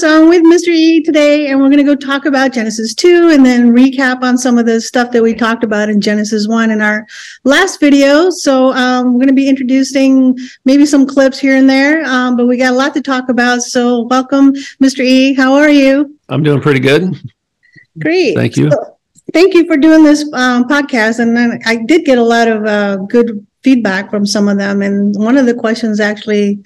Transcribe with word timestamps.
friends. 0.00 0.22
I'm 0.22 0.28
with 0.28 0.42
Mr. 0.42 0.68
E 0.68 1.00
today, 1.02 1.48
and 1.48 1.60
we're 1.60 1.68
going 1.68 1.78
to 1.78 1.84
go 1.84 1.94
talk 1.94 2.24
about 2.24 2.52
Genesis 2.52 2.94
2 2.94 3.30
and 3.30 3.44
then 3.44 3.72
recap 3.72 4.22
on 4.22 4.36
some 4.36 4.58
of 4.58 4.66
the 4.66 4.80
stuff 4.80 5.12
that 5.12 5.22
we 5.22 5.34
talked 5.34 5.62
about 5.62 5.88
in 5.88 6.00
Genesis 6.00 6.48
1 6.48 6.70
in 6.70 6.80
our 6.80 7.06
last 7.44 7.78
video. 7.80 8.30
So, 8.30 8.72
um, 8.72 9.12
we're 9.12 9.20
going 9.20 9.28
to 9.28 9.34
be 9.34 9.48
introducing 9.48 10.36
maybe 10.64 10.86
some 10.86 11.06
clips 11.06 11.38
here 11.38 11.56
and 11.56 11.68
there, 11.68 12.04
um, 12.06 12.36
but 12.36 12.46
we 12.46 12.56
got 12.56 12.72
a 12.72 12.76
lot 12.76 12.94
to 12.94 13.02
talk 13.02 13.28
about. 13.28 13.62
So, 13.62 14.02
welcome, 14.02 14.52
Mr. 14.82 15.04
E. 15.04 15.34
How 15.34 15.54
are 15.54 15.70
you? 15.70 16.18
I'm 16.28 16.42
doing 16.42 16.60
pretty 16.60 16.80
good. 16.80 17.14
Great. 18.00 18.34
Thank 18.34 18.56
you. 18.56 18.70
So, 18.70 18.98
thank 19.32 19.54
you 19.54 19.66
for 19.66 19.76
doing 19.76 20.02
this 20.02 20.22
um, 20.32 20.64
podcast. 20.64 21.20
And 21.20 21.36
then 21.36 21.60
I 21.66 21.76
did 21.76 22.04
get 22.04 22.18
a 22.18 22.24
lot 22.24 22.48
of 22.48 22.64
uh, 22.64 22.96
good 22.96 23.46
feedback 23.62 24.10
from 24.10 24.26
some 24.26 24.48
of 24.48 24.58
them. 24.58 24.82
And 24.82 25.14
one 25.16 25.36
of 25.36 25.46
the 25.46 25.54
questions 25.54 26.00
actually 26.00 26.62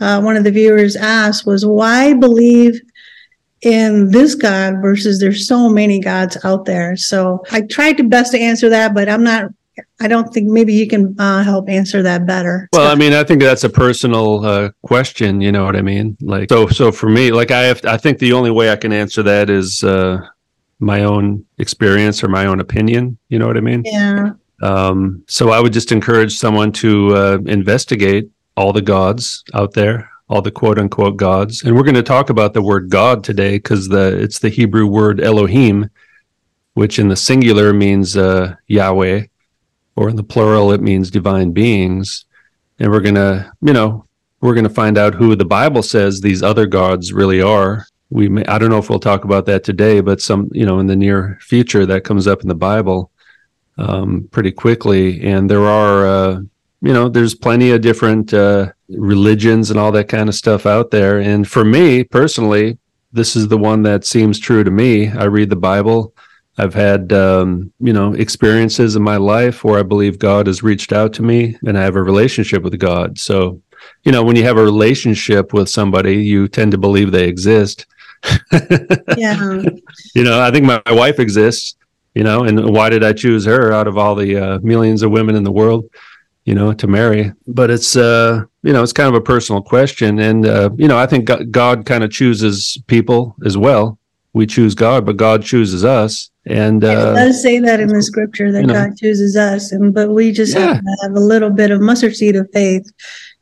uh, 0.00 0.20
one 0.20 0.36
of 0.36 0.44
the 0.44 0.50
viewers 0.50 0.96
asked 0.96 1.46
was 1.46 1.64
why 1.64 2.14
believe 2.14 2.80
in 3.62 4.10
this 4.10 4.34
God 4.34 4.80
versus 4.80 5.20
there's 5.20 5.46
so 5.46 5.68
many 5.68 6.00
gods 6.00 6.36
out 6.44 6.64
there. 6.64 6.96
So 6.96 7.44
I 7.50 7.62
tried 7.62 7.98
to 7.98 8.04
best 8.04 8.32
to 8.32 8.38
answer 8.38 8.68
that, 8.70 8.94
but 8.94 9.08
I'm 9.08 9.22
not. 9.22 9.50
I 9.98 10.08
don't 10.08 10.32
think 10.32 10.48
maybe 10.48 10.74
you 10.74 10.86
can 10.86 11.18
uh, 11.18 11.42
help 11.42 11.68
answer 11.68 12.02
that 12.02 12.26
better. 12.26 12.68
Well, 12.72 12.90
I 12.90 12.94
mean, 12.94 13.14
I 13.14 13.24
think 13.24 13.40
that's 13.40 13.64
a 13.64 13.70
personal 13.70 14.44
uh, 14.44 14.70
question. 14.82 15.40
You 15.40 15.52
know 15.52 15.64
what 15.64 15.76
I 15.76 15.80
mean? 15.80 16.18
Like, 16.20 16.50
so, 16.50 16.66
so 16.66 16.92
for 16.92 17.08
me, 17.08 17.30
like, 17.32 17.50
I 17.50 17.60
have, 17.62 17.80
I 17.86 17.96
think 17.96 18.18
the 18.18 18.32
only 18.32 18.50
way 18.50 18.70
I 18.70 18.76
can 18.76 18.92
answer 18.92 19.22
that 19.22 19.48
is 19.48 19.82
uh, 19.82 20.20
my 20.80 21.04
own 21.04 21.46
experience 21.58 22.22
or 22.22 22.28
my 22.28 22.46
own 22.46 22.60
opinion. 22.60 23.16
You 23.28 23.38
know 23.38 23.46
what 23.46 23.56
I 23.56 23.60
mean? 23.60 23.82
Yeah. 23.86 24.32
Um, 24.60 25.22
so 25.28 25.50
I 25.50 25.60
would 25.60 25.72
just 25.72 25.92
encourage 25.92 26.36
someone 26.36 26.72
to 26.72 27.16
uh, 27.16 27.38
investigate 27.46 28.28
all 28.56 28.72
the 28.72 28.82
gods 28.82 29.44
out 29.54 29.72
there, 29.74 30.10
all 30.28 30.42
the 30.42 30.50
quote 30.50 30.78
unquote 30.78 31.16
gods. 31.16 31.62
And 31.62 31.74
we're 31.74 31.82
going 31.82 31.94
to 31.94 32.02
talk 32.02 32.30
about 32.30 32.54
the 32.54 32.62
word 32.62 32.90
God 32.90 33.24
today 33.24 33.56
because 33.56 33.88
the 33.88 34.18
it's 34.20 34.38
the 34.38 34.48
Hebrew 34.48 34.86
word 34.86 35.20
Elohim, 35.20 35.90
which 36.74 36.98
in 36.98 37.08
the 37.08 37.16
singular 37.16 37.72
means 37.72 38.16
uh, 38.16 38.54
Yahweh, 38.66 39.26
or 39.96 40.08
in 40.08 40.16
the 40.16 40.22
plural 40.22 40.72
it 40.72 40.80
means 40.80 41.10
divine 41.10 41.52
beings. 41.52 42.24
And 42.78 42.90
we're 42.90 43.00
gonna, 43.00 43.52
you 43.60 43.72
know, 43.72 44.06
we're 44.40 44.54
gonna 44.54 44.68
find 44.70 44.96
out 44.96 45.14
who 45.14 45.36
the 45.36 45.44
Bible 45.44 45.82
says 45.82 46.20
these 46.20 46.42
other 46.42 46.66
gods 46.66 47.12
really 47.12 47.42
are. 47.42 47.86
We 48.10 48.28
may, 48.28 48.44
I 48.46 48.58
don't 48.58 48.70
know 48.70 48.78
if 48.78 48.90
we'll 48.90 48.98
talk 48.98 49.24
about 49.24 49.46
that 49.46 49.62
today, 49.62 50.00
but 50.00 50.20
some, 50.20 50.50
you 50.52 50.66
know, 50.66 50.80
in 50.80 50.86
the 50.86 50.96
near 50.96 51.38
future 51.40 51.86
that 51.86 52.04
comes 52.04 52.26
up 52.26 52.42
in 52.42 52.48
the 52.48 52.54
Bible 52.54 53.10
um, 53.78 54.28
pretty 54.30 54.52
quickly. 54.52 55.22
And 55.22 55.48
there 55.48 55.66
are 55.66 56.06
uh, 56.06 56.40
you 56.82 56.92
know, 56.92 57.08
there's 57.08 57.34
plenty 57.34 57.70
of 57.70 57.82
different 57.82 58.32
uh, 58.32 58.72
religions 58.88 59.70
and 59.70 59.78
all 59.78 59.92
that 59.92 60.08
kind 60.08 60.28
of 60.28 60.34
stuff 60.34 60.66
out 60.66 60.90
there. 60.90 61.18
And 61.18 61.46
for 61.46 61.64
me 61.64 62.04
personally, 62.04 62.78
this 63.12 63.36
is 63.36 63.48
the 63.48 63.58
one 63.58 63.82
that 63.82 64.04
seems 64.04 64.38
true 64.38 64.64
to 64.64 64.70
me. 64.70 65.08
I 65.08 65.24
read 65.24 65.50
the 65.50 65.56
Bible. 65.56 66.14
I've 66.58 66.74
had, 66.74 67.12
um, 67.12 67.72
you 67.80 67.92
know, 67.92 68.12
experiences 68.14 68.96
in 68.96 69.02
my 69.02 69.16
life 69.16 69.64
where 69.64 69.78
I 69.78 69.82
believe 69.82 70.18
God 70.18 70.46
has 70.46 70.62
reached 70.62 70.92
out 70.92 71.12
to 71.14 71.22
me 71.22 71.56
and 71.66 71.76
I 71.76 71.82
have 71.82 71.96
a 71.96 72.02
relationship 72.02 72.62
with 72.62 72.78
God. 72.78 73.18
So, 73.18 73.60
you 74.04 74.12
know, 74.12 74.22
when 74.22 74.36
you 74.36 74.44
have 74.44 74.58
a 74.58 74.62
relationship 74.62 75.52
with 75.52 75.68
somebody, 75.68 76.16
you 76.16 76.48
tend 76.48 76.72
to 76.72 76.78
believe 76.78 77.12
they 77.12 77.28
exist. 77.28 77.86
yeah. 79.16 79.62
You 80.14 80.24
know, 80.24 80.40
I 80.40 80.50
think 80.50 80.66
my, 80.66 80.82
my, 80.84 80.92
wife 80.92 81.18
exists, 81.18 81.76
you 82.14 82.22
know, 82.22 82.44
and 82.44 82.70
why 82.74 82.90
did 82.90 83.02
I 83.02 83.14
choose 83.14 83.46
her 83.46 83.72
out 83.72 83.88
of 83.88 83.96
all 83.96 84.14
the 84.14 84.36
uh, 84.36 84.58
millions 84.62 85.02
of 85.02 85.10
women 85.10 85.36
in 85.36 85.44
the 85.44 85.52
world? 85.52 85.86
You 86.44 86.54
know, 86.54 86.72
to 86.72 86.86
marry. 86.86 87.32
But 87.46 87.70
it's, 87.70 87.96
uh, 87.96 88.44
you 88.62 88.72
know, 88.72 88.82
it's 88.82 88.92
kind 88.92 89.08
of 89.08 89.14
a 89.14 89.20
personal 89.20 89.62
question. 89.62 90.18
And, 90.18 90.46
uh, 90.46 90.70
you 90.76 90.88
know, 90.88 90.98
I 90.98 91.06
think 91.06 91.26
God, 91.26 91.50
God 91.50 91.86
kind 91.86 92.04
of 92.04 92.10
chooses 92.10 92.82
people 92.86 93.36
as 93.44 93.56
well. 93.56 93.98
We 94.32 94.46
choose 94.46 94.74
God, 94.74 95.04
but 95.04 95.16
God 95.16 95.42
chooses 95.42 95.84
us. 95.84 96.30
And 96.46 96.84
uh, 96.84 96.88
it 96.88 97.14
does 97.14 97.42
say 97.42 97.58
that 97.60 97.80
in 97.80 97.88
the 97.88 98.02
scripture 98.10 98.52
that 98.52 98.62
you 98.62 98.66
know, 98.66 98.74
God 98.74 98.96
chooses 98.96 99.36
us. 99.36 99.72
And, 99.72 99.92
but 99.92 100.10
we 100.10 100.32
just 100.32 100.54
yeah. 100.54 100.74
have 100.74 100.84
to 100.84 100.96
have 101.02 101.12
a 101.12 101.20
little 101.20 101.50
bit 101.50 101.70
of 101.70 101.80
mustard 101.80 102.16
seed 102.16 102.36
of 102.36 102.48
faith. 102.52 102.90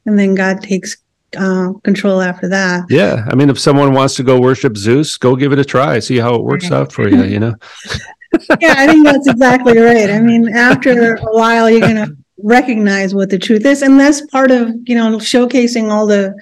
And 0.06 0.18
then 0.18 0.34
God 0.34 0.62
takes 0.62 0.96
uh, 1.36 1.72
control 1.84 2.22
after 2.22 2.48
that. 2.48 2.84
Yeah. 2.88 3.26
I 3.28 3.34
mean, 3.34 3.50
if 3.50 3.58
someone 3.58 3.92
wants 3.92 4.16
to 4.16 4.22
go 4.22 4.40
worship 4.40 4.76
Zeus, 4.76 5.16
go 5.18 5.36
give 5.36 5.52
it 5.52 5.58
a 5.58 5.64
try, 5.64 5.98
see 5.98 6.18
how 6.18 6.34
it 6.34 6.42
works 6.42 6.70
right. 6.70 6.80
out 6.80 6.92
for 6.92 7.08
you, 7.08 7.22
you 7.24 7.38
know? 7.38 7.54
yeah, 8.60 8.74
I 8.76 8.86
think 8.86 9.04
that's 9.04 9.28
exactly 9.28 9.78
right. 9.78 10.10
I 10.10 10.20
mean, 10.20 10.48
after 10.48 11.14
a 11.14 11.32
while, 11.32 11.68
you're 11.70 11.80
going 11.80 11.96
to 12.06 12.16
recognize 12.42 13.14
what 13.14 13.30
the 13.30 13.38
truth 13.38 13.64
is 13.64 13.82
and 13.82 13.98
that's 13.98 14.20
part 14.26 14.50
of 14.50 14.70
you 14.84 14.94
know 14.94 15.18
showcasing 15.18 15.90
all 15.90 16.06
the 16.06 16.34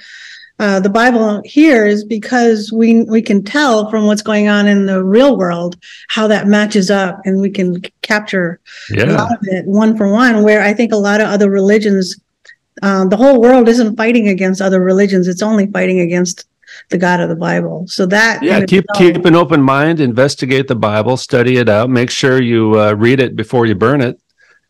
uh, 0.59 0.81
the 0.81 0.91
bible 0.91 1.41
here 1.45 1.87
is 1.87 2.05
because 2.05 2.71
we 2.73 3.03
we 3.05 3.23
can 3.23 3.43
tell 3.43 3.91
from 3.91 4.07
what's 4.07 4.23
going 4.23 4.49
on 4.49 4.67
in 4.67 4.87
the 4.87 5.03
real 5.03 5.37
world 5.37 5.77
how 6.09 6.27
that 6.27 6.47
matches 6.47 6.91
up 6.91 7.19
and 7.25 7.41
we 7.41 7.51
can 7.51 7.81
capture 8.03 8.61
yeah. 8.91 9.05
a 9.05 9.13
lot 9.13 9.33
of 9.33 9.39
it 9.43 9.65
one 9.67 9.97
for 9.97 10.11
one 10.11 10.43
where 10.43 10.63
i 10.63 10.73
think 10.73 10.93
a 10.93 10.97
lot 10.97 11.21
of 11.21 11.29
other 11.29 11.51
religions 11.51 12.17
uh, 12.83 13.07
the 13.07 13.17
whole 13.17 13.41
world 13.41 13.69
isn't 13.69 13.97
fighting 13.97 14.29
against 14.29 14.61
other 14.61 14.81
religions 14.81 15.29
it's 15.29 15.43
only 15.43 15.67
fighting 15.69 16.01
against 16.01 16.45
the 16.91 16.99
God 16.99 17.21
of 17.21 17.29
the 17.29 17.37
Bible. 17.37 17.87
So 17.87 18.07
that 18.07 18.43
yeah, 18.43 18.65
keep 18.65 18.85
keep 18.97 19.25
an 19.25 19.35
open 19.35 19.63
mind, 19.63 19.99
investigate 19.99 20.69
the 20.69 20.75
Bible, 20.75 21.17
study 21.17 21.57
it 21.57 21.69
out, 21.69 21.89
make 21.89 22.11
sure 22.11 22.43
you 22.43 22.79
uh, 22.79 22.93
read 22.93 23.21
it 23.21 23.35
before 23.35 23.67
you 23.67 23.75
burn 23.75 24.01
it 24.03 24.21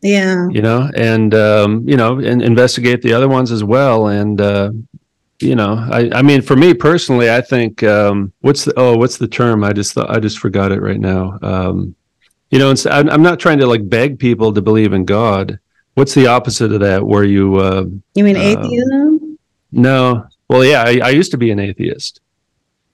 yeah. 0.01 0.47
You 0.49 0.61
know 0.61 0.89
and 0.95 1.33
um, 1.33 1.87
you 1.87 1.97
know 1.97 2.19
and 2.19 2.41
investigate 2.41 3.01
the 3.01 3.13
other 3.13 3.27
ones 3.27 3.51
as 3.51 3.63
well 3.63 4.07
and 4.07 4.39
uh, 4.39 4.71
you 5.39 5.55
know 5.55 5.87
i 5.91 6.09
i 6.13 6.21
mean 6.21 6.41
for 6.41 6.55
me 6.55 6.73
personally 6.73 7.31
i 7.31 7.41
think 7.41 7.83
um, 7.83 8.31
what's 8.41 8.65
the 8.65 8.73
oh 8.77 8.97
what's 8.97 9.17
the 9.17 9.27
term? 9.27 9.63
I 9.63 9.73
just 9.73 9.93
thought 9.93 10.09
i 10.09 10.19
just 10.19 10.39
forgot 10.39 10.71
it 10.71 10.81
right 10.81 10.99
now. 10.99 11.37
Um, 11.41 11.95
you 12.51 12.59
know 12.59 12.73
I'm, 12.89 13.09
I'm 13.09 13.23
not 13.23 13.39
trying 13.39 13.59
to 13.59 13.67
like 13.67 13.87
beg 13.87 14.19
people 14.19 14.53
to 14.53 14.61
believe 14.61 14.93
in 14.93 15.05
god. 15.05 15.59
What's 15.95 16.13
the 16.13 16.27
opposite 16.27 16.71
of 16.71 16.81
that 16.81 17.05
where 17.05 17.23
you 17.23 17.55
uh, 17.55 17.85
you 18.13 18.23
mean 18.23 18.37
atheism? 18.37 19.39
No. 19.71 20.27
Well 20.49 20.63
yeah 20.63 20.83
I, 20.83 20.99
I 21.03 21.09
used 21.09 21.31
to 21.31 21.37
be 21.37 21.51
an 21.51 21.59
atheist 21.59 22.21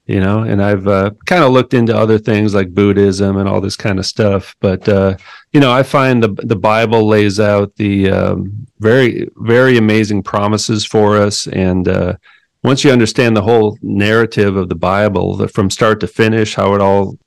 you 0.05 0.19
know 0.19 0.39
and 0.39 0.61
i've 0.61 0.87
uh, 0.87 1.11
kind 1.25 1.43
of 1.43 1.51
looked 1.51 1.73
into 1.73 1.95
other 1.95 2.17
things 2.17 2.53
like 2.53 2.73
buddhism 2.73 3.37
and 3.37 3.47
all 3.47 3.61
this 3.61 3.77
kind 3.77 3.99
of 3.99 4.05
stuff 4.05 4.55
but 4.59 4.87
uh, 4.89 5.15
you 5.51 5.59
know 5.59 5.71
i 5.71 5.83
find 5.83 6.21
the 6.21 6.29
the 6.43 6.55
bible 6.55 7.07
lays 7.07 7.39
out 7.39 7.73
the 7.75 8.09
um, 8.09 8.67
very 8.79 9.29
very 9.37 9.77
amazing 9.77 10.21
promises 10.21 10.85
for 10.85 11.17
us 11.17 11.47
and 11.47 11.87
uh, 11.87 12.15
once 12.63 12.83
you 12.83 12.91
understand 12.91 13.35
the 13.35 13.41
whole 13.41 13.77
narrative 13.81 14.55
of 14.55 14.69
the 14.69 14.75
bible 14.75 15.35
the, 15.35 15.47
from 15.47 15.69
start 15.69 15.99
to 15.99 16.07
finish 16.07 16.55
how 16.55 16.73
it 16.73 16.81
all 16.81 17.17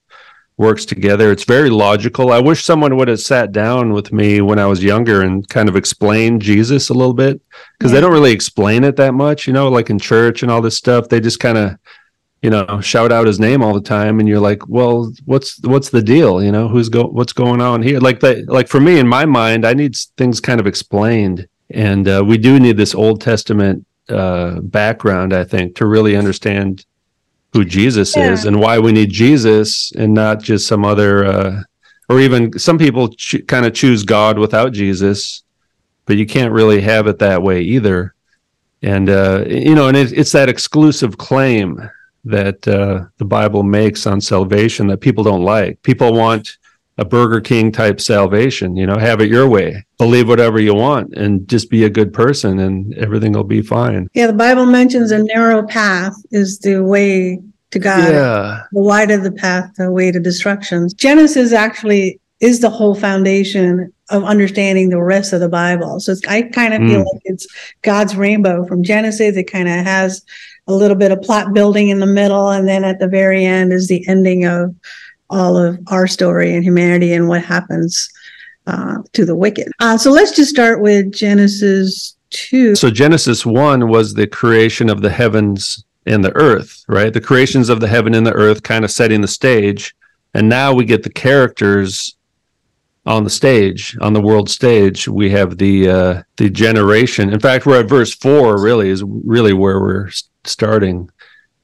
works 0.59 0.87
together 0.87 1.31
it's 1.31 1.45
very 1.45 1.69
logical 1.69 2.33
i 2.33 2.41
wish 2.41 2.65
someone 2.65 2.97
would 2.97 3.09
have 3.09 3.21
sat 3.21 3.53
down 3.53 3.93
with 3.93 4.11
me 4.11 4.41
when 4.41 4.59
i 4.59 4.65
was 4.65 4.83
younger 4.83 5.21
and 5.21 5.47
kind 5.51 5.69
of 5.69 5.77
explained 5.77 6.41
jesus 6.41 6.89
a 6.89 6.95
little 6.95 7.13
bit 7.13 7.41
because 7.79 7.93
yeah. 7.93 7.97
they 7.97 8.01
don't 8.01 8.13
really 8.13 8.33
explain 8.33 8.83
it 8.83 8.97
that 8.97 9.13
much 9.13 9.47
you 9.47 9.53
know 9.53 9.69
like 9.69 9.91
in 9.91 9.99
church 9.99 10.43
and 10.43 10.51
all 10.51 10.63
this 10.63 10.77
stuff 10.77 11.11
they 11.11 11.21
just 11.21 11.41
kind 11.41 11.59
of 11.59 11.77
you 12.47 12.51
know 12.51 12.81
shout 12.81 13.11
out 13.11 13.27
his 13.27 13.41
name 13.41 13.61
all 13.61 13.75
the 13.75 13.89
time 13.97 14.21
and 14.21 14.29
you're 14.29 14.47
like 14.51 14.69
well 14.69 15.13
what's 15.25 15.61
what's 15.63 15.91
the 15.91 16.01
deal? 16.01 16.41
You 16.41 16.53
know 16.53 16.69
who's 16.69 16.89
go 16.89 17.03
what's 17.19 17.33
going 17.33 17.61
on 17.61 17.83
here? 17.83 17.99
Like 17.99 18.21
the 18.21 18.45
like 18.47 18.69
for 18.69 18.79
me 18.79 19.01
in 19.01 19.09
my 19.09 19.25
mind 19.25 19.67
i 19.67 19.75
need 19.75 19.97
things 20.17 20.41
kind 20.41 20.61
of 20.61 20.67
explained. 20.67 21.49
And 21.71 22.07
uh, 22.07 22.23
we 22.25 22.39
do 22.39 22.61
need 22.61 22.77
this 22.77 22.95
old 22.95 23.21
testament 23.21 23.85
uh, 24.09 24.61
background 24.61 25.33
i 25.33 25.43
think 25.43 25.75
to 25.75 25.85
really 25.85 26.15
understand 26.15 26.87
who 27.53 27.65
jesus 27.65 28.15
yeah. 28.17 28.31
is 28.31 28.45
and 28.45 28.61
why 28.61 28.79
we 28.79 28.93
need 28.93 29.11
jesus 29.11 29.91
and 30.01 30.15
not 30.15 30.41
just 30.41 30.69
some 30.69 30.85
other 30.85 31.25
uh, 31.25 31.63
or 32.09 32.21
even 32.21 32.57
some 32.57 32.79
people 32.79 33.09
ch- 33.09 33.45
kind 33.49 33.67
of 33.67 33.75
choose 33.75 34.05
god 34.05 34.39
without 34.39 34.73
jesus 34.73 35.43
but 36.07 36.17
you 36.17 36.25
can't 36.25 36.53
really 36.53 36.81
have 36.81 37.09
it 37.09 37.19
that 37.19 37.43
way 37.43 37.61
either. 37.61 38.15
And 38.83 39.11
uh, 39.11 39.45
you 39.49 39.75
know 39.75 39.89
and 39.89 39.97
it, 39.97 40.13
it's 40.13 40.33
that 40.33 40.49
exclusive 40.49 41.19
claim 41.19 41.91
that 42.27 42.67
uh, 42.69 43.05
the 43.19 43.25
Bible 43.25 43.63
makes 43.63 44.07
on 44.07 44.21
salvation 44.21 44.89
that 44.89 45.01
people 45.01 45.25
don't 45.25 45.45
like. 45.45 45.81
People 45.83 46.13
want 46.13 46.57
a 46.99 47.05
Burger 47.05 47.41
King 47.41 47.71
type 47.71 48.01
salvation, 48.01 48.77
you 48.77 48.87
know, 48.87 48.97
have 48.97 49.21
it 49.21 49.31
your 49.31 49.49
way, 49.49 49.85
believe 49.99 50.29
whatever 50.29 50.59
you 50.59 50.75
want, 50.75 51.13
and 51.15 51.47
just 51.47 51.71
be 51.71 51.85
a 51.85 51.91
good 51.91 52.13
person, 52.13 52.59
and 52.59 52.95
everything 52.95 53.33
will 53.33 53.45
be 53.45 53.63
fine. 53.63 54.09
Yeah, 54.15 54.29
the 54.29 54.33
Bible 54.33 54.67
mentions 54.67 55.11
a 55.11 55.23
narrow 55.23 55.67
path 55.67 56.15
is 56.31 56.59
the 56.59 56.83
way 56.83 57.41
to 57.71 57.79
God. 57.79 58.13
Yeah. 58.13 58.63
The 58.73 58.81
wide 58.81 59.11
of 59.11 59.23
the 59.23 59.33
path, 59.33 59.75
the 59.77 59.91
way 59.91 60.11
to 60.11 60.19
destruction. 60.19 60.89
Genesis 60.97 61.53
actually 61.53 62.19
is 62.41 62.61
the 62.61 62.71
whole 62.71 62.95
foundation 62.95 63.93
of 64.11 64.25
understanding 64.25 64.89
the 64.89 65.03
rest 65.03 65.33
of 65.33 65.41
the 65.41 65.49
Bible. 65.49 66.01
So 66.01 66.15
I 66.29 66.43
kind 66.43 66.75
of 66.75 66.81
feel 66.81 67.01
mm. 67.01 67.13
like 67.13 67.23
it's 67.25 67.47
God's 67.83 68.17
rainbow 68.17 68.65
from 68.67 68.83
Genesis. 68.83 69.37
It 69.37 69.51
kind 69.51 69.69
of 69.69 69.85
has 69.85 70.23
a 70.67 70.75
little 70.75 70.97
bit 70.97 71.13
of 71.13 71.23
plot 71.23 71.53
building 71.53 71.89
in 71.89 72.01
the 72.01 72.07
middle, 72.07 72.51
and 72.51 72.67
then 72.67 72.85
at 72.85 72.99
the 72.99 73.09
very 73.09 73.45
end 73.45 73.73
is 73.73 73.89
the 73.89 74.07
ending 74.09 74.45
of 74.45 74.75
all 75.31 75.57
of 75.57 75.79
our 75.89 76.07
story 76.07 76.55
and 76.55 76.65
humanity 76.65 77.13
and 77.13 77.29
what 77.29 77.45
happens 77.45 78.09
uh, 78.67 78.99
to 79.13 79.25
the 79.25 79.35
wicked. 79.35 79.71
Uh, 79.79 79.97
so 79.97 80.11
let's 80.11 80.35
just 80.35 80.51
start 80.51 80.81
with 80.81 81.13
Genesis 81.13 82.17
2. 82.31 82.75
So 82.75 82.91
Genesis 82.91 83.47
1 83.47 83.89
was 83.89 84.15
the 84.15 84.27
creation 84.27 84.89
of 84.91 85.03
the 85.03 85.11
heavens 85.11 85.85
and 86.07 86.25
the 86.25 86.35
earth, 86.37 86.85
right? 86.89 87.13
The 87.13 87.21
creations 87.21 87.69
of 87.69 87.81
the 87.81 87.89
heaven 87.89 88.15
and 88.15 88.27
the 88.27 88.33
earth 88.33 88.63
kind 88.63 88.85
of 88.85 88.91
setting 88.91 89.21
the 89.21 89.29
stage. 89.29 89.95
And 90.35 90.49
now 90.49 90.73
we 90.73 90.85
get 90.85 91.03
the 91.03 91.11
characters 91.11 92.17
on 93.07 93.23
the 93.25 93.31
stage, 93.31 93.97
on 94.01 94.13
the 94.13 94.21
world 94.21 94.51
stage. 94.51 95.09
We 95.09 95.31
have 95.31 95.59
the 95.59 95.89
uh, 95.89 96.23
the 96.37 96.51
generation. 96.51 97.33
In 97.33 97.41
fact, 97.41 97.65
we're 97.65 97.81
at 97.81 97.89
verse 97.89 98.15
four. 98.15 98.61
Really, 98.61 98.91
is 98.91 99.03
really 99.05 99.53
where 99.53 99.81
we're 99.81 100.11
starting. 100.49 101.11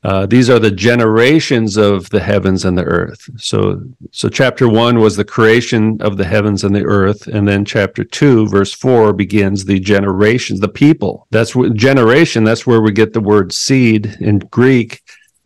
Uh, 0.04 0.26
these 0.26 0.50
are 0.50 0.58
the 0.58 0.70
generations 0.70 1.76
of 1.76 2.10
the 2.10 2.18
heavens 2.18 2.64
and 2.64 2.76
the 2.76 2.84
earth. 2.84 3.30
So, 3.36 3.84
so 4.10 4.28
chapter 4.28 4.68
one 4.68 4.98
was 4.98 5.14
the 5.14 5.24
creation 5.24 6.02
of 6.02 6.16
the 6.16 6.24
heavens 6.24 6.64
and 6.64 6.74
the 6.74 6.84
earth, 6.84 7.28
and 7.28 7.46
then 7.46 7.64
chapter 7.64 8.02
two, 8.02 8.48
verse 8.48 8.72
four, 8.72 9.12
begins 9.12 9.64
the 9.64 9.78
generations, 9.78 10.58
the 10.58 10.68
people. 10.68 11.28
That's 11.30 11.54
what 11.54 11.74
generation. 11.74 12.42
That's 12.42 12.66
where 12.66 12.80
we 12.80 12.90
get 12.90 13.12
the 13.12 13.20
word 13.20 13.52
seed 13.52 14.16
in 14.20 14.40
Greek, 14.40 15.02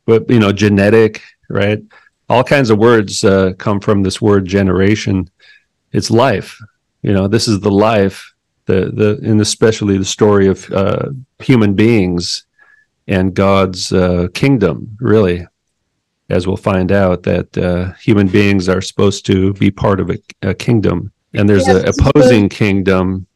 but 0.06 0.28
you 0.30 0.38
know, 0.38 0.52
genetic, 0.52 1.22
right? 1.50 1.82
All 2.30 2.42
kinds 2.42 2.70
of 2.70 2.78
words 2.78 3.24
uh, 3.24 3.52
come 3.58 3.78
from 3.78 4.02
this 4.02 4.22
word 4.22 4.46
generation. 4.46 5.28
It's 5.92 6.10
life. 6.10 6.58
You 7.02 7.12
know, 7.12 7.28
this 7.28 7.46
is 7.46 7.60
the 7.60 7.70
life, 7.70 8.32
the 8.64 8.90
the, 8.90 9.20
and 9.22 9.38
especially 9.42 9.98
the 9.98 10.04
story 10.06 10.46
of 10.46 10.72
uh, 10.72 11.10
human 11.40 11.74
beings 11.74 12.45
and 13.08 13.34
God's 13.34 13.92
uh, 13.92 14.28
kingdom, 14.34 14.96
really, 15.00 15.46
as 16.28 16.46
we'll 16.46 16.56
find 16.56 16.90
out 16.90 17.22
that 17.24 17.56
uh, 17.56 17.92
human 17.94 18.28
beings 18.28 18.68
are 18.68 18.80
supposed 18.80 19.26
to 19.26 19.52
be 19.54 19.70
part 19.70 20.00
of 20.00 20.10
a, 20.10 20.18
a 20.42 20.54
kingdom, 20.54 21.12
and 21.34 21.48
there's 21.48 21.68
an 21.68 21.86
opposing 21.86 22.48
kingdom 22.48 23.26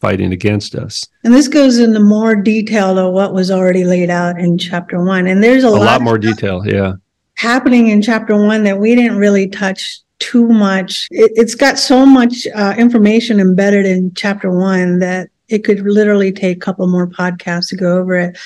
fighting 0.00 0.32
against 0.32 0.74
us. 0.74 1.06
And 1.24 1.34
this 1.34 1.48
goes 1.48 1.78
into 1.78 2.00
more 2.00 2.36
detail 2.36 2.98
of 2.98 3.12
what 3.12 3.34
was 3.34 3.50
already 3.50 3.84
laid 3.84 4.10
out 4.10 4.38
in 4.38 4.58
chapter 4.58 5.02
one. 5.02 5.26
And 5.26 5.42
there's 5.42 5.64
a, 5.64 5.68
a 5.68 5.70
lot, 5.70 5.80
lot 5.80 6.02
more 6.02 6.18
detail, 6.18 6.66
yeah, 6.66 6.94
happening 7.36 7.88
in 7.88 8.02
chapter 8.02 8.36
one 8.36 8.64
that 8.64 8.78
we 8.78 8.94
didn't 8.94 9.18
really 9.18 9.48
touch 9.48 10.00
too 10.18 10.48
much. 10.48 11.06
It, 11.10 11.36
has 11.38 11.54
got 11.54 11.78
so 11.78 12.04
much 12.04 12.46
uh, 12.54 12.74
information 12.76 13.40
embedded 13.40 13.86
in 13.86 14.12
chapter 14.14 14.50
one 14.50 14.98
that 14.98 15.30
it 15.48 15.64
could 15.64 15.80
literally 15.80 16.32
take 16.32 16.56
a 16.56 16.60
couple 16.60 16.86
more 16.88 17.06
podcasts 17.06 17.68
to 17.70 17.76
go 17.76 17.98
over 17.98 18.14
it. 18.14 18.38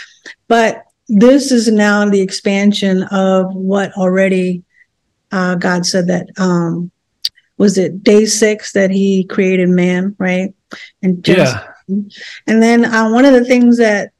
But 0.53 0.85
this 1.09 1.51
is 1.51 1.73
now 1.73 2.07
the 2.07 2.21
expansion 2.21 3.05
of 3.05 3.55
what 3.55 3.91
already 3.95 4.63
uh, 5.31 5.55
God 5.55 5.87
said 5.87 6.09
that 6.09 6.27
um, 6.37 6.91
was 7.57 7.79
it 7.79 8.05
day 8.05 8.27
six 8.27 8.73
that 8.75 8.91
He 8.91 9.25
created 9.25 9.71
man, 9.71 10.15
right? 10.19 10.53
And 11.03 11.25
just, 11.25 11.57
yeah. 11.89 11.97
And 12.47 12.63
then 12.63 12.85
uh, 12.85 13.09
one 13.09 13.25
of 13.25 13.33
the 13.33 13.47
things 13.47 13.79
that 13.79 14.11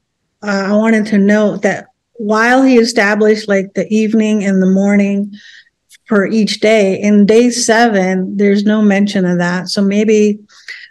uh, 0.41 0.69
I 0.69 0.71
wanted 0.71 1.05
to 1.05 1.19
note 1.19 1.61
that 1.61 1.85
while 2.13 2.63
He 2.63 2.79
established 2.79 3.47
like 3.47 3.75
the 3.75 3.85
evening 3.93 4.43
and 4.43 4.59
the 4.59 4.71
morning 4.71 5.31
for 6.07 6.25
each 6.25 6.61
day, 6.61 6.99
in 6.99 7.27
day 7.27 7.51
seven 7.51 8.37
there's 8.37 8.63
no 8.65 8.81
mention 8.81 9.25
of 9.25 9.37
that. 9.37 9.69
So 9.69 9.83
maybe 9.83 10.39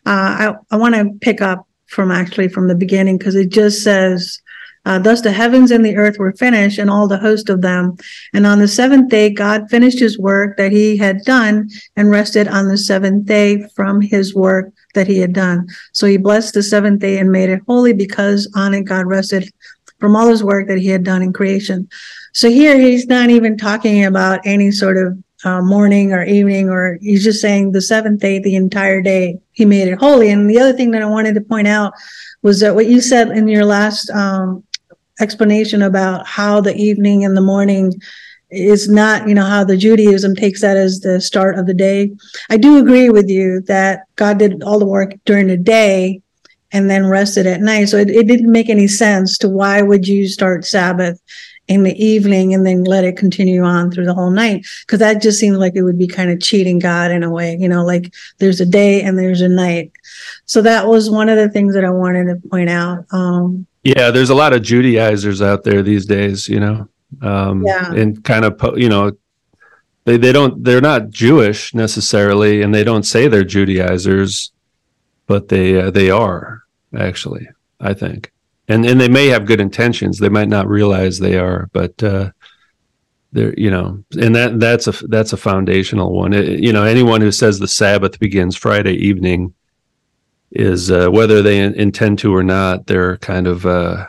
uh, 0.07 0.53
I 0.53 0.55
I 0.71 0.77
want 0.77 0.95
to 0.95 1.11
pick 1.21 1.43
up 1.43 1.67
from 1.89 2.13
actually 2.13 2.47
from 2.47 2.69
the 2.69 2.77
beginning 2.77 3.19
because 3.19 3.35
it 3.35 3.49
just 3.49 3.83
says 3.83 4.41
uh, 4.85 4.99
thus 4.99 5.21
the 5.21 5.33
heavens 5.33 5.71
and 5.71 5.85
the 5.85 5.97
earth 5.97 6.19
were 6.19 6.33
finished 6.33 6.79
and 6.79 6.91
all 6.91 7.07
the 7.07 7.19
host 7.19 7.49
of 7.49 7.61
them. 7.61 7.97
And 8.35 8.47
on 8.47 8.59
the 8.59 8.69
seventh 8.69 9.11
day 9.11 9.31
god 9.31 9.71
finished 9.71 10.01
his 10.01 10.19
work 10.19 10.57
that 10.57 10.73
he 10.73 10.97
had 10.97 11.23
done 11.23 11.69
and 11.97 12.11
rested 12.11 12.49
on 12.49 12.69
the 12.69 12.79
seventh 12.79 13.27
day 13.27 13.65
from 13.75 14.01
his 14.01 14.35
work 14.35 14.73
that 14.95 15.07
he 15.07 15.19
had 15.19 15.33
done. 15.33 15.67
So 15.93 16.07
he 16.07 16.17
blessed 16.17 16.55
the 16.55 16.63
seventh 16.63 17.01
day 17.01 17.19
and 17.19 17.31
made 17.31 17.49
it 17.49 17.63
holy 17.67 17.93
because 17.93 18.51
on 18.55 18.75
it 18.75 18.83
god 18.83 19.07
rested 19.07 19.51
from 19.99 20.17
all 20.17 20.29
his 20.29 20.43
work 20.43 20.67
that 20.67 20.79
he 20.79 20.89
had 20.89 21.05
done 21.05 21.23
in 21.23 21.33
creation. 21.33 21.89
So 22.33 22.51
here 22.51 22.77
he's 22.79 23.07
not 23.07 23.31
even 23.31 23.57
talking 23.57 24.05
about 24.05 24.41
any 24.45 24.73
sort 24.73 24.97
of 24.97 25.17
uh, 25.45 25.61
morning 25.61 26.13
or 26.13 26.25
evening, 26.25 26.69
or 26.69 26.99
he's 27.01 27.25
just 27.25 27.41
saying 27.41 27.73
the 27.73 27.83
seventh 27.83 28.21
day, 28.21 28.39
the 28.39 28.55
entire 28.55 29.03
day, 29.03 29.39
he 29.53 29.65
made 29.65 29.89
it 29.89 29.99
holy. 29.99 30.31
And 30.31 30.49
the 30.49 30.59
other 30.59 30.73
thing 30.73 30.91
that 30.93 31.03
I 31.03 31.07
wanted 31.07 31.35
to 31.35 31.41
point 31.41 31.69
out 31.69 31.95
was 32.43 32.61
that 32.61 32.75
what 32.75 32.87
you 32.87 33.01
said 33.01 33.31
in 33.31 33.49
your 33.49 33.65
last 33.65 34.11
um, 34.11 34.65
explanation 35.21 35.83
about 35.83 36.27
how 36.27 36.61
the 36.61 36.75
evening 36.75 37.25
and 37.25 37.37
the 37.37 37.43
morning 37.43 37.93
is 38.51 38.89
not, 38.89 39.29
you 39.29 39.35
know, 39.35 39.45
how 39.45 39.65
the 39.65 39.77
Judaism 39.77 40.35
takes 40.35 40.61
that 40.61 40.77
as 40.77 41.01
the 41.01 41.21
start 41.21 41.59
of 41.59 41.67
the 41.67 41.75
day. 41.75 42.13
I 42.51 42.59
do 42.59 42.79
agree 42.79 43.09
with 43.09 43.29
you 43.29 43.63
that 43.63 44.03
God 44.17 44.39
did 44.39 44.63
all 44.63 44.79
the 44.79 44.87
work 44.87 45.15
during 45.25 45.47
the 45.47 45.57
day 45.57 46.21
and 46.71 46.89
then 46.91 47.07
rested 47.07 47.47
at 47.47 47.61
night. 47.61 47.87
So 47.87 47.97
it, 47.97 48.11
it 48.11 48.27
didn't 48.27 48.53
make 48.53 48.69
any 48.69 48.89
sense 48.89 49.39
to 49.39 49.49
why 49.49 49.83
would 49.83 50.07
you 50.07 50.29
start 50.29 50.65
Sabbath 50.65 51.21
in 51.69 51.85
the 51.85 52.05
evening 52.05 52.53
and 52.53 52.67
then 52.67 52.85
let 52.85 53.05
it 53.05 53.17
continue 53.17 53.63
on 53.63 53.91
through 53.91 54.05
the 54.05 54.15
whole 54.15 54.31
night 54.31 54.67
because 54.85 54.99
that 54.99 55.23
just 55.23 55.39
seemed 55.39 55.59
like 55.59 55.75
it 55.77 55.83
would 55.83 55.99
be 55.99 56.09
kind 56.09 56.31
of 56.31 56.41
cheating 56.41 56.79
god 56.79 57.11
in 57.13 57.23
a 57.23 57.31
way 57.31 57.57
you 57.59 57.69
know 57.69 57.85
like 57.85 58.13
there's 58.39 58.61
a 58.61 58.67
day 58.67 59.01
and 59.01 59.17
there's 59.17 59.41
a 59.41 59.49
night 59.49 59.93
so 60.45 60.61
that 60.61 60.89
was 60.89 61.09
one 61.09 61.29
of 61.29 61.37
the 61.37 61.49
things 61.49 61.73
that 61.73 61.85
i 61.85 61.91
wanted 61.91 62.25
to 62.25 62.49
point 62.49 62.69
out 62.69 63.05
um 63.13 63.65
yeah 63.83 64.11
there's 64.11 64.31
a 64.31 64.35
lot 64.35 64.53
of 64.53 64.63
judaizers 64.63 65.43
out 65.43 65.65
there 65.65 65.83
these 65.83 66.07
days 66.07 66.49
you 66.49 66.61
know? 66.61 66.89
Um 67.21 67.65
yeah. 67.67 67.93
and 67.93 68.23
kind 68.25 68.45
of 68.45 68.79
you 68.79 68.89
know 68.89 69.13
they, 70.05 70.17
they 70.17 70.33
don't 70.33 70.65
they're 70.65 70.81
not 70.81 71.11
jewish 71.11 71.75
necessarily 71.75 72.63
and 72.63 72.75
they 72.75 72.85
don't 72.85 73.05
say 73.05 73.29
they're 73.29 73.45
judaizers 73.45 74.53
but 75.27 75.49
they 75.49 75.81
uh, 75.81 75.91
they 75.91 76.11
are 76.11 76.63
actually 76.97 77.49
i 77.81 77.93
think. 77.95 78.33
And 78.69 78.87
and 78.87 79.01
they 79.01 79.09
may 79.09 79.27
have 79.27 79.45
good 79.45 79.61
intentions. 79.61 80.19
They 80.19 80.29
might 80.29 80.49
not 80.49 80.69
realize 80.69 81.19
they 81.19 81.37
are 81.37 81.69
but 81.73 82.01
uh 82.03 82.31
they're 83.33 83.55
you 83.59 83.71
know 83.71 84.03
and 84.19 84.35
that 84.37 84.61
that's 84.61 84.87
a 84.87 84.93
that's 85.09 85.33
a 85.33 85.37
foundational 85.37 86.13
one. 86.13 86.33
It, 86.33 86.61
you 86.61 86.73
know 86.73 86.85
anyone 86.85 87.21
who 87.21 87.33
says 87.33 87.59
the 87.59 87.69
sabbath 87.69 88.19
begins 88.21 88.57
friday 88.57 88.95
evening 88.95 89.53
is 90.53 90.91
uh, 90.91 91.09
whether 91.09 91.43
they 91.43 91.61
in, 91.61 91.75
intend 91.75 92.19
to 92.19 92.35
or 92.35 92.43
not 92.43 92.87
they're 92.87 93.17
kind 93.19 93.47
of 93.47 93.65
uh 93.67 94.07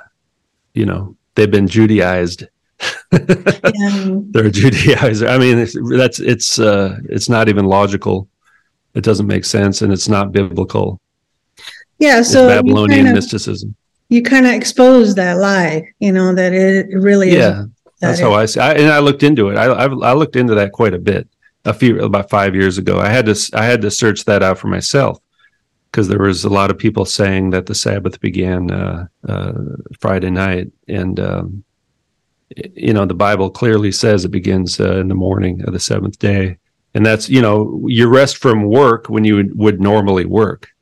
you 0.74 0.86
know 0.86 1.16
they've 1.36 1.51
been 1.51 1.68
judaized 1.68 2.48
yeah. 2.81 2.90
they're 3.12 4.48
a 4.48 4.51
judaizer 4.51 5.30
i 5.30 5.38
mean 5.38 5.57
it's, 5.57 5.78
that's 5.98 6.19
it's 6.19 6.60
uh 6.60 6.98
it's 7.10 7.30
not 7.30 7.48
even 7.48 7.66
logical 7.66 8.28
it 8.94 9.04
doesn't 9.04 9.28
make 9.28 9.45
sense 9.45 9.81
and 9.81 9.94
it's 9.94 10.10
not 10.10 10.31
biblical 10.31 11.00
yeah 12.00 12.22
so 12.22 12.48
it's 12.48 12.56
babylonian 12.56 13.06
kind 13.06 13.10
of, 13.10 13.16
mysticism 13.16 13.75
you 14.13 14.22
kind 14.22 14.46
of 14.46 14.54
expose 14.54 15.16
that 15.16 15.38
lie, 15.38 15.92
you 16.00 16.12
know, 16.12 16.36
that 16.36 16.54
it 16.54 16.88
really 16.94 17.31
yeah. 17.31 17.66
That's 18.00 18.19
how 18.19 18.34
I 18.34 18.46
see. 18.46 18.60
I, 18.60 18.74
and 18.74 18.92
I 18.92 19.00
looked 19.00 19.24
into 19.24 19.50
it. 19.50 19.57
I, 19.57 19.66
I, 19.66 19.86
I 19.86 20.13
looked 20.13 20.36
into 20.36 20.53
that 20.56 20.74
quite 20.74 20.94
a 20.94 21.00
bit 21.00 21.27
a 21.63 21.74
few 21.74 22.01
about 22.01 22.29
five 22.29 22.53
years 22.53 22.77
ago. 22.77 23.00
I 23.00 23.10
had 23.10 23.25
to 23.25 23.51
I 23.53 23.65
had 23.65 23.82
to 23.82 23.89
search 23.89 24.25
that 24.25 24.44
out 24.44 24.60
for 24.60 24.68
myself 24.68 25.20
because 25.94 26.08
there 26.08 26.20
was 26.20 26.44
a 26.44 26.50
lot 26.50 26.72
of 26.72 26.78
people 26.80 27.06
saying 27.06 27.52
that 27.52 27.68
the 27.68 27.76
Sabbath 27.76 28.20
began 28.20 28.72
uh, 28.72 29.06
uh, 29.30 29.54
Friday 30.00 30.32
night, 30.32 30.72
and 30.88 31.20
um, 31.20 31.64
you 32.74 32.94
know 32.94 33.06
the 33.06 33.14
Bible 33.14 33.50
clearly 33.50 33.92
says 33.92 34.26
it 34.26 34.30
begins 34.30 34.80
uh, 34.80 35.00
in 35.00 35.08
the 35.08 35.16
morning 35.16 35.64
of 35.66 35.72
the 35.72 35.80
seventh 35.80 36.18
day, 36.18 36.58
and 36.96 37.06
that's 37.06 37.30
you 37.30 37.42
know 37.42 37.86
you 37.88 38.08
rest 38.08 38.38
from 38.38 38.64
work 38.64 39.08
when 39.08 39.24
you 39.24 39.36
would, 39.36 39.58
would 39.58 39.80
normally 39.80 40.26
work 40.26 40.74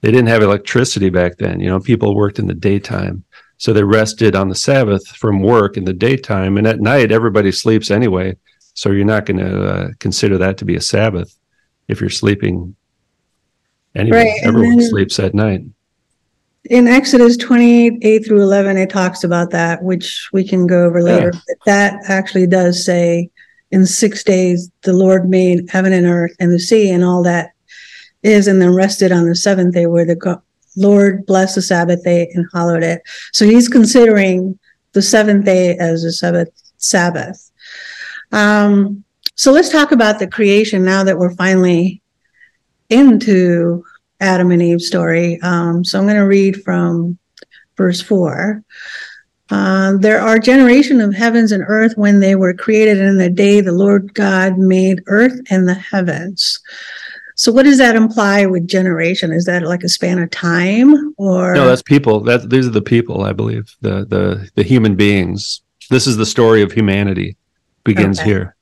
they 0.00 0.10
didn't 0.10 0.28
have 0.28 0.42
electricity 0.42 1.10
back 1.10 1.38
then. 1.38 1.60
You 1.60 1.68
know, 1.68 1.80
people 1.80 2.14
worked 2.14 2.38
in 2.38 2.46
the 2.46 2.54
daytime. 2.54 3.24
So 3.56 3.72
they 3.72 3.82
rested 3.82 4.36
on 4.36 4.48
the 4.48 4.54
Sabbath 4.54 5.06
from 5.08 5.42
work 5.42 5.76
in 5.76 5.84
the 5.84 5.92
daytime. 5.92 6.56
And 6.56 6.66
at 6.66 6.80
night, 6.80 7.10
everybody 7.10 7.50
sleeps 7.50 7.90
anyway. 7.90 8.36
So 8.74 8.92
you're 8.92 9.04
not 9.04 9.26
going 9.26 9.38
to 9.38 9.64
uh, 9.64 9.88
consider 9.98 10.38
that 10.38 10.56
to 10.58 10.64
be 10.64 10.76
a 10.76 10.80
Sabbath 10.80 11.36
if 11.88 12.00
you're 12.00 12.10
sleeping 12.10 12.76
anyway. 13.98 14.24
Right. 14.24 14.40
Everyone 14.42 14.78
then, 14.78 14.88
sleeps 14.88 15.18
at 15.18 15.34
night. 15.34 15.62
In 16.70 16.86
Exodus 16.86 17.36
28, 17.36 18.26
through 18.26 18.42
11, 18.42 18.76
it 18.76 18.90
talks 18.90 19.24
about 19.24 19.50
that, 19.50 19.82
which 19.82 20.28
we 20.32 20.46
can 20.46 20.66
go 20.66 20.84
over 20.84 21.02
later. 21.02 21.32
Yeah. 21.34 21.54
that 21.66 22.00
actually 22.08 22.46
does 22.46 22.84
say 22.84 23.30
in 23.70 23.86
six 23.86 24.24
days, 24.24 24.70
the 24.82 24.92
Lord 24.92 25.28
made 25.28 25.68
heaven 25.70 25.92
and 25.92 26.06
earth 26.06 26.34
and 26.40 26.52
the 26.52 26.58
sea 26.58 26.90
and 26.90 27.04
all 27.04 27.22
that 27.22 27.52
is 28.22 28.48
and 28.48 28.60
then 28.60 28.74
rested 28.74 29.12
on 29.12 29.26
the 29.26 29.34
seventh 29.34 29.74
day 29.74 29.86
where 29.86 30.04
the 30.04 30.16
God, 30.16 30.40
Lord 30.76 31.26
blessed 31.26 31.56
the 31.56 31.62
Sabbath 31.62 32.02
day 32.04 32.28
and 32.34 32.46
hallowed 32.52 32.82
it. 32.82 33.02
So 33.32 33.44
he's 33.44 33.68
considering 33.68 34.58
the 34.92 35.02
seventh 35.02 35.44
day 35.44 35.76
as 35.76 36.04
a 36.04 36.12
Sabbath. 36.12 36.48
Sabbath. 36.78 37.50
Um, 38.32 39.04
so 39.34 39.52
let's 39.52 39.68
talk 39.68 39.92
about 39.92 40.18
the 40.18 40.26
creation 40.26 40.84
now 40.84 41.04
that 41.04 41.18
we're 41.18 41.34
finally 41.34 42.02
into 42.90 43.84
Adam 44.20 44.50
and 44.50 44.62
Eve's 44.62 44.86
story. 44.86 45.40
Um, 45.42 45.84
so 45.84 45.98
I'm 45.98 46.06
going 46.06 46.16
to 46.16 46.22
read 46.22 46.62
from 46.62 47.18
verse 47.76 48.00
four. 48.00 48.62
Uh, 49.50 49.96
there 49.98 50.20
are 50.20 50.38
generation 50.38 51.00
of 51.00 51.14
heavens 51.14 51.52
and 51.52 51.64
earth 51.68 51.94
when 51.96 52.20
they 52.20 52.34
were 52.34 52.52
created 52.52 52.98
in 52.98 53.16
the 53.16 53.30
day 53.30 53.60
the 53.60 53.72
Lord 53.72 54.12
God 54.12 54.58
made 54.58 55.02
earth 55.06 55.40
and 55.50 55.66
the 55.66 55.74
heavens. 55.74 56.60
So 57.34 57.52
what 57.52 57.62
does 57.62 57.78
that 57.78 57.96
imply 57.96 58.44
with 58.46 58.66
generation? 58.66 59.32
Is 59.32 59.44
that 59.44 59.62
like 59.62 59.84
a 59.84 59.88
span 59.88 60.18
of 60.18 60.30
time 60.30 61.14
or 61.16 61.54
No, 61.54 61.66
that's 61.66 61.82
people. 61.82 62.20
That 62.20 62.50
these 62.50 62.66
are 62.66 62.70
the 62.70 62.82
people, 62.82 63.22
I 63.22 63.32
believe. 63.32 63.74
The 63.80 64.04
the 64.04 64.50
the 64.54 64.64
human 64.64 64.96
beings. 64.96 65.62
This 65.88 66.06
is 66.06 66.16
the 66.16 66.26
story 66.26 66.60
of 66.60 66.72
humanity 66.72 67.36
begins 67.84 68.18
Okay. 68.18 68.28
here. 68.28 68.56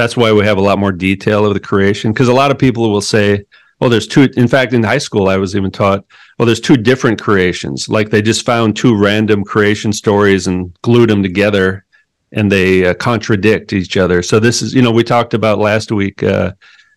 That's 0.00 0.16
why 0.16 0.32
we 0.32 0.46
have 0.46 0.56
a 0.56 0.62
lot 0.62 0.78
more 0.78 0.92
detail 0.92 1.44
of 1.44 1.52
the 1.52 1.60
creation 1.60 2.10
because 2.10 2.28
a 2.28 2.32
lot 2.32 2.50
of 2.50 2.58
people 2.58 2.90
will 2.90 3.02
say, 3.02 3.44
well, 3.80 3.90
there's 3.90 4.06
two. 4.06 4.30
In 4.38 4.48
fact, 4.48 4.72
in 4.72 4.82
high 4.82 4.96
school, 4.96 5.28
I 5.28 5.36
was 5.36 5.54
even 5.54 5.70
taught, 5.70 6.06
well, 6.38 6.46
there's 6.46 6.58
two 6.58 6.78
different 6.78 7.20
creations. 7.20 7.86
Like 7.86 8.08
they 8.08 8.22
just 8.22 8.46
found 8.46 8.76
two 8.76 8.96
random 8.96 9.44
creation 9.44 9.92
stories 9.92 10.46
and 10.46 10.74
glued 10.80 11.10
them 11.10 11.22
together 11.22 11.84
and 12.32 12.50
they 12.50 12.86
uh, 12.86 12.94
contradict 12.94 13.74
each 13.74 13.98
other. 13.98 14.22
So 14.22 14.40
this 14.40 14.62
is, 14.62 14.72
you 14.72 14.80
know, 14.80 14.90
we 14.90 15.04
talked 15.04 15.34
about 15.34 15.58
last 15.58 15.92
week, 15.92 16.22
uh, 16.22 16.52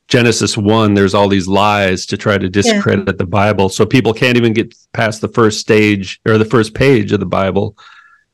Genesis 0.07 0.55
1, 0.57 0.93
there's 0.93 1.13
all 1.13 1.27
these 1.27 1.47
lies 1.47 2.05
to 2.05 2.15
try 2.15 2.37
to 2.37 2.47
discredit 2.47 3.17
the 3.17 3.25
Bible. 3.25 3.67
So 3.67 3.85
people 3.85 4.13
can't 4.13 4.37
even 4.37 4.53
get 4.53 4.73
past 4.93 5.19
the 5.19 5.27
first 5.27 5.59
stage 5.59 6.21
or 6.25 6.37
the 6.37 6.45
first 6.45 6.73
page 6.73 7.11
of 7.11 7.19
the 7.19 7.25
Bible 7.25 7.77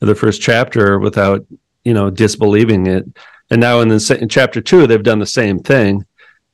or 0.00 0.06
the 0.06 0.14
first 0.14 0.40
chapter 0.40 1.00
without, 1.00 1.44
you 1.82 1.92
know, 1.92 2.08
disbelieving 2.08 2.86
it. 2.86 3.04
And 3.50 3.60
now 3.60 3.80
in 3.80 3.88
the 3.88 4.18
in 4.20 4.28
chapter 4.28 4.60
2 4.60 4.86
they've 4.86 5.02
done 5.02 5.18
the 5.18 5.26
same 5.26 5.58
thing. 5.58 6.04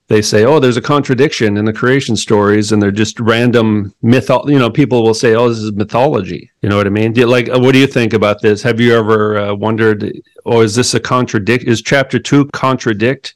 They 0.08 0.22
say, 0.22 0.44
"Oh, 0.44 0.60
there's 0.60 0.76
a 0.76 0.82
contradiction 0.82 1.56
in 1.56 1.64
the 1.64 1.72
creation 1.72 2.16
stories 2.16 2.70
and 2.70 2.80
they're 2.80 2.92
just 2.92 3.18
random 3.18 3.92
myth, 4.02 4.30
you 4.46 4.58
know, 4.58 4.70
people 4.70 5.02
will 5.02 5.14
say, 5.14 5.34
"Oh, 5.34 5.48
this 5.48 5.58
is 5.58 5.72
mythology." 5.72 6.50
You 6.62 6.68
know 6.68 6.76
what 6.76 6.86
I 6.86 6.90
mean? 6.90 7.14
You, 7.14 7.26
like 7.26 7.48
what 7.48 7.72
do 7.72 7.78
you 7.78 7.88
think 7.88 8.12
about 8.12 8.40
this? 8.40 8.62
Have 8.62 8.80
you 8.80 8.94
ever 8.94 9.36
uh, 9.36 9.54
wondered, 9.54 10.12
"Oh, 10.44 10.60
is 10.60 10.74
this 10.74 10.94
a 10.94 11.00
contradict 11.00 11.64
is 11.64 11.82
chapter 11.82 12.18
2 12.18 12.46
contradict 12.52 13.34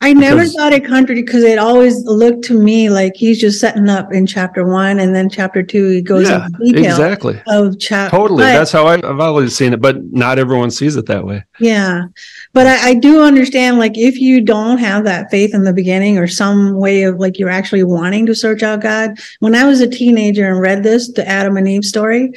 I 0.00 0.12
never 0.12 0.40
Because- 0.40 0.54
thought 0.54 0.72
it 0.74 0.84
contradicted 0.84 1.24
because 1.24 1.44
it 1.44 1.58
always 1.58 2.04
looked 2.04 2.44
to 2.44 2.58
me 2.58 2.90
like 2.90 3.14
he's 3.16 3.40
just 3.40 3.58
setting 3.58 3.88
up 3.88 4.12
in 4.12 4.26
chapter 4.26 4.66
one, 4.66 4.98
and 4.98 5.14
then 5.14 5.30
chapter 5.30 5.62
two 5.62 5.88
he 5.88 6.02
goes 6.02 6.28
yeah, 6.28 6.44
into 6.46 6.58
detail 6.58 6.90
exactly. 6.90 7.40
of 7.46 7.78
chapter. 7.78 8.14
Totally. 8.14 8.42
That's 8.42 8.70
how 8.70 8.86
I've, 8.86 9.02
I've 9.02 9.20
always 9.20 9.56
seen 9.56 9.72
it, 9.72 9.80
but 9.80 10.12
not 10.12 10.38
everyone 10.38 10.70
sees 10.70 10.96
it 10.96 11.06
that 11.06 11.24
way. 11.24 11.44
Yeah. 11.58 12.04
But 12.52 12.66
I, 12.66 12.90
I 12.90 12.94
do 12.94 13.22
understand, 13.22 13.78
like, 13.78 13.96
if 13.96 14.20
you 14.20 14.42
don't 14.42 14.78
have 14.78 15.04
that 15.04 15.30
faith 15.30 15.54
in 15.54 15.64
the 15.64 15.72
beginning 15.72 16.18
or 16.18 16.26
some 16.26 16.74
way 16.74 17.04
of 17.04 17.18
like 17.18 17.38
you're 17.38 17.48
actually 17.48 17.84
wanting 17.84 18.26
to 18.26 18.34
search 18.34 18.62
out 18.62 18.82
God. 18.82 19.18
When 19.40 19.54
I 19.54 19.64
was 19.64 19.80
a 19.80 19.88
teenager 19.88 20.46
and 20.50 20.60
read 20.60 20.82
this, 20.82 21.10
the 21.12 21.26
Adam 21.26 21.56
and 21.56 21.66
Eve 21.66 21.84
story, 21.84 22.32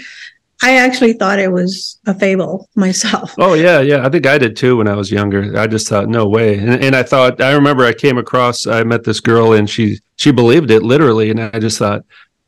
I 0.63 0.77
actually 0.77 1.13
thought 1.13 1.37
it 1.39 1.51
was 1.51 1.99
a 2.07 2.13
fable 2.13 2.67
myself. 2.75 3.33
Oh 3.37 3.53
yeah, 3.53 3.79
yeah. 3.81 4.05
I 4.05 4.09
think 4.09 4.25
I 4.25 4.37
did 4.37 4.55
too 4.57 4.77
when 4.77 4.87
I 4.87 4.95
was 4.95 5.11
younger. 5.11 5.57
I 5.57 5.67
just 5.67 5.87
thought, 5.87 6.09
no 6.09 6.27
way. 6.27 6.57
And, 6.57 6.83
and 6.83 6.95
I 6.95 7.03
thought, 7.03 7.39
I 7.41 7.51
remember 7.53 7.85
I 7.85 7.93
came 7.93 8.17
across, 8.17 8.65
I 8.65 8.83
met 8.83 9.03
this 9.03 9.19
girl 9.19 9.53
and 9.53 9.69
she 9.69 9.99
she 10.15 10.31
believed 10.31 10.71
it 10.71 10.81
literally, 10.83 11.29
and 11.29 11.39
I 11.39 11.59
just 11.59 11.77
thought, 11.77 12.03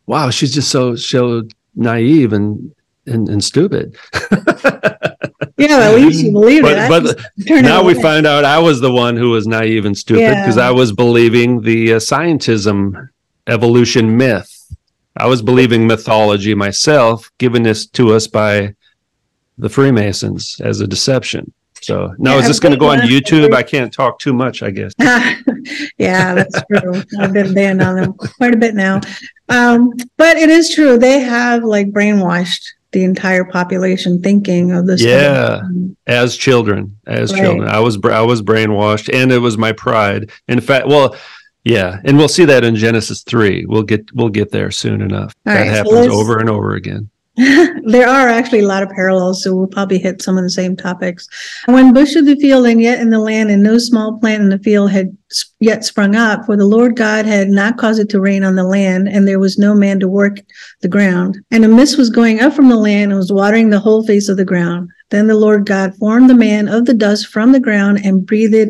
wow, 0.07 0.29
she's 0.31 0.53
just 0.53 0.69
so 0.71 0.95
so 0.95 1.43
naive 1.75 2.33
and 2.33 2.73
and, 3.05 3.29
and 3.29 3.43
stupid. 3.43 3.95
Yeah, 5.57 5.89
at 5.89 5.95
least 5.95 6.23
you 6.23 6.31
believed 6.31 6.63
But- 6.63 6.77
it. 6.77 6.89
But 6.89 7.03
just 7.03 7.47
turned 7.49 7.65
it 7.65 7.69
now 7.69 7.83
we 7.83 7.93
find 7.93 8.25
out 8.25 8.45
I 8.45 8.59
was 8.59 8.79
the 8.79 8.91
one 8.91 9.17
who 9.17 9.31
was 9.31 9.45
naive 9.45 9.83
and 9.83 9.97
stupid 9.97 10.29
because 10.29 10.55
Yeah. 10.55 10.69
I 10.69 10.71
was 10.71 10.93
believing 10.93 11.61
the 11.61 11.93
uh, 11.95 11.97
scientism 11.97 13.09
evolution 13.45 14.15
myth. 14.15 14.55
I 15.19 15.27
was 15.27 15.41
believing 15.41 15.85
mythology 15.85 16.55
myself, 16.55 17.29
given 17.37 17.63
this 17.63 17.85
to 17.87 18.13
us 18.13 18.27
by 18.27 18.73
the 19.57 19.69
Freemasons 19.69 20.59
as 20.63 20.79
a 20.79 20.87
deception. 20.87 21.51
So 21.81 22.13
now 22.17 22.33
Yeah, 22.33 22.39
is 22.41 22.47
this 22.47 22.59
going 22.59 22.73
to 22.73 22.77
go 22.77 22.87
on 22.87 22.99
everybody 22.99 23.15
wants 23.15 23.29
to 23.29 23.35
YouTube? 23.35 23.53
I 23.53 23.63
can't 23.63 23.93
talk 23.93 24.19
too 24.19 24.33
much, 24.33 24.63
I 24.63 24.71
guess. 24.71 24.93
yeah, 25.97 26.33
that's 26.35 26.61
true. 26.71 27.03
I've 27.19 27.33
been 27.33 27.53
banned 27.53 27.81
on 27.81 27.95
them 27.95 28.13
quite 28.13 28.53
a 28.53 28.57
bit 28.57 28.75
now. 28.75 29.01
Um, 29.49 29.91
but 30.17 30.37
it 30.37 30.49
is 30.49 30.73
true. 30.73 30.97
They 30.97 31.19
have 31.19 31.63
like 31.63 31.87
brainwashed 31.91 32.63
the 32.91 33.03
entire 33.03 33.43
population 33.45 34.21
thinking 34.21 34.71
of 34.71 34.87
this. 34.87 35.01
Yeah. 35.01 35.61
As 36.07 36.35
children, 36.35 36.97
as 37.05 37.31
Right. 37.31 37.41
children, 37.43 37.69
I 37.69 37.79
was 37.79 37.97
I 38.03 38.21
was 38.21 38.41
brainwashed, 38.41 39.13
and 39.13 39.31
it 39.31 39.39
was 39.39 39.57
my 39.57 39.71
pride. 39.71 40.31
In 40.47 40.59
fact, 40.59 40.87
well, 40.87 41.15
yeah, 41.69 42.01
and 42.03 42.17
we'll 42.17 42.27
see 42.27 42.45
that 42.45 42.63
in 42.63 42.75
Genesis 42.75 43.21
three. 43.21 43.65
We'll 43.65 43.83
get 43.83 44.13
we'll 44.13 44.29
get 44.29 44.51
there 44.51 44.71
soon 44.71 45.01
enough. 45.01 45.35
All 45.45 45.53
that 45.53 45.61
right, 45.61 45.69
happens 45.69 45.93
let's- 45.93 46.13
over 46.13 46.39
and 46.39 46.49
over 46.49 46.73
again. 46.73 47.09
there 47.85 48.09
are 48.09 48.27
actually 48.27 48.59
a 48.59 48.67
lot 48.67 48.83
of 48.83 48.89
parallels, 48.89 49.41
so 49.41 49.55
we'll 49.55 49.67
probably 49.67 49.97
hit 49.97 50.21
some 50.21 50.37
of 50.37 50.43
the 50.43 50.49
same 50.49 50.75
topics. 50.75 51.25
When 51.67 51.93
bush 51.93 52.17
of 52.17 52.25
the 52.25 52.35
field 52.35 52.65
and 52.65 52.81
yet 52.81 52.99
in 52.99 53.11
the 53.11 53.19
land, 53.19 53.49
and 53.49 53.63
no 53.63 53.77
small 53.77 54.19
plant 54.19 54.43
in 54.43 54.49
the 54.49 54.59
field 54.59 54.91
had 54.91 55.15
yet 55.61 55.85
sprung 55.85 56.17
up, 56.17 56.45
for 56.45 56.57
the 56.57 56.65
Lord 56.65 56.97
God 56.97 57.25
had 57.25 57.47
not 57.47 57.77
caused 57.77 58.01
it 58.01 58.09
to 58.09 58.19
rain 58.19 58.43
on 58.43 58.55
the 58.55 58.65
land, 58.65 59.07
and 59.07 59.25
there 59.25 59.39
was 59.39 59.57
no 59.57 59.73
man 59.73 60.01
to 60.01 60.07
work 60.09 60.39
the 60.81 60.89
ground. 60.89 61.37
And 61.49 61.63
a 61.63 61.69
mist 61.69 61.97
was 61.97 62.09
going 62.09 62.41
up 62.41 62.51
from 62.51 62.67
the 62.67 62.75
land 62.75 63.11
and 63.11 63.19
was 63.19 63.31
watering 63.31 63.69
the 63.69 63.79
whole 63.79 64.05
face 64.05 64.27
of 64.27 64.35
the 64.35 64.43
ground. 64.43 64.89
Then 65.09 65.27
the 65.27 65.35
Lord 65.35 65.65
God 65.65 65.95
formed 65.95 66.29
the 66.29 66.35
man 66.35 66.67
of 66.67 66.85
the 66.85 66.93
dust 66.93 67.27
from 67.27 67.53
the 67.53 67.59
ground 67.61 68.01
and 68.03 68.25
breathed 68.25 68.69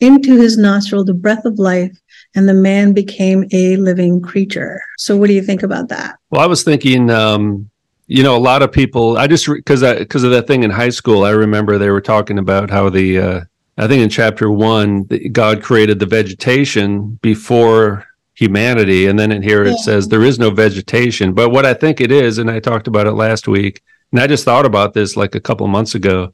into 0.00 0.36
his 0.36 0.58
nostril 0.58 1.04
the 1.04 1.14
breath 1.14 1.44
of 1.44 1.60
life, 1.60 1.96
and 2.34 2.48
the 2.48 2.54
man 2.54 2.92
became 2.92 3.44
a 3.52 3.76
living 3.76 4.20
creature. 4.20 4.80
So, 4.98 5.16
what 5.16 5.26
do 5.28 5.34
you 5.34 5.42
think 5.42 5.62
about 5.62 5.88
that? 5.88 6.16
Well, 6.30 6.40
I 6.40 6.46
was 6.46 6.62
thinking, 6.62 7.10
um, 7.10 7.68
you 8.06 8.22
know, 8.22 8.36
a 8.36 8.38
lot 8.38 8.62
of 8.62 8.72
people. 8.72 9.16
I 9.18 9.26
just 9.26 9.46
because 9.46 9.82
because 9.82 10.24
of 10.24 10.30
that 10.32 10.46
thing 10.46 10.62
in 10.62 10.70
high 10.70 10.90
school, 10.90 11.24
I 11.24 11.30
remember 11.30 11.78
they 11.78 11.90
were 11.90 12.00
talking 12.00 12.38
about 12.38 12.70
how 12.70 12.88
the. 12.90 13.18
Uh, 13.18 13.40
I 13.78 13.86
think 13.88 14.02
in 14.02 14.10
chapter 14.10 14.50
one, 14.50 15.04
God 15.32 15.62
created 15.62 16.00
the 16.00 16.06
vegetation 16.06 17.18
before 17.22 18.04
humanity, 18.34 19.06
and 19.06 19.18
then 19.18 19.32
in 19.32 19.42
here 19.42 19.64
it 19.64 19.70
Yeah. 19.70 19.82
says 19.84 20.08
there 20.08 20.24
is 20.24 20.38
no 20.38 20.50
vegetation. 20.50 21.32
But 21.32 21.50
what 21.50 21.64
I 21.64 21.72
think 21.74 22.00
it 22.00 22.12
is, 22.12 22.38
and 22.38 22.50
I 22.50 22.58
talked 22.60 22.88
about 22.88 23.06
it 23.06 23.12
last 23.12 23.48
week, 23.48 23.82
and 24.12 24.20
I 24.20 24.26
just 24.26 24.44
thought 24.44 24.66
about 24.66 24.92
this 24.92 25.16
like 25.16 25.34
a 25.34 25.40
couple 25.40 25.66
months 25.68 25.94
ago. 25.94 26.32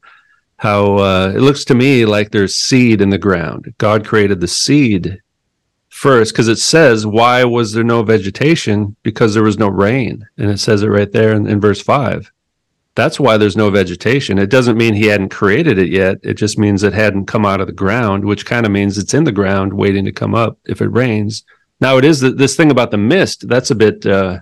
How 0.58 0.96
uh, 0.96 1.32
it 1.36 1.40
looks 1.40 1.64
to 1.66 1.74
me 1.74 2.06
like 2.06 2.30
there's 2.30 2.54
seed 2.54 3.00
in 3.02 3.10
the 3.10 3.18
ground. 3.18 3.74
God 3.78 4.06
created 4.06 4.40
the 4.40 4.48
seed 4.48 5.20
first 5.96 6.34
because 6.34 6.46
it 6.46 6.58
says 6.58 7.06
why 7.06 7.42
was 7.42 7.72
there 7.72 7.82
no 7.82 8.02
vegetation? 8.02 8.94
Because 9.02 9.32
there 9.32 9.42
was 9.42 9.58
no 9.58 9.68
rain. 9.68 10.28
And 10.36 10.50
it 10.50 10.60
says 10.60 10.82
it 10.82 10.88
right 10.88 11.10
there 11.10 11.32
in, 11.32 11.46
in 11.46 11.60
verse 11.60 11.80
5 11.80 12.30
that's 12.96 13.20
why 13.20 13.36
there's 13.36 13.58
no 13.58 13.68
vegetation. 13.68 14.38
It 14.38 14.48
doesn't 14.48 14.78
mean 14.78 14.94
he 14.94 15.04
hadn't 15.04 15.28
created 15.28 15.76
it 15.76 15.90
yet. 15.90 16.16
It 16.22 16.34
just 16.34 16.58
means 16.58 16.82
it 16.82 16.94
hadn't 16.94 17.26
come 17.26 17.44
out 17.44 17.60
of 17.60 17.66
the 17.66 17.72
ground 17.72 18.24
which 18.24 18.46
kind 18.46 18.64
of 18.64 18.72
means 18.72 18.96
it's 18.96 19.14
in 19.14 19.24
the 19.24 19.32
ground 19.32 19.72
waiting 19.74 20.04
to 20.06 20.12
come 20.12 20.34
up 20.34 20.58
if 20.64 20.80
it 20.80 20.88
rains. 20.88 21.44
Now 21.80 21.98
it 21.98 22.04
is 22.04 22.20
th- 22.20 22.36
this 22.36 22.56
thing 22.56 22.70
about 22.70 22.90
the 22.90 22.96
mist 22.96 23.48
that's 23.48 23.70
a 23.70 23.74
bit 23.74 24.06
uh, 24.06 24.40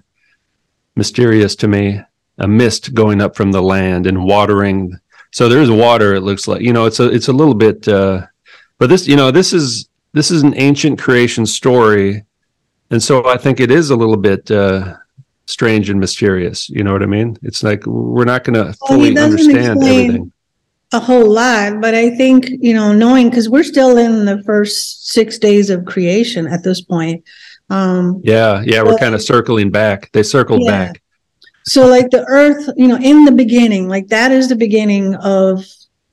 mysterious 0.97 1.57
to 1.57 1.69
me. 1.69 2.01
A 2.39 2.49
mist 2.49 2.95
going 2.95 3.21
up 3.21 3.37
from 3.37 3.53
the 3.53 3.63
land 3.63 4.07
and 4.07 4.25
watering. 4.25 4.99
So 5.31 5.49
there's 5.49 5.71
water 5.71 6.15
it 6.15 6.23
looks 6.23 6.49
like. 6.49 6.63
You 6.63 6.73
know 6.73 6.87
it's 6.87 7.01
a 7.01 7.07
it's 7.09 7.29
a 7.29 7.33
little 7.33 7.55
bit 7.55 7.87
uh, 7.87 8.27
but 8.79 8.89
this 8.89 9.07
you 9.07 9.17
know 9.17 9.31
this 9.31 9.53
is 9.53 9.89
this 10.15 10.31
is 10.31 10.43
an 10.43 10.55
ancient 10.57 10.99
creation 10.99 11.45
story 11.45 12.25
and 12.91 13.03
so 13.03 13.27
i 13.27 13.37
think 13.37 13.61
it 13.61 13.71
is 13.71 13.91
a 13.91 13.97
little 13.97 14.17
bit 14.17 14.51
uh 14.51 14.95
strange 15.47 15.91
and 15.91 16.01
mysterious 16.01 16.71
you 16.71 16.83
know 16.83 16.93
what 16.93 17.03
i 17.03 17.07
mean 17.07 17.37
it's 17.43 17.63
like 17.63 17.85
we're 17.87 18.25
not 18.25 18.45
going 18.45 18.55
to 18.55 18.73
fully 18.89 19.13
doesn't 19.13 19.39
understand 19.39 19.83
everything 19.83 20.33
a 20.93 21.01
whole 21.01 21.29
lot, 21.29 21.81
but 21.81 21.93
I 21.93 22.11
think, 22.11 22.49
you 22.61 22.73
know, 22.73 22.93
knowing 22.93 23.29
because 23.29 23.49
we're 23.49 23.65
still 23.65 23.99
in 23.99 24.27
the 24.27 24.41
first 24.45 25.09
six 25.09 25.39
days 25.39 25.69
of 25.69 25.85
creation 25.85 26.47
at 26.47 26.63
this 26.63 26.83
point. 26.83 27.25
Um, 27.69 28.21
yeah 28.23 28.63
yeah 28.65 28.83
we're 28.83 28.99
kind 28.99 29.15
of 29.15 29.23
circling 29.23 29.71
back 29.71 30.13
they 30.13 30.23
circled 30.23 30.61
Yeah. 30.65 30.71
back 30.71 31.03
so 31.67 31.87
like 31.87 32.11
the 32.11 32.25
earth, 32.29 32.69
you 32.77 32.87
know, 32.87 32.99
in 32.99 33.25
the 33.25 33.33
beginning, 33.33 33.89
like 33.89 34.09
that 34.09 34.31
is 34.31 34.49
the 34.49 34.57
beginning 34.57 35.15
of 35.17 35.65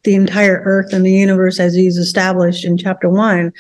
the 0.04 0.16
entire 0.16 0.62
earth 0.64 0.94
and 0.94 1.06
the 1.06 1.12
universe 1.12 1.60
as 1.60 1.76
he's 1.76 1.98
established 1.98 2.64
in 2.64 2.78
chapter 2.78 3.10
one. 3.10 3.52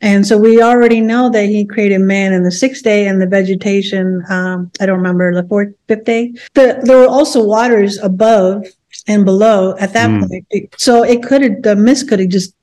And 0.00 0.26
so 0.26 0.36
we 0.36 0.60
already 0.62 1.00
know 1.00 1.30
that 1.30 1.46
he 1.46 1.64
created 1.64 2.00
man 2.00 2.32
in 2.32 2.42
the 2.42 2.50
sixth 2.50 2.82
day 2.82 3.06
and 3.06 3.20
the 3.20 3.26
vegetation, 3.26 4.22
um, 4.28 4.70
I 4.80 4.86
don't 4.86 4.98
remember 4.98 5.34
the 5.34 5.48
fourth, 5.48 5.72
fifth 5.88 6.04
day. 6.04 6.34
The, 6.54 6.80
there 6.82 6.98
were 6.98 7.08
also 7.08 7.42
waters 7.42 7.98
above 7.98 8.66
and 9.06 9.24
below 9.24 9.76
at 9.78 9.92
that 9.92 10.10
Hmm. 10.10 10.26
point. 10.26 10.74
So 10.78 11.02
it 11.04 11.22
could 11.22 11.42
have, 11.42 11.62
the 11.62 11.76
mist 11.76 12.08
could 12.08 12.20
have 12.20 12.28
just, 12.28 12.54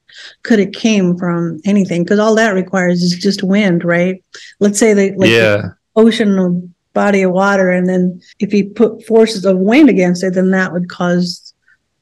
could 0.43 0.59
have 0.59 0.71
came 0.73 1.17
from 1.17 1.59
anything 1.65 2.03
because 2.03 2.19
all 2.19 2.35
that 2.35 2.53
requires 2.53 3.01
is 3.01 3.17
just 3.17 3.43
wind, 3.43 3.83
right? 3.83 4.23
Let's 4.59 4.77
say 4.77 4.93
that 4.93 5.17
like 5.17 5.29
the 5.31 5.75
ocean 5.95 6.73
body 6.93 7.21
of 7.21 7.31
water 7.31 7.69
and 7.71 7.87
then 7.87 8.21
if 8.39 8.53
you 8.53 8.69
put 8.69 9.05
forces 9.05 9.45
of 9.45 9.57
wind 9.57 9.89
against 9.89 10.23
it 10.23 10.33
then 10.33 10.51
that 10.51 10.73
would 10.73 10.89
cause 10.89 11.50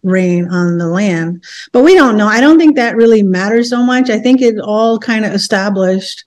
rain 0.03 0.47
on 0.49 0.77
the 0.77 0.87
land. 0.87 1.43
But 1.71 1.83
we 1.83 1.95
don't 1.95 2.17
know. 2.17 2.27
I 2.27 2.41
don't 2.41 2.57
think 2.57 2.75
that 2.75 2.95
really 2.95 3.23
matters 3.23 3.69
so 3.69 3.83
much. 3.83 4.09
I 4.09 4.19
think 4.19 4.41
it 4.41 4.59
all 4.59 4.97
kind 4.99 5.25
of 5.25 5.33
established 5.33 6.25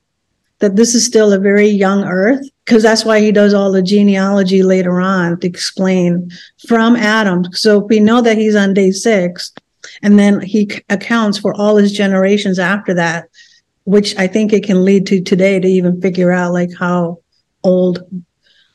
that 0.58 0.76
this 0.76 0.94
is 0.94 1.04
still 1.04 1.32
a 1.32 1.38
very 1.38 1.68
young 1.68 2.04
earth 2.04 2.46
because 2.64 2.82
that's 2.82 3.04
why 3.04 3.20
he 3.20 3.32
does 3.32 3.52
all 3.52 3.72
the 3.72 3.82
genealogy 3.82 4.62
later 4.62 5.00
on 5.00 5.40
to 5.40 5.46
explain 5.46 6.30
from 6.68 6.94
adam. 6.94 7.44
So 7.52 7.78
we 7.78 7.98
know 7.98 8.20
that 8.20 8.38
he's 8.38 8.54
on 8.54 8.74
day 8.74 8.92
six 8.92 9.52
and 10.02 10.18
then 10.18 10.40
he 10.40 10.70
accounts 10.88 11.38
for 11.38 11.54
all 11.54 11.76
his 11.76 11.92
generations 11.92 12.58
after 12.58 12.94
that 12.94 13.28
which 13.84 14.16
i 14.16 14.26
think 14.26 14.52
it 14.52 14.64
can 14.64 14.84
lead 14.84 15.06
to 15.06 15.20
today 15.20 15.58
to 15.58 15.68
even 15.68 16.00
figure 16.00 16.32
out 16.32 16.52
like 16.52 16.70
how 16.78 17.18
old 17.64 18.04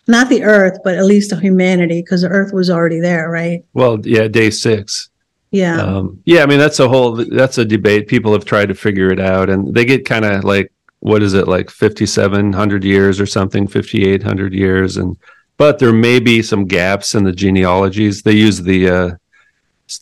not 0.07 0.29
the 0.29 0.43
earth 0.43 0.77
but 0.83 0.95
at 0.95 1.05
least 1.05 1.29
the 1.29 1.39
humanity 1.39 2.01
because 2.01 2.21
the 2.21 2.29
earth 2.29 2.53
was 2.53 2.69
already 2.69 2.99
there 2.99 3.29
right 3.29 3.63
well 3.73 3.99
yeah 4.05 4.27
day 4.27 4.49
six 4.49 5.09
Yeah. 5.51 5.81
Um, 5.81 6.21
yeah, 6.25 6.43
I 6.43 6.45
mean 6.45 6.59
that's 6.59 6.79
a 6.79 6.89
whole 6.89 7.15
that's 7.15 7.57
a 7.57 7.65
debate. 7.65 8.07
People 8.07 8.33
have 8.33 8.45
tried 8.45 8.67
to 8.67 8.75
figure 8.75 9.11
it 9.11 9.19
out, 9.19 9.49
and 9.49 9.73
they 9.73 9.85
get 9.85 10.05
kind 10.05 10.25
of 10.25 10.43
like 10.43 10.71
what 10.99 11.23
is 11.23 11.33
it 11.33 11.47
like 11.47 11.69
fifty 11.69 12.05
seven 12.05 12.51
hundred 12.51 12.83
years 12.83 13.19
or 13.19 13.25
something, 13.25 13.65
fifty 13.67 14.05
eight 14.09 14.23
hundred 14.23 14.53
years, 14.53 14.97
and 14.97 15.17
but 15.55 15.79
there 15.79 15.93
may 15.93 16.19
be 16.19 16.41
some 16.41 16.65
gaps 16.65 17.15
in 17.15 17.23
the 17.23 17.31
genealogies. 17.31 18.23
They 18.23 18.33
use 18.33 18.61
the 18.61 18.89
uh, 18.89 19.09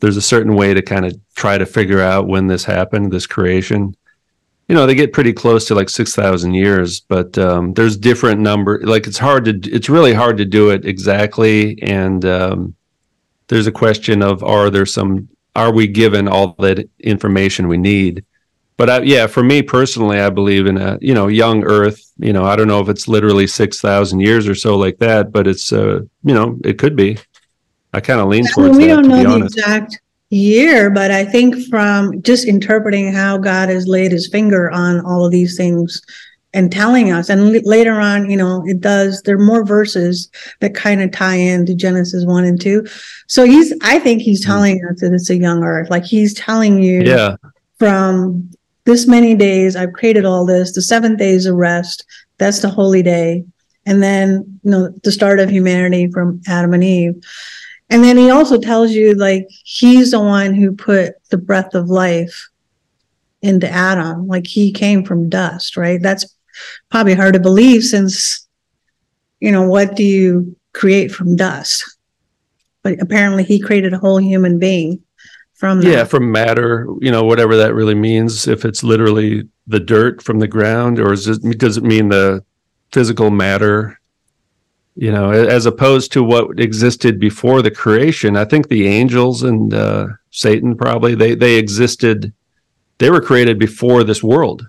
there's 0.01 0.17
a 0.17 0.21
certain 0.21 0.55
way 0.55 0.73
to 0.73 0.81
kind 0.81 1.05
of 1.05 1.15
try 1.35 1.57
to 1.59 1.65
figure 1.65 2.01
out 2.01 2.27
when 2.27 2.47
this 2.47 2.65
happened, 2.65 3.11
this 3.11 3.27
creation. 3.27 3.95
You 4.67 4.73
know, 4.73 4.87
they 4.87 4.95
get 4.95 5.13
pretty 5.13 5.31
close 5.33 5.65
to 5.67 5.75
like 5.75 5.89
six 5.89 6.15
thousand 6.15 6.55
years, 6.55 6.99
but 6.99 7.37
um, 7.37 7.73
there's 7.73 7.97
different 7.97 8.41
number. 8.41 8.81
Like 8.81 9.05
it's 9.05 9.19
hard 9.19 9.45
to, 9.45 9.71
it's 9.71 9.89
really 9.89 10.13
hard 10.13 10.37
to 10.37 10.45
do 10.45 10.71
it 10.71 10.85
exactly, 10.85 11.81
and 11.83 12.25
um, 12.25 12.75
there's 13.47 13.67
a 13.67 13.71
question 13.71 14.23
of 14.23 14.43
are 14.43 14.69
there 14.69 14.85
some 14.85 15.29
are 15.55 15.71
we 15.71 15.87
given 15.87 16.27
all 16.27 16.55
that 16.59 16.89
information 16.99 17.67
we 17.67 17.77
need? 17.77 18.25
But 18.77 18.89
I, 18.89 19.01
yeah, 19.03 19.27
for 19.27 19.41
me 19.41 19.61
personally, 19.61 20.19
I 20.19 20.29
believe 20.29 20.65
in 20.65 20.77
a 20.77 20.97
you 20.99 21.13
know 21.13 21.27
young 21.27 21.63
Earth. 21.63 22.11
You 22.17 22.33
know, 22.33 22.43
I 22.43 22.55
don't 22.55 22.67
know 22.67 22.81
if 22.81 22.89
it's 22.89 23.07
literally 23.07 23.47
six 23.47 23.79
thousand 23.79 24.19
years 24.19 24.47
or 24.47 24.55
so 24.55 24.77
like 24.77 24.97
that, 24.97 25.31
but 25.31 25.47
it's 25.47 25.71
uh, 25.71 26.01
you 26.23 26.33
know 26.33 26.59
it 26.63 26.77
could 26.77 26.95
be. 26.95 27.17
I 27.93 28.01
kind 28.01 28.19
of 28.19 28.27
lean 28.27 28.45
towards. 28.47 28.77
we 28.77 28.87
that, 28.87 28.95
don't 28.95 29.07
know 29.07 29.23
the 29.23 29.29
honest. 29.29 29.57
exact 29.57 30.01
year, 30.29 30.89
but 30.89 31.11
I 31.11 31.25
think 31.25 31.55
from 31.67 32.21
just 32.21 32.47
interpreting 32.47 33.13
how 33.13 33.37
God 33.37 33.69
has 33.69 33.87
laid 33.87 34.11
His 34.11 34.27
finger 34.27 34.71
on 34.71 35.05
all 35.05 35.25
of 35.25 35.31
these 35.31 35.55
things 35.55 36.01
and 36.53 36.71
telling 36.71 37.11
us, 37.11 37.29
and 37.29 37.53
l- 37.55 37.61
later 37.65 37.99
on, 37.99 38.29
you 38.29 38.37
know, 38.37 38.63
it 38.65 38.79
does. 38.79 39.21
There 39.21 39.35
are 39.35 39.39
more 39.39 39.65
verses 39.65 40.29
that 40.61 40.73
kind 40.73 41.01
of 41.01 41.11
tie 41.11 41.35
into 41.35 41.75
Genesis 41.75 42.25
one 42.25 42.45
and 42.45 42.59
two. 42.59 42.87
So 43.27 43.43
he's, 43.43 43.73
I 43.81 43.99
think 43.99 44.21
he's 44.21 44.43
hmm. 44.43 44.51
telling 44.51 44.85
us 44.85 45.01
that 45.01 45.13
it's 45.13 45.29
a 45.29 45.35
young 45.35 45.63
Earth. 45.63 45.89
Like 45.89 46.05
he's 46.05 46.33
telling 46.33 46.81
you, 46.81 47.03
Yeah, 47.03 47.35
from 47.77 48.49
this 48.85 49.07
many 49.07 49.35
days 49.35 49.75
I've 49.75 49.93
created 49.93 50.25
all 50.25 50.45
this. 50.45 50.73
The 50.73 50.81
seventh 50.81 51.19
day 51.19 51.31
is 51.31 51.45
a 51.45 51.53
rest. 51.53 52.05
That's 52.37 52.61
the 52.61 52.69
holy 52.69 53.03
day. 53.03 53.43
And 53.85 54.01
then, 54.01 54.59
you 54.63 54.71
know, 54.71 54.89
the 55.03 55.11
start 55.11 55.39
of 55.39 55.49
humanity 55.49 56.09
from 56.09 56.41
Adam 56.47 56.73
and 56.73 56.83
Eve. 56.83 57.21
And 57.89 58.03
then 58.03 58.17
he 58.17 58.29
also 58.31 58.59
tells 58.59 58.91
you 58.91 59.13
like 59.13 59.47
he's 59.63 60.11
the 60.11 60.19
one 60.19 60.53
who 60.53 60.75
put 60.75 61.13
the 61.29 61.37
breath 61.37 61.75
of 61.75 61.89
life 61.89 62.49
into 63.41 63.69
Adam. 63.69 64.27
Like 64.27 64.47
he 64.47 64.71
came 64.71 65.03
from 65.03 65.29
dust, 65.29 65.77
right? 65.77 66.01
That's 66.01 66.25
probably 66.89 67.13
hard 67.13 67.33
to 67.33 67.39
believe 67.39 67.83
since, 67.83 68.47
you 69.39 69.51
know, 69.51 69.67
what 69.67 69.95
do 69.95 70.03
you 70.03 70.55
create 70.73 71.11
from 71.11 71.35
dust? 71.35 71.97
But 72.81 73.01
apparently 73.01 73.43
he 73.43 73.59
created 73.59 73.93
a 73.93 73.99
whole 73.99 74.19
human 74.19 74.57
being 74.59 75.01
from 75.53 75.81
that. 75.81 75.91
yeah, 75.91 76.03
from 76.03 76.31
matter. 76.31 76.87
You 77.01 77.11
know, 77.11 77.23
whatever 77.23 77.55
that 77.57 77.73
really 77.73 77.95
means. 77.95 78.47
If 78.47 78.65
it's 78.65 78.83
literally 78.83 79.47
the 79.67 79.79
dirt 79.79 80.21
from 80.21 80.39
the 80.39 80.47
ground, 80.47 80.99
or 80.99 81.13
is 81.13 81.27
it 81.27 81.41
does 81.57 81.77
it 81.77 81.83
mean 81.83 82.09
the 82.09 82.43
physical 82.91 83.31
matter? 83.31 83.99
You 84.95 85.11
know, 85.11 85.31
as 85.31 85.65
opposed 85.65 86.13
to 86.13 86.23
what 86.23 86.59
existed 86.59 87.19
before 87.19 87.61
the 87.61 87.71
creation. 87.71 88.37
I 88.37 88.45
think 88.45 88.69
the 88.69 88.87
angels 88.87 89.43
and 89.43 89.73
uh, 89.73 90.07
Satan 90.31 90.77
probably 90.77 91.15
they 91.15 91.35
they 91.35 91.55
existed. 91.55 92.33
They 92.97 93.09
were 93.09 93.21
created 93.21 93.59
before 93.59 94.03
this 94.03 94.23
world. 94.23 94.67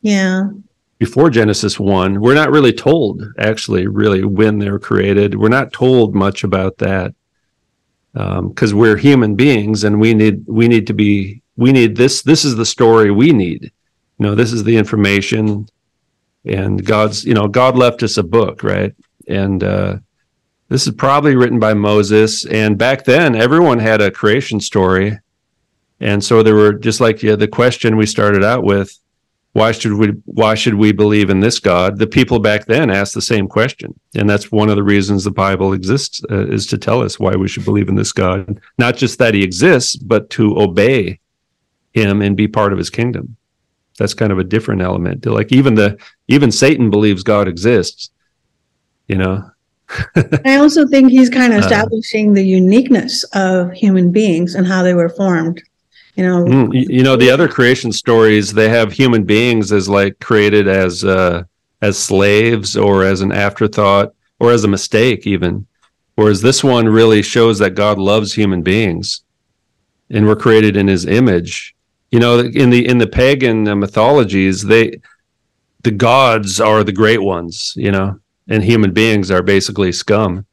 Yeah. 0.00 0.50
before 0.98 1.30
Genesis 1.30 1.78
1. 1.78 2.20
We're 2.20 2.34
not 2.34 2.50
really 2.50 2.72
told, 2.72 3.22
actually, 3.38 3.86
really 3.86 4.24
when 4.24 4.58
they 4.58 4.68
were 4.68 4.80
created. 4.80 5.36
We're 5.36 5.48
not 5.48 5.72
told 5.72 6.14
much 6.14 6.42
about 6.42 6.78
that 6.78 7.14
because 8.12 8.74
we're 8.74 8.96
human 8.96 9.34
beings 9.34 9.84
and 9.84 10.00
we 10.00 10.12
need 10.14 10.44
we 10.46 10.68
need 10.68 10.86
to 10.86 10.92
be 10.92 11.42
we 11.56 11.72
need 11.72 11.96
this 11.96 12.22
this 12.22 12.44
is 12.44 12.56
the 12.56 12.66
story 12.66 13.10
we 13.10 13.32
need 13.32 13.64
you 14.18 14.26
know 14.26 14.34
this 14.34 14.52
is 14.52 14.64
the 14.64 14.76
information 14.76 15.66
and 16.44 16.84
god's 16.84 17.24
you 17.24 17.32
know 17.32 17.48
god 17.48 17.76
left 17.76 18.02
us 18.02 18.18
a 18.18 18.22
book 18.22 18.62
right 18.62 18.94
and 19.28 19.62
uh 19.62 19.96
this 20.68 20.86
is 20.86 20.94
probably 20.94 21.36
written 21.36 21.58
by 21.58 21.74
moses. 21.74 22.46
And 22.46 22.78
back 22.78 23.04
then 23.04 23.34
everyone 23.34 23.78
had 23.78 24.00
a 24.00 24.10
creation 24.10 24.60
story. 24.60 25.18
And 26.00 26.24
so 26.24 26.42
there 26.42 26.54
were 26.54 26.72
just 26.72 27.00
like 27.00 27.22
yeah, 27.22 27.36
the 27.36 27.48
question 27.48 27.96
we 27.96 28.06
started 28.06 28.42
out 28.42 28.64
with 28.64 28.98
why 29.52 29.72
should 29.72 29.92
we 29.92 30.08
why 30.24 30.54
should 30.54 30.74
we 30.74 30.92
believe 30.92 31.28
in 31.28 31.40
this 31.40 31.60
god? 31.60 31.98
The 31.98 32.06
people 32.06 32.38
back 32.38 32.64
then 32.64 32.90
asked 32.90 33.14
the 33.14 33.20
same 33.20 33.48
question. 33.48 33.98
And 34.14 34.28
that's 34.28 34.50
one 34.50 34.70
of 34.70 34.76
the 34.76 34.82
reasons 34.82 35.24
the 35.24 35.30
bible 35.30 35.74
exists 35.74 36.22
uh, 36.30 36.46
is 36.46 36.66
to 36.68 36.78
tell 36.78 37.02
us 37.02 37.20
why 37.20 37.36
we 37.36 37.48
should 37.48 37.64
believe 37.64 37.88
in 37.88 37.94
this 37.94 38.12
god. 38.12 38.60
Not 38.78 38.96
just 38.96 39.18
that 39.18 39.34
he 39.34 39.42
exists 39.42 39.96
but 39.96 40.30
to 40.30 40.58
obey 40.58 41.20
him 41.92 42.22
and 42.22 42.36
be 42.36 42.48
part 42.48 42.72
of 42.72 42.78
his 42.78 42.88
kingdom. 42.88 43.36
That's 43.98 44.14
kind 44.14 44.32
of 44.32 44.38
a 44.38 44.44
different 44.44 44.80
element. 44.80 45.26
Like 45.26 45.52
even 45.52 45.74
the 45.74 45.98
even 46.28 46.50
satan 46.50 46.88
believes 46.88 47.22
god 47.22 47.46
exists 47.46 48.10
you 49.12 49.18
know? 49.18 49.36
I 50.44 50.56
also 50.56 50.86
think 50.86 51.10
he's 51.10 51.30
kind 51.30 51.52
of 51.52 51.58
Uh, 51.58 51.62
establishing 51.66 52.34
the 52.34 52.44
uniqueness 52.44 53.24
of 53.34 53.72
human 53.72 54.10
beings 54.12 54.54
and 54.56 54.66
how 54.66 54.82
they 54.82 54.94
were 54.94 55.08
formed. 55.10 55.62
You 56.16 56.24
know, 56.26 56.44
Mm, 56.44 56.68
you 56.98 57.02
know 57.02 57.16
the 57.16 57.30
other 57.30 57.48
creation 57.48 57.92
stories 57.92 58.52
they 58.52 58.68
have 58.68 58.92
human 58.92 59.24
beings 59.24 59.72
as 59.72 59.88
like 59.88 60.18
created 60.20 60.66
as 60.68 61.04
uh 61.04 61.44
as 61.82 61.98
slaves 61.98 62.76
or 62.76 63.04
as 63.04 63.20
an 63.22 63.32
afterthought 63.32 64.08
or 64.40 64.50
as 64.52 64.64
a 64.64 64.68
mistake 64.76 65.26
even. 65.26 65.66
Whereas 66.16 66.42
this 66.42 66.62
one 66.64 66.88
really 66.88 67.22
shows 67.22 67.58
that 67.60 67.74
god 67.74 67.98
loves 67.98 68.34
human 68.34 68.62
beings 68.62 69.22
and 70.10 70.26
we're 70.26 70.36
created 70.36 70.76
in 70.76 70.88
his 70.88 71.06
image. 71.06 71.74
You 72.12 72.20
know 72.20 72.40
in 72.40 72.70
the 72.70 72.86
in 72.92 72.98
the 72.98 73.06
pagan 73.06 73.68
uh, 73.68 73.76
mythologies 73.76 74.62
they 74.62 75.00
the 75.84 75.90
gods 75.92 76.60
are 76.60 76.84
the 76.84 76.92
great 77.02 77.22
ones 77.22 77.74
you 77.76 77.90
know 77.90 78.08
and 78.48 78.62
human 78.62 78.92
beings 78.92 79.30
are 79.30 79.42
basically 79.42 79.92
scum 79.92 80.46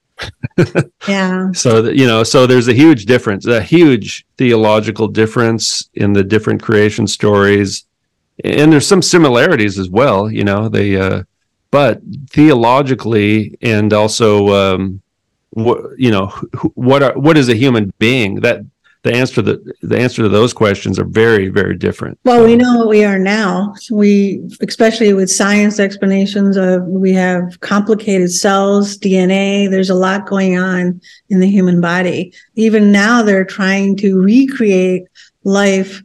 yeah, 1.07 1.51
so 1.53 1.81
that, 1.81 1.95
you 1.95 2.05
know, 2.05 2.23
so 2.23 2.45
there's 2.45 2.67
a 2.67 2.73
huge 2.73 3.05
difference, 3.05 3.45
a 3.45 3.61
huge 3.61 4.25
theological 4.37 5.07
difference 5.07 5.89
in 5.93 6.13
the 6.13 6.23
different 6.23 6.61
creation 6.61 7.07
stories, 7.07 7.85
and 8.43 8.71
there's 8.71 8.87
some 8.87 9.01
similarities 9.01 9.79
as 9.79 9.89
well. 9.89 10.29
You 10.29 10.43
know, 10.43 10.69
they, 10.69 10.97
uh, 10.97 11.23
but 11.71 12.01
theologically 12.29 13.57
and 13.61 13.93
also, 13.93 14.49
um, 14.49 15.01
what 15.51 15.97
you 15.97 16.11
know, 16.11 16.27
wh- 16.27 16.77
what 16.77 17.03
are 17.03 17.13
what 17.13 17.37
is 17.37 17.49
a 17.49 17.55
human 17.55 17.93
being? 17.99 18.35
That 18.41 18.61
the 19.03 19.13
answer 19.13 19.35
to 19.35 19.41
the 19.41 19.73
the 19.81 19.97
answer 19.97 20.23
to 20.23 20.29
those 20.29 20.53
questions 20.53 20.99
are 20.99 21.05
very 21.05 21.47
very 21.47 21.77
different. 21.77 22.19
well, 22.25 22.43
we 22.43 22.55
know 22.55 22.77
what 22.77 22.89
we 22.89 23.03
are 23.03 23.19
now. 23.19 23.73
We, 23.91 24.41
especially 24.67 25.13
with 25.13 25.29
science 25.29 25.79
explanations 25.79 26.57
of, 26.57 26.83
we 26.83 27.13
have 27.13 27.59
complicated 27.61 28.31
cells, 28.31 28.97
DNA. 28.97 29.69
There's 29.69 29.89
a 29.89 29.95
lot 29.95 30.27
going 30.27 30.57
on 30.57 30.99
in 31.29 31.39
the 31.39 31.49
human 31.49 31.79
body. 31.79 32.33
Even 32.55 32.91
now, 32.91 33.23
they're 33.23 33.45
trying 33.45 33.95
to 33.97 34.19
recreate 34.19 35.03
life. 35.43 36.03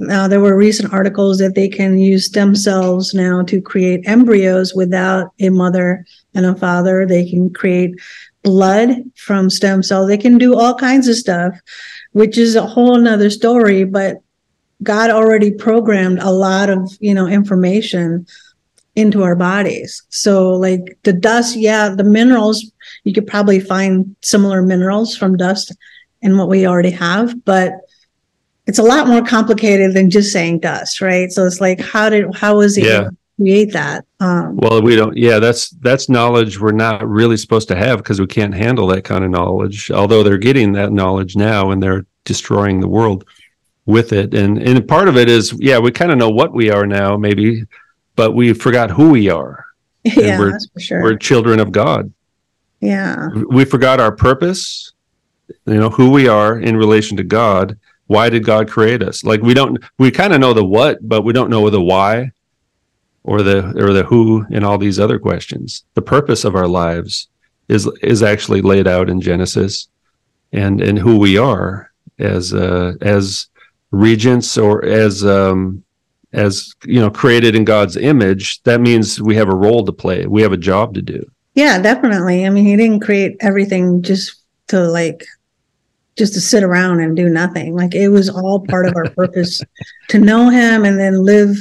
Now, 0.00 0.28
there 0.28 0.40
were 0.40 0.56
recent 0.56 0.92
articles 0.92 1.38
that 1.38 1.56
they 1.56 1.68
can 1.68 1.98
use 1.98 2.26
stem 2.26 2.54
cells 2.54 3.14
now 3.14 3.42
to 3.42 3.60
create 3.60 4.06
embryos 4.06 4.72
without 4.72 5.32
a 5.40 5.48
mother 5.48 6.04
and 6.34 6.46
a 6.46 6.54
father. 6.54 7.04
They 7.04 7.28
can 7.28 7.52
create 7.52 7.96
blood 8.44 8.90
from 9.16 9.50
stem 9.50 9.82
cells. 9.82 10.06
They 10.06 10.16
can 10.16 10.38
do 10.38 10.56
all 10.56 10.74
kinds 10.74 11.08
of 11.08 11.16
stuff, 11.16 11.58
which 12.18 12.36
is 12.36 12.56
a 12.56 12.66
whole 12.66 12.98
nother 12.98 13.30
story. 13.30 13.84
But 13.84 14.16
God 14.82 15.10
already 15.10 15.52
programmed 15.52 16.18
a 16.18 16.32
lot 16.32 16.68
of, 16.68 16.80
you 16.98 17.14
know, 17.14 17.28
information 17.28 18.26
into 18.96 19.22
our 19.22 19.36
bodies. 19.36 20.02
So 20.08 20.50
like 20.50 20.98
the 21.04 21.12
dust, 21.12 21.56
yeah, 21.56 21.90
the 21.90 22.02
minerals, 22.02 22.72
you 23.04 23.12
could 23.12 23.28
probably 23.28 23.60
find 23.60 24.16
similar 24.20 24.62
minerals 24.62 25.16
from 25.16 25.36
dust 25.36 25.72
in 26.20 26.36
what 26.36 26.48
we 26.48 26.66
already 26.66 26.90
have, 26.90 27.44
but 27.44 27.70
it's 28.66 28.80
a 28.80 28.82
lot 28.82 29.06
more 29.06 29.24
complicated 29.24 29.94
than 29.94 30.10
just 30.10 30.32
saying 30.32 30.58
dust, 30.58 31.00
right? 31.00 31.30
So 31.30 31.46
it's 31.46 31.60
like, 31.60 31.78
how 31.78 32.10
did, 32.10 32.34
how 32.34 32.56
was 32.56 32.74
he 32.74 32.82
Yeah. 32.82 33.10
Create 33.38 33.72
that? 33.72 34.04
Um, 34.20 34.56
Well, 34.56 34.82
we 34.82 34.96
don't. 34.96 35.16
Yeah, 35.16 35.38
that's 35.38 35.70
that's 35.70 36.08
knowledge 36.08 36.60
we're 36.60 36.72
not 36.72 37.06
really 37.08 37.36
supposed 37.36 37.68
to 37.68 37.76
have 37.76 37.98
because 37.98 38.20
we 38.20 38.26
can't 38.26 38.54
handle 38.54 38.86
that 38.88 39.04
kind 39.04 39.24
of 39.24 39.30
knowledge. 39.30 39.90
Although 39.90 40.22
they're 40.22 40.38
getting 40.38 40.72
that 40.72 40.92
knowledge 40.92 41.36
now 41.36 41.70
and 41.70 41.82
they're 41.82 42.04
destroying 42.24 42.80
the 42.80 42.88
world 42.88 43.24
with 43.86 44.12
it. 44.12 44.34
And 44.34 44.58
and 44.58 44.86
part 44.86 45.08
of 45.08 45.16
it 45.16 45.28
is, 45.28 45.54
yeah, 45.58 45.78
we 45.78 45.90
kind 45.90 46.12
of 46.12 46.18
know 46.18 46.30
what 46.30 46.52
we 46.52 46.70
are 46.70 46.86
now, 46.86 47.16
maybe, 47.16 47.64
but 48.16 48.32
we 48.32 48.52
forgot 48.52 48.90
who 48.90 49.10
we 49.10 49.30
are. 49.30 49.64
yeah, 50.04 50.38
we're- 50.38 50.52
that's 50.52 50.68
for 50.72 50.80
sure. 50.80 51.02
We're 51.02 51.16
children 51.16 51.60
of 51.60 51.72
God. 51.72 52.12
yeah. 52.80 53.28
We 53.50 53.64
forgot 53.64 54.00
our 54.00 54.12
purpose. 54.12 54.92
You 55.66 55.74
know 55.80 55.88
who 55.90 56.10
we 56.10 56.28
are 56.28 56.58
in 56.60 56.76
relation 56.76 57.16
to 57.16 57.24
God. 57.24 57.78
Why 58.06 58.28
did 58.30 58.44
God 58.44 58.68
create 58.70 59.02
us? 59.02 59.24
Like 59.24 59.40
we 59.42 59.54
don't. 59.54 59.78
We 59.98 60.10
kind 60.10 60.32
of 60.34 60.40
know 60.40 60.52
the 60.54 60.64
what, 60.64 60.98
but 61.06 61.22
we 61.22 61.32
don't 61.32 61.50
know 61.50 61.68
the 61.70 61.80
why. 61.82 62.32
Or 63.28 63.42
the 63.42 63.58
or 63.84 63.92
the 63.92 64.04
who 64.04 64.46
and 64.50 64.64
all 64.64 64.78
these 64.78 64.98
other 64.98 65.18
questions. 65.18 65.84
The 65.92 66.08
purpose 66.14 66.44
of 66.46 66.56
our 66.56 66.66
lives 66.66 67.28
is 67.68 67.86
is 68.02 68.22
actually 68.22 68.62
laid 68.62 68.86
out 68.86 69.10
in 69.10 69.20
Genesis, 69.20 69.88
and 70.50 70.80
and 70.80 70.98
who 70.98 71.18
we 71.18 71.36
are. 71.36 71.92
as 72.18 72.54
uh, 72.54 72.94
as 73.02 73.48
regents 73.90 74.56
or 74.56 74.82
as 74.84 75.24
um, 75.24 75.84
as 76.32 76.74
you 76.84 77.00
know 77.00 77.10
created 77.10 77.54
in 77.54 77.64
God's 77.64 77.96
image, 77.98 78.62
that 78.62 78.80
means 78.80 79.20
we 79.20 79.36
have 79.36 79.50
a 79.50 79.54
role 79.54 79.84
to 79.84 79.92
play. 79.92 80.26
We 80.26 80.42
have 80.42 80.52
a 80.52 80.64
job 80.70 80.94
to 80.94 81.02
do. 81.02 81.22
Yeah, 81.54 81.82
definitely. 81.82 82.46
I 82.46 82.50
mean, 82.50 82.64
he 82.64 82.76
didn't 82.76 83.00
create 83.00 83.36
everything 83.40 84.02
just 84.02 84.42
to 84.68 84.80
like 84.80 85.24
just 86.16 86.34
to 86.34 86.40
sit 86.40 86.62
around 86.62 87.00
and 87.00 87.16
do 87.16 87.28
nothing. 87.28 87.76
Like 87.76 87.94
it 87.94 88.08
was 88.08 88.28
all 88.28 88.60
part 88.60 88.86
of 88.86 88.96
our 88.96 89.10
purpose 89.10 89.60
to 90.08 90.18
know 90.18 90.48
him 90.48 90.84
and 90.84 90.98
then 90.98 91.24
live 91.24 91.56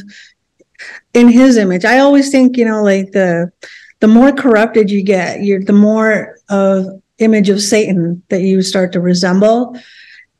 in 1.17 1.29
his 1.29 1.57
image. 1.57 1.83
I 1.83 1.99
always 1.99 2.29
think, 2.29 2.57
you 2.57 2.65
know, 2.65 2.83
like 2.83 3.11
the 3.11 3.51
the 3.99 4.07
more 4.07 4.31
corrupted 4.31 4.91
you 4.91 5.03
get, 5.03 5.43
you're 5.43 5.63
the 5.63 5.73
more 5.73 6.37
of 6.49 6.85
image 7.17 7.49
of 7.49 7.59
Satan 7.59 8.21
that 8.29 8.41
you 8.41 8.61
start 8.61 8.93
to 8.93 9.01
resemble 9.01 9.75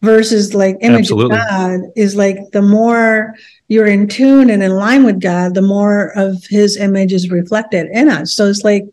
versus 0.04 0.54
like 0.54 0.78
image 0.82 1.10
Absolutely. 1.12 1.38
of 1.38 1.42
God 1.50 1.80
is 1.96 2.16
like 2.16 2.38
the 2.52 2.62
more 2.62 3.34
you're 3.68 3.88
in 3.88 4.08
tune 4.08 4.52
and 4.52 4.62
in 4.62 4.72
line 4.72 5.04
with 5.04 5.20
God, 5.20 5.56
the 5.56 5.64
more 5.64 6.12
of 6.16 6.44
his 6.50 6.78
image 6.78 7.12
is 7.12 7.32
reflected 7.32 7.88
in 7.92 8.08
us. 8.08 8.36
So 8.36 8.46
it's 8.46 8.64
like 8.64 8.86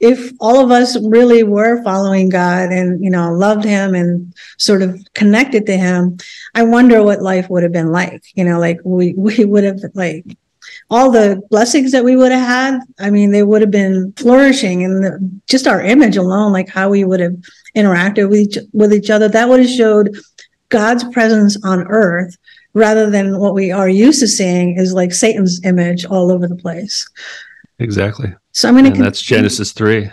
if 0.00 0.32
all 0.40 0.64
of 0.64 0.70
us 0.70 0.98
really 1.04 1.42
were 1.42 1.84
following 1.84 2.30
God 2.30 2.72
and 2.72 3.04
you 3.04 3.10
know 3.10 3.30
loved 3.34 3.64
him 3.64 3.94
and 3.94 4.34
sort 4.56 4.80
of 4.80 4.98
connected 5.12 5.66
to 5.66 5.76
him, 5.76 6.16
I 6.54 6.62
wonder 6.62 7.02
what 7.02 7.20
life 7.20 7.50
would 7.50 7.62
have 7.62 7.72
been 7.72 7.92
like. 7.92 8.22
You 8.34 8.44
know, 8.44 8.58
like 8.58 8.78
we 8.82 9.12
we 9.18 9.44
would 9.44 9.64
have 9.64 9.80
like 9.94 10.24
all 10.90 11.10
the 11.10 11.42
blessings 11.50 11.92
that 11.92 12.04
we 12.04 12.16
would 12.16 12.32
have 12.32 12.46
had, 12.46 12.80
I 12.98 13.10
mean, 13.10 13.30
they 13.30 13.42
would 13.42 13.60
have 13.60 13.70
been 13.70 14.12
flourishing 14.16 14.84
and 14.84 15.40
just 15.46 15.66
our 15.66 15.82
image 15.82 16.16
alone, 16.16 16.52
like 16.52 16.68
how 16.68 16.88
we 16.88 17.04
would 17.04 17.20
have 17.20 17.36
interacted 17.76 18.28
with 18.28 18.38
each, 18.40 18.58
with 18.72 18.92
each 18.92 19.10
other, 19.10 19.28
that 19.28 19.48
would 19.48 19.60
have 19.60 19.70
showed 19.70 20.16
God's 20.68 21.04
presence 21.04 21.56
on 21.64 21.86
earth 21.88 22.36
rather 22.74 23.10
than 23.10 23.38
what 23.38 23.54
we 23.54 23.72
are 23.72 23.88
used 23.88 24.20
to 24.20 24.28
seeing 24.28 24.76
is 24.76 24.92
like 24.92 25.12
Satan's 25.12 25.64
image 25.64 26.04
all 26.04 26.30
over 26.30 26.46
the 26.46 26.56
place. 26.56 27.08
Exactly. 27.78 28.32
So 28.52 28.68
I'm 28.68 28.76
going 28.76 28.92
to. 28.92 29.02
That's 29.02 29.22
Genesis 29.22 29.72
3. 29.72 30.10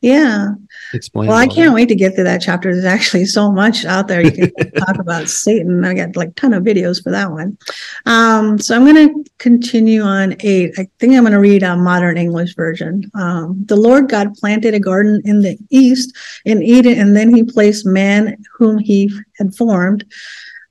Yeah. 0.00 0.50
Explain. 0.92 1.28
Well, 1.28 1.36
I 1.36 1.46
can't 1.46 1.70
that. 1.70 1.74
wait 1.74 1.88
to 1.88 1.94
get 1.94 2.14
through 2.14 2.24
that 2.24 2.40
chapter. 2.40 2.72
There's 2.72 2.84
actually 2.84 3.26
so 3.26 3.50
much 3.50 3.84
out 3.84 4.08
there 4.08 4.22
you 4.22 4.30
can 4.30 4.72
talk 4.76 4.98
about 4.98 5.28
Satan. 5.28 5.84
I 5.84 5.94
got 5.94 6.16
like 6.16 6.28
a 6.28 6.32
ton 6.32 6.52
of 6.52 6.62
videos 6.62 7.02
for 7.02 7.10
that 7.10 7.30
one. 7.30 7.58
Um, 8.06 8.58
so 8.58 8.76
I'm 8.76 8.84
going 8.84 9.08
to 9.08 9.30
continue 9.38 10.02
on 10.02 10.36
eight. 10.40 10.74
I 10.78 10.88
think 10.98 11.14
I'm 11.14 11.22
going 11.22 11.32
to 11.32 11.40
read 11.40 11.62
a 11.62 11.76
modern 11.76 12.16
English 12.16 12.54
version. 12.54 13.10
Um, 13.14 13.64
the 13.66 13.76
Lord 13.76 14.08
God 14.08 14.34
planted 14.34 14.74
a 14.74 14.80
garden 14.80 15.20
in 15.24 15.40
the 15.42 15.58
east 15.70 16.16
in 16.44 16.62
Eden, 16.62 16.98
and 16.98 17.16
then 17.16 17.34
he 17.34 17.42
placed 17.42 17.86
man 17.86 18.42
whom 18.56 18.78
he 18.78 19.12
had 19.38 19.54
formed. 19.54 20.04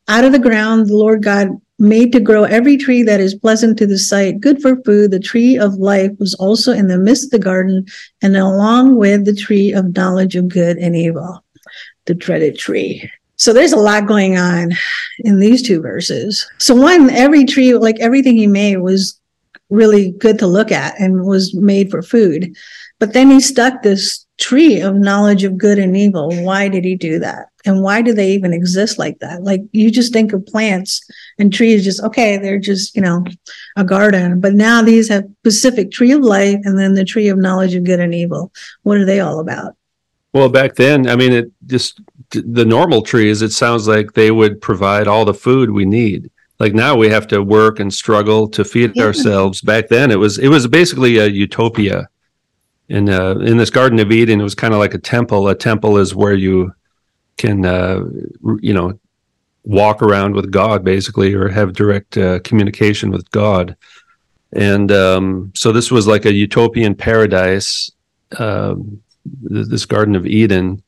Out 0.07 0.23
of 0.23 0.31
the 0.31 0.39
ground, 0.39 0.87
the 0.87 0.95
Lord 0.95 1.23
God 1.23 1.49
made 1.77 2.11
to 2.13 2.19
grow 2.19 2.43
every 2.43 2.77
tree 2.77 3.03
that 3.03 3.19
is 3.19 3.35
pleasant 3.35 3.77
to 3.77 3.87
the 3.87 3.97
sight, 3.97 4.39
good 4.39 4.61
for 4.61 4.81
food. 4.83 5.11
The 5.11 5.19
tree 5.19 5.57
of 5.57 5.73
life 5.75 6.11
was 6.19 6.33
also 6.35 6.71
in 6.71 6.87
the 6.87 6.97
midst 6.97 7.25
of 7.25 7.31
the 7.31 7.39
garden, 7.39 7.85
and 8.21 8.35
along 8.37 8.95
with 8.95 9.25
the 9.25 9.35
tree 9.35 9.73
of 9.73 9.95
knowledge 9.95 10.35
of 10.35 10.47
good 10.47 10.77
and 10.77 10.95
evil, 10.95 11.43
the 12.05 12.13
dreaded 12.13 12.57
tree. 12.57 13.09
So 13.37 13.51
there's 13.51 13.73
a 13.73 13.77
lot 13.77 14.07
going 14.07 14.37
on 14.37 14.71
in 15.19 15.39
these 15.39 15.61
two 15.61 15.81
verses. 15.81 16.49
So 16.57 16.73
one, 16.73 17.09
every 17.09 17.43
tree, 17.43 17.75
like 17.75 17.99
everything 17.99 18.37
he 18.37 18.47
made 18.47 18.77
was 18.77 19.19
really 19.69 20.11
good 20.11 20.39
to 20.39 20.47
look 20.47 20.71
at 20.71 20.99
and 20.99 21.25
was 21.25 21.53
made 21.53 21.91
for 21.91 22.01
food. 22.01 22.55
But 22.99 23.13
then 23.13 23.29
he 23.29 23.41
stuck 23.41 23.83
this 23.83 24.24
tree 24.37 24.81
of 24.81 24.95
knowledge 24.95 25.43
of 25.43 25.57
good 25.57 25.79
and 25.79 25.95
evil. 25.95 26.29
Why 26.43 26.67
did 26.67 26.83
he 26.83 26.95
do 26.95 27.19
that? 27.19 27.47
And 27.65 27.81
why 27.81 28.01
do 28.01 28.13
they 28.13 28.31
even 28.31 28.53
exist 28.53 28.99
like 28.99 29.19
that? 29.19 29.43
Like 29.43 29.61
you 29.71 29.89
just 29.89 30.13
think 30.13 30.33
of 30.33 30.45
plants 30.45 31.01
and 31.39 31.51
trees, 31.51 31.83
just 31.83 32.03
okay, 32.03 32.37
they're 32.37 32.59
just, 32.59 32.95
you 32.95 33.01
know, 33.01 33.23
a 33.75 33.83
garden. 33.83 34.39
But 34.39 34.53
now 34.53 34.81
these 34.81 35.09
have 35.09 35.25
specific 35.39 35.91
tree 35.91 36.11
of 36.11 36.21
life 36.21 36.59
and 36.63 36.77
then 36.77 36.93
the 36.93 37.05
tree 37.05 37.29
of 37.29 37.37
knowledge 37.37 37.73
of 37.73 37.83
good 37.83 37.99
and 37.99 38.13
evil. 38.13 38.51
What 38.83 38.97
are 38.97 39.05
they 39.05 39.19
all 39.19 39.39
about? 39.39 39.75
Well, 40.33 40.49
back 40.49 40.75
then, 40.75 41.07
I 41.07 41.15
mean, 41.15 41.31
it 41.31 41.51
just 41.65 42.01
the 42.31 42.65
normal 42.65 43.01
trees, 43.01 43.41
it 43.41 43.51
sounds 43.51 43.87
like 43.87 44.13
they 44.13 44.31
would 44.31 44.61
provide 44.61 45.07
all 45.07 45.25
the 45.25 45.33
food 45.33 45.71
we 45.71 45.85
need. 45.85 46.29
Like 46.59 46.73
now 46.73 46.95
we 46.95 47.09
have 47.09 47.27
to 47.27 47.41
work 47.41 47.79
and 47.79 47.93
struggle 47.93 48.47
to 48.49 48.63
feed 48.63 48.91
yeah. 48.95 49.03
ourselves. 49.03 49.61
Back 49.61 49.87
then 49.87 50.11
it 50.11 50.19
was 50.19 50.37
it 50.37 50.49
was 50.49 50.67
basically 50.67 51.17
a 51.17 51.27
utopia 51.27 52.07
in 52.89 53.09
uh, 53.09 53.35
in 53.35 53.57
this 53.57 53.69
Garden 53.69 53.99
of 53.99 54.11
Eden, 54.11 54.39
it 54.39 54.43
was 54.43 54.55
kind 54.55 54.73
of 54.73 54.79
like 54.79 54.93
a 54.93 54.99
temple. 54.99 55.47
A 55.47 55.55
temple 55.55 55.97
is 55.97 56.13
where 56.13 56.33
you 56.35 56.73
can, 57.37 57.65
uh, 57.65 58.01
you 58.61 58.73
know, 58.73 58.99
walk 59.63 60.01
around 60.01 60.35
with 60.35 60.51
God, 60.51 60.83
basically, 60.83 61.33
or 61.33 61.49
have 61.49 61.73
direct 61.73 62.17
uh, 62.17 62.39
communication 62.39 63.09
with 63.09 63.29
God. 63.31 63.75
And 64.53 64.91
um, 64.91 65.51
so 65.55 65.71
this 65.71 65.91
was 65.91 66.07
like 66.07 66.25
a 66.25 66.33
utopian 66.33 66.95
paradise, 66.95 67.91
um, 68.37 69.01
this 69.41 69.85
Garden 69.85 70.15
of 70.15 70.25
Eden, 70.25 70.81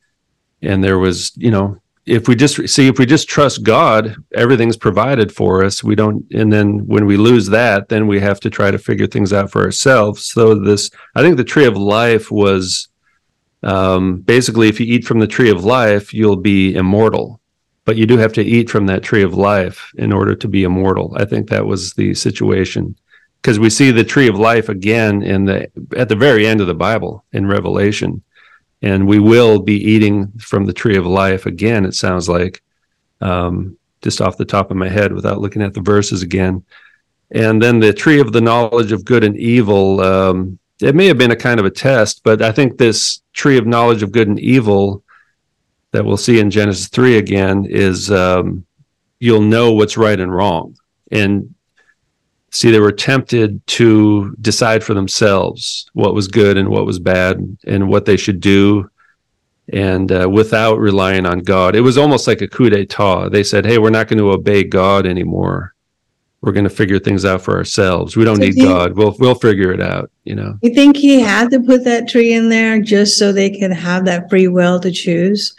and 0.62 0.82
there 0.82 0.98
was, 0.98 1.32
you 1.36 1.50
know, 1.50 1.80
if 2.08 2.26
we 2.26 2.34
just 2.34 2.68
see 2.68 2.88
if 2.88 2.98
we 2.98 3.06
just 3.06 3.28
trust 3.28 3.62
God, 3.62 4.16
everything's 4.34 4.76
provided 4.76 5.32
for 5.32 5.62
us. 5.62 5.84
We 5.84 5.94
don't, 5.94 6.24
and 6.32 6.52
then 6.52 6.86
when 6.86 7.06
we 7.06 7.16
lose 7.16 7.46
that, 7.48 7.88
then 7.88 8.06
we 8.06 8.18
have 8.20 8.40
to 8.40 8.50
try 8.50 8.70
to 8.70 8.78
figure 8.78 9.06
things 9.06 9.32
out 9.32 9.50
for 9.50 9.62
ourselves. 9.62 10.24
So 10.24 10.54
this, 10.54 10.90
I 11.14 11.22
think, 11.22 11.36
the 11.36 11.44
tree 11.44 11.66
of 11.66 11.76
life 11.76 12.30
was 12.30 12.88
um, 13.62 14.20
basically, 14.20 14.68
if 14.68 14.80
you 14.80 14.86
eat 14.86 15.04
from 15.04 15.18
the 15.18 15.26
tree 15.26 15.50
of 15.50 15.64
life, 15.64 16.14
you'll 16.14 16.36
be 16.36 16.74
immortal. 16.74 17.40
But 17.84 17.96
you 17.96 18.06
do 18.06 18.18
have 18.18 18.32
to 18.34 18.42
eat 18.42 18.68
from 18.68 18.86
that 18.86 19.02
tree 19.02 19.22
of 19.22 19.34
life 19.34 19.90
in 19.96 20.12
order 20.12 20.34
to 20.34 20.48
be 20.48 20.64
immortal. 20.64 21.14
I 21.16 21.24
think 21.24 21.48
that 21.48 21.66
was 21.66 21.94
the 21.94 22.14
situation 22.14 22.96
because 23.40 23.58
we 23.58 23.70
see 23.70 23.90
the 23.90 24.04
tree 24.04 24.28
of 24.28 24.38
life 24.38 24.68
again 24.68 25.22
in 25.22 25.44
the 25.44 25.70
at 25.96 26.08
the 26.08 26.16
very 26.16 26.46
end 26.46 26.60
of 26.60 26.66
the 26.66 26.74
Bible 26.74 27.24
in 27.32 27.46
Revelation 27.46 28.22
and 28.82 29.06
we 29.06 29.18
will 29.18 29.58
be 29.58 29.76
eating 29.76 30.32
from 30.38 30.64
the 30.64 30.72
tree 30.72 30.96
of 30.96 31.06
life 31.06 31.46
again. 31.46 31.84
It 31.84 31.94
sounds 31.94 32.28
like, 32.28 32.62
um, 33.20 33.76
just 34.02 34.20
off 34.20 34.36
the 34.36 34.44
top 34.44 34.70
of 34.70 34.76
my 34.76 34.88
head, 34.88 35.12
without 35.12 35.40
looking 35.40 35.62
at 35.62 35.74
the 35.74 35.80
verses 35.80 36.22
again. 36.22 36.64
And 37.30 37.60
then 37.60 37.80
the 37.80 37.92
tree 37.92 38.20
of 38.20 38.32
the 38.32 38.40
knowledge 38.40 38.92
of 38.92 39.04
good 39.04 39.24
and 39.24 39.36
evil. 39.36 40.00
Um, 40.00 40.58
it 40.80 40.94
may 40.94 41.06
have 41.06 41.18
been 41.18 41.32
a 41.32 41.36
kind 41.36 41.58
of 41.58 41.66
a 41.66 41.70
test, 41.70 42.22
but 42.22 42.40
I 42.40 42.52
think 42.52 42.78
this 42.78 43.22
tree 43.32 43.58
of 43.58 43.66
knowledge 43.66 44.02
of 44.02 44.12
good 44.12 44.28
and 44.28 44.38
evil 44.38 45.02
that 45.90 46.04
we'll 46.04 46.16
see 46.16 46.38
in 46.38 46.50
Genesis 46.50 46.88
three 46.88 47.18
again 47.18 47.66
is 47.68 48.10
um, 48.10 48.64
you'll 49.20 49.40
know 49.40 49.72
what's 49.72 49.96
right 49.96 50.20
and 50.20 50.32
wrong, 50.32 50.76
and 51.10 51.54
see 52.58 52.72
they 52.72 52.80
were 52.80 52.90
tempted 52.90 53.64
to 53.68 54.34
decide 54.40 54.82
for 54.82 54.92
themselves 54.92 55.88
what 55.92 56.12
was 56.12 56.26
good 56.26 56.56
and 56.56 56.68
what 56.68 56.86
was 56.86 56.98
bad 56.98 57.56
and 57.68 57.88
what 57.88 58.04
they 58.04 58.16
should 58.16 58.40
do. 58.40 58.90
And 59.72 60.10
uh, 60.10 60.28
without 60.28 60.78
relying 60.78 61.26
on 61.26 61.40
god 61.40 61.76
it 61.76 61.82
was 61.82 61.98
almost 61.98 62.26
like 62.26 62.40
a 62.40 62.48
coup 62.48 62.70
d'etat. 62.70 63.28
They 63.28 63.44
said 63.44 63.64
hey 63.64 63.78
we're 63.78 63.90
not 63.90 64.08
going 64.08 64.18
to 64.18 64.32
obey 64.32 64.64
god 64.64 65.06
anymore. 65.06 65.74
We're 66.40 66.52
going 66.52 66.64
to 66.64 66.70
figure 66.70 66.98
things 66.98 67.24
out 67.24 67.42
for 67.42 67.56
ourselves. 67.56 68.16
We 68.16 68.24
don't 68.24 68.36
so 68.36 68.42
need 68.42 68.56
you, 68.56 68.64
god. 68.64 68.96
We'll 68.96 69.14
we'll 69.20 69.36
figure 69.36 69.72
it 69.72 69.80
out 69.80 70.10
you 70.24 70.34
know? 70.34 70.58
You 70.62 70.74
think 70.74 70.96
he 70.96 71.20
had 71.20 71.50
to 71.50 71.60
put 71.60 71.84
that 71.84 72.08
tree 72.08 72.32
in 72.32 72.48
there 72.48 72.80
just 72.80 73.18
so 73.18 73.32
they 73.32 73.50
could 73.56 73.72
have 73.72 74.04
that 74.06 74.28
free 74.28 74.48
will 74.48 74.80
to 74.80 74.90
choose 74.90 75.54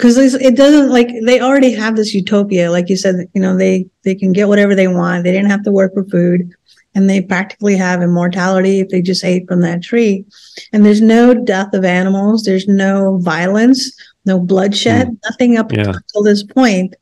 because 0.00 0.16
it 0.34 0.56
doesn't 0.56 0.88
like 0.88 1.08
they 1.26 1.40
already 1.40 1.72
have 1.72 1.94
this 1.94 2.14
utopia 2.14 2.70
like 2.70 2.88
you 2.88 2.96
said 2.96 3.28
you 3.34 3.40
know 3.40 3.54
they 3.54 3.86
they 4.02 4.14
can 4.14 4.32
get 4.32 4.48
whatever 4.48 4.74
they 4.74 4.88
want 4.88 5.24
they 5.24 5.30
didn't 5.30 5.50
have 5.50 5.62
to 5.62 5.70
work 5.70 5.92
for 5.92 6.04
food 6.04 6.50
and 6.94 7.08
they 7.08 7.20
practically 7.20 7.76
have 7.76 8.00
immortality 8.00 8.80
if 8.80 8.88
they 8.88 9.02
just 9.02 9.24
ate 9.24 9.46
from 9.46 9.60
that 9.60 9.82
tree 9.82 10.24
and 10.72 10.86
there's 10.86 11.02
no 11.02 11.34
death 11.34 11.74
of 11.74 11.84
animals 11.84 12.44
there's 12.44 12.66
no 12.66 13.18
violence 13.18 13.92
no 14.24 14.40
bloodshed 14.40 15.08
mm. 15.08 15.18
nothing 15.24 15.58
up 15.58 15.70
yeah. 15.70 15.88
until 15.88 16.22
this 16.22 16.42
point 16.42 16.94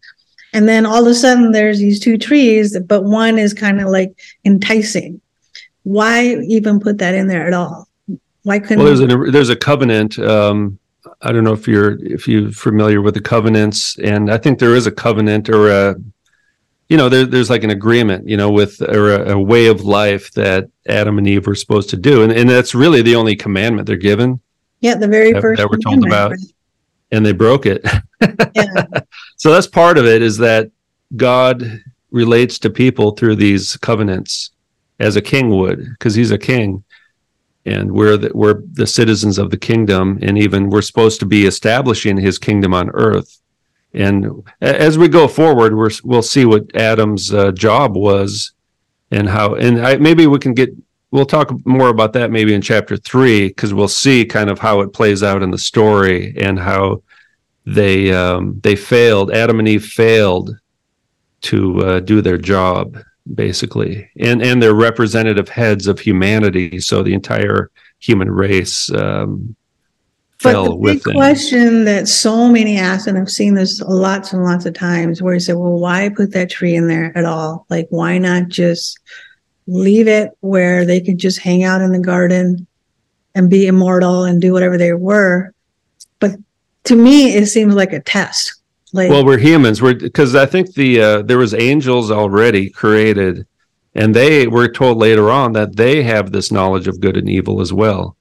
and 0.53 0.69
then 0.69 0.85
all 0.85 1.03
of 1.03 1.07
a 1.07 1.15
sudden 1.15 1.53
there's 1.53 1.79
these 1.79 2.01
two 2.01 2.19
trees 2.19 2.77
but 2.81 3.05
one 3.05 3.39
is 3.39 3.55
kind 3.55 3.81
of 3.81 3.89
like 3.89 4.19
enticing 4.45 5.21
why 5.85 6.35
even 6.49 6.81
put 6.81 6.99
that 6.99 7.15
in 7.15 7.29
there 7.29 7.47
at 7.47 7.53
all 7.53 7.89
why 8.43 8.59
couldn't 8.59 8.79
well 8.79 8.87
there's 8.87 9.01
a 9.01 9.31
there's 9.31 9.51
a 9.51 9.57
covenant 9.57 10.19
um 10.19 10.77
I 11.21 11.33
don't 11.33 11.45
know 11.45 11.53
if 11.53 11.67
you're 11.67 12.03
if 12.05 12.29
you're 12.29 12.51
familiar 12.53 13.03
with 13.03 13.15
the 13.15 13.21
covenants, 13.21 13.99
and 13.99 14.31
I 14.31 14.39
think 14.39 14.59
there 14.59 14.75
is 14.75 14.87
a 14.87 14.93
covenant 14.93 15.49
or 15.49 15.69
a, 15.69 15.97
you 16.89 16.97
know, 16.97 17.09
there, 17.09 17.27
there's 17.27 17.51
like 17.51 17.65
an 17.65 17.71
agreement, 17.71 18.29
you 18.29 18.37
know, 18.37 18.51
with 18.51 18.81
or 18.81 19.15
a, 19.15 19.33
a, 19.33 19.39
way 19.39 19.67
of 19.67 19.83
life 19.83 20.31
that 20.33 20.69
Adam 20.87 21.19
and 21.19 21.27
Eve 21.27 21.47
were 21.47 21.57
supposed 21.57 21.91
to 21.91 21.97
do, 21.97 22.23
and 22.23 22.33
and 22.33 22.49
that's 22.49 22.75
really 22.75 23.03
the 23.03 23.17
only 23.17 23.35
commandment 23.35 23.87
they're 23.87 23.97
given. 23.97 24.41
Yeah, 24.81 24.95
the 24.95 25.09
very 25.09 25.33
that, 25.33 25.43
first 25.43 25.59
that 25.59 25.69
we're 25.69 25.79
told 25.79 26.07
about, 26.07 26.31
right? 26.31 26.41
and 27.11 27.27
they 27.27 27.33
broke 27.33 27.67
it. 27.67 27.85
Yeah. 28.55 28.85
so 29.37 29.53
that's 29.53 29.67
part 29.67 29.99
of 29.99 30.07
it 30.07 30.23
is 30.23 30.39
that 30.39 30.71
God 31.17 31.83
relates 32.11 32.61
to 32.61 32.71
people 32.71 33.13
through 33.13 33.37
these 33.37 33.77
covenants 33.79 34.51
as 35.01 35.17
a 35.17 35.23
king 35.23 35.51
would, 35.51 35.85
because 35.85 36.15
he's 36.15 36.31
a 36.31 36.39
king 36.39 36.85
and 37.69 37.93
we're 37.93 38.17
the, 38.17 38.31
we're 38.35 38.63
the 38.73 38.87
citizens 38.87 39.39
of 39.39 39.51
the 39.51 39.57
kingdom 39.57 40.19
and 40.23 40.39
even 40.39 40.71
we're 40.71 40.83
supposed 40.83 41.21
to 41.21 41.27
be 41.27 41.47
establishing 41.47 42.17
his 42.17 42.39
kingdom 42.39 42.73
on 42.73 42.91
earth. 42.95 43.41
And 43.95 44.45
as 44.61 44.99
we 44.99 45.09
go 45.09 45.29
forward, 45.29 45.77
we're, 45.77 45.91
we'll 46.05 46.23
see 46.23 46.45
what 46.45 46.75
Adam's 46.75 47.33
uh, 47.33 47.53
job 47.53 47.97
was 47.97 48.53
and 49.11 49.29
how, 49.29 49.55
and 49.55 49.87
I, 49.87 49.97
maybe 49.97 50.27
we 50.27 50.39
can 50.39 50.55
get, 50.55 50.71
we'll 51.11 51.27
talk 51.27 51.53
more 51.67 51.89
about 51.89 52.13
that 52.13 52.31
maybe 52.31 52.55
in 52.55 52.63
chapter 52.63 52.97
three, 52.97 53.49
because 53.49 53.73
we'll 53.73 53.89
see 53.89 54.25
kind 54.25 54.51
of 54.51 54.59
how 54.59 54.81
it 54.81 54.93
plays 54.93 55.23
out 55.23 55.43
in 55.43 55.51
the 55.51 55.59
story 55.59 56.37
and 56.39 56.59
how 56.59 57.03
they, 57.67 58.13
um, 58.13 58.61
they 58.63 58.77
failed, 58.77 59.31
Adam 59.31 59.59
and 59.59 59.69
Eve 59.69 59.85
failed 59.85 60.57
to 61.41 61.81
uh, 61.81 62.01
do 62.01 62.21
their 62.21 62.39
job 62.39 62.99
basically 63.35 64.09
and 64.19 64.43
and 64.43 64.63
they're 64.63 64.75
representative 64.75 65.49
heads 65.49 65.87
of 65.87 65.99
humanity 65.99 66.81
so 66.81 67.03
the 67.03 67.15
entire 67.15 67.71
human 67.99 68.31
race 68.31 68.91
um, 68.95 69.55
but 70.43 70.53
the 70.53 70.77
big 70.77 71.03
question 71.03 71.85
that 71.85 72.07
so 72.07 72.49
many 72.49 72.79
ask, 72.79 73.09
and 73.09 73.19
I've 73.19 73.31
seen 73.31 73.55
this 73.55 73.81
lots 73.81 74.33
and 74.33 74.45
lots 74.45 74.67
of 74.67 74.75
times, 74.75 75.21
where 75.21 75.35
you 75.35 75.41
say, 75.41 75.53
"Well, 75.53 75.79
why 75.79 76.11
put 76.11 76.33
that 76.33 76.49
tree 76.49 76.77
in 76.77 76.87
there 76.87 77.17
at 77.17 77.25
all? 77.25 77.67
Like, 77.71 77.89
why 77.91 78.19
not 78.19 78.49
just 78.49 79.01
leave 79.67 80.07
it 80.07 80.31
where 80.41 80.85
they 80.85 81.01
could 81.01 81.19
just 81.19 81.41
hang 81.41 81.65
out 81.65 81.81
in 81.81 81.91
the 81.91 81.99
garden 81.99 82.67
and 83.35 83.51
be 83.51 83.67
immortal 83.67 84.25
and 84.25 84.41
do 84.41 84.53
whatever 84.53 84.79
they 84.79 84.93
were?" 84.93 85.53
But 86.21 86.37
to 86.85 86.95
me, 86.95 87.35
it 87.35 87.47
seems 87.47 87.75
like 87.75 87.93
a 87.93 88.01
test. 88.01 88.58
Like, 88.93 89.11
well, 89.11 89.25
we're 89.25 89.39
humans. 89.39 89.83
We're 89.83 89.95
because 89.95 90.35
I 90.35 90.47
think 90.47 90.75
the 90.75 91.01
uh, 91.01 91.23
there 91.23 91.39
was 91.39 91.55
angels 91.55 92.11
already 92.11 92.71
created, 92.71 93.47
and 93.95 94.15
they 94.15 94.47
were 94.47 94.69
told 94.69 94.99
later 94.99 95.31
on 95.31 95.53
that 95.53 95.77
they 95.77 96.03
have 96.03 96.33
this 96.33 96.51
knowledge 96.51 96.89
of 96.89 97.01
good 97.01 97.17
and 97.17 97.29
evil 97.29 97.61
as 97.61 97.73
well 97.73 98.17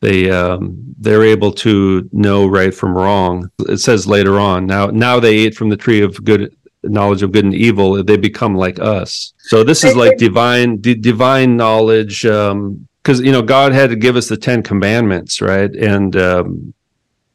they 0.00 0.30
um, 0.30 0.94
they're 0.98 1.24
able 1.24 1.52
to 1.52 2.08
know 2.12 2.46
right 2.46 2.74
from 2.74 2.96
wrong. 2.96 3.50
It 3.68 3.78
says 3.78 4.06
later 4.06 4.38
on. 4.38 4.66
Now 4.66 4.86
now 4.86 5.18
they 5.20 5.36
ate 5.38 5.54
from 5.54 5.68
the 5.70 5.76
tree 5.76 6.02
of 6.02 6.22
good 6.24 6.54
knowledge 6.82 7.22
of 7.22 7.32
good 7.32 7.44
and 7.44 7.54
evil. 7.54 8.02
They 8.02 8.16
become 8.16 8.54
like 8.54 8.78
us. 8.78 9.32
So 9.38 9.64
this 9.64 9.82
is 9.82 9.96
like 9.96 10.16
divine 10.16 10.76
d- 10.76 10.94
divine 10.94 11.56
knowledge. 11.56 12.22
Because 12.22 12.50
um, 12.50 13.24
you 13.24 13.32
know 13.32 13.42
God 13.42 13.72
had 13.72 13.90
to 13.90 13.96
give 13.96 14.16
us 14.16 14.28
the 14.28 14.36
Ten 14.36 14.62
Commandments, 14.62 15.40
right? 15.40 15.74
And 15.74 16.14
um, 16.16 16.74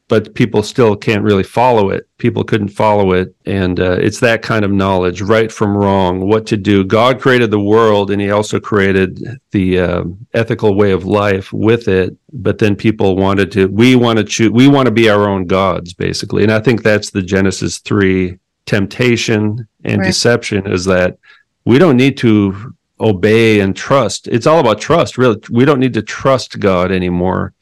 but 0.10 0.34
people 0.36 0.62
still 0.62 0.96
can't 0.96 1.24
really 1.24 1.44
follow 1.44 1.90
it. 1.90 2.08
People 2.18 2.44
couldn't 2.44 2.68
follow 2.70 3.14
it. 3.14 3.34
And 3.46 3.80
uh, 3.80 3.98
it's 4.00 4.20
that 4.20 4.42
kind 4.42 4.66
of 4.66 4.72
knowledge, 4.72 5.22
right 5.22 5.52
from 5.52 5.76
wrong, 5.76 6.28
what 6.28 6.46
to 6.48 6.58
do. 6.58 6.84
God 6.84 7.22
created 7.22 7.52
the 7.52 7.60
world 7.60 8.12
and 8.12 8.22
he 8.22 8.30
also 8.30 8.60
created 8.60 9.40
the 9.52 9.80
uh, 9.80 10.04
ethical 10.34 10.76
way 10.76 10.92
of 10.92 11.06
life 11.06 11.54
with 11.54 11.88
it. 11.88 12.16
But 12.34 12.60
then 12.60 12.76
people 12.76 13.16
wanted 13.16 13.52
to, 13.54 13.68
we 13.68 13.96
want 13.96 14.18
to 14.18 14.26
choose, 14.26 14.52
we 14.52 14.68
want 14.68 14.88
to 14.88 14.92
be 14.92 15.10
our 15.10 15.28
own 15.28 15.46
gods, 15.48 15.94
basically. 15.94 16.44
And 16.44 16.52
I 16.52 16.60
think 16.60 16.84
that's 16.84 17.10
the 17.10 17.22
Genesis 17.22 17.80
3 17.80 18.38
temptation 18.66 19.68
and 19.84 20.00
right. 20.00 20.08
deception 20.08 20.68
is 20.72 20.86
that 20.86 21.18
we 21.66 21.80
don't 21.80 21.98
need 21.98 22.18
to 22.18 22.76
obey 23.00 23.62
and 23.62 23.76
trust. 23.76 24.28
It's 24.28 24.48
all 24.48 24.60
about 24.60 24.80
trust, 24.82 25.18
really. 25.18 25.40
We 25.50 25.66
don't 25.66 25.80
need 25.80 25.94
to 25.94 26.02
trust 26.02 26.60
God 26.60 26.92
anymore 26.92 27.54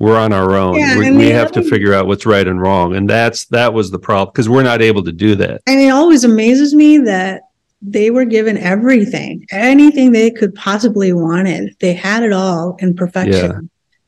we're 0.00 0.18
on 0.18 0.32
our 0.32 0.54
own. 0.54 0.76
Yeah, 0.76 0.98
we, 0.98 1.10
we 1.12 1.28
have 1.28 1.52
to 1.52 1.62
figure 1.62 1.92
out 1.92 2.06
what's 2.06 2.26
right 2.26 2.48
and 2.48 2.60
wrong, 2.60 2.96
and 2.96 3.08
that's 3.08 3.44
that 3.46 3.72
was 3.72 3.90
the 3.90 3.98
problem 3.98 4.32
because 4.32 4.48
we're 4.48 4.62
not 4.62 4.82
able 4.82 5.04
to 5.04 5.12
do 5.12 5.36
that. 5.36 5.60
And 5.66 5.78
it 5.78 5.90
always 5.90 6.24
amazes 6.24 6.74
me 6.74 6.98
that 6.98 7.42
they 7.82 8.10
were 8.10 8.24
given 8.24 8.56
everything, 8.56 9.46
anything 9.52 10.10
they 10.10 10.30
could 10.30 10.54
possibly 10.54 11.12
wanted. 11.12 11.76
They 11.80 11.92
had 11.92 12.22
it 12.22 12.32
all 12.32 12.76
in 12.80 12.94
perfection. 12.94 13.50
Yeah. 13.50 13.60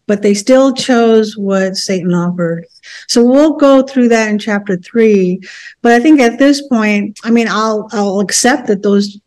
But 0.06 0.22
they 0.22 0.34
still 0.34 0.74
chose 0.74 1.36
what 1.36 1.76
Satan 1.76 2.12
offered. 2.12 2.66
So 3.06 3.24
we'll 3.24 3.56
go 3.56 3.82
through 3.82 4.08
that 4.08 4.28
in 4.30 4.38
chapter 4.38 4.76
three. 4.76 5.40
But 5.80 5.92
I 5.92 6.00
think 6.00 6.20
at 6.20 6.38
this 6.38 6.66
point, 6.66 7.20
I 7.22 7.30
mean, 7.30 7.48
I'll 7.48 7.88
I'll 7.92 8.20
accept 8.20 8.66
that 8.68 8.82
those 8.82 9.20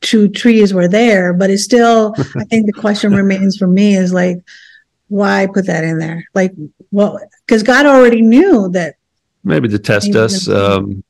two 0.00 0.28
trees 0.28 0.72
were 0.72 0.88
there, 0.88 1.34
but 1.34 1.50
it's 1.50 1.64
still 1.64 2.14
I 2.36 2.44
think 2.44 2.66
the 2.66 2.80
question 2.80 3.12
remains 3.12 3.56
for 3.56 3.66
me 3.66 3.96
is 3.96 4.12
like, 4.12 4.38
why 5.12 5.46
put 5.46 5.66
that 5.66 5.84
in 5.84 5.98
there? 5.98 6.24
Like, 6.34 6.54
well, 6.90 7.20
because 7.46 7.62
God 7.62 7.84
already 7.84 8.22
knew 8.22 8.70
that. 8.70 8.96
Maybe 9.44 9.68
to 9.68 9.78
test 9.78 10.14
us. 10.14 10.48
Um, 10.48 11.04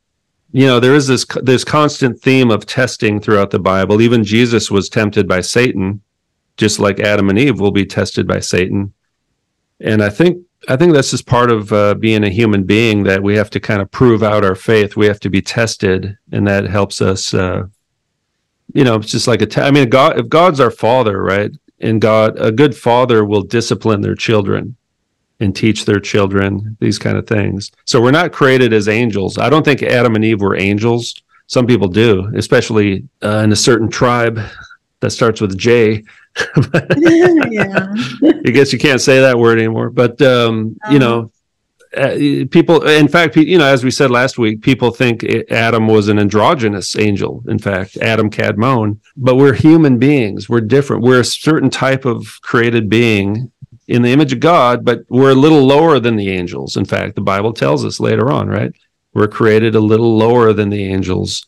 you 0.50 0.66
know, 0.66 0.80
there 0.80 0.94
is 0.94 1.06
this 1.06 1.24
this 1.42 1.64
constant 1.64 2.20
theme 2.20 2.50
of 2.50 2.66
testing 2.66 3.20
throughout 3.20 3.50
the 3.50 3.60
Bible. 3.60 4.02
Even 4.02 4.24
Jesus 4.24 4.70
was 4.70 4.88
tempted 4.88 5.28
by 5.28 5.40
Satan, 5.40 6.02
just 6.56 6.80
like 6.80 6.98
Adam 6.98 7.30
and 7.30 7.38
Eve 7.38 7.60
will 7.60 7.70
be 7.70 7.86
tested 7.86 8.26
by 8.26 8.40
Satan. 8.40 8.92
And 9.80 10.02
I 10.02 10.10
think 10.10 10.44
I 10.68 10.76
think 10.76 10.94
that's 10.94 11.12
just 11.12 11.26
part 11.26 11.52
of 11.52 11.72
uh, 11.72 11.94
being 11.94 12.24
a 12.24 12.28
human 12.28 12.64
being 12.64 13.04
that 13.04 13.22
we 13.22 13.36
have 13.36 13.50
to 13.50 13.60
kind 13.60 13.80
of 13.80 13.90
prove 13.90 14.22
out 14.22 14.44
our 14.44 14.56
faith. 14.56 14.96
We 14.96 15.06
have 15.06 15.20
to 15.20 15.30
be 15.30 15.42
tested, 15.42 16.18
and 16.32 16.46
that 16.48 16.64
helps 16.64 17.00
us. 17.00 17.32
Uh, 17.32 17.66
you 18.74 18.82
know, 18.82 18.96
it's 18.96 19.12
just 19.12 19.28
like 19.28 19.42
a. 19.42 19.46
Te- 19.46 19.60
I 19.60 19.70
mean, 19.70 19.88
God. 19.88 20.18
If 20.18 20.28
God's 20.28 20.58
our 20.58 20.70
Father, 20.72 21.22
right? 21.22 21.52
And 21.82 22.00
God, 22.00 22.38
a 22.38 22.52
good 22.52 22.76
father 22.76 23.24
will 23.24 23.42
discipline 23.42 24.00
their 24.00 24.14
children 24.14 24.76
and 25.40 25.54
teach 25.54 25.84
their 25.84 25.98
children 26.00 26.76
these 26.80 26.98
kind 26.98 27.18
of 27.18 27.26
things. 27.26 27.72
So 27.84 28.00
we're 28.00 28.12
not 28.12 28.32
created 28.32 28.72
as 28.72 28.88
angels. 28.88 29.38
I 29.38 29.50
don't 29.50 29.64
think 29.64 29.82
Adam 29.82 30.14
and 30.14 30.24
Eve 30.24 30.40
were 30.40 30.56
angels. 30.56 31.20
Some 31.48 31.66
people 31.66 31.88
do, 31.88 32.30
especially 32.36 33.08
uh, 33.22 33.42
in 33.44 33.52
a 33.52 33.56
certain 33.56 33.88
tribe 33.88 34.40
that 35.00 35.10
starts 35.10 35.40
with 35.40 35.58
J. 35.58 36.04
yeah. 36.66 37.92
I 38.22 38.50
guess 38.52 38.72
you 38.72 38.78
can't 38.78 39.00
say 39.00 39.20
that 39.20 39.38
word 39.38 39.58
anymore. 39.58 39.90
But 39.90 40.22
um, 40.22 40.76
um, 40.84 40.92
you 40.92 40.98
know, 40.98 41.32
uh, 41.96 42.46
people 42.50 42.86
in 42.86 43.08
fact 43.08 43.36
you 43.36 43.58
know 43.58 43.66
as 43.66 43.84
we 43.84 43.90
said 43.90 44.10
last 44.10 44.38
week 44.38 44.62
people 44.62 44.90
think 44.90 45.24
adam 45.50 45.86
was 45.86 46.08
an 46.08 46.18
androgynous 46.18 46.96
angel 46.96 47.44
in 47.48 47.58
fact 47.58 47.96
adam 47.98 48.30
kadmon 48.30 48.98
but 49.16 49.36
we're 49.36 49.54
human 49.54 49.98
beings. 49.98 50.48
We're 50.48 50.60
different. 50.60 51.02
We're 51.02 51.20
a 51.20 51.24
certain 51.24 51.70
type 51.70 52.04
of 52.04 52.40
created 52.42 52.88
being 52.88 53.50
in 53.88 54.02
the 54.02 54.12
image 54.12 54.32
of 54.32 54.40
god 54.40 54.84
but 54.84 55.00
we're 55.08 55.32
a 55.32 55.34
little 55.34 55.64
lower 55.64 55.98
than 56.00 56.16
the 56.16 56.30
angels. 56.30 56.76
In 56.76 56.84
fact 56.84 57.14
the 57.14 57.20
bible 57.20 57.52
tells 57.52 57.84
us 57.84 58.00
later 58.00 58.30
on 58.30 58.48
right? 58.48 58.72
We're 59.14 59.28
created 59.28 59.74
a 59.74 59.80
little 59.80 60.16
lower 60.16 60.52
than 60.52 60.70
the 60.70 60.84
angels 60.84 61.46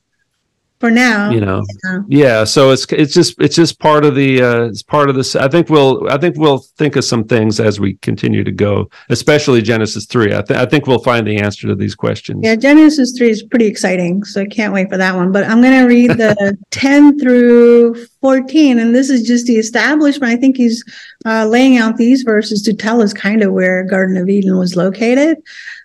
for 0.84 0.90
now 0.90 1.30
you 1.30 1.40
know? 1.40 1.64
yeah. 1.82 2.00
yeah. 2.08 2.44
so 2.44 2.70
it's 2.70 2.84
it's 2.92 3.14
just 3.14 3.40
it's 3.40 3.56
just 3.56 3.80
part 3.80 4.04
of 4.04 4.14
the 4.14 4.42
uh 4.42 4.64
it's 4.64 4.82
part 4.82 5.08
of 5.08 5.16
this 5.16 5.34
i 5.34 5.48
think 5.48 5.70
we'll 5.70 6.06
i 6.10 6.18
think 6.18 6.36
we'll 6.36 6.58
think 6.58 6.94
of 6.96 7.04
some 7.06 7.24
things 7.24 7.58
as 7.58 7.80
we 7.80 7.94
continue 8.02 8.44
to 8.44 8.52
go 8.52 8.86
especially 9.08 9.62
genesis 9.62 10.04
3 10.04 10.34
i, 10.34 10.42
th- 10.42 10.60
I 10.60 10.66
think 10.66 10.86
we'll 10.86 10.98
find 10.98 11.26
the 11.26 11.38
answer 11.38 11.66
to 11.68 11.74
these 11.74 11.94
questions. 11.94 12.40
Yeah 12.42 12.54
genesis 12.54 13.16
3 13.16 13.30
is 13.30 13.42
pretty 13.44 13.64
exciting 13.64 14.24
so 14.24 14.42
i 14.42 14.46
can't 14.46 14.74
wait 14.74 14.90
for 14.90 14.98
that 14.98 15.14
one 15.16 15.32
but 15.32 15.44
i'm 15.44 15.62
going 15.62 15.80
to 15.80 15.86
read 15.86 16.10
the 16.10 16.54
10 16.70 17.18
through 17.18 17.94
14 18.20 18.78
and 18.78 18.94
this 18.94 19.08
is 19.08 19.22
just 19.26 19.46
the 19.46 19.56
establishment. 19.56 20.32
I 20.32 20.36
think 20.36 20.56
he's 20.56 20.84
uh, 21.26 21.46
laying 21.46 21.76
out 21.76 21.96
these 21.96 22.22
verses 22.22 22.62
to 22.62 22.72
tell 22.74 23.02
us 23.02 23.12
kind 23.12 23.42
of 23.42 23.52
where 23.52 23.84
garden 23.84 24.16
of 24.16 24.28
eden 24.28 24.58
was 24.58 24.76
located. 24.76 25.38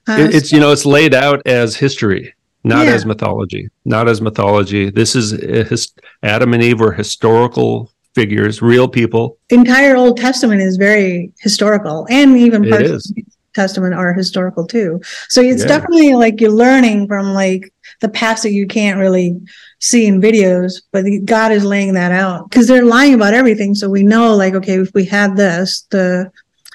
Uh, 0.08 0.30
it's 0.32 0.50
so- 0.50 0.56
you 0.56 0.62
know 0.62 0.72
it's 0.72 0.86
laid 0.86 1.14
out 1.14 1.42
as 1.46 1.76
history 1.76 2.34
not 2.64 2.86
yeah. 2.86 2.94
as 2.94 3.06
mythology. 3.06 3.70
Not 3.86 4.08
as 4.08 4.22
mythology. 4.22 4.90
This 4.90 5.16
is 5.16 5.32
his, 5.32 5.94
adam 6.24 6.54
and 6.54 6.64
eve 6.64 6.80
were 6.80 6.92
historical 6.92 7.92
figures 8.16 8.62
real 8.62 8.88
people. 8.88 9.38
Entire 9.50 9.96
old 9.96 10.18
testament 10.18 10.62
is 10.62 10.78
very 10.78 11.32
historical 11.40 12.08
and 12.10 12.38
even 12.38 12.68
parts 12.70 12.90
of 12.90 13.04
the 13.16 13.24
testament 13.54 13.94
are 13.94 14.14
historical 14.14 14.66
too. 14.66 15.00
So 15.30 15.42
it's 15.42 15.62
yeah. 15.62 15.68
definitely 15.68 16.16
like 16.16 16.42
you're 16.42 16.52
learning 16.52 17.08
from 17.08 17.34
like 17.34 17.74
the 18.02 18.10
past 18.10 18.44
that 18.44 18.52
you 18.52 18.68
can't 18.68 19.00
really 19.00 19.40
see 19.80 20.06
in 20.06 20.22
videos 20.22 20.82
but 20.92 21.06
god 21.26 21.52
is 21.52 21.64
laying 21.64 21.94
that 21.94 22.12
out 22.12 22.50
because 22.50 22.68
they're 22.68 22.86
lying 22.86 23.14
about 23.14 23.34
everything 23.34 23.74
so 23.74 23.90
we 23.90 24.04
know 24.04 24.36
like 24.36 24.54
okay 24.54 24.80
if 24.80 24.94
we 24.94 25.06
had 25.06 25.36
this 25.36 25.88
the 25.90 26.30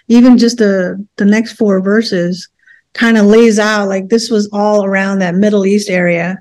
even 0.09 0.39
just 0.39 0.59
the 0.59 1.07
the 1.17 1.25
next 1.25 1.53
four 1.53 1.81
verses 1.81 2.49
kind 2.95 3.19
of 3.19 3.27
lays 3.27 3.59
out 3.59 3.89
like 3.89 4.09
this 4.09 4.31
was 4.31 4.49
all 4.53 4.85
around 4.85 5.19
that 5.19 5.35
Middle 5.35 5.67
East 5.67 5.91
area 5.91 6.39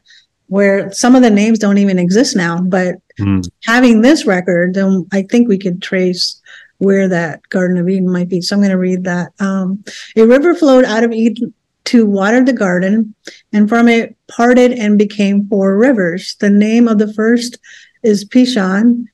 where 0.47 0.91
some 0.91 1.15
of 1.15 1.23
the 1.23 1.29
names 1.29 1.57
don't 1.57 1.79
even 1.79 1.97
exist 1.97 2.35
now. 2.35 2.61
But 2.61 2.95
mm. 3.19 3.47
having 3.65 4.01
this 4.01 4.25
record, 4.25 4.75
then 4.75 5.07
I 5.11 5.23
think 5.23 5.47
we 5.47 5.57
could 5.57 5.81
trace 5.81 6.39
where 6.77 7.07
that 7.07 7.41
Garden 7.49 7.77
of 7.77 7.89
Eden 7.89 8.11
might 8.11 8.29
be. 8.29 8.41
So 8.41 8.55
I'm 8.55 8.61
going 8.61 8.71
to 8.71 8.77
read 8.77 9.03
that. 9.05 9.31
Um, 9.39 9.83
a 10.15 10.25
river 10.25 10.53
flowed 10.53 10.85
out 10.85 11.03
of 11.03 11.11
Eden 11.11 11.53
to 11.85 12.05
water 12.05 12.43
the 12.43 12.53
garden, 12.53 13.13
and 13.51 13.67
from 13.67 13.87
it 13.87 14.15
parted 14.27 14.71
and 14.71 14.97
became 14.97 15.47
four 15.47 15.77
rivers. 15.77 16.35
The 16.39 16.49
name 16.49 16.87
of 16.87 16.97
the 16.97 17.13
first 17.13 17.57
is 18.03 18.25
Pishon. 18.25 19.05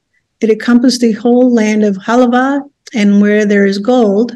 It 0.42 0.50
encompassed 0.50 1.02
the 1.02 1.14
whole 1.14 1.54
land 1.54 1.84
of 1.84 1.98
Havilah, 1.98 2.62
and 2.94 3.22
where 3.22 3.46
there 3.46 3.66
is 3.66 3.78
gold, 3.78 4.36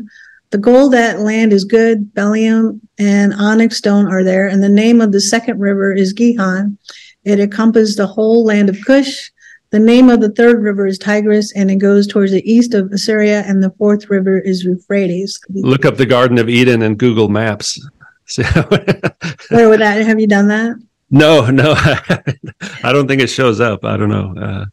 the 0.53 0.59
gold 0.59 0.93
at 0.93 1.19
land 1.19 1.51
is 1.51 1.65
good. 1.65 2.13
Bdellium 2.13 2.79
and 2.99 3.33
onyx 3.33 3.75
stone 3.77 4.05
are 4.05 4.23
there. 4.23 4.47
And 4.47 4.61
the 4.61 4.69
name 4.69 5.01
of 5.01 5.11
the 5.11 5.19
second 5.19 5.59
river 5.59 5.91
is 5.91 6.13
Gihon. 6.13 6.77
It 7.23 7.39
encompasses 7.39 7.95
the 7.95 8.05
whole 8.05 8.45
land 8.45 8.69
of 8.69 8.77
Cush. 8.85 9.31
The 9.71 9.79
name 9.79 10.11
of 10.11 10.21
the 10.21 10.29
third 10.29 10.61
river 10.61 10.85
is 10.85 10.99
Tigris, 10.99 11.51
and 11.55 11.71
it 11.71 11.77
goes 11.77 12.05
towards 12.05 12.31
the 12.31 12.47
east 12.47 12.75
of 12.75 12.91
Assyria. 12.91 13.41
And 13.47 13.63
the 13.63 13.71
fourth 13.79 14.11
river 14.11 14.37
is 14.37 14.63
Euphrates. 14.63 15.39
Look 15.49 15.85
up 15.85 15.97
the 15.97 16.05
Garden 16.05 16.37
of 16.37 16.47
Eden 16.47 16.83
in 16.83 16.97
Google 16.97 17.29
Maps. 17.29 17.83
Where 18.35 19.69
would 19.69 19.81
that? 19.81 20.05
Have 20.05 20.19
you 20.19 20.27
done 20.27 20.49
that? 20.49 20.75
No, 21.09 21.49
no, 21.49 21.73
I 22.83 22.91
don't 22.93 23.07
think 23.07 23.23
it 23.23 23.27
shows 23.27 23.59
up. 23.59 23.83
I 23.83 23.97
don't 23.97 24.09
know. 24.09 24.35
Uh, 24.39 24.65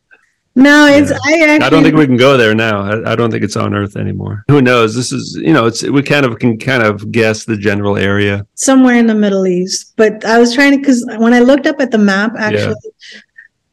no, 0.56 0.86
it's 0.86 1.10
yeah. 1.10 1.18
I 1.24 1.42
actually 1.42 1.66
I 1.66 1.70
don't 1.70 1.82
think 1.84 1.96
we 1.96 2.06
can 2.06 2.16
go 2.16 2.36
there 2.36 2.54
now. 2.54 2.82
I, 2.82 3.12
I, 3.12 3.16
don't 3.16 3.30
think 3.30 3.44
it's 3.44 3.56
on 3.56 3.72
Earth 3.72 3.96
anymore. 3.96 4.44
Who 4.48 4.60
knows? 4.60 4.96
This 4.96 5.12
is 5.12 5.38
you 5.40 5.52
know, 5.52 5.66
it's 5.66 5.82
we 5.84 6.02
kind 6.02 6.26
of 6.26 6.38
can 6.40 6.58
kind 6.58 6.82
of 6.82 7.12
guess 7.12 7.44
the 7.44 7.56
general 7.56 7.96
area 7.96 8.44
somewhere 8.54 8.96
in 8.96 9.06
the 9.06 9.14
Middle 9.14 9.46
East. 9.46 9.92
But 9.96 10.24
I 10.24 10.38
was 10.38 10.52
trying 10.52 10.72
to 10.72 10.78
because 10.78 11.06
when 11.18 11.32
I 11.32 11.38
looked 11.38 11.66
up 11.66 11.80
at 11.80 11.92
the 11.92 11.98
map, 11.98 12.32
actually, 12.36 12.74
yeah. 13.12 13.20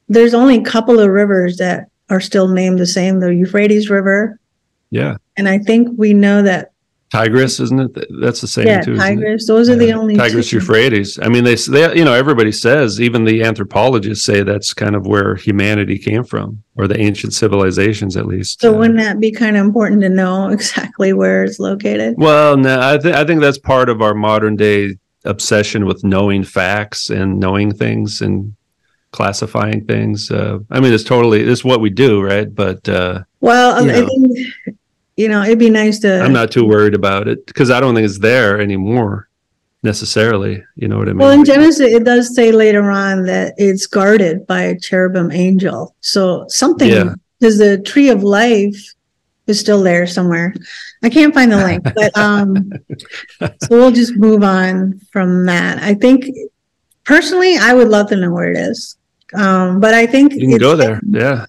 there's 0.08 0.36
only 0.36 0.58
a 0.58 0.64
couple 0.64 1.00
of 1.00 1.10
rivers 1.10 1.58
that 1.58 1.90
are 2.12 2.22
still 2.22 2.48
named 2.48 2.78
the 2.78 2.86
same: 2.86 3.20
the 3.20 3.34
Euphrates 3.34 3.90
River. 3.90 4.40
Yeah, 4.92 5.18
and 5.36 5.50
I 5.50 5.58
think 5.58 5.90
we 5.98 6.14
know 6.14 6.44
that 6.44 6.74
Tigris, 7.10 7.60
isn't 7.62 7.80
it? 7.80 8.08
That's 8.22 8.42
the 8.42 8.48
same 8.48 8.68
yeah, 8.68 8.82
too. 8.82 8.98
Tigris. 8.98 9.48
Those 9.48 9.70
are 9.70 9.74
yeah. 9.74 9.80
the 9.80 9.94
only 9.94 10.18
Tigris 10.18 10.50
two. 10.50 10.58
Euphrates. 10.58 11.18
I 11.22 11.30
mean, 11.30 11.46
they, 11.46 11.56
they, 11.56 11.96
you 11.96 12.04
know, 12.04 12.14
everybody 12.14 12.52
says, 12.52 13.00
even 13.00 13.24
the 13.24 13.44
anthropologists 13.44 14.26
say 14.26 14.44
that's 14.44 14.74
kind 14.74 14.96
of 14.96 15.08
where 15.08 15.36
humanity 15.36 15.98
came 15.98 16.26
from, 16.26 16.64
or 16.76 16.88
the 16.88 17.00
ancient 17.00 17.34
civilizations, 17.34 18.18
at 18.18 18.26
least. 18.26 18.60
So, 18.60 18.76
uh, 18.76 18.78
wouldn't 18.80 19.00
that 19.00 19.22
be 19.22 19.32
kind 19.32 19.56
of 19.56 19.66
important 19.66 20.02
to 20.02 20.10
know 20.10 20.50
exactly 20.52 21.14
where 21.14 21.46
it's 21.46 21.60
located? 21.60 22.16
Well, 22.18 22.58
no, 22.58 22.80
I 22.80 22.98
think 22.98 23.16
I 23.16 23.24
think 23.24 23.40
that's 23.40 23.58
part 23.58 23.90
of 23.90 24.02
our 24.02 24.14
modern 24.14 24.58
day 24.58 24.98
obsession 25.24 25.86
with 25.86 26.04
knowing 26.04 26.44
facts 26.44 27.10
and 27.10 27.40
knowing 27.40 27.74
things 27.74 28.22
and 28.22 28.54
classifying 29.12 29.86
things. 29.86 30.30
Uh, 30.30 30.60
I 30.70 30.82
mean, 30.82 30.94
it's 30.94 31.04
totally 31.06 31.42
it's 31.42 31.64
what 31.64 31.80
we 31.80 31.90
do, 31.90 32.22
right? 32.22 32.54
But 32.54 32.88
uh, 32.90 33.24
well, 33.40 33.76
I 33.82 34.06
think 34.06 34.78
you 35.18 35.28
know, 35.28 35.44
it'd 35.44 35.60
be 35.60 35.70
nice 35.70 36.00
to. 36.00 36.22
I'm 36.22 36.32
not 36.32 36.52
too 36.52 36.66
worried 36.66 36.94
about 36.94 37.28
it 37.28 37.46
because 37.48 37.70
I 37.72 37.80
don't 37.80 37.96
think 37.96 38.06
it's 38.06 38.20
there 38.20 38.62
anymore 38.62 39.28
necessarily. 39.84 40.64
You 40.76 40.88
know 40.88 40.98
what 41.00 41.10
I 41.10 41.12
mean? 41.12 41.18
Well, 41.18 41.32
in 41.32 41.44
Genesis, 41.44 41.92
it 41.92 42.04
does 42.04 42.36
say 42.36 42.52
later 42.52 42.90
on 42.92 43.26
that 43.26 43.56
it's 43.58 43.88
guarded 43.88 44.46
by 44.46 44.62
a 44.62 44.80
cherubim 44.80 45.32
angel. 45.32 45.96
So 46.02 46.46
something, 46.48 46.90
because 47.40 47.60
yeah. 47.60 47.76
the 47.76 47.82
tree 47.82 48.10
of 48.10 48.24
life 48.24 48.94
is 49.48 49.60
still 49.60 49.82
there 49.82 50.06
somewhere. 50.06 50.54
I 51.04 51.10
can't 51.10 51.34
find 51.34 51.52
the 51.52 51.58
link, 51.58 51.84
but 51.96 52.16
um, 52.18 52.72
so 53.40 53.70
we'll 53.72 53.92
just 53.92 54.16
move 54.16 54.44
on 54.44 55.00
from 55.12 55.46
that. 55.48 55.80
I 55.82 55.96
think 55.96 56.26
personally, 57.06 57.58
I 57.58 57.74
would 57.74 57.88
love 57.88 58.10
to 58.10 58.16
know 58.16 58.32
where 58.32 58.52
it 58.52 58.58
is. 58.58 58.98
Um, 59.34 59.80
but 59.80 59.94
I 59.94 60.06
think 60.06 60.34
you 60.34 60.48
can 60.48 60.58
go 60.58 60.76
there. 60.76 61.02
Yeah. 61.10 61.46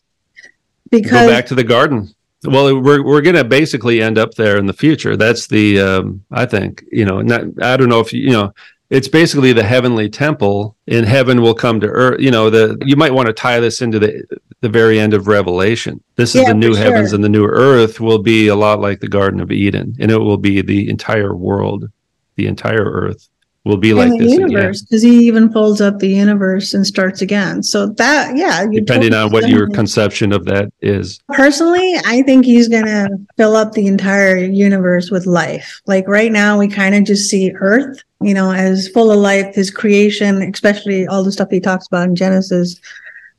Because 0.90 1.26
go 1.26 1.28
back 1.28 1.46
to 1.46 1.54
the 1.54 1.64
garden. 1.64 2.14
Well, 2.44 2.80
we're 2.80 3.02
we're 3.02 3.20
going 3.20 3.36
to 3.36 3.44
basically 3.44 4.00
end 4.00 4.16
up 4.16 4.34
there 4.34 4.58
in 4.58 4.66
the 4.66 4.72
future. 4.72 5.16
That's 5.16 5.46
the 5.48 5.80
um, 5.80 6.24
I 6.30 6.46
think 6.46 6.84
you 6.92 7.04
know. 7.04 7.20
Not, 7.20 7.42
I 7.60 7.76
don't 7.76 7.88
know 7.88 8.00
if 8.00 8.12
you, 8.12 8.22
you 8.22 8.30
know. 8.30 8.54
It's 8.90 9.08
basically 9.08 9.52
the 9.52 9.64
heavenly 9.64 10.08
temple. 10.08 10.74
In 10.86 11.04
heaven 11.04 11.42
will 11.42 11.54
come 11.54 11.78
to 11.80 11.88
earth. 11.88 12.20
You 12.20 12.30
know, 12.30 12.48
the 12.48 12.78
you 12.86 12.96
might 12.96 13.12
want 13.12 13.26
to 13.26 13.32
tie 13.32 13.60
this 13.60 13.82
into 13.82 13.98
the 13.98 14.24
the 14.60 14.68
very 14.68 14.98
end 15.00 15.14
of 15.14 15.26
Revelation. 15.26 16.02
This 16.16 16.34
is 16.34 16.42
yeah, 16.42 16.48
the 16.48 16.54
new 16.54 16.74
sure. 16.74 16.84
heavens 16.84 17.12
and 17.12 17.22
the 17.22 17.28
new 17.28 17.44
earth 17.44 18.00
will 18.00 18.22
be 18.22 18.48
a 18.48 18.56
lot 18.56 18.80
like 18.80 19.00
the 19.00 19.08
Garden 19.08 19.40
of 19.40 19.50
Eden, 19.50 19.96
and 19.98 20.10
it 20.10 20.18
will 20.18 20.38
be 20.38 20.62
the 20.62 20.88
entire 20.88 21.34
world, 21.34 21.90
the 22.36 22.46
entire 22.46 22.84
earth 22.84 23.28
will 23.68 23.76
be 23.76 23.92
like 23.92 24.10
the 24.12 24.18
this 24.18 24.32
universe 24.32 24.80
because 24.80 25.02
he 25.02 25.26
even 25.26 25.52
folds 25.52 25.82
up 25.82 25.98
the 25.98 26.08
universe 26.08 26.72
and 26.72 26.86
starts 26.86 27.20
again. 27.20 27.62
So 27.62 27.86
that 27.86 28.34
yeah 28.34 28.66
depending 28.66 29.12
on 29.12 29.30
what 29.30 29.48
your 29.48 29.68
conception 29.68 30.32
of 30.32 30.46
that 30.46 30.72
is. 30.80 31.20
Personally 31.28 31.94
i 32.06 32.22
think 32.22 32.46
he's 32.46 32.66
gonna 32.66 33.08
fill 33.36 33.54
up 33.54 33.72
the 33.72 33.86
entire 33.86 34.38
universe 34.38 35.10
with 35.10 35.26
life. 35.26 35.82
Like 35.86 36.08
right 36.08 36.32
now 36.32 36.58
we 36.58 36.66
kind 36.66 36.94
of 36.94 37.04
just 37.04 37.28
see 37.28 37.52
earth 37.56 38.02
you 38.22 38.32
know 38.34 38.50
as 38.50 38.88
full 38.88 39.12
of 39.12 39.18
life 39.18 39.54
his 39.54 39.70
creation 39.70 40.42
especially 40.42 41.06
all 41.06 41.22
the 41.22 41.30
stuff 41.30 41.48
he 41.50 41.60
talks 41.60 41.86
about 41.86 42.08
in 42.08 42.16
genesis. 42.16 42.80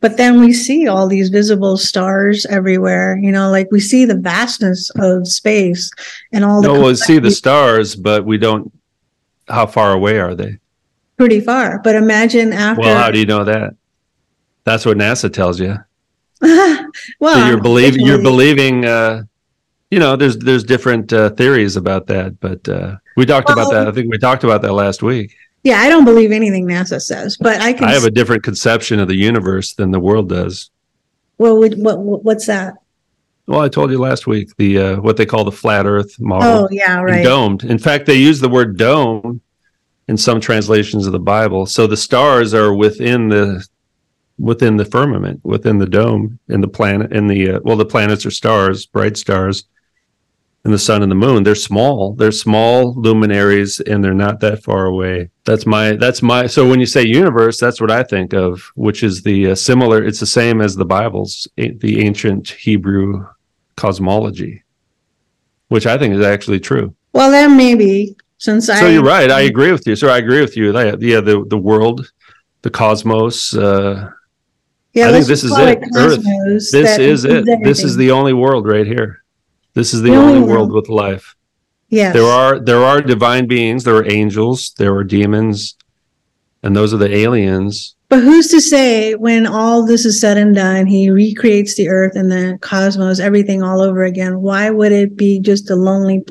But 0.01 0.15
then 0.15 0.39
we 0.39 0.53
see 0.53 0.87
all 0.87 1.09
these 1.09 1.27
visible 1.27 1.75
stars 1.75 2.45
everywhere 2.45 3.17
you 3.17 3.31
know 3.31 3.49
like 3.49 3.67
we 3.71 3.79
see 3.79 4.05
the 4.05 4.15
vastness 4.15 4.91
of 4.97 5.27
space 5.27 5.89
and 6.31 6.45
all 6.45 6.61
the 6.61 6.67
no 6.67 6.79
we'll 6.79 6.95
see 6.95 7.17
the 7.17 7.31
stars 7.31 7.95
but 7.95 8.25
we 8.25 8.37
don't 8.37 8.71
how 9.49 9.65
far 9.65 9.93
away 9.93 10.19
are 10.19 10.35
they? 10.35 10.57
Pretty 11.17 11.41
far. 11.41 11.79
But 11.79 11.95
imagine 11.95 12.53
after. 12.53 12.81
Well, 12.81 12.97
how 12.97 13.11
do 13.11 13.19
you 13.19 13.25
know 13.25 13.43
that? 13.43 13.75
That's 14.63 14.85
what 14.85 14.97
NASA 14.97 15.31
tells 15.31 15.59
you. 15.59 15.77
well, 16.41 16.89
so 17.21 17.47
you're 17.47 17.61
believing 17.61 18.05
you're 18.05 18.21
believing. 18.21 18.85
Uh, 18.85 19.23
you 19.91 19.99
know, 19.99 20.15
there's 20.15 20.37
there's 20.37 20.63
different 20.63 21.11
uh, 21.11 21.31
theories 21.31 21.75
about 21.75 22.07
that, 22.07 22.39
but 22.39 22.67
uh, 22.69 22.95
we 23.17 23.25
talked 23.25 23.49
well, 23.49 23.59
about 23.59 23.71
that. 23.71 23.87
I 23.87 23.91
think 23.91 24.11
we 24.11 24.17
talked 24.17 24.43
about 24.43 24.61
that 24.61 24.73
last 24.73 25.01
week. 25.01 25.35
Yeah, 25.63 25.79
I 25.79 25.89
don't 25.89 26.05
believe 26.05 26.31
anything 26.31 26.65
NASA 26.65 27.01
says, 27.01 27.35
but 27.35 27.59
I 27.61 27.73
can. 27.73 27.85
I 27.85 27.93
have 27.93 28.05
a 28.05 28.11
different 28.11 28.43
conception 28.43 28.99
of 28.99 29.07
the 29.07 29.15
universe 29.15 29.73
than 29.73 29.91
the 29.91 29.99
world 29.99 30.29
does. 30.29 30.71
Well, 31.37 31.57
what, 31.57 31.75
what 31.75 32.23
what's 32.23 32.45
that? 32.45 32.75
Well, 33.49 33.61
I 33.61 33.67
told 33.67 33.89
you 33.89 33.97
last 33.97 34.27
week 34.27 34.55
the 34.57 34.77
uh, 34.77 35.01
what 35.01 35.17
they 35.17 35.25
call 35.25 35.43
the 35.43 35.51
flat 35.51 35.87
Earth 35.87 36.19
model. 36.19 36.65
Oh, 36.65 36.67
yeah, 36.69 37.01
right. 37.01 37.23
Domed. 37.23 37.63
In 37.63 37.79
fact, 37.79 38.05
they 38.05 38.13
use 38.13 38.39
the 38.39 38.47
word 38.47 38.77
dome 38.77 39.41
in 40.07 40.17
some 40.17 40.39
translations 40.39 41.07
of 41.07 41.13
the 41.13 41.19
Bible. 41.19 41.65
So 41.65 41.87
the 41.87 41.97
stars 41.97 42.53
are 42.53 42.75
within 42.75 43.27
the 43.29 43.67
within 44.37 44.77
the 44.77 44.85
firmament, 44.85 45.41
within 45.43 45.79
the 45.79 45.87
dome, 45.87 46.37
in 46.47 46.61
the 46.61 46.67
planet, 46.67 47.11
in 47.11 47.25
the 47.25 47.53
uh, 47.53 47.59
well, 47.63 47.75
the 47.75 47.85
planets 47.85 48.23
are 48.23 48.29
stars, 48.29 48.85
bright 48.85 49.17
stars, 49.17 49.63
and 50.63 50.71
the 50.71 50.77
sun 50.77 51.01
and 51.01 51.11
the 51.11 51.15
moon. 51.15 51.41
They're 51.41 51.55
small. 51.55 52.13
They're 52.13 52.31
small 52.31 52.93
luminaries, 52.93 53.79
and 53.79 54.03
they're 54.03 54.13
not 54.13 54.41
that 54.41 54.63
far 54.63 54.85
away. 54.85 55.31
That's 55.45 55.65
my. 55.65 55.93
That's 55.93 56.21
my. 56.21 56.45
So 56.45 56.69
when 56.69 56.79
you 56.79 56.85
say 56.85 57.03
universe, 57.03 57.59
that's 57.59 57.81
what 57.81 57.89
I 57.89 58.03
think 58.03 58.31
of, 58.31 58.71
which 58.75 59.01
is 59.01 59.23
the 59.23 59.47
uh, 59.47 59.55
similar. 59.55 60.05
It's 60.05 60.19
the 60.19 60.27
same 60.27 60.61
as 60.61 60.75
the 60.75 60.85
Bible's, 60.85 61.47
the 61.57 62.05
ancient 62.05 62.49
Hebrew 62.51 63.25
cosmology, 63.79 64.63
which 65.69 65.85
I 65.87 65.97
think 65.97 66.13
is 66.13 66.25
actually 66.25 66.59
true. 66.59 66.93
Well, 67.13 67.31
then 67.31 67.55
maybe 67.55 68.15
since 68.37 68.67
so 68.67 68.73
I. 68.73 68.79
So 68.81 68.87
you're 68.87 69.03
right. 69.03 69.31
I 69.31 69.41
agree 69.41 69.71
with 69.71 69.87
you. 69.87 69.95
So 69.95 70.09
I 70.09 70.17
agree 70.17 70.41
with 70.41 70.55
you. 70.57 70.65
Yeah, 70.77 71.21
the 71.21 71.45
the 71.47 71.57
world, 71.57 72.11
the 72.61 72.69
cosmos. 72.69 73.55
Uh, 73.55 74.11
yeah, 74.93 75.07
I 75.07 75.11
think 75.11 75.25
this 75.25 75.43
is 75.43 75.57
it. 75.57 75.79
Earth. 75.95 76.23
This 76.71 76.99
is 76.99 77.25
it. 77.25 77.31
Everything. 77.31 77.63
This 77.63 77.83
is 77.83 77.95
the 77.95 78.11
only 78.11 78.33
world 78.33 78.67
right 78.67 78.85
here. 78.85 79.23
This 79.73 79.93
is 79.93 80.01
the, 80.01 80.11
the 80.11 80.17
only, 80.17 80.35
only 80.35 80.47
world 80.51 80.71
with 80.73 80.89
life. 80.89 81.35
Yes. 81.89 82.13
There 82.13 82.25
are 82.25 82.59
there 82.59 82.83
are 82.83 83.01
divine 83.01 83.47
beings. 83.47 83.83
There 83.83 83.95
are 83.95 84.11
angels. 84.11 84.73
There 84.77 84.93
are 84.95 85.03
demons, 85.03 85.75
and 86.61 86.75
those 86.75 86.93
are 86.93 86.97
the 86.97 87.15
aliens. 87.15 87.95
But 88.09 88.23
who's 88.23 88.47
to 88.47 88.59
say 88.59 89.13
when 89.13 89.45
all 89.45 89.85
this 89.85 90.03
is 90.03 90.19
said 90.19 90.37
and 90.37 90.55
done, 90.55 90.87
he 90.87 91.11
recreates 91.11 91.75
the 91.75 91.89
earth 91.89 92.15
and 92.15 92.31
the 92.31 92.57
cosmos, 92.59 93.19
everything 93.19 93.61
all 93.61 93.81
over 93.81 94.03
again? 94.03 94.41
Why 94.41 94.71
would 94.71 94.91
it 94.91 95.15
be 95.15 95.39
just 95.39 95.69
a 95.69 95.75
lonely 95.75 96.25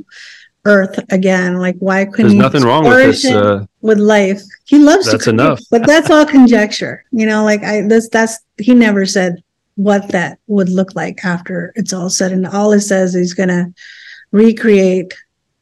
earth 0.65 0.99
again? 1.13 1.59
Like, 1.59 1.77
why 1.79 2.05
couldn't 2.05 2.33
There's 2.33 2.43
nothing 2.43 2.65
wrong 2.65 2.85
with 2.85 2.99
this? 2.99 3.25
Uh, 3.25 3.65
with 3.81 3.99
life, 3.99 4.43
he 4.65 4.79
loves 4.79 5.11
that's 5.11 5.25
to. 5.25 5.31
enough. 5.31 5.61
but 5.71 5.87
that's 5.87 6.11
all 6.11 6.27
conjecture. 6.27 7.05
You 7.13 7.27
know, 7.27 7.45
like 7.45 7.63
I 7.63 7.83
this 7.83 8.09
that's 8.09 8.39
he 8.59 8.75
never 8.75 9.07
said 9.07 9.43
what 9.77 10.09
that 10.09 10.39
would 10.49 10.69
look 10.69 10.97
like 10.97 11.25
after 11.25 11.73
it's 11.77 11.93
all 11.93 12.11
said 12.11 12.33
and 12.33 12.45
all 12.49 12.73
it 12.73 12.81
says 12.81 13.15
he's 13.15 13.35
going 13.35 13.49
to 13.49 13.73
recreate 14.33 15.15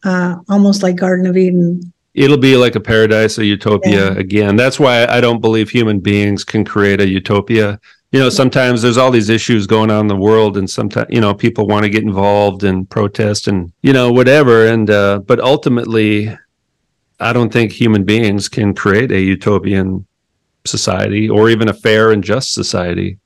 uh, 0.04 0.36
almost 0.48 0.82
like 0.82 0.96
Garden 0.96 1.26
of 1.26 1.36
Eden 1.36 1.92
it'll 2.16 2.38
be 2.38 2.56
like 2.56 2.74
a 2.74 2.80
paradise, 2.80 3.38
a 3.38 3.44
utopia 3.44 4.12
yeah. 4.12 4.18
again. 4.18 4.56
That's 4.56 4.80
why 4.80 5.06
I 5.06 5.20
don't 5.20 5.40
believe 5.40 5.68
human 5.68 6.00
beings 6.00 6.42
can 6.42 6.64
create 6.64 7.00
a 7.00 7.06
utopia. 7.06 7.78
You 8.10 8.20
know, 8.20 8.30
sometimes 8.30 8.80
there's 8.80 8.96
all 8.96 9.10
these 9.10 9.28
issues 9.28 9.66
going 9.66 9.90
on 9.90 10.00
in 10.00 10.06
the 10.06 10.16
world, 10.16 10.56
and 10.56 10.68
sometimes 10.68 11.08
you 11.10 11.20
know 11.20 11.34
people 11.34 11.66
want 11.66 11.84
to 11.84 11.90
get 11.90 12.02
involved 12.02 12.64
and 12.64 12.88
protest 12.88 13.46
and 13.46 13.72
you 13.82 13.92
know 13.92 14.10
whatever. 14.10 14.66
And 14.66 14.88
uh, 14.88 15.20
but 15.20 15.38
ultimately, 15.40 16.36
I 17.20 17.32
don't 17.32 17.52
think 17.52 17.72
human 17.72 18.04
beings 18.04 18.48
can 18.48 18.74
create 18.74 19.12
a 19.12 19.20
utopian 19.20 20.06
society 20.64 21.28
or 21.28 21.50
even 21.50 21.68
a 21.68 21.74
fair 21.74 22.10
and 22.10 22.24
just 22.24 22.54
society. 22.54 23.18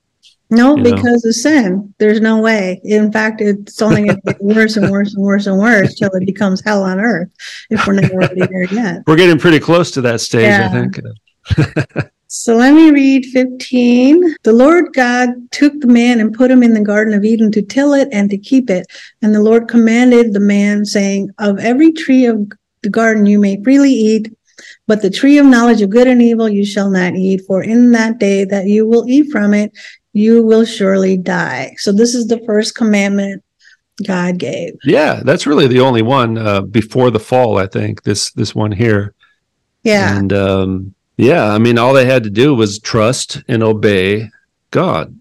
No, 0.51 0.75
because 0.75 1.23
know? 1.23 1.29
of 1.29 1.35
sin. 1.35 1.93
There's 1.97 2.19
no 2.19 2.39
way. 2.39 2.81
In 2.83 3.09
fact, 3.09 3.39
it's 3.39 3.81
only 3.81 4.03
going 4.03 4.15
to 4.17 4.33
get 4.33 4.43
worse 4.43 4.75
and 4.75 4.91
worse 4.91 5.13
and 5.13 5.23
worse 5.23 5.47
and 5.47 5.57
worse 5.57 5.95
till 5.95 6.09
it 6.09 6.25
becomes 6.25 6.61
hell 6.61 6.83
on 6.83 6.99
earth. 6.99 7.29
If 7.69 7.87
we're 7.87 7.93
not 7.93 8.11
already 8.11 8.41
there 8.41 8.65
yet, 8.65 9.03
we're 9.07 9.15
getting 9.15 9.39
pretty 9.39 9.61
close 9.61 9.91
to 9.91 10.01
that 10.01 10.19
stage. 10.19 10.43
Yeah. 10.43 10.67
I 10.69 10.69
think. 10.69 12.11
so 12.27 12.57
let 12.57 12.73
me 12.73 12.91
read 12.91 13.27
15. 13.27 14.35
The 14.43 14.51
Lord 14.51 14.91
God 14.93 15.29
took 15.51 15.79
the 15.79 15.87
man 15.87 16.19
and 16.19 16.33
put 16.33 16.51
him 16.51 16.63
in 16.63 16.73
the 16.73 16.81
Garden 16.81 17.13
of 17.13 17.23
Eden 17.23 17.49
to 17.53 17.61
till 17.61 17.93
it 17.93 18.09
and 18.11 18.29
to 18.29 18.37
keep 18.37 18.69
it. 18.69 18.87
And 19.21 19.33
the 19.33 19.41
Lord 19.41 19.69
commanded 19.69 20.33
the 20.33 20.41
man, 20.41 20.83
saying, 20.83 21.29
"Of 21.37 21.59
every 21.59 21.93
tree 21.93 22.25
of 22.25 22.51
the 22.83 22.89
garden 22.89 23.25
you 23.25 23.39
may 23.39 23.63
freely 23.63 23.93
eat." 23.93 24.33
But 24.85 25.01
the 25.01 25.09
tree 25.09 25.37
of 25.37 25.45
knowledge 25.45 25.81
of 25.81 25.89
good 25.89 26.07
and 26.07 26.21
evil 26.21 26.49
you 26.49 26.65
shall 26.65 26.89
not 26.89 27.15
eat, 27.15 27.41
for 27.47 27.63
in 27.63 27.91
that 27.93 28.19
day 28.19 28.43
that 28.45 28.65
you 28.65 28.85
will 28.87 29.07
eat 29.07 29.31
from 29.31 29.53
it, 29.53 29.71
you 30.13 30.43
will 30.43 30.65
surely 30.65 31.17
die. 31.17 31.75
So 31.77 31.91
this 31.91 32.15
is 32.15 32.27
the 32.27 32.39
first 32.45 32.75
commandment 32.75 33.43
God 34.05 34.37
gave. 34.37 34.73
Yeah, 34.83 35.21
that's 35.23 35.47
really 35.47 35.67
the 35.67 35.81
only 35.81 36.01
one 36.01 36.37
uh, 36.37 36.61
before 36.61 37.11
the 37.11 37.19
fall. 37.19 37.57
I 37.57 37.67
think 37.67 38.03
this 38.03 38.31
this 38.31 38.55
one 38.55 38.71
here. 38.71 39.13
Yeah. 39.83 40.17
And 40.17 40.33
um, 40.33 40.95
yeah, 41.17 41.51
I 41.51 41.57
mean, 41.57 41.77
all 41.77 41.93
they 41.93 42.05
had 42.05 42.23
to 42.23 42.29
do 42.29 42.55
was 42.55 42.79
trust 42.79 43.43
and 43.47 43.63
obey 43.63 44.29
God, 44.71 45.17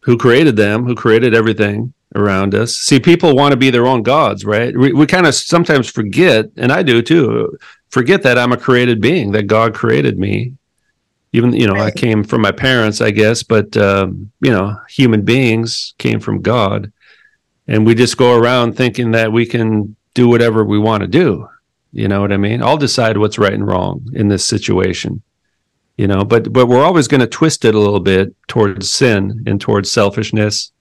who 0.00 0.16
created 0.16 0.56
them, 0.56 0.84
who 0.84 0.94
created 0.94 1.34
everything 1.34 1.92
around 2.14 2.54
us. 2.54 2.76
See, 2.76 2.98
people 2.98 3.36
want 3.36 3.52
to 3.52 3.56
be 3.56 3.70
their 3.70 3.86
own 3.86 4.02
gods, 4.02 4.44
right? 4.44 4.76
We, 4.76 4.92
we 4.92 5.06
kind 5.06 5.26
of 5.26 5.34
sometimes 5.34 5.90
forget, 5.90 6.46
and 6.56 6.72
I 6.72 6.82
do 6.82 7.02
too, 7.02 7.58
forget 7.90 8.22
that 8.22 8.38
I'm 8.38 8.52
a 8.52 8.56
created 8.56 9.00
being, 9.00 9.32
that 9.32 9.44
God 9.44 9.74
created 9.74 10.18
me. 10.18 10.54
Even, 11.36 11.52
you 11.52 11.66
know, 11.66 11.74
right. 11.74 11.94
I 11.94 11.98
came 11.98 12.24
from 12.24 12.40
my 12.40 12.50
parents, 12.50 13.02
I 13.02 13.10
guess, 13.10 13.42
but, 13.42 13.76
um, 13.76 14.32
you 14.40 14.50
know, 14.50 14.74
human 14.88 15.22
beings 15.22 15.94
came 15.98 16.18
from 16.18 16.40
God. 16.40 16.90
And 17.68 17.84
we 17.84 17.94
just 17.94 18.16
go 18.16 18.34
around 18.34 18.72
thinking 18.72 19.10
that 19.10 19.32
we 19.32 19.44
can 19.44 19.96
do 20.14 20.28
whatever 20.28 20.64
we 20.64 20.78
want 20.78 21.02
to 21.02 21.06
do. 21.06 21.46
You 21.92 22.08
know 22.08 22.22
what 22.22 22.32
I 22.32 22.38
mean? 22.38 22.62
I'll 22.62 22.78
decide 22.78 23.18
what's 23.18 23.38
right 23.38 23.52
and 23.52 23.66
wrong 23.66 24.08
in 24.14 24.28
this 24.28 24.46
situation. 24.46 25.22
You 25.98 26.06
know, 26.06 26.24
but 26.24 26.52
but 26.52 26.66
we're 26.66 26.84
always 26.84 27.08
going 27.08 27.22
to 27.22 27.26
twist 27.26 27.64
it 27.64 27.74
a 27.74 27.78
little 27.78 28.00
bit 28.00 28.34
towards 28.48 28.90
sin 28.90 29.44
and 29.46 29.60
towards 29.60 29.90
selfishness, 29.90 30.72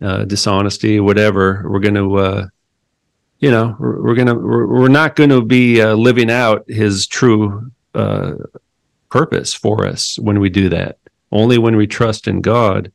uh, 0.00 0.24
dishonesty, 0.24 1.00
whatever. 1.00 1.66
We're 1.66 1.80
going 1.80 1.94
to, 1.94 2.16
uh, 2.16 2.46
you 3.38 3.50
know, 3.50 3.76
we're, 3.78 4.02
we're 4.02 4.14
going 4.14 4.28
to 4.28 4.34
we're, 4.34 4.66
we're, 4.66 4.88
not 4.88 5.16
going 5.16 5.30
to 5.30 5.42
be 5.42 5.80
uh, 5.80 5.94
living 5.94 6.30
out 6.30 6.64
His 6.68 7.06
true 7.06 7.70
uh, 7.94 8.34
purpose 9.14 9.54
for 9.54 9.86
us 9.86 10.18
when 10.18 10.40
we 10.40 10.50
do 10.50 10.68
that. 10.68 10.98
Only 11.30 11.56
when 11.56 11.76
we 11.76 11.86
trust 11.86 12.26
in 12.26 12.40
God 12.40 12.90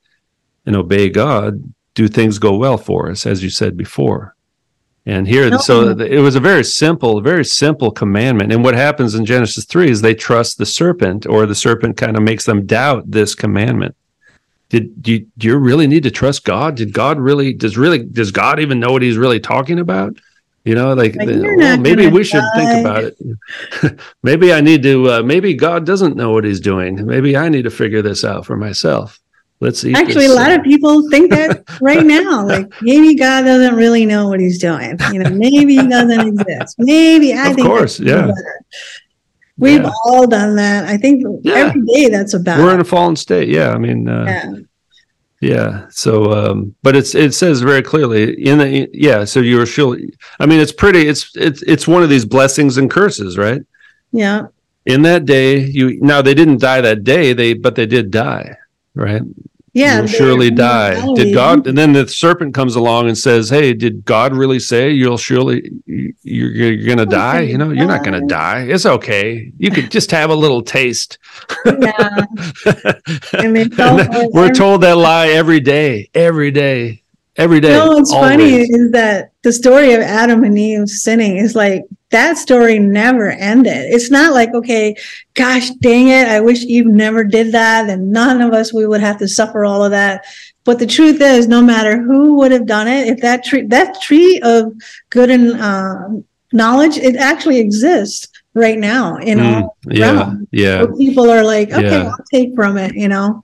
and 0.66 0.76
obey 0.76 1.08
God 1.08 1.74
do 1.94 2.10
things 2.10 2.40
go 2.40 2.58
well 2.58 2.78
for 2.78 3.10
us, 3.10 3.26
as 3.26 3.42
you 3.42 3.50
said 3.50 3.78
before. 3.78 4.36
And 5.06 5.26
here, 5.26 5.58
so 5.60 5.98
it 5.98 6.20
was 6.20 6.36
a 6.36 6.42
very 6.42 6.66
simple, 6.66 7.22
very 7.22 7.46
simple 7.46 7.90
commandment. 7.90 8.52
And 8.52 8.66
what 8.66 8.76
happens 8.76 9.16
in 9.16 9.24
Genesis 9.26 9.64
3 9.64 9.90
is 9.90 10.02
they 10.02 10.14
trust 10.14 10.58
the 10.58 10.66
serpent, 10.66 11.26
or 11.26 11.46
the 11.46 11.56
serpent 11.56 11.96
kind 11.96 12.18
of 12.18 12.24
makes 12.24 12.44
them 12.44 12.66
doubt 12.66 13.10
this 13.10 13.34
commandment. 13.34 13.96
Did 14.68 15.02
do 15.02 15.14
you, 15.14 15.28
do 15.38 15.48
you 15.48 15.58
really 15.58 15.88
need 15.88 16.04
to 16.04 16.12
trust 16.12 16.44
God? 16.44 16.76
Did 16.76 16.92
God 16.92 17.18
really, 17.18 17.54
does 17.54 17.78
really, 17.78 18.04
does 18.04 18.32
God 18.32 18.60
even 18.60 18.82
know 18.82 18.92
what 18.92 19.04
he's 19.04 19.18
really 19.18 19.40
talking 19.40 19.80
about? 19.80 20.18
You 20.66 20.76
know, 20.76 20.93
like, 20.93 21.16
like 21.16 21.28
the, 21.28 21.55
well, 21.57 21.78
maybe 21.80 22.07
we 22.07 22.20
die. 22.20 22.24
should 22.24 22.43
think 22.55 22.86
about 22.86 23.03
it. 23.03 23.99
maybe 24.24 24.53
I 24.53 24.62
need 24.62 24.84
to, 24.84 25.12
uh, 25.12 25.24
maybe 25.24 25.53
God 25.53 25.86
doesn't 25.86 26.16
know 26.16 26.32
what 26.32 26.43
he's 26.43 26.60
doing. 26.60 27.05
Maybe 27.05 27.36
I 27.38 27.49
need 27.49 27.64
to 27.64 27.72
figure 27.72 28.01
this 28.01 28.24
out 28.24 28.45
for 28.45 28.57
myself 28.57 29.20
let's 29.60 29.80
see. 29.80 29.93
Actually, 29.93 30.28
this, 30.28 30.32
a 30.32 30.36
lot 30.36 30.51
uh, 30.51 30.55
of 30.55 30.64
people 30.64 31.10
think 31.10 31.32
that 31.32 31.64
right 31.82 32.05
now. 32.05 32.45
Like 32.45 32.72
maybe 32.82 33.16
God 33.16 33.43
doesn't 33.43 33.76
really 33.76 34.05
know 34.05 34.28
what 34.28 34.39
He's 34.39 34.60
doing. 34.60 34.97
You 35.12 35.20
know, 35.20 35.30
maybe 35.30 35.76
He 35.76 35.88
doesn't 35.88 36.20
exist. 36.20 36.76
Maybe 36.80 37.34
I 37.34 37.49
of 37.49 37.55
think. 37.55 37.68
Of 37.68 37.72
course, 37.72 37.99
yeah. 37.99 38.32
We've 39.57 39.82
yeah. 39.82 39.91
all 40.05 40.26
done 40.26 40.55
that. 40.55 40.86
I 40.86 40.97
think 40.97 41.24
yeah. 41.41 41.55
every 41.55 41.82
day 41.82 42.07
that's 42.07 42.34
about. 42.34 42.60
We're 42.60 42.74
in 42.74 42.80
a 42.80 42.86
fallen 42.86 43.16
state. 43.16 43.49
Yeah, 43.49 43.72
I 43.72 43.78
mean. 43.78 44.07
Uh, 44.07 44.26
yeah. 44.26 44.53
Yeah. 45.42 45.88
So, 45.90 46.34
um, 46.34 46.76
but 46.84 46.96
it's 46.96 47.16
it 47.16 47.34
says 47.34 47.62
very 47.62 47.82
clearly 47.82 48.46
in 48.46 48.58
the 48.58 48.90
yeah. 48.94 49.24
So 49.24 49.40
you 49.40 49.58
were 49.58 49.66
sure. 49.66 49.98
I 50.40 50.46
mean, 50.46 50.60
it's 50.60 50.72
pretty. 50.72 51.08
It's 51.08 51.36
it's 51.36 51.62
it's 51.62 51.88
one 51.88 52.04
of 52.04 52.10
these 52.10 52.26
blessings 52.26 52.78
and 52.78 52.92
curses, 52.92 53.38
right? 53.38 53.62
Yeah. 54.12 54.48
In 54.86 55.02
that 55.04 55.26
day, 55.26 55.60
you 55.60 56.00
now 56.02 56.22
they 56.22 56.34
didn't 56.34 56.60
die 56.60 56.82
that 56.82 57.04
day. 57.04 57.34
They 57.34 57.54
but 57.54 57.76
they 57.76 57.86
did 57.86 58.12
die, 58.12 58.58
right? 58.96 59.22
Yeah, 59.74 60.00
you'll 60.00 60.08
surely 60.08 60.52
die. 60.52 61.00
Did 61.16 61.34
God? 61.34 61.68
And 61.68 61.78
then 61.78 61.94
the 61.94 62.08
serpent 62.08 62.54
comes 62.54 62.76
along 62.76 63.08
and 63.08 63.18
says, 63.18 63.50
"Hey, 63.50 63.74
did 63.74 64.06
God 64.06 64.34
really 64.34 64.60
say 64.60 64.92
you'll 64.92 65.18
surely 65.18 65.72
you're, 65.86 66.52
you're 66.52 66.86
going 66.86 66.98
to 66.98 67.06
die? 67.06 67.42
You 67.42 67.58
know, 67.58 67.72
you're 67.72 67.88
not 67.88 68.04
going 68.04 68.20
to 68.20 68.26
die. 68.28 68.64
It's 68.64 68.86
okay. 68.86 69.52
You 69.58 69.72
could 69.72 69.92
just 69.92 70.12
have 70.12 70.30
a 70.30 70.36
little 70.36 70.62
taste." 70.62 71.18
Yeah. 71.66 72.26
we're 74.34 74.54
told 74.54 74.82
that 74.82 74.98
lie 74.98 75.28
every 75.28 75.60
day, 75.60 76.10
every 76.14 76.52
day, 76.52 77.04
every 77.40 77.60
day. 77.60 77.70
Know 77.70 77.88
what's 77.88 78.12
always. 78.12 78.30
funny 78.30 78.54
is 78.56 78.92
that 78.92 79.32
the 79.42 79.52
story 79.52 79.94
of 79.94 80.02
Adam 80.02 80.44
and 80.44 80.58
Eve 80.58 80.90
sinning 80.90 81.38
is 81.38 81.56
like 81.56 81.86
that 82.12 82.38
story 82.38 82.78
never 82.80 83.32
ended. 83.32 83.94
It's 83.94 84.12
not 84.12 84.34
like, 84.34 84.54
okay, 84.54 84.96
gosh 85.34 85.70
dang 85.80 86.10
it, 86.10 86.28
I 86.28 86.42
wish 86.42 86.64
Eve 86.64 86.86
never 86.86 87.24
did 87.24 87.52
that, 87.54 87.90
and 87.90 88.12
none 88.12 88.42
of 88.42 88.54
us 88.54 88.74
we 88.74 88.86
would 88.86 89.02
have 89.02 89.18
to 89.20 89.28
suffer 89.28 89.64
all 89.66 89.84
of 89.84 89.92
that. 89.92 90.26
But 90.66 90.80
the 90.80 90.86
truth 90.86 91.22
is, 91.22 91.48
no 91.48 91.62
matter 91.62 92.02
who 92.02 92.36
would 92.36 92.52
have 92.52 92.66
done 92.66 92.88
it, 92.88 93.08
if 93.08 93.22
that 93.22 93.44
tree, 93.44 93.66
that 93.68 94.02
tree 94.02 94.40
of 94.44 94.74
good 95.10 95.32
and 95.32 95.60
uh, 95.60 96.10
knowledge, 96.52 96.98
it 96.98 97.16
actually 97.16 97.60
exists 97.60 98.28
right 98.54 98.78
now 98.78 99.18
in 99.18 99.38
mm, 99.38 99.62
all 99.62 99.78
yeah. 99.90 100.34
Yeah. 100.52 100.86
people 100.98 101.30
are 101.30 101.44
like, 101.44 101.72
okay, 101.72 101.90
yeah. 101.90 102.10
I'll 102.10 102.26
take 102.32 102.54
from 102.56 102.78
it, 102.78 102.96
you 102.96 103.08
know. 103.08 103.44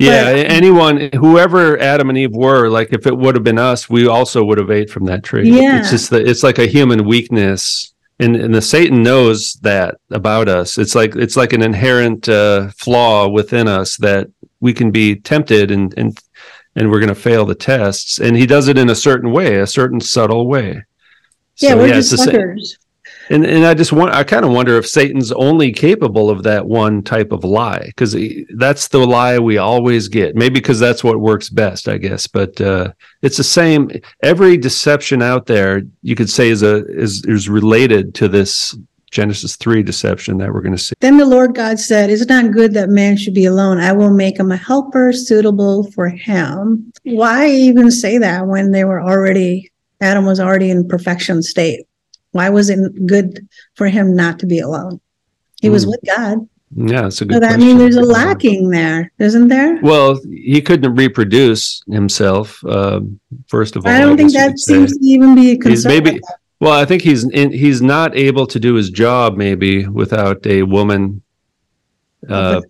Yeah, 0.00 0.32
but, 0.32 0.50
anyone, 0.50 1.10
whoever 1.14 1.78
Adam 1.78 2.08
and 2.08 2.16
Eve 2.16 2.32
were, 2.32 2.70
like 2.70 2.90
if 2.90 3.06
it 3.06 3.16
would 3.16 3.34
have 3.34 3.44
been 3.44 3.58
us, 3.58 3.90
we 3.90 4.06
also 4.06 4.42
would 4.44 4.56
have 4.56 4.70
ate 4.70 4.88
from 4.88 5.04
that 5.04 5.22
tree. 5.22 5.50
Yeah, 5.50 5.78
it's 5.78 5.90
just 5.90 6.08
that 6.10 6.26
it's 6.26 6.42
like 6.42 6.58
a 6.58 6.66
human 6.66 7.04
weakness, 7.04 7.92
and 8.18 8.34
and 8.34 8.54
the 8.54 8.62
Satan 8.62 9.02
knows 9.02 9.54
that 9.60 9.96
about 10.10 10.48
us. 10.48 10.78
It's 10.78 10.94
like 10.94 11.16
it's 11.16 11.36
like 11.36 11.52
an 11.52 11.62
inherent 11.62 12.30
uh, 12.30 12.70
flaw 12.70 13.28
within 13.28 13.68
us 13.68 13.98
that 13.98 14.28
we 14.60 14.72
can 14.72 14.90
be 14.90 15.16
tempted 15.16 15.70
and 15.70 15.92
and 15.98 16.18
and 16.76 16.90
we're 16.90 17.00
going 17.00 17.08
to 17.08 17.14
fail 17.14 17.44
the 17.44 17.54
tests. 17.54 18.20
And 18.20 18.36
he 18.36 18.46
does 18.46 18.68
it 18.68 18.78
in 18.78 18.88
a 18.88 18.94
certain 18.94 19.32
way, 19.32 19.56
a 19.56 19.66
certain 19.66 20.00
subtle 20.00 20.46
way. 20.46 20.84
Yeah, 21.58 21.70
so, 21.70 21.76
we're 21.76 21.88
yeah, 21.88 21.94
just 21.94 22.16
suckers. 22.16 22.78
And 23.30 23.46
and 23.46 23.64
I 23.64 23.74
just 23.74 23.92
want 23.92 24.12
I 24.12 24.24
kind 24.24 24.44
of 24.44 24.50
wonder 24.50 24.76
if 24.76 24.88
Satan's 24.88 25.30
only 25.30 25.70
capable 25.72 26.30
of 26.30 26.42
that 26.42 26.66
one 26.66 27.02
type 27.02 27.30
of 27.30 27.44
lie 27.44 27.84
because 27.86 28.16
that's 28.56 28.88
the 28.88 28.98
lie 28.98 29.38
we 29.38 29.56
always 29.56 30.08
get. 30.08 30.34
Maybe 30.34 30.54
because 30.54 30.80
that's 30.80 31.04
what 31.04 31.20
works 31.20 31.48
best, 31.48 31.88
I 31.88 31.96
guess. 31.96 32.26
But 32.26 32.60
uh, 32.60 32.92
it's 33.22 33.36
the 33.36 33.44
same. 33.44 33.88
Every 34.24 34.56
deception 34.56 35.22
out 35.22 35.46
there, 35.46 35.82
you 36.02 36.16
could 36.16 36.28
say, 36.28 36.50
is 36.50 36.64
a 36.64 36.84
is 36.86 37.24
is 37.26 37.48
related 37.48 38.16
to 38.16 38.26
this 38.26 38.76
Genesis 39.10 39.56
3 39.56 39.82
deception 39.82 40.38
that 40.38 40.52
we're 40.52 40.60
going 40.60 40.76
to 40.76 40.82
see. 40.82 40.94
Then 41.00 41.16
the 41.16 41.26
Lord 41.26 41.54
God 41.54 41.78
said, 41.78 42.10
It's 42.10 42.26
not 42.26 42.52
good 42.52 42.74
that 42.74 42.88
man 42.88 43.16
should 43.16 43.34
be 43.34 43.44
alone. 43.44 43.78
I 43.78 43.92
will 43.92 44.12
make 44.12 44.38
him 44.38 44.52
a 44.52 44.56
helper 44.56 45.12
suitable 45.12 45.90
for 45.92 46.08
him. 46.08 46.92
Why 47.02 47.48
even 47.48 47.90
say 47.90 48.18
that 48.18 48.46
when 48.46 48.70
they 48.70 48.84
were 48.84 49.02
already, 49.02 49.70
Adam 50.00 50.26
was 50.26 50.38
already 50.38 50.70
in 50.70 50.86
perfection 50.86 51.42
state? 51.42 51.86
Why 52.32 52.48
was 52.50 52.70
it 52.70 53.06
good 53.06 53.48
for 53.74 53.88
him 53.88 54.14
not 54.14 54.38
to 54.40 54.46
be 54.46 54.60
alone? 54.60 55.00
He 55.60 55.68
mm. 55.68 55.72
was 55.72 55.84
hmm. 55.84 55.90
with 55.90 56.00
God. 56.06 56.48
Yeah, 56.76 57.06
it's 57.06 57.20
a 57.20 57.24
good. 57.24 57.34
So 57.34 57.40
that 57.40 57.58
means 57.58 57.78
there's 57.80 57.96
a 57.96 58.02
lacking 58.02 58.70
there, 58.70 59.12
isn't 59.18 59.48
there? 59.48 59.80
Well, 59.82 60.20
he 60.30 60.62
couldn't 60.62 60.94
reproduce 60.94 61.82
himself. 61.90 62.64
Uh, 62.64 63.00
first 63.48 63.74
of 63.74 63.84
all, 63.84 63.92
I 63.92 63.98
don't 63.98 64.12
I 64.12 64.16
think 64.16 64.32
that 64.34 64.58
seems 64.58 64.96
to 64.96 65.04
even 65.04 65.34
be 65.34 65.52
a 65.52 65.58
concern. 65.58 65.70
He's 65.72 65.86
maybe. 65.86 66.20
Well, 66.60 66.72
I 66.72 66.84
think 66.84 67.02
he's 67.02 67.24
in, 67.24 67.52
he's 67.52 67.82
not 67.82 68.14
able 68.14 68.46
to 68.46 68.60
do 68.60 68.74
his 68.74 68.90
job 68.90 69.36
maybe 69.36 69.88
without 69.88 70.46
a 70.46 70.62
woman 70.62 71.22
uh, 72.28 72.60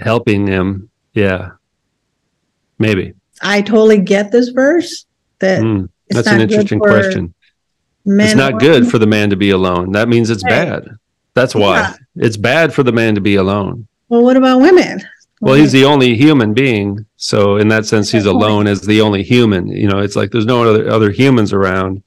helping 0.00 0.46
him. 0.46 0.90
Yeah, 1.12 1.52
maybe. 2.78 3.12
I 3.42 3.62
totally 3.62 3.98
get 3.98 4.32
this 4.32 4.48
verse. 4.48 5.06
That 5.38 5.62
mm, 5.62 5.88
that's 6.08 6.26
an 6.26 6.40
interesting 6.40 6.80
question. 6.80 7.34
Men 8.04 8.26
it's 8.26 8.36
not 8.36 8.60
good 8.60 8.90
for 8.90 8.98
the 8.98 9.06
man 9.06 9.30
to 9.30 9.36
be 9.36 9.50
alone. 9.50 9.92
That 9.92 10.08
means 10.08 10.30
it's 10.30 10.44
right. 10.44 10.50
bad. 10.50 10.98
That's 11.34 11.54
why 11.54 11.80
yeah. 11.80 11.94
it's 12.16 12.36
bad 12.36 12.72
for 12.72 12.82
the 12.82 12.92
man 12.92 13.14
to 13.14 13.20
be 13.20 13.36
alone. 13.36 13.88
Well, 14.08 14.22
what 14.22 14.36
about 14.36 14.60
women? 14.60 15.02
Well, 15.40 15.54
he's 15.54 15.72
the 15.72 15.84
only 15.84 16.14
human 16.14 16.54
being, 16.54 17.04
so 17.16 17.56
in 17.56 17.68
that 17.68 17.86
sense, 17.86 18.10
he's 18.10 18.24
alone 18.24 18.66
as 18.66 18.80
the 18.80 19.00
only 19.00 19.22
human. 19.22 19.66
You 19.68 19.88
know, 19.88 19.98
it's 19.98 20.16
like 20.16 20.30
there's 20.30 20.46
no 20.46 20.62
other 20.62 20.88
other 20.88 21.10
humans 21.10 21.52
around. 21.52 22.02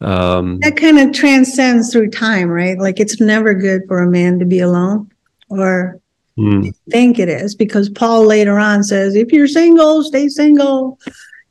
Um, 0.00 0.58
that 0.60 0.76
kind 0.76 0.98
of 0.98 1.12
transcends 1.12 1.92
through 1.92 2.10
time, 2.10 2.48
right? 2.48 2.76
Like 2.78 2.98
it's 2.98 3.20
never 3.20 3.54
good 3.54 3.82
for 3.86 4.02
a 4.02 4.10
man 4.10 4.38
to 4.40 4.44
be 4.44 4.58
alone, 4.60 5.12
or 5.50 6.00
hmm. 6.36 6.70
think 6.90 7.20
it 7.20 7.28
is, 7.28 7.54
because 7.54 7.88
Paul 7.88 8.26
later 8.26 8.58
on 8.58 8.82
says, 8.82 9.14
"If 9.14 9.30
you're 9.30 9.46
single, 9.46 10.02
stay 10.02 10.28
single." 10.28 10.98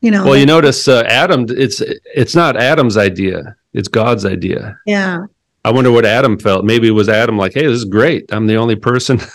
You 0.01 0.11
know 0.11 0.25
well 0.25 0.37
you 0.37 0.45
notice 0.45 0.87
uh, 0.87 1.03
adam 1.07 1.45
it's 1.49 1.81
it's 2.15 2.35
not 2.35 2.57
adam's 2.57 2.97
idea 2.97 3.55
it's 3.73 3.87
god's 3.87 4.25
idea. 4.25 4.77
Yeah. 4.85 5.25
I 5.63 5.71
wonder 5.71 5.91
what 5.91 6.05
adam 6.05 6.39
felt. 6.39 6.65
Maybe 6.65 6.87
it 6.87 6.91
was 6.91 7.07
adam 7.07 7.37
like 7.37 7.53
hey 7.53 7.65
this 7.65 7.77
is 7.77 7.85
great. 7.85 8.31
I'm 8.33 8.47
the 8.47 8.55
only 8.55 8.75
person. 8.75 9.19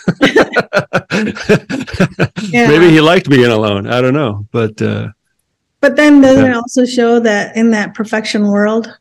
Yeah. 2.49 2.67
maybe 2.67 2.89
he 2.89 3.01
liked 3.01 3.29
being 3.29 3.51
alone. 3.51 3.87
I 3.87 3.99
don't 4.01 4.13
know 4.13 4.47
but 4.51 4.79
uh 4.81 5.09
but 5.79 5.95
then 5.95 6.21
doesn't 6.21 6.45
yeah. 6.45 6.51
it 6.51 6.55
also 6.55 6.85
show 6.85 7.19
that 7.19 7.57
in 7.57 7.71
that 7.71 7.93
perfection 7.93 8.47
world 8.47 8.95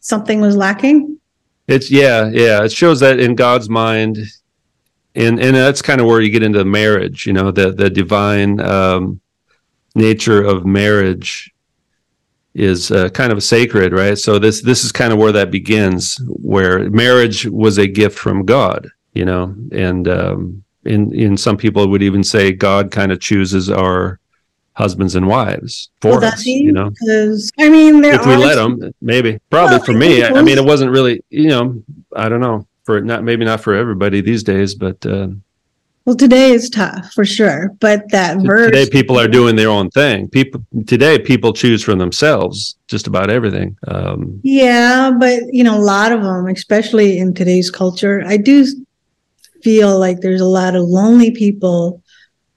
something 0.00 0.40
was 0.40 0.56
lacking? 0.56 1.18
It's 1.66 1.90
yeah 1.90 2.28
yeah. 2.32 2.62
It 2.64 2.72
shows 2.72 3.00
that 3.00 3.18
in 3.18 3.34
god's 3.34 3.68
mind 3.68 4.18
and 5.14 5.40
and 5.40 5.56
that's 5.56 5.82
kind 5.82 6.00
of 6.00 6.06
where 6.06 6.20
you 6.20 6.30
get 6.30 6.42
into 6.42 6.64
marriage 6.64 7.26
you 7.26 7.32
know 7.32 7.50
the 7.50 7.72
the 7.72 7.88
divine 7.88 8.60
um 8.60 9.20
nature 9.94 10.42
of 10.42 10.64
marriage 10.66 11.52
is 12.54 12.90
uh, 12.90 13.08
kind 13.10 13.32
of 13.32 13.42
sacred, 13.42 13.92
right? 13.92 14.16
So 14.16 14.38
this 14.38 14.62
this 14.62 14.84
is 14.84 14.92
kind 14.92 15.12
of 15.12 15.18
where 15.18 15.32
that 15.32 15.50
begins, 15.50 16.16
where 16.26 16.88
marriage 16.90 17.46
was 17.46 17.78
a 17.78 17.86
gift 17.86 18.18
from 18.18 18.44
God, 18.44 18.88
you 19.12 19.24
know, 19.24 19.54
and 19.72 20.06
um, 20.08 20.64
in 20.84 21.12
in 21.14 21.36
some 21.36 21.56
people 21.56 21.88
would 21.88 22.02
even 22.02 22.22
say 22.22 22.52
God 22.52 22.90
kind 22.90 23.10
of 23.10 23.20
chooses 23.20 23.70
our 23.70 24.20
husbands 24.74 25.14
and 25.14 25.26
wives 25.26 25.90
for 26.00 26.12
Well, 26.12 26.24
us, 26.24 26.44
you 26.44 26.72
know. 26.72 26.90
Because 26.90 27.50
I 27.58 27.68
mean, 27.68 28.00
there 28.00 28.14
If 28.14 28.26
we 28.26 28.36
let 28.36 28.56
them, 28.56 28.92
maybe. 29.00 29.38
Probably 29.50 29.76
Well, 29.76 29.84
for 29.84 29.92
me, 29.92 30.22
I, 30.22 30.30
I 30.30 30.42
mean, 30.42 30.58
it 30.58 30.64
wasn't 30.64 30.90
really, 30.90 31.22
you 31.30 31.48
know, 31.48 31.82
I 32.14 32.28
don't 32.28 32.40
know 32.40 32.66
for 32.84 33.00
not 33.00 33.24
maybe 33.24 33.44
not 33.44 33.60
for 33.60 33.74
everybody 33.74 34.20
these 34.20 34.42
days, 34.42 34.74
but 34.74 35.04
uh, 35.06 35.28
Well, 36.04 36.16
today 36.16 36.50
is 36.50 36.68
tough 36.68 37.12
for 37.14 37.24
sure, 37.24 37.70
but 37.80 38.10
that 38.10 38.36
verse 38.42 38.70
today 38.70 38.90
people 38.90 39.18
are 39.18 39.26
doing 39.26 39.56
their 39.56 39.70
own 39.70 39.88
thing. 39.88 40.28
People 40.28 40.62
today 40.86 41.18
people 41.18 41.54
choose 41.54 41.82
for 41.82 41.94
themselves 41.94 42.76
just 42.88 43.06
about 43.06 43.30
everything. 43.30 43.78
Um, 43.88 44.38
Yeah, 44.42 45.12
but 45.18 45.42
you 45.50 45.64
know, 45.64 45.78
a 45.78 45.80
lot 45.80 46.12
of 46.12 46.22
them, 46.22 46.46
especially 46.48 47.18
in 47.18 47.32
today's 47.32 47.70
culture, 47.70 48.22
I 48.26 48.36
do 48.36 48.66
feel 49.62 49.98
like 49.98 50.20
there's 50.20 50.42
a 50.42 50.46
lot 50.46 50.76
of 50.76 50.84
lonely 50.84 51.30
people 51.30 52.02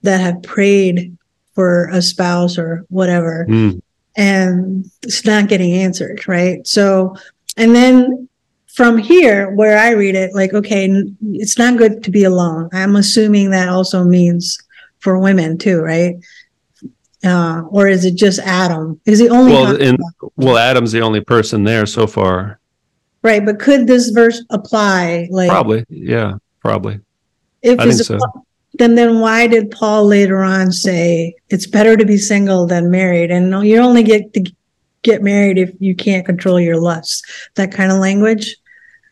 that 0.02 0.20
have 0.20 0.44
prayed 0.44 1.18
for 1.54 1.88
a 1.94 2.02
spouse 2.02 2.58
or 2.58 2.86
whatever, 2.90 3.46
mm, 3.48 3.82
and 4.18 4.92
it's 5.04 5.26
not 5.26 5.48
getting 5.48 5.72
answered, 5.72 6.28
right? 6.28 6.68
So, 6.68 7.16
and 7.56 7.74
then 7.74 8.27
from 8.78 9.00
here, 9.00 9.50
where 9.56 9.76
I 9.76 9.90
read 9.94 10.14
it, 10.14 10.36
like, 10.36 10.54
okay, 10.54 10.88
it's 11.34 11.58
not 11.58 11.80
good 11.80 12.04
to 12.04 12.12
be 12.12 12.24
alone. 12.26 12.70
I'm 12.74 12.96
assuming 12.96 13.50
that 13.50 13.70
also 13.70 14.04
means 14.04 14.56
for 15.00 15.18
women 15.18 15.58
too, 15.58 15.82
right? 15.82 16.16
Uh, 17.26 17.64
or 17.72 17.88
is 17.88 18.06
it 18.06 18.14
just 18.14 18.38
Adam? 18.38 19.02
Is 19.08 19.18
he 19.18 19.30
only 19.30 19.52
well, 19.52 19.82
and 19.82 19.98
well, 20.36 20.60
Adam's 20.60 20.92
the 20.92 21.02
only 21.02 21.22
person 21.22 21.64
there 21.64 21.88
so 21.88 22.06
far. 22.06 22.60
Right, 23.24 23.44
but 23.44 23.58
could 23.58 23.88
this 23.88 24.10
verse 24.10 24.44
apply? 24.52 25.28
Like, 25.32 25.50
Probably, 25.50 25.84
yeah, 25.90 26.36
probably. 26.60 27.00
if 27.64 27.80
I 27.80 27.86
think 27.86 27.96
so. 27.96 28.20
then 28.76 28.94
then 28.94 29.20
why 29.22 29.48
did 29.48 29.72
Paul 29.72 30.06
later 30.06 30.44
on 30.44 30.72
say 30.72 31.34
it's 31.50 31.66
better 31.66 31.98
to 31.98 32.06
be 32.06 32.20
single 32.20 32.68
than 32.68 32.92
married? 32.92 33.32
And 33.32 33.68
you 33.68 33.80
only 33.80 34.04
get 34.04 34.36
to 34.36 34.54
get 35.02 35.24
married 35.24 35.58
if 35.58 35.72
you 35.80 35.96
can't 35.96 36.28
control 36.28 36.60
your 36.60 36.80
lusts. 36.80 37.24
That 37.56 37.72
kind 37.72 37.92
of 37.92 37.98
language. 37.98 38.56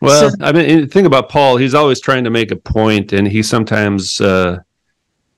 Well, 0.05 0.29
So- 0.31 0.35
I 0.41 0.51
mean, 0.51 0.81
the 0.81 0.87
thing 0.87 1.05
about 1.05 1.29
Paul, 1.29 1.57
he's 1.57 1.73
always 1.73 1.99
trying 1.99 2.23
to 2.23 2.29
make 2.29 2.51
a 2.51 2.55
point, 2.55 3.13
and 3.13 3.27
he 3.27 3.43
sometimes 3.43 4.19
uh, 4.21 4.59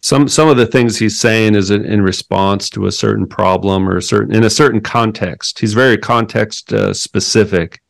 some 0.01 0.27
some 0.27 0.47
of 0.49 0.57
the 0.57 0.65
things 0.65 0.97
he's 0.97 1.19
saying 1.19 1.55
is 1.55 1.71
in, 1.71 1.83
in 1.85 2.01
response 2.01 2.69
to 2.71 2.85
a 2.85 2.91
certain 2.91 3.25
problem 3.27 3.87
or 3.89 3.97
a 3.97 4.01
certain 4.01 4.33
in 4.35 4.43
a 4.43 4.49
certain 4.49 4.81
context. 4.81 5.59
He's 5.59 5.73
very 5.73 5.97
context 5.97 6.71
uh, 6.73 6.93
specific. 6.93 7.81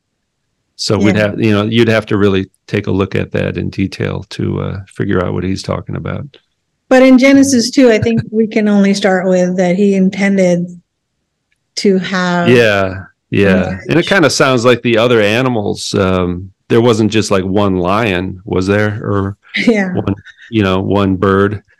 So 0.79 0.95
we'd 0.95 1.15
have, 1.15 1.39
you 1.41 1.51
know, 1.51 1.63
you'd 1.63 1.87
have 1.87 2.05
to 2.05 2.17
really 2.19 2.51
take 2.67 2.85
a 2.85 2.91
look 2.91 3.15
at 3.15 3.31
that 3.31 3.57
in 3.57 3.71
detail 3.71 4.23
to 4.29 4.61
uh, 4.61 4.79
figure 4.87 5.25
out 5.25 5.33
what 5.33 5.43
he's 5.43 5.63
talking 5.63 5.95
about. 5.95 6.37
But 6.87 7.01
in 7.01 7.17
Genesis 7.17 7.71
2, 7.71 7.89
I 7.89 7.97
think 7.97 8.21
we 8.31 8.45
can 8.45 8.67
only 8.67 8.93
start 8.93 9.27
with 9.27 9.57
that 9.57 9.75
he 9.75 9.95
intended 9.95 10.67
to 11.77 11.97
have. 11.97 12.47
Yeah, 12.49 13.05
yeah, 13.31 13.53
marriage. 13.53 13.85
and 13.89 13.99
it 13.99 14.07
kind 14.07 14.23
of 14.23 14.31
sounds 14.31 14.65
like 14.65 14.83
the 14.83 14.99
other 14.99 15.19
animals. 15.19 15.95
Um, 15.95 16.53
there 16.69 16.81
wasn't 16.81 17.11
just 17.11 17.31
like 17.31 17.43
one 17.43 17.77
lion, 17.77 18.41
was 18.45 18.67
there, 18.67 19.01
or 19.03 19.37
Yeah. 19.55 19.93
one, 19.93 20.15
you 20.51 20.63
know, 20.63 20.81
one 20.81 21.15
bird. 21.15 21.63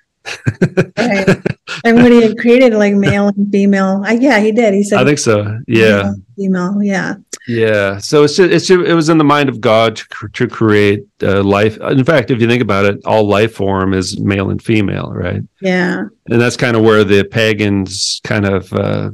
Right. 0.98 1.28
and 1.86 1.98
when 1.98 2.12
he 2.12 2.22
had 2.22 2.38
created 2.38 2.74
like 2.74 2.94
male 2.94 3.30
and 3.30 3.50
female, 3.50 4.04
I, 4.06 4.14
yeah, 4.14 4.40
he 4.40 4.52
did. 4.52 4.74
He 4.74 4.84
said, 4.84 5.00
I 5.00 5.06
think 5.06 5.20
so. 5.20 5.60
Yeah, 5.68 6.04
male 6.04 6.16
female. 6.36 6.84
Yeah. 6.84 7.16
yeah. 7.48 7.98
So 7.98 8.24
it's 8.24 8.36
just, 8.36 8.52
it's 8.52 8.68
just, 8.68 8.86
it 8.86 8.94
was 8.94 9.08
in 9.10 9.18
the 9.18 9.24
mind 9.24 9.48
of 9.48 9.62
God 9.62 9.96
to, 9.96 10.28
to 10.34 10.48
create 10.48 11.06
uh, 11.24 11.44
life. 11.44 11.78
In 11.78 12.04
fact, 12.04 12.32
if 12.32 12.42
you 12.42 12.48
think 12.48 12.62
about 12.62 12.86
it, 12.86 13.00
all 13.06 13.26
life 13.28 13.54
form 13.56 13.94
is 13.94 14.20
male 14.20 14.50
and 14.50 14.62
female, 14.62 15.12
right? 15.14 15.42
Yeah. 15.62 16.06
And 16.28 16.42
that's 16.42 16.58
kind 16.58 16.76
of 16.76 16.84
where 16.84 17.04
the 17.04 17.24
pagans 17.24 18.20
kind 18.24 18.46
of 18.46 18.74
uh, 18.74 19.12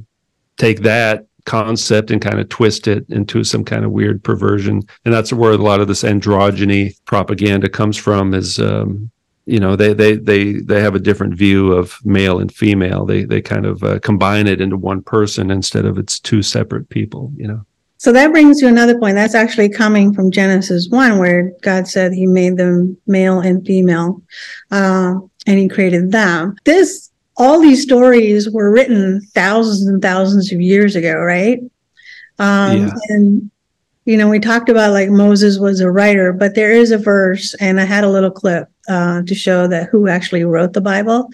take 0.58 0.82
that 0.82 1.28
concept 1.46 2.12
and 2.12 2.22
kind 2.22 2.40
of 2.40 2.50
twist 2.50 2.88
it 2.88 3.06
into 3.10 3.44
some 3.44 3.64
kind 3.64 3.86
of 3.86 3.92
weird 3.92 4.24
perversion. 4.24 4.82
And 5.06 5.14
that's 5.14 5.34
where 5.34 5.52
a 5.52 5.58
lot 5.58 5.82
of 5.82 5.88
this 5.88 6.04
androgyny 6.04 6.96
propaganda 7.06 7.70
comes 7.70 7.98
from. 7.98 8.34
Is 8.34 8.60
um, 8.60 9.12
you 9.46 9.60
know 9.60 9.76
they 9.76 9.94
they 9.94 10.16
they 10.16 10.54
they 10.54 10.82
have 10.82 10.96
a 10.96 11.00
different 11.00 11.36
view 11.36 11.74
of 11.74 11.98
male 12.06 12.40
and 12.40 12.54
female. 12.54 13.06
They 13.06 13.26
they 13.26 13.42
kind 13.42 13.66
of 13.66 13.84
uh, 13.84 14.00
combine 14.00 14.48
it 14.48 14.62
into 14.62 14.78
one 14.78 15.02
person 15.02 15.52
instead 15.52 15.86
of 15.86 15.98
it's 15.98 16.20
two 16.20 16.42
separate 16.42 16.90
people. 16.90 17.32
You 17.36 17.48
know. 17.48 17.66
So 18.04 18.12
that 18.12 18.32
brings 18.32 18.60
to 18.60 18.68
another 18.68 19.00
point. 19.00 19.16
That's 19.16 19.34
actually 19.34 19.70
coming 19.70 20.14
from 20.14 20.30
Genesis 20.30 20.90
1, 20.90 21.20
where 21.20 21.54
God 21.62 21.88
said 21.88 22.12
he 22.12 22.26
made 22.26 22.58
them 22.58 22.98
male 23.08 23.40
and 23.40 23.66
female, 23.66 24.22
uh, 24.72 25.14
and 25.48 25.58
he 25.58 25.70
created 25.70 26.12
them. 26.12 26.58
This, 26.66 27.10
all 27.38 27.60
these 27.60 27.82
stories 27.82 28.50
were 28.50 28.72
written 28.72 29.22
thousands 29.34 29.88
and 29.88 30.02
thousands 30.02 30.52
of 30.52 30.62
years 30.62 30.96
ago, 30.96 31.16
right? 31.20 31.60
Um, 32.40 32.78
Yeah. 32.88 32.94
And, 33.10 33.50
you 34.06 34.18
know, 34.18 34.30
we 34.30 34.40
talked 34.40 34.70
about 34.70 34.92
like 34.92 35.10
Moses 35.10 35.58
was 35.60 35.80
a 35.80 35.90
writer, 35.90 36.34
but 36.34 36.56
there 36.56 36.72
is 36.72 36.92
a 36.92 36.98
verse, 36.98 37.54
and 37.60 37.80
I 37.80 37.86
had 37.86 38.04
a 38.04 38.10
little 38.10 38.32
clip 38.32 38.70
uh, 38.88 39.22
to 39.24 39.34
show 39.36 39.68
that 39.68 39.90
who 39.90 40.08
actually 40.08 40.44
wrote 40.44 40.74
the 40.74 40.82
Bible. 40.82 41.30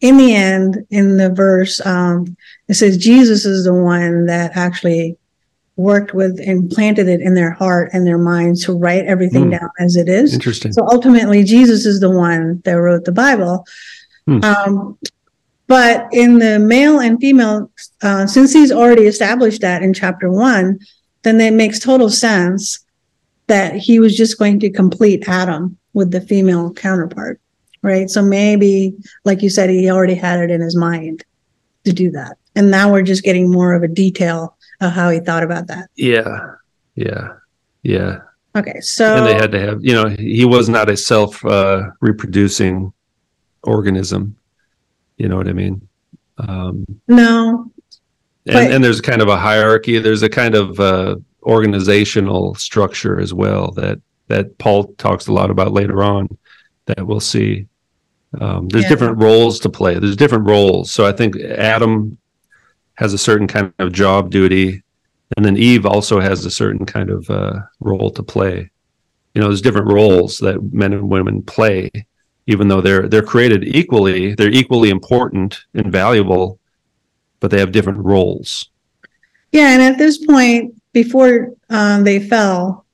In 0.00 0.16
the 0.16 0.34
end, 0.34 0.84
in 0.90 1.16
the 1.16 1.30
verse, 1.30 1.80
um, 1.86 2.36
it 2.68 2.74
says 2.74 2.98
Jesus 2.98 3.46
is 3.46 3.64
the 3.64 3.72
one 3.72 4.26
that 4.26 4.52
actually 4.56 5.16
worked 5.76 6.14
with 6.14 6.38
and 6.46 6.70
planted 6.70 7.08
it 7.08 7.20
in 7.20 7.34
their 7.34 7.50
heart 7.50 7.90
and 7.92 8.06
their 8.06 8.18
minds 8.18 8.64
to 8.64 8.72
write 8.72 9.04
everything 9.06 9.44
Hmm. 9.44 9.50
down 9.50 9.70
as 9.80 9.96
it 9.96 10.08
is. 10.08 10.34
Interesting. 10.34 10.72
So 10.72 10.86
ultimately, 10.90 11.42
Jesus 11.44 11.86
is 11.86 12.00
the 12.00 12.10
one 12.10 12.60
that 12.64 12.74
wrote 12.74 13.04
the 13.04 13.12
Bible. 13.12 13.64
Hmm. 14.26 14.44
Um, 14.44 14.98
but 15.66 16.08
in 16.12 16.38
the 16.38 16.58
male 16.58 17.00
and 17.00 17.18
female, 17.20 17.70
uh, 18.02 18.26
since 18.26 18.52
he's 18.52 18.72
already 18.72 19.04
established 19.04 19.62
that 19.62 19.82
in 19.82 19.94
chapter 19.94 20.30
one, 20.30 20.78
then 21.22 21.40
it 21.40 21.54
makes 21.54 21.78
total 21.78 22.10
sense 22.10 22.84
that 23.46 23.76
he 23.76 23.98
was 23.98 24.16
just 24.16 24.38
going 24.38 24.60
to 24.60 24.70
complete 24.70 25.28
Adam 25.28 25.76
with 25.94 26.10
the 26.10 26.20
female 26.20 26.72
counterpart, 26.72 27.40
right? 27.82 28.10
So 28.10 28.22
maybe, 28.22 28.94
like 29.24 29.42
you 29.42 29.48
said, 29.50 29.70
he 29.70 29.90
already 29.90 30.14
had 30.14 30.40
it 30.40 30.50
in 30.50 30.60
his 30.60 30.76
mind 30.76 31.24
to 31.84 31.92
do 31.92 32.10
that. 32.10 32.36
And 32.56 32.70
now 32.70 32.92
we're 32.92 33.02
just 33.02 33.24
getting 33.24 33.50
more 33.50 33.74
of 33.74 33.82
a 33.82 33.88
detail 33.88 34.56
of 34.80 34.92
how 34.92 35.10
he 35.10 35.20
thought 35.20 35.42
about 35.42 35.66
that. 35.68 35.88
yeah. 35.96 36.54
Yeah. 36.94 37.34
Yeah. 37.82 38.20
Okay, 38.56 38.80
so 38.80 39.16
and 39.16 39.26
they 39.26 39.34
had 39.34 39.50
to 39.52 39.60
have 39.60 39.84
you 39.84 39.92
know 39.92 40.08
he 40.08 40.44
was 40.44 40.68
not 40.68 40.88
a 40.88 40.96
self 40.96 41.44
uh, 41.44 41.90
reproducing 42.00 42.92
organism. 43.66 44.36
You 45.16 45.28
know 45.28 45.36
what 45.36 45.48
i 45.48 45.52
mean? 45.52 45.86
Um, 46.38 46.84
no, 47.08 47.70
and, 48.46 48.54
But- 48.54 48.70
and 48.72 48.82
there's 48.84 49.00
kind 49.00 49.22
of 49.22 49.28
a 49.28 49.36
hierarchy. 49.36 49.98
There's 49.98 50.22
a 50.22 50.28
kind 50.28 50.54
of 50.54 50.80
uh, 50.80 51.16
organizational 51.44 52.54
structure 52.56 53.20
as 53.20 53.32
well 53.34 53.70
that 53.72 54.00
that 54.28 54.56
paul 54.58 54.84
talks 54.98 55.26
a 55.26 55.32
lot 55.32 55.50
about 55.50 55.72
later 55.72 56.02
on 56.02 56.26
that 56.86 57.06
we'll 57.06 57.20
see. 57.20 57.66
Um, 58.40 58.68
there's 58.68 58.84
Yeah. 58.84 58.88
different 58.90 59.18
roles 59.18 59.60
to 59.60 59.68
play. 59.68 59.98
There's 59.98 60.16
different 60.16 60.48
roles. 60.48 60.90
So 60.90 61.04
i 61.06 61.12
think 61.12 61.36
adam 61.40 62.16
has 62.94 63.12
a 63.12 63.18
certain 63.18 63.46
kind 63.46 63.72
of 63.78 63.92
job 63.92 64.30
duty 64.30 64.82
and 65.36 65.44
then 65.44 65.56
eve 65.56 65.84
also 65.84 66.20
has 66.20 66.44
a 66.44 66.50
certain 66.50 66.86
kind 66.86 67.10
of 67.10 67.28
uh, 67.30 67.60
role 67.80 68.10
to 68.12 68.22
play. 68.22 68.70
You 69.34 69.40
know 69.40 69.48
there's 69.48 69.60
different 69.62 69.92
roles 69.92 70.38
that 70.38 70.62
men 70.72 70.92
and 70.92 71.08
women 71.10 71.42
play 71.42 71.90
even 72.46 72.68
though 72.68 72.80
they're 72.80 73.08
they're 73.08 73.22
created 73.22 73.64
equally 73.64 74.34
they're 74.34 74.50
equally 74.52 74.90
important 74.90 75.64
and 75.74 75.90
valuable 75.92 76.58
but 77.40 77.50
they 77.50 77.58
have 77.58 77.72
different 77.72 77.98
roles 77.98 78.70
Yeah, 79.52 79.68
and 79.74 79.82
at 79.82 79.98
this 79.98 80.16
point, 80.26 80.74
before 80.92 81.54
um, 81.70 82.02
they 82.04 82.18
fell, 82.18 82.86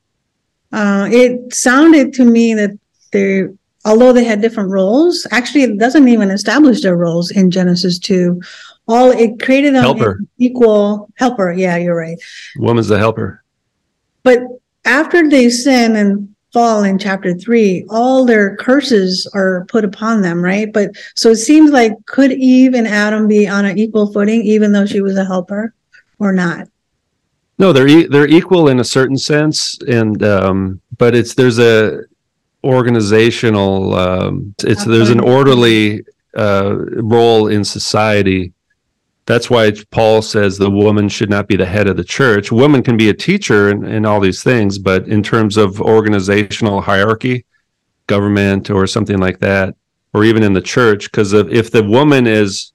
uh, 0.73 1.09
it 1.11 1.55
sounded 1.55 2.13
to 2.19 2.25
me 2.25 2.53
that 2.55 2.73
they, 3.13 3.49
although 3.85 4.13
they 4.13 4.25
had 4.25 4.41
different 4.43 4.71
roles, 4.71 5.27
actually 5.31 5.63
it 5.65 5.79
doesn't 5.79 6.07
even 6.09 6.31
establish 6.31 6.83
their 6.83 6.97
roles 6.97 7.31
in 7.31 7.51
Genesis 7.51 7.99
two. 7.99 8.41
All 8.87 9.11
it 9.25 9.41
created 9.41 9.73
them 9.75 9.85
Helper. 9.85 10.21
equal 10.39 11.09
helper. 11.17 11.53
Yeah, 11.53 11.77
you're 11.83 11.97
right. 11.97 12.19
woman's 12.59 12.89
the 12.89 12.99
helper 12.99 13.43
But 14.23 14.41
after 14.85 15.29
they 15.31 15.49
sin 15.51 15.97
and 15.97 16.35
fall 16.53 16.85
in 16.85 16.99
chapter 16.99 17.35
three, 17.35 17.85
all 17.89 18.25
their 18.25 18.57
curses 18.57 19.31
are 19.35 19.65
put 19.69 19.85
upon 19.85 20.23
them, 20.23 20.43
right? 20.43 20.73
But 20.73 20.91
so 21.15 21.31
it 21.31 21.37
seems 21.37 21.71
like 21.71 21.93
could 22.07 22.33
Eve 22.33 22.75
and 22.75 22.89
Adam 22.89 23.29
be 23.29 23.47
on 23.49 23.65
an 23.65 23.79
equal 23.79 24.13
footing, 24.13 24.43
even 24.43 24.73
though 24.73 24.87
she 24.87 25.01
was 25.01 25.17
a 25.17 25.25
helper, 25.25 25.75
or 26.19 26.33
not? 26.33 26.69
no 27.61 27.73
they're 27.73 27.87
e- 27.87 28.07
they're 28.07 28.27
equal 28.27 28.69
in 28.69 28.81
a 28.81 28.85
certain 28.85 29.17
sense 29.17 29.79
and 29.87 30.25
um 30.25 30.81
but 30.97 31.15
it's 31.15 31.35
there's 31.35 31.59
a 31.59 32.01
organizational 32.65 33.95
um 33.95 34.55
it's 34.65 34.85
there's 34.85 35.11
an 35.11 35.21
orderly 35.21 36.03
uh 36.37 36.75
role 37.17 37.47
in 37.47 37.63
society 37.63 38.53
that's 39.31 39.49
why 39.49 39.73
Paul 39.91 40.23
says 40.23 40.59
the 40.59 40.71
woman 40.71 41.09
should 41.09 41.31
not 41.31 41.47
be 41.47 41.57
the 41.57 41.67
head 41.67 41.87
of 41.87 41.97
the 41.97 42.05
church. 42.05 42.51
Woman 42.51 42.83
can 42.83 42.97
be 42.97 43.11
a 43.11 43.15
teacher 43.15 43.71
and, 43.71 43.87
and 43.87 44.05
all 44.05 44.19
these 44.19 44.43
things, 44.43 44.79
but 44.79 45.07
in 45.07 45.23
terms 45.23 45.57
of 45.57 45.81
organizational 45.81 46.81
hierarchy, 46.81 47.45
government 48.09 48.71
or 48.71 48.89
something 48.89 49.19
like 49.19 49.39
that, 49.39 49.77
or 50.13 50.25
even 50.25 50.43
in 50.43 50.53
the 50.53 50.61
church, 50.61 51.11
because 51.11 51.33
if 51.33 51.71
the 51.71 51.85
woman 51.85 52.27
is, 52.27 52.73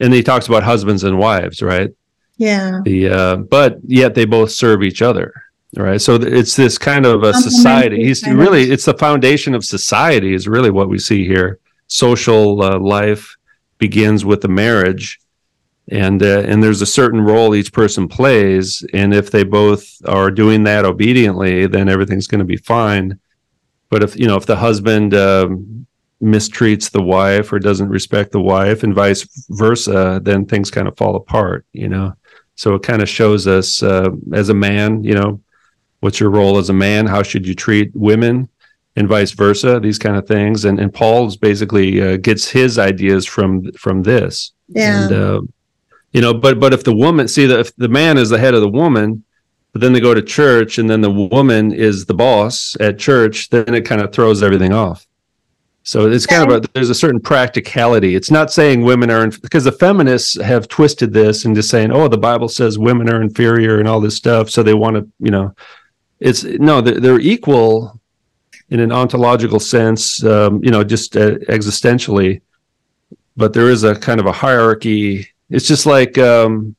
and 0.00 0.14
he 0.14 0.22
talks 0.22 0.48
about 0.48 0.62
husbands 0.62 1.04
and 1.04 1.18
wives, 1.18 1.60
right? 1.60 1.90
Yeah. 2.38 2.80
The 2.82 3.10
uh, 3.10 3.36
but 3.36 3.78
yet 3.84 4.14
they 4.14 4.24
both 4.24 4.50
serve 4.50 4.82
each 4.82 5.02
other, 5.02 5.34
right? 5.76 6.00
So 6.00 6.14
it's 6.14 6.56
this 6.56 6.78
kind 6.78 7.04
of 7.04 7.22
a 7.22 7.34
society. 7.34 8.02
He's 8.02 8.26
really 8.26 8.70
it's 8.70 8.86
the 8.86 8.94
foundation 8.94 9.54
of 9.54 9.62
society 9.62 10.32
is 10.32 10.48
really 10.48 10.70
what 10.70 10.88
we 10.88 10.98
see 10.98 11.26
here. 11.26 11.58
Social 11.88 12.62
uh, 12.62 12.78
life 12.78 13.36
begins 13.76 14.24
with 14.24 14.40
the 14.40 14.48
marriage 14.48 15.19
and 15.90 16.22
uh, 16.22 16.40
and 16.46 16.62
there's 16.62 16.82
a 16.82 16.86
certain 16.86 17.20
role 17.20 17.54
each 17.54 17.72
person 17.72 18.08
plays 18.08 18.84
and 18.92 19.12
if 19.12 19.30
they 19.30 19.42
both 19.42 19.84
are 20.06 20.30
doing 20.30 20.64
that 20.64 20.84
obediently 20.84 21.66
then 21.66 21.88
everything's 21.88 22.26
going 22.26 22.38
to 22.38 22.44
be 22.44 22.56
fine. 22.56 23.18
But 23.88 24.02
if 24.02 24.16
you 24.16 24.26
know 24.26 24.36
if 24.36 24.46
the 24.46 24.56
husband 24.56 25.14
um, 25.14 25.86
mistreats 26.22 26.90
the 26.90 27.02
wife 27.02 27.52
or 27.52 27.58
doesn't 27.58 27.88
respect 27.88 28.32
the 28.32 28.40
wife 28.40 28.82
and 28.82 28.94
vice 28.94 29.26
versa 29.50 30.20
then 30.22 30.46
things 30.46 30.70
kind 30.70 30.88
of 30.88 30.96
fall 30.96 31.16
apart 31.16 31.66
you 31.72 31.88
know? 31.88 32.14
So 32.54 32.74
it 32.74 32.82
kind 32.82 33.02
of 33.02 33.08
shows 33.08 33.46
us 33.46 33.82
uh, 33.82 34.10
as 34.32 34.48
a 34.48 34.54
man 34.54 35.02
you 35.04 35.14
know 35.14 35.40
what's 36.00 36.18
your 36.18 36.30
role 36.30 36.58
as 36.58 36.68
a 36.70 36.74
man? 36.74 37.06
How 37.06 37.22
should 37.22 37.46
you 37.46 37.54
treat 37.54 37.94
women? 37.94 38.48
And 38.96 39.08
vice 39.08 39.30
versa 39.30 39.78
these 39.80 39.98
kind 39.98 40.16
of 40.16 40.26
things. 40.26 40.64
And 40.64 40.80
and 40.80 40.92
paul's 40.92 41.36
basically 41.36 42.02
uh, 42.02 42.16
gets 42.16 42.48
his 42.48 42.78
ideas 42.78 43.24
from 43.24 43.72
from 43.72 44.02
this. 44.02 44.52
Yeah. 44.68 45.04
And, 45.04 45.12
uh, 45.12 45.40
you 46.12 46.20
know 46.20 46.34
but 46.34 46.58
but 46.58 46.72
if 46.72 46.84
the 46.84 46.94
woman 46.94 47.28
see 47.28 47.46
that 47.46 47.60
if 47.60 47.76
the 47.76 47.88
man 47.88 48.18
is 48.18 48.30
the 48.30 48.38
head 48.38 48.54
of 48.54 48.60
the 48.60 48.68
woman 48.68 49.24
but 49.72 49.80
then 49.80 49.92
they 49.92 50.00
go 50.00 50.14
to 50.14 50.22
church 50.22 50.78
and 50.78 50.90
then 50.90 51.00
the 51.00 51.10
woman 51.10 51.72
is 51.72 52.06
the 52.06 52.14
boss 52.14 52.76
at 52.80 52.98
church 52.98 53.50
then 53.50 53.74
it 53.74 53.84
kind 53.84 54.00
of 54.00 54.12
throws 54.12 54.42
everything 54.42 54.72
off. 54.72 55.06
So 55.82 56.10
it's 56.10 56.26
kind 56.26 56.50
of 56.50 56.64
a 56.64 56.68
there's 56.74 56.90
a 56.90 56.94
certain 56.94 57.20
practicality. 57.20 58.14
It's 58.14 58.30
not 58.30 58.52
saying 58.52 58.82
women 58.82 59.10
are 59.10 59.28
because 59.28 59.64
the 59.64 59.72
feminists 59.72 60.40
have 60.40 60.68
twisted 60.68 61.12
this 61.12 61.42
just 61.42 61.70
saying 61.70 61.90
oh 61.90 62.08
the 62.08 62.18
bible 62.18 62.48
says 62.48 62.78
women 62.78 63.08
are 63.08 63.22
inferior 63.22 63.78
and 63.78 63.88
all 63.88 64.00
this 64.00 64.16
stuff 64.16 64.50
so 64.50 64.62
they 64.62 64.74
want 64.74 64.96
to 64.96 65.08
you 65.18 65.30
know. 65.30 65.54
It's 66.18 66.44
no 66.44 66.80
they're, 66.80 67.00
they're 67.00 67.20
equal 67.20 67.98
in 68.68 68.80
an 68.80 68.92
ontological 68.92 69.58
sense 69.58 70.22
um, 70.22 70.62
you 70.62 70.70
know 70.70 70.84
just 70.84 71.16
uh, 71.16 71.38
existentially 71.48 72.42
but 73.36 73.54
there 73.54 73.70
is 73.70 73.84
a 73.84 73.94
kind 73.94 74.20
of 74.20 74.26
a 74.26 74.32
hierarchy 74.32 75.30
it's 75.50 75.66
just 75.66 75.86
like 75.86 76.16
um, 76.18 76.76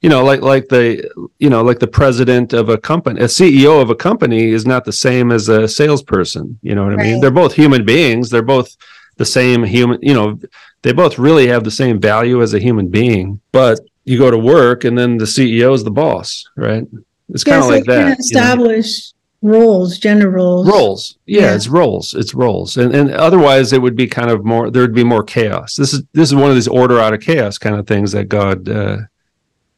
you 0.00 0.08
know, 0.08 0.24
like 0.24 0.40
like 0.40 0.68
the 0.68 1.08
you 1.38 1.48
know, 1.48 1.62
like 1.62 1.78
the 1.78 1.86
president 1.86 2.52
of 2.52 2.68
a 2.68 2.76
company, 2.76 3.20
a 3.20 3.24
CEO 3.24 3.80
of 3.80 3.90
a 3.90 3.94
company 3.94 4.50
is 4.50 4.66
not 4.66 4.84
the 4.84 4.92
same 4.92 5.30
as 5.30 5.48
a 5.48 5.68
salesperson. 5.68 6.58
You 6.62 6.74
know 6.74 6.84
what 6.84 6.96
right. 6.96 7.06
I 7.06 7.10
mean? 7.10 7.20
They're 7.20 7.30
both 7.30 7.54
human 7.54 7.84
beings. 7.84 8.28
They're 8.28 8.42
both 8.42 8.76
the 9.16 9.24
same 9.24 9.62
human. 9.62 10.00
You 10.02 10.14
know, 10.14 10.40
they 10.82 10.92
both 10.92 11.18
really 11.18 11.46
have 11.46 11.62
the 11.62 11.70
same 11.70 12.00
value 12.00 12.42
as 12.42 12.52
a 12.52 12.58
human 12.58 12.88
being. 12.88 13.40
But 13.52 13.78
you 14.04 14.18
go 14.18 14.30
to 14.30 14.38
work, 14.38 14.82
and 14.84 14.98
then 14.98 15.18
the 15.18 15.24
CEO 15.24 15.72
is 15.72 15.84
the 15.84 15.90
boss, 15.92 16.44
right? 16.56 16.84
It's 17.28 17.44
kind 17.44 17.62
of 17.62 17.68
like 17.68 17.84
that. 17.84 18.18
Establish 18.18 19.12
roles 19.42 19.98
gender 19.98 20.30
roles 20.30 20.68
roles 20.68 21.18
yeah, 21.26 21.42
yeah, 21.42 21.54
it's 21.54 21.66
roles 21.66 22.14
it's 22.14 22.32
roles 22.32 22.76
and 22.76 22.94
and 22.94 23.10
otherwise 23.10 23.72
it 23.72 23.82
would 23.82 23.96
be 23.96 24.06
kind 24.06 24.30
of 24.30 24.44
more 24.44 24.70
there'd 24.70 24.94
be 24.94 25.02
more 25.02 25.24
chaos 25.24 25.74
this 25.74 25.92
is 25.92 26.04
this 26.12 26.28
is 26.28 26.34
one 26.34 26.48
of 26.48 26.54
these 26.54 26.68
order 26.68 27.00
out 27.00 27.12
of 27.12 27.20
chaos 27.20 27.58
kind 27.58 27.74
of 27.74 27.86
things 27.86 28.12
that 28.12 28.28
god 28.28 28.68
uh, 28.68 28.98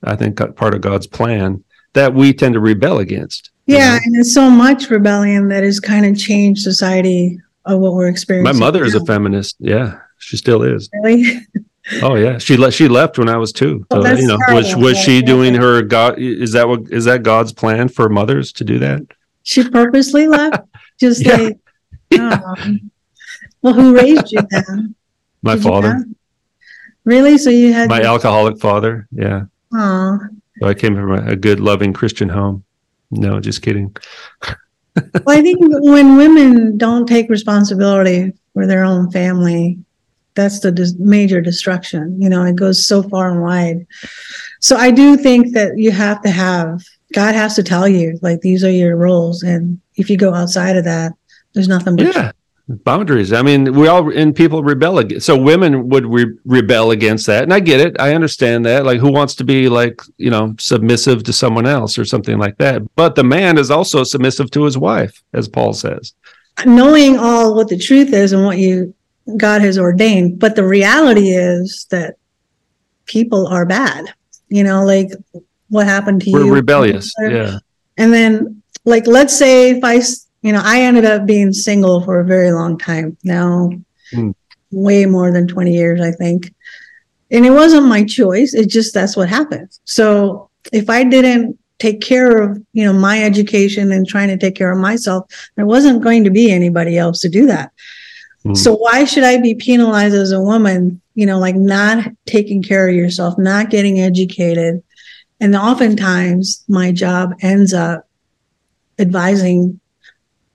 i 0.05 0.15
think 0.15 0.37
part 0.55 0.75
of 0.75 0.83
god's 0.83 1.07
plan 1.07 1.65
that 1.95 2.12
we 2.12 2.33
tend 2.33 2.53
to 2.53 2.61
rebel 2.61 2.99
against 2.99 3.51
yeah 3.65 3.93
know? 3.93 4.01
and 4.05 4.15
there's 4.15 4.35
so 4.35 4.51
much 4.51 4.91
rebellion 4.91 5.49
that 5.49 5.65
has 5.65 5.81
kind 5.81 6.05
of 6.05 6.17
changed 6.19 6.61
society 6.61 7.41
of 7.65 7.81
what 7.81 7.95
we're 7.95 8.09
experiencing 8.09 8.59
my 8.59 8.67
mother 8.67 8.81
now. 8.81 8.87
is 8.87 8.95
a 8.95 9.05
feminist 9.07 9.57
yeah 9.61 9.99
she 10.19 10.37
still 10.37 10.62
is 10.62 10.91
really 11.03 11.39
Oh 12.01 12.15
yeah, 12.15 12.39
she 12.39 12.57
left. 12.57 12.75
She 12.77 12.89
left 12.89 13.19
when 13.19 13.29
I 13.29 13.37
was 13.37 13.53
two. 13.53 13.85
So, 13.93 14.07
you 14.07 14.27
know, 14.27 14.39
was 14.49 14.75
was 14.75 14.97
she 14.97 15.21
doing 15.21 15.55
her 15.55 15.83
God? 15.83 16.19
Is 16.19 16.53
that 16.53 16.67
what 16.67 16.91
is 16.91 17.05
that 17.05 17.23
God's 17.23 17.53
plan 17.53 17.89
for 17.89 18.09
mothers 18.09 18.53
to 18.55 18.65
do 18.65 18.79
that? 18.79 19.03
She 19.45 19.68
purposely 19.68 20.26
left, 20.26 20.64
just 21.01 21.24
yeah. 21.24 21.36
like. 21.36 21.59
Oh. 22.16 22.55
well, 23.62 23.74
who 23.74 23.97
raised 23.97 24.32
you 24.32 24.40
then? 24.51 24.95
My 25.42 25.55
Did 25.55 25.62
father. 25.62 26.05
Really? 27.05 27.38
So 27.38 27.51
you 27.51 27.72
had 27.72 27.88
my 27.88 28.03
alcoholic 28.03 28.59
father? 28.59 29.07
Yeah. 29.12 29.45
Oh. 29.72 30.18
So 30.61 30.68
I 30.68 30.74
came 30.74 30.95
from 30.95 31.12
a, 31.12 31.32
a 31.32 31.36
good, 31.36 31.61
loving 31.61 31.92
Christian 31.92 32.28
home. 32.28 32.64
No, 33.11 33.40
just 33.40 33.62
kidding. 33.62 33.95
well, 34.47 34.57
I 35.26 35.42
think 35.42 35.59
when 35.61 36.16
women 36.16 36.78
don't 36.78 37.07
take 37.07 37.28
responsibility 37.28 38.32
for 38.55 38.66
their 38.66 38.84
own 38.84 39.11
family, 39.11 39.78
that's 40.34 40.61
the 40.61 40.72
dis- 40.72 40.95
major 40.99 41.40
destruction. 41.40 42.20
You 42.20 42.28
know, 42.28 42.45
it 42.45 42.57
goes 42.57 42.86
so 42.86 43.03
far 43.03 43.30
and 43.30 43.42
wide. 43.42 43.86
So 44.61 44.76
I 44.76 44.90
do 44.90 45.16
think 45.16 45.55
that 45.55 45.76
you 45.78 45.90
have 45.90 46.22
to 46.22 46.30
have 46.30 46.82
God 47.15 47.37
has 47.37 47.55
to 47.55 47.62
tell 47.62 47.87
you 47.87 48.19
like 48.23 48.41
these 48.41 48.65
are 48.65 48.71
your 48.71 48.97
roles, 48.97 49.45
and 49.45 49.81
if 49.95 50.11
you 50.11 50.17
go 50.17 50.35
outside 50.35 50.77
of 50.77 50.85
that, 50.85 51.12
there's 51.53 51.69
nothing 51.69 51.95
but 51.95 52.12
yeah. 52.12 52.33
boundaries. 52.69 53.33
I 53.33 53.41
mean, 53.41 53.73
we 53.73 53.87
all 53.87 54.12
and 54.12 54.35
people 54.35 54.65
rebel 54.65 54.99
against. 54.99 55.25
So 55.25 55.37
women 55.37 55.89
would 55.89 56.07
re- 56.07 56.37
rebel 56.45 56.91
against 56.91 57.27
that, 57.29 57.45
and 57.45 57.55
I 57.55 57.61
get 57.61 57.79
it. 57.79 58.01
I 58.01 58.15
understand 58.15 58.67
that. 58.67 58.85
Like, 58.85 58.99
who 58.99 59.12
wants 59.12 59.37
to 59.37 59.45
be 59.45 59.69
like 59.69 60.03
you 60.19 60.29
know 60.29 60.57
submissive 60.59 61.23
to 61.23 61.33
someone 61.33 61.67
else 61.67 61.97
or 61.99 62.05
something 62.05 62.37
like 62.37 62.59
that? 62.59 62.83
But 62.97 63.15
the 63.15 63.25
man 63.25 63.59
is 63.59 63.71
also 63.71 64.03
submissive 64.03 64.51
to 64.51 64.65
his 64.65 64.77
wife, 64.77 65.23
as 65.33 65.49
Paul 65.49 65.73
says. 65.73 66.15
Knowing 66.67 67.17
all 67.17 67.55
what 67.55 67.69
the 67.69 67.79
truth 67.79 68.12
is 68.12 68.33
and 68.33 68.45
what 68.45 68.59
you 68.59 68.93
God 69.37 69.61
has 69.62 69.79
ordained, 69.79 70.41
but 70.41 70.57
the 70.57 70.67
reality 70.67 71.29
is 71.29 71.87
that 71.91 72.17
people 73.07 73.47
are 73.47 73.65
bad. 73.65 74.12
You 74.49 74.65
know, 74.65 74.85
like 74.85 75.12
what 75.75 75.87
happened 75.87 76.22
to 76.22 76.31
We're 76.31 76.47
you. 76.47 76.55
rebellious. 76.55 77.12
Yeah. 77.20 77.59
And 77.99 78.12
then, 78.12 78.62
like, 78.85 79.07
let's 79.07 79.37
say 79.37 79.70
if 79.70 79.85
I, 79.85 80.01
you 80.43 80.53
know, 80.53 80.62
I 80.64 80.83
ended 80.83 81.05
up 81.05 81.27
being 81.27 81.53
single 81.53 82.03
for 82.03 82.20
a 82.20 82.25
very 82.25 82.53
long 82.53 82.79
time 82.79 83.16
now, 83.25 83.70
mm. 84.12 84.35
way 84.70 85.05
more 85.07 85.31
than 85.33 85.47
20 85.47 85.72
years, 85.72 86.01
I 86.01 86.12
think. 86.12 86.55
And 87.31 87.45
it 87.45 87.51
wasn't 87.51 87.87
my 87.87 88.05
choice. 88.05 88.55
It 88.55 88.68
just, 88.68 88.95
that's 88.95 89.16
what 89.16 89.29
happened. 89.29 89.68
So 89.85 90.51
if 90.72 90.89
I 90.89 91.05
didn't 91.05 91.59
take 91.79 92.01
care 92.01 92.43
of, 92.43 92.62
you 92.72 92.85
know, 92.85 92.93
my 92.93 93.22
education 93.22 93.91
and 93.93 94.07
trying 94.07 94.29
to 94.29 94.39
take 94.39 94.55
care 94.55 94.70
of 94.70 94.79
myself, 94.79 95.27
there 95.57 95.66
wasn't 95.66 96.03
going 96.03 96.25
to 96.25 96.31
be 96.31 96.53
anybody 96.53 96.97
else 96.97 97.20
to 97.20 97.29
do 97.29 97.47
that. 97.47 97.72
Mm. 98.45 98.57
So 98.57 98.75
why 98.75 99.05
should 99.05 99.25
I 99.25 99.39
be 99.39 99.55
penalized 99.55 100.14
as 100.14 100.33
a 100.33 100.41
woman, 100.41 101.01
you 101.14 101.27
know, 101.27 101.39
like 101.39 101.57
not 101.57 102.07
taking 102.27 102.62
care 102.62 102.89
of 102.89 102.95
yourself, 102.95 103.37
not 103.39 103.70
getting 103.70 104.01
educated, 104.01 104.83
and 105.45 105.55
oftentimes 105.55 106.64
my 106.68 106.90
job 106.90 107.34
ends 107.42 107.74
up 107.74 108.09
advising 108.99 109.78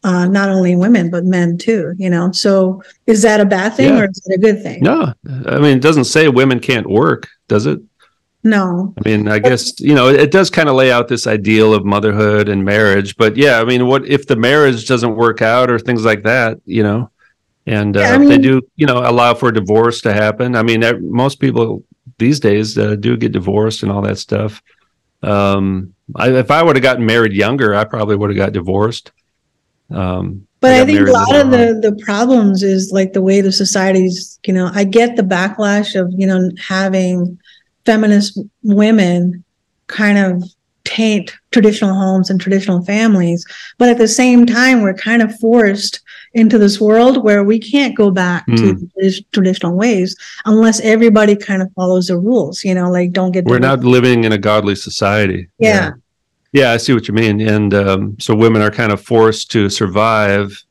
uh, 0.04 0.26
not 0.26 0.50
only 0.50 0.76
women, 0.76 1.12
but 1.12 1.26
men 1.26 1.60
too, 1.60 1.94
you 2.00 2.10
know? 2.10 2.32
So 2.32 2.82
is 3.06 3.22
that 3.22 3.40
a 3.40 3.46
bad 3.46 3.76
thing 3.76 3.94
yeah. 3.94 4.00
or 4.00 4.06
is 4.06 4.20
it 4.26 4.34
a 4.34 4.42
good 4.42 4.64
thing? 4.64 4.82
No, 4.82 5.14
I 5.46 5.60
mean, 5.60 5.78
it 5.78 5.84
doesn't 5.84 6.06
say 6.06 6.28
women 6.28 6.60
can't 6.60 6.90
work, 6.90 7.28
does 7.48 7.68
it? 7.68 7.80
No. 8.44 8.96
I 8.98 9.08
mean, 9.08 9.28
I 9.28 9.38
guess, 9.38 9.80
you 9.80 9.94
know, 9.94 10.08
it 10.08 10.32
does 10.32 10.50
kind 10.50 10.70
of 10.70 10.76
lay 10.76 10.92
out 10.92 11.08
this 11.08 11.28
ideal 11.28 11.76
of 11.76 11.86
motherhood 11.86 12.50
and 12.50 12.66
marriage, 12.66 13.16
but 13.16 13.38
yeah, 13.38 13.60
I 13.60 13.66
mean, 13.66 13.86
what 13.86 14.08
if 14.08 14.26
the 14.26 14.38
marriage 14.38 14.88
doesn't 14.88 15.16
work 15.16 15.44
out 15.44 15.70
or 15.70 15.78
things 15.78 16.04
like 16.04 16.24
that, 16.24 16.58
you 16.66 16.82
know? 16.82 17.12
And 17.68 17.96
uh, 17.96 18.00
yeah, 18.00 18.14
I 18.14 18.18
mean, 18.18 18.30
they 18.30 18.40
do, 18.40 18.64
you 18.76 18.88
know, 18.88 19.08
allow 19.08 19.36
for 19.36 19.52
divorce 19.52 20.02
to 20.02 20.14
happen. 20.14 20.56
I 20.56 20.64
mean, 20.64 20.84
most 21.12 21.40
people 21.40 21.84
these 22.18 22.40
days 22.40 22.78
uh, 22.78 22.96
do 22.96 23.18
get 23.18 23.32
divorced 23.32 23.84
and 23.84 23.92
all 23.92 24.02
that 24.02 24.18
stuff. 24.18 24.64
Um, 25.22 25.94
I, 26.16 26.32
if 26.32 26.52
I 26.52 26.64
would 26.64 26.76
have 26.76 26.84
gotten 26.84 27.06
married 27.06 27.34
younger, 27.34 27.76
I 27.76 27.84
probably 27.84 28.16
would 28.16 28.30
have 28.30 28.38
got 28.38 28.54
divorced. 28.54 29.12
Um, 29.92 30.48
but 30.62 30.74
I, 30.74 30.82
I 30.82 30.86
think 30.86 31.08
a 31.08 31.12
lot 31.12 31.36
of 31.36 31.52
the 31.52 31.80
the 31.82 32.04
problems 32.04 32.64
is 32.64 32.92
like 32.92 33.14
the 33.14 33.22
way 33.22 33.42
the 33.42 33.52
society's. 33.52 34.40
You 34.46 34.54
know, 34.54 34.70
I 34.74 34.84
get 34.84 35.16
the 35.16 35.24
backlash 35.24 36.00
of 36.00 36.14
you 36.18 36.28
know 36.28 36.52
having 36.60 37.40
feminist 37.86 38.40
women 38.64 39.44
kind 39.88 40.18
of 40.18 40.44
taint 40.84 41.36
traditional 41.52 41.94
homes 41.94 42.30
and 42.30 42.40
traditional 42.40 42.84
families, 42.84 43.46
but 43.78 43.90
at 43.90 43.98
the 43.98 44.08
same 44.08 44.46
time, 44.46 44.82
we're 44.82 44.94
kind 44.94 45.22
of 45.22 45.38
forced 45.40 46.02
into 46.34 46.58
this 46.58 46.80
world 46.80 47.24
where 47.24 47.44
we 47.44 47.60
can't 47.60 47.96
go 47.96 48.12
back 48.12 48.46
mm. 48.48 48.58
to 48.58 48.74
hmm. 48.74 49.30
traditional 49.32 49.76
ways 49.76 50.16
unless 50.46 50.80
everybody 50.82 51.36
kind 51.36 51.62
of 51.62 51.72
follows 51.74 52.08
the 52.08 52.18
rules 52.18 52.64
you 52.64 52.74
know 52.76 52.90
like 52.90 53.12
don't 53.12 53.32
get 53.32 53.46
we're 53.46 53.60
not 53.60 53.80
living 53.80 54.24
in 54.24 54.32
a 54.32 54.38
godly 54.38 54.76
society 54.76 55.48
yeah 55.58 55.92
yeah, 56.52 56.62
yeah 56.64 56.72
i 56.72 56.78
see 56.78 56.94
what 56.94 57.08
you 57.08 57.14
mean 57.14 57.42
and 57.42 57.74
um, 57.74 58.20
so 58.20 58.36
women 58.36 58.62
are 58.62 58.72
kind 58.72 58.92
of 58.92 59.02
forced 59.02 59.50
to 59.52 59.70
survive 59.70 60.64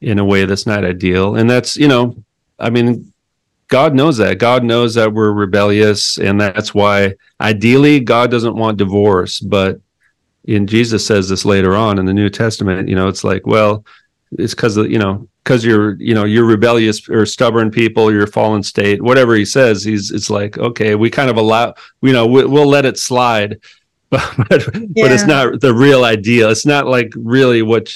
in 0.00 0.18
a 0.18 0.24
way 0.24 0.44
that's 0.44 0.66
not 0.66 0.84
ideal 0.84 1.36
and 1.36 1.48
that's 1.48 1.76
you 1.76 1.88
know 1.88 2.16
i 2.58 2.68
mean 2.68 3.12
God 3.68 3.94
knows 3.94 4.16
that. 4.16 4.38
God 4.38 4.64
knows 4.64 4.94
that 4.94 5.12
we're 5.12 5.30
rebellious, 5.30 6.18
and 6.18 6.40
that's 6.40 6.74
why 6.74 7.14
ideally 7.40 8.00
God 8.00 8.30
doesn't 8.30 8.56
want 8.56 8.78
divorce. 8.78 9.40
But 9.40 9.78
in 10.44 10.66
Jesus 10.66 11.06
says 11.06 11.28
this 11.28 11.44
later 11.44 11.76
on 11.76 11.98
in 11.98 12.06
the 12.06 12.14
New 12.14 12.30
Testament, 12.30 12.88
you 12.88 12.96
know, 12.96 13.08
it's 13.08 13.24
like, 13.24 13.46
well, 13.46 13.84
it's 14.32 14.54
because 14.54 14.76
of 14.76 14.90
you 14.90 14.98
know 14.98 15.28
because 15.44 15.64
you're 15.64 15.94
you 16.00 16.14
know 16.14 16.24
you're 16.24 16.44
rebellious 16.44 17.08
or 17.08 17.24
stubborn 17.26 17.70
people, 17.70 18.12
you're 18.12 18.26
fallen 18.26 18.62
state, 18.62 19.02
whatever 19.02 19.34
he 19.34 19.44
says. 19.44 19.84
He's 19.84 20.10
it's 20.10 20.30
like 20.30 20.58
okay, 20.58 20.94
we 20.94 21.10
kind 21.10 21.30
of 21.30 21.36
allow 21.36 21.74
you 22.02 22.12
know 22.12 22.26
we, 22.26 22.44
will 22.44 22.66
let 22.66 22.84
it 22.84 22.98
slide, 22.98 23.60
but 24.10 24.34
but, 24.48 24.74
yeah. 24.74 25.04
but 25.04 25.12
it's 25.12 25.26
not 25.26 25.60
the 25.60 25.74
real 25.74 26.04
ideal. 26.04 26.50
It's 26.50 26.66
not 26.66 26.86
like 26.86 27.12
really 27.16 27.62
what 27.62 27.92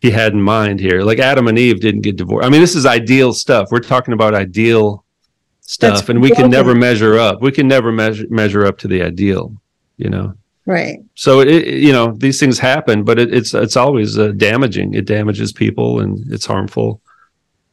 he 0.00 0.10
had 0.10 0.32
in 0.32 0.42
mind 0.42 0.80
here. 0.80 1.02
Like 1.02 1.18
Adam 1.18 1.48
and 1.48 1.58
Eve 1.58 1.80
didn't 1.80 2.02
get 2.02 2.16
divorced. 2.16 2.46
I 2.46 2.50
mean, 2.50 2.60
this 2.60 2.76
is 2.76 2.86
ideal 2.86 3.32
stuff. 3.32 3.68
We're 3.70 3.80
talking 3.80 4.14
about 4.14 4.34
ideal 4.34 5.04
stuff 5.66 5.96
That's 5.96 6.08
and 6.08 6.22
we 6.22 6.30
can 6.30 6.48
never 6.48 6.74
measure 6.74 7.18
up 7.18 7.42
we 7.42 7.50
can 7.50 7.66
never 7.66 7.90
measure 7.90 8.24
measure 8.30 8.64
up 8.64 8.78
to 8.78 8.88
the 8.88 9.02
ideal 9.02 9.52
you 9.96 10.08
know 10.08 10.32
right 10.66 10.98
so 11.14 11.40
it 11.40 11.66
you 11.66 11.92
know 11.92 12.12
these 12.12 12.38
things 12.38 12.58
happen 12.58 13.04
but 13.04 13.18
it, 13.18 13.32
it's 13.32 13.54
it's 13.54 13.76
always 13.76 14.18
uh, 14.18 14.32
damaging 14.36 14.92
it 14.94 15.06
damages 15.06 15.52
people 15.52 16.00
and 16.00 16.18
it's 16.32 16.46
harmful 16.46 17.00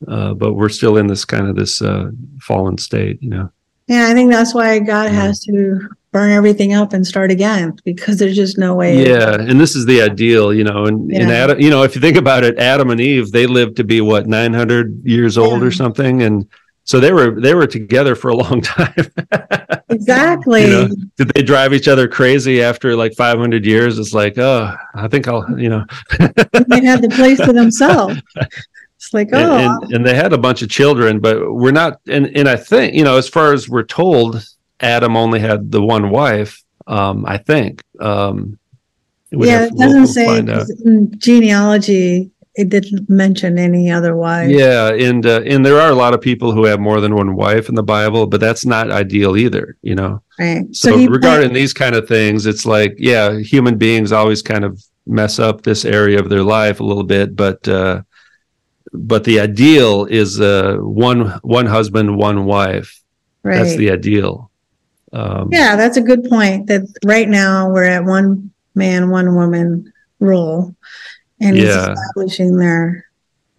uh, 0.08 0.34
but 0.34 0.54
we're 0.54 0.70
still 0.70 0.98
in 0.98 1.08
this 1.08 1.26
kind 1.26 1.48
of 1.48 1.56
this 1.56 1.82
uh, 1.82 2.10
fallen 2.40 2.78
state 2.78 3.22
you 3.22 3.30
know 3.30 3.50
yeah 3.88 4.08
i 4.08 4.14
think 4.14 4.32
that's 4.32 4.54
why 4.54 4.80
god 4.80 5.12
yeah. 5.12 5.22
has 5.22 5.40
to 5.40 5.90
burn 6.12 6.32
everything 6.32 6.74
up 6.74 6.94
and 6.94 7.08
start 7.08 7.32
again 7.32 7.76
because 7.84 8.20
there's 8.20 8.36
just 8.36 8.60
no 8.60 8.76
way 8.76 9.04
yeah 9.04 9.34
and 9.34 9.60
this 9.60 9.76
is 9.76 9.88
the 9.88 10.00
ideal 10.00 10.54
you 10.54 10.64
know 10.64 10.86
and, 10.86 11.10
yeah. 11.10 11.22
and 11.22 11.32
adam 11.32 11.60
you 11.60 11.72
know 11.72 11.82
if 11.82 11.96
you 11.96 12.02
think 12.02 12.16
about 12.16 12.44
it 12.44 12.58
adam 12.60 12.92
and 12.92 13.02
eve 13.02 13.32
they 13.32 13.48
lived 13.48 13.76
to 13.76 13.84
be 13.84 14.00
what 14.00 14.28
900 14.28 15.02
years 15.04 15.38
old 15.38 15.62
yeah. 15.62 15.68
or 15.68 15.72
something 15.72 16.22
and 16.22 16.48
so 16.86 17.00
they 17.00 17.14
were 17.14 17.40
they 17.40 17.54
were 17.56 17.68
together 17.68 18.16
for 18.16 18.30
a 18.30 18.36
long 18.36 18.62
time. 18.62 18.94
Exactly. 19.90 20.64
You 20.64 20.70
know, 20.70 20.90
did 21.18 21.30
they 21.30 21.42
drive 21.42 21.74
each 21.74 21.88
other 21.88 22.08
crazy 22.08 22.62
after 22.62 22.96
like 22.96 23.14
500 23.14 23.66
years? 23.66 24.00
It's 24.00 24.14
like 24.14 24.38
oh 24.38 24.76
i 24.96 25.08
think 25.08 25.28
i'll 25.28 25.60
you 25.60 25.70
know. 25.70 25.86
They 26.20 26.84
had 26.84 27.02
the 27.02 27.12
place 27.16 27.40
to 27.40 27.54
themselves. 27.54 28.22
It's 28.36 29.14
like 29.14 29.30
oh 29.34 29.58
and, 29.58 29.84
and, 29.84 29.94
and, 29.94 30.06
they 30.06 30.16
had 30.16 30.32
a 30.32 30.38
bunch 30.38 30.62
of 30.62 30.70
children 30.70 31.20
but 31.20 31.54
we're 31.54 31.72
not 31.72 32.00
and 32.08 32.28
and 32.38 32.48
i 32.48 32.56
think 32.56 32.96
you 32.96 33.04
know 33.04 33.18
as 33.18 33.28
far 33.28 33.52
as 33.52 33.68
we're 33.68 33.84
told 33.84 34.46
adam 34.80 35.18
only 35.18 35.40
had 35.40 35.74
the 35.74 35.82
one 35.82 36.10
wife 36.10 36.64
um 36.88 37.26
i 37.26 37.38
think 37.38 37.82
um 38.00 38.58
yeah 39.30 39.60
have, 39.60 39.72
it 39.72 39.78
doesn't 39.78 40.04
we'll, 40.04 40.66
say 40.66 41.08
genealogy 41.18 42.32
it 42.56 42.70
didn't 42.70 43.10
mention 43.10 43.58
any 43.58 43.90
other 43.90 44.16
wives. 44.16 44.52
Yeah, 44.52 44.90
and 44.90 45.26
uh, 45.26 45.42
and 45.46 45.66
there 45.66 45.80
are 45.80 45.90
a 45.90 45.96
lot 45.96 46.14
of 46.14 46.22
people 46.22 46.52
who 46.52 46.66
have 46.66 46.80
more 46.80 47.02
than 47.02 47.16
one 47.16 47.36
wife 47.36 47.68
in 47.68 47.76
the 47.76 47.84
Bible, 47.84 48.28
but 48.28 48.40
that's 48.40 48.66
not 48.66 48.92
ideal 48.92 49.36
either. 49.36 49.78
You 49.82 49.96
know. 49.96 50.22
Right. 50.38 50.64
So, 50.76 50.92
so 50.92 51.06
regarding 51.08 51.54
these 51.54 51.74
kind 51.74 51.96
of 51.96 52.08
things, 52.08 52.46
it's 52.46 52.66
like 52.66 52.96
yeah, 52.98 53.40
human 53.40 53.78
beings 53.78 54.12
always 54.12 54.42
kind 54.42 54.66
of 54.66 54.84
mess 55.08 55.40
up 55.40 55.64
this 55.64 55.84
area 55.84 56.20
of 56.20 56.30
their 56.30 56.44
life 56.44 56.80
a 56.80 56.84
little 56.84 57.04
bit, 57.04 57.36
but 57.36 57.68
uh, 57.68 58.04
but 58.94 59.24
the 59.24 59.40
ideal 59.40 60.06
is 60.06 60.40
uh, 60.40 60.76
one 60.78 61.30
one 61.42 61.66
husband, 61.66 62.18
one 62.18 62.46
wife. 62.46 63.02
Right. 63.42 63.56
That's 63.56 63.76
the 63.76 63.92
ideal. 63.92 64.52
Um, 65.12 65.50
yeah, 65.52 65.76
that's 65.76 65.98
a 65.98 66.02
good 66.02 66.26
point. 66.26 66.68
That 66.68 66.84
right 67.04 67.28
now 67.28 67.70
we're 67.70 67.84
at 67.84 68.04
one 68.04 68.52
man, 68.76 69.10
one 69.10 69.36
woman 69.36 69.92
rule 70.20 70.76
and 71.44 71.58
yeah. 71.58 71.94
establishing 71.94 72.58
there. 72.58 73.06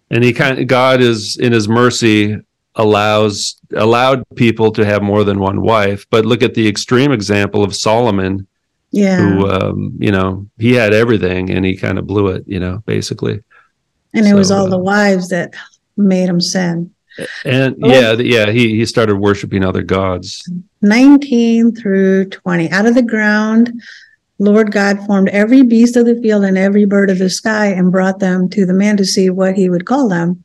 And 0.09 0.23
he 0.23 0.33
kind 0.33 0.59
of 0.59 0.67
God 0.67 1.01
is 1.01 1.37
in 1.37 1.51
his 1.51 1.67
mercy 1.67 2.37
allows 2.75 3.55
allowed 3.75 4.23
people 4.35 4.71
to 4.73 4.85
have 4.85 5.01
more 5.01 5.23
than 5.23 5.39
one 5.39 5.61
wife. 5.61 6.05
But 6.09 6.25
look 6.25 6.43
at 6.43 6.53
the 6.53 6.67
extreme 6.67 7.11
example 7.11 7.63
of 7.63 7.75
Solomon. 7.75 8.47
Yeah. 8.91 9.17
Who 9.17 9.49
um, 9.49 9.97
you 9.99 10.11
know, 10.11 10.47
he 10.57 10.73
had 10.73 10.93
everything 10.93 11.49
and 11.49 11.65
he 11.65 11.75
kind 11.75 11.99
of 11.99 12.07
blew 12.07 12.27
it, 12.27 12.43
you 12.47 12.59
know, 12.59 12.81
basically. 12.85 13.43
And 14.13 14.25
it 14.25 14.29
so, 14.29 14.35
was 14.35 14.51
all 14.51 14.67
uh, 14.67 14.69
the 14.69 14.77
wives 14.77 15.29
that 15.29 15.53
made 15.97 16.29
him 16.29 16.39
sin. 16.39 16.93
And 17.43 17.75
oh. 17.83 17.87
yeah, 17.89 18.13
yeah, 18.13 18.51
he 18.51 18.75
he 18.75 18.85
started 18.85 19.15
worshiping 19.15 19.63
other 19.63 19.83
gods. 19.83 20.49
19 20.81 21.75
through 21.75 22.29
20. 22.29 22.69
Out 22.71 22.85
of 22.85 22.95
the 22.95 23.01
ground 23.01 23.81
Lord 24.37 24.71
God 24.71 25.05
formed 25.05 25.29
every 25.29 25.63
beast 25.63 25.95
of 25.95 26.05
the 26.05 26.19
field 26.21 26.43
and 26.43 26.57
every 26.57 26.85
bird 26.85 27.09
of 27.09 27.19
the 27.19 27.29
sky 27.29 27.67
and 27.67 27.91
brought 27.91 28.19
them 28.19 28.49
to 28.49 28.65
the 28.65 28.73
man 28.73 28.97
to 28.97 29.05
see 29.05 29.29
what 29.29 29.55
he 29.55 29.69
would 29.69 29.85
call 29.85 30.09
them. 30.09 30.43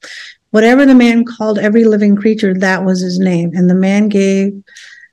Whatever 0.51 0.87
the 0.87 0.95
man 0.95 1.25
called 1.25 1.59
every 1.59 1.85
living 1.85 2.17
creature, 2.17 2.55
that 2.55 2.85
was 2.85 3.01
his 3.01 3.19
name. 3.19 3.53
And 3.55 3.69
the 3.69 3.75
man 3.75 4.09
gave 4.09 4.53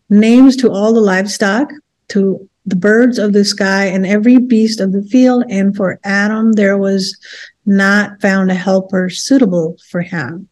names 0.09 0.55
to 0.57 0.71
all 0.71 0.93
the 0.93 1.01
livestock, 1.01 1.71
to 2.09 2.47
the 2.65 2.75
birds 2.75 3.17
of 3.17 3.33
the 3.33 3.45
sky, 3.45 3.85
and 3.85 4.05
every 4.05 4.37
beast 4.37 4.79
of 4.79 4.91
the 4.91 5.03
field. 5.03 5.43
And 5.49 5.75
for 5.75 5.99
Adam, 6.03 6.53
there 6.53 6.77
was 6.77 7.17
not 7.65 8.21
found 8.21 8.51
a 8.51 8.55
helper 8.55 9.09
suitable 9.09 9.77
for 9.89 10.01
him. 10.01 10.47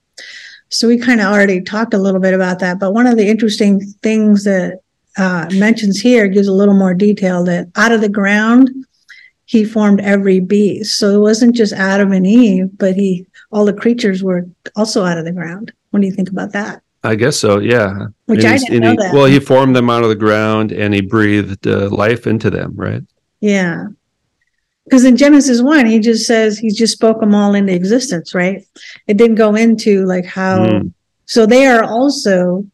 So 0.69 0.87
we 0.87 0.97
kind 0.97 1.21
of 1.21 1.27
already 1.27 1.61
talked 1.61 1.93
a 1.93 1.99
little 1.99 2.19
bit 2.19 2.33
about 2.33 2.59
that. 2.59 2.79
But 2.79 2.93
one 2.93 3.07
of 3.07 3.17
the 3.17 3.27
interesting 3.27 3.81
things 4.01 4.43
that 4.45 4.79
uh, 5.17 5.47
mentions 5.53 5.99
here 5.99 6.27
gives 6.27 6.47
a 6.47 6.53
little 6.53 6.73
more 6.73 6.93
detail 6.93 7.43
that 7.45 7.67
out 7.75 7.91
of 7.91 8.01
the 8.01 8.09
ground 8.09 8.69
he 9.45 9.63
formed 9.63 10.01
every 10.01 10.39
beast. 10.39 10.97
So 10.97 11.09
it 11.11 11.19
wasn't 11.19 11.55
just 11.55 11.73
Adam 11.73 12.11
and 12.11 12.25
Eve, 12.25 12.77
but 12.77 12.95
he 12.95 13.25
all 13.51 13.65
the 13.65 13.73
creatures 13.73 14.23
were 14.23 14.45
also 14.75 15.03
out 15.03 15.17
of 15.17 15.25
the 15.25 15.31
ground. 15.31 15.71
What 15.91 16.01
do 16.01 16.07
you 16.07 16.13
think 16.13 16.29
about 16.29 16.51
that? 16.53 16.81
I 17.03 17.15
guess 17.15 17.37
so. 17.37 17.59
Yeah. 17.59 18.07
Which 18.25 18.43
and 18.43 18.53
I 18.53 18.57
didn't 18.57 18.81
know 18.81 18.91
he, 18.91 18.97
that. 18.97 19.13
Well, 19.13 19.25
he 19.25 19.39
formed 19.39 19.75
them 19.75 19.89
out 19.89 20.03
of 20.03 20.09
the 20.09 20.15
ground 20.15 20.71
and 20.71 20.93
he 20.93 21.01
breathed 21.01 21.67
uh, 21.67 21.89
life 21.89 22.25
into 22.25 22.49
them, 22.49 22.73
right? 22.75 23.03
Yeah. 23.39 23.85
Because 24.85 25.05
in 25.05 25.15
Genesis 25.15 25.61
one, 25.61 25.85
he 25.85 25.99
just 25.99 26.25
says 26.25 26.57
he 26.57 26.69
just 26.69 26.93
spoke 26.93 27.19
them 27.19 27.35
all 27.35 27.53
into 27.53 27.73
existence, 27.73 28.33
right? 28.33 28.65
It 29.07 29.17
didn't 29.17 29.35
go 29.35 29.55
into 29.55 30.05
like 30.05 30.25
how. 30.25 30.65
Mm. 30.65 30.93
So 31.25 31.45
they 31.45 31.67
are 31.67 31.83
also 31.83 32.65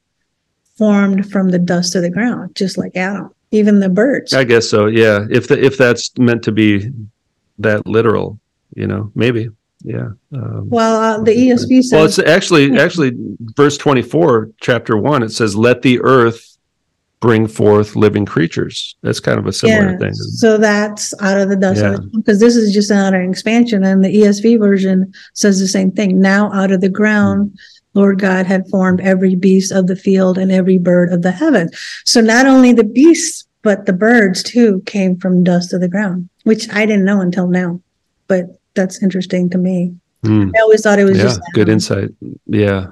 formed 0.82 1.32
from 1.32 1.50
the 1.50 1.60
dust 1.60 1.94
of 1.94 2.02
the 2.02 2.10
ground, 2.10 2.56
just 2.56 2.76
like 2.76 2.98
Adam. 2.98 3.32
Even 3.52 3.82
the 3.82 3.88
birds. 3.88 4.34
I 4.34 4.44
guess 4.44 4.68
so. 4.68 4.88
Yeah. 4.88 5.28
If 5.30 5.48
the, 5.48 5.64
if 5.64 5.78
that's 5.78 6.18
meant 6.18 6.42
to 6.46 6.52
be 6.52 6.90
that 7.60 7.86
literal, 7.86 8.40
you 8.74 8.88
know, 8.88 9.12
maybe. 9.14 9.50
Yeah. 9.84 10.10
Um, 10.34 10.72
well, 10.72 11.00
uh, 11.00 11.24
the 11.24 11.34
ESV 11.34 11.84
says. 11.84 11.92
Well, 11.92 12.06
it's 12.06 12.18
actually 12.18 12.80
actually 12.80 13.12
verse 13.56 13.78
twenty 13.78 14.02
four, 14.02 14.50
chapter 14.60 14.98
one. 14.98 15.22
It 15.22 15.30
says, 15.30 15.56
"Let 15.56 15.84
the 15.84 16.00
earth 16.02 16.58
bring 17.20 17.48
forth 17.48 17.96
living 17.96 18.26
creatures." 18.26 18.96
That's 19.02 19.20
kind 19.20 19.38
of 19.38 19.46
a 19.46 19.54
similar 19.54 19.92
yeah, 19.92 19.98
thing. 19.98 20.14
So 20.14 20.58
that's 20.58 21.14
out 21.22 21.40
of 21.40 21.50
the 21.50 21.56
dust 21.56 21.82
yeah. 21.82 21.98
because 22.16 22.40
this 22.40 22.56
is 22.56 22.74
just 22.74 22.92
of 22.92 23.14
expansion, 23.14 23.84
and 23.84 24.04
the 24.04 24.10
ESV 24.10 24.60
version 24.60 25.14
says 25.34 25.60
the 25.60 25.68
same 25.68 25.92
thing. 25.92 26.20
Now 26.20 26.52
out 26.54 26.72
of 26.72 26.82
the 26.82 26.90
ground. 26.90 27.58
Lord 27.94 28.20
God 28.20 28.46
had 28.46 28.68
formed 28.70 29.02
every 29.02 29.36
beast 29.36 29.72
of 29.72 29.88
the 29.88 29.96
field 29.96 30.38
and 30.38 30.52
every 30.52 30.78
bird 30.78 31.12
of 31.12 31.22
the 31.22 31.32
heaven. 31.32 31.70
So 32.06 32.22
not 32.22 32.46
only 32.46 32.74
the 32.74 32.84
beasts, 32.84 33.48
but 33.64 33.86
the 33.86 33.94
birds 33.94 34.44
too 34.44 34.82
came 34.86 35.18
from 35.18 35.44
dust 35.44 35.74
of 35.74 35.82
the 35.82 35.88
ground, 35.88 36.30
which 36.44 36.70
I 36.70 36.86
didn't 36.86 37.06
know 37.06 37.22
until 37.22 37.48
now. 37.48 37.82
But 38.28 38.60
that's 38.74 39.04
interesting 39.04 39.50
to 39.50 39.58
me. 39.58 39.96
Mm. 40.24 40.52
I 40.56 40.62
always 40.62 40.82
thought 40.82 41.00
it 41.00 41.04
was 41.04 41.18
yeah, 41.18 41.24
just 41.24 41.42
good 41.54 41.70
insight. 41.70 42.10
Yeah. 42.46 42.88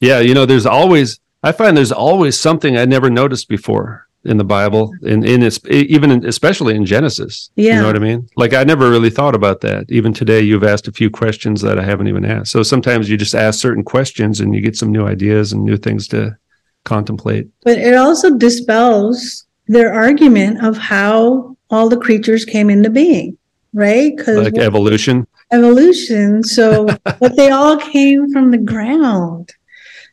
Yeah. 0.00 0.20
You 0.20 0.34
know, 0.34 0.46
there's 0.46 0.66
always, 0.66 1.20
I 1.42 1.52
find 1.52 1.76
there's 1.76 1.92
always 1.92 2.38
something 2.38 2.76
I 2.76 2.84
never 2.84 3.10
noticed 3.10 3.48
before 3.48 4.08
in 4.24 4.36
the 4.36 4.44
Bible, 4.44 4.92
in 5.02 5.24
in 5.24 5.42
its 5.42 5.60
even 5.68 6.10
in, 6.10 6.26
especially 6.26 6.74
in 6.74 6.86
Genesis. 6.86 7.50
Yeah, 7.56 7.74
you 7.74 7.80
know 7.80 7.86
what 7.86 7.96
I 7.96 8.00
mean. 8.00 8.28
Like 8.36 8.54
I 8.54 8.64
never 8.64 8.90
really 8.90 9.10
thought 9.10 9.34
about 9.34 9.60
that. 9.62 9.90
Even 9.90 10.12
today, 10.12 10.40
you've 10.40 10.64
asked 10.64 10.88
a 10.88 10.92
few 10.92 11.10
questions 11.10 11.60
that 11.62 11.78
I 11.78 11.84
haven't 11.84 12.08
even 12.08 12.24
asked. 12.24 12.52
So 12.52 12.62
sometimes 12.62 13.08
you 13.08 13.16
just 13.16 13.34
ask 13.34 13.60
certain 13.60 13.82
questions 13.84 14.40
and 14.40 14.54
you 14.54 14.60
get 14.60 14.76
some 14.76 14.92
new 14.92 15.06
ideas 15.06 15.52
and 15.52 15.64
new 15.64 15.76
things 15.76 16.06
to 16.08 16.36
contemplate. 16.84 17.48
But 17.64 17.78
it 17.78 17.94
also 17.94 18.36
dispels 18.36 19.46
their 19.68 19.92
argument 19.92 20.64
of 20.64 20.76
how 20.76 21.56
all 21.70 21.88
the 21.88 21.96
creatures 21.96 22.44
came 22.44 22.70
into 22.70 22.90
being, 22.90 23.38
right? 23.72 24.16
Because 24.16 24.38
like 24.38 24.54
what, 24.54 24.62
evolution. 24.62 25.26
Evolution. 25.50 26.42
So, 26.44 26.86
but 27.04 27.36
they 27.36 27.50
all 27.50 27.76
came 27.76 28.30
from 28.32 28.50
the 28.50 28.58
ground. 28.58 29.52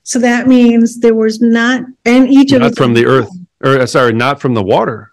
So 0.03 0.17
that 0.19 0.47
means 0.47 0.99
there 0.99 1.13
was 1.13 1.39
not, 1.39 1.83
and 2.05 2.27
each 2.29 2.51
not 2.51 2.61
of 2.61 2.71
us 2.71 2.77
from 2.77 2.95
the 2.95 3.05
earth 3.05 3.29
or 3.63 3.79
uh, 3.79 3.85
sorry, 3.85 4.13
not 4.13 4.39
from 4.39 4.53
the 4.53 4.63
water. 4.63 5.11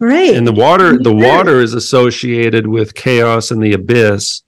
Right. 0.00 0.34
And 0.34 0.46
the 0.46 0.52
water, 0.52 0.98
the 0.98 1.14
water 1.14 1.60
is 1.60 1.74
associated 1.74 2.66
with 2.66 2.94
chaos 2.94 3.50
and 3.50 3.62
the 3.62 3.72
abyss 3.72 4.42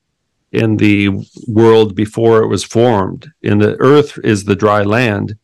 in 0.53 0.77
the 0.77 1.09
world 1.49 1.95
before 1.95 2.43
it 2.43 2.47
was 2.47 2.63
formed. 2.63 3.31
And 3.43 3.61
the 3.61 3.77
earth 3.81 4.19
is 4.23 4.45
the 4.45 4.57
dry 4.57 4.83
land. 4.83 5.37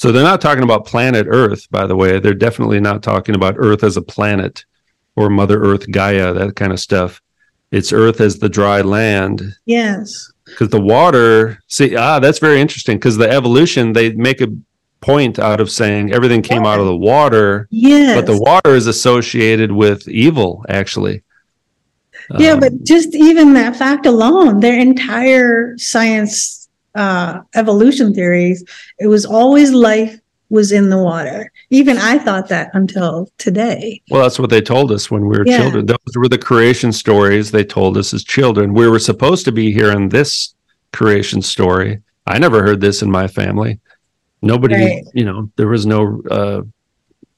So 0.00 0.10
they're 0.10 0.22
not 0.22 0.40
talking 0.40 0.64
about 0.64 0.86
planet 0.86 1.26
Earth, 1.28 1.70
by 1.70 1.86
the 1.86 1.94
way. 1.94 2.18
They're 2.18 2.32
definitely 2.32 2.80
not 2.80 3.02
talking 3.02 3.34
about 3.34 3.56
Earth 3.58 3.84
as 3.84 3.98
a 3.98 4.02
planet 4.02 4.64
or 5.14 5.28
Mother 5.28 5.62
Earth, 5.62 5.90
Gaia, 5.90 6.32
that 6.32 6.56
kind 6.56 6.72
of 6.72 6.80
stuff. 6.80 7.20
It's 7.70 7.92
Earth 7.92 8.22
as 8.22 8.38
the 8.38 8.48
dry 8.48 8.80
land. 8.80 9.42
Yes. 9.66 10.32
Because 10.46 10.70
the 10.70 10.80
water, 10.80 11.62
see, 11.66 11.96
ah, 11.96 12.18
that's 12.18 12.38
very 12.38 12.62
interesting. 12.62 12.96
Because 12.96 13.18
the 13.18 13.28
evolution, 13.28 13.92
they 13.92 14.14
make 14.14 14.40
a 14.40 14.48
point 15.00 15.38
out 15.38 15.60
of 15.60 15.70
saying 15.70 16.12
everything 16.12 16.42
came 16.42 16.66
out 16.66 16.78
of 16.78 16.86
the 16.86 16.96
water, 16.96 17.66
yes. 17.70 18.16
but 18.16 18.26
the 18.26 18.38
water 18.38 18.74
is 18.74 18.86
associated 18.86 19.72
with 19.72 20.06
evil, 20.08 20.64
actually. 20.68 21.22
Yeah, 22.38 22.52
Um, 22.52 22.60
but 22.60 22.84
just 22.84 23.14
even 23.14 23.54
that 23.54 23.76
fact 23.76 24.06
alone, 24.06 24.60
their 24.60 24.78
entire 24.78 25.76
science 25.78 26.68
uh, 26.94 27.40
evolution 27.54 28.14
theories, 28.14 28.64
it 28.98 29.06
was 29.06 29.24
always 29.24 29.72
life 29.72 30.20
was 30.50 30.72
in 30.72 30.90
the 30.90 30.98
water. 30.98 31.50
Even 31.70 31.96
I 31.96 32.18
thought 32.18 32.48
that 32.48 32.70
until 32.74 33.30
today. 33.38 34.02
Well, 34.10 34.22
that's 34.22 34.38
what 34.38 34.50
they 34.50 34.60
told 34.60 34.90
us 34.90 35.10
when 35.10 35.26
we 35.26 35.38
were 35.38 35.46
Yeah. 35.46 35.58
children. 35.58 35.86
Those 35.86 36.16
were 36.16 36.28
the 36.28 36.38
creation 36.38 36.92
stories 36.92 37.50
they 37.50 37.64
told 37.64 37.96
us 37.96 38.12
as 38.12 38.24
children. 38.24 38.74
We 38.74 38.88
were 38.88 38.98
supposed 38.98 39.44
to 39.44 39.52
be 39.52 39.72
here 39.72 39.92
in 39.92 40.08
this 40.08 40.54
creation 40.92 41.40
story. 41.40 42.00
I 42.26 42.38
never 42.38 42.62
heard 42.62 42.80
this 42.80 43.00
in 43.00 43.10
my 43.10 43.28
family. 43.28 43.78
Nobody, 44.42 44.74
Right. 44.74 45.04
you 45.12 45.24
know, 45.24 45.50
there 45.56 45.68
was 45.68 45.86
no, 45.86 46.22
uh, 46.30 46.62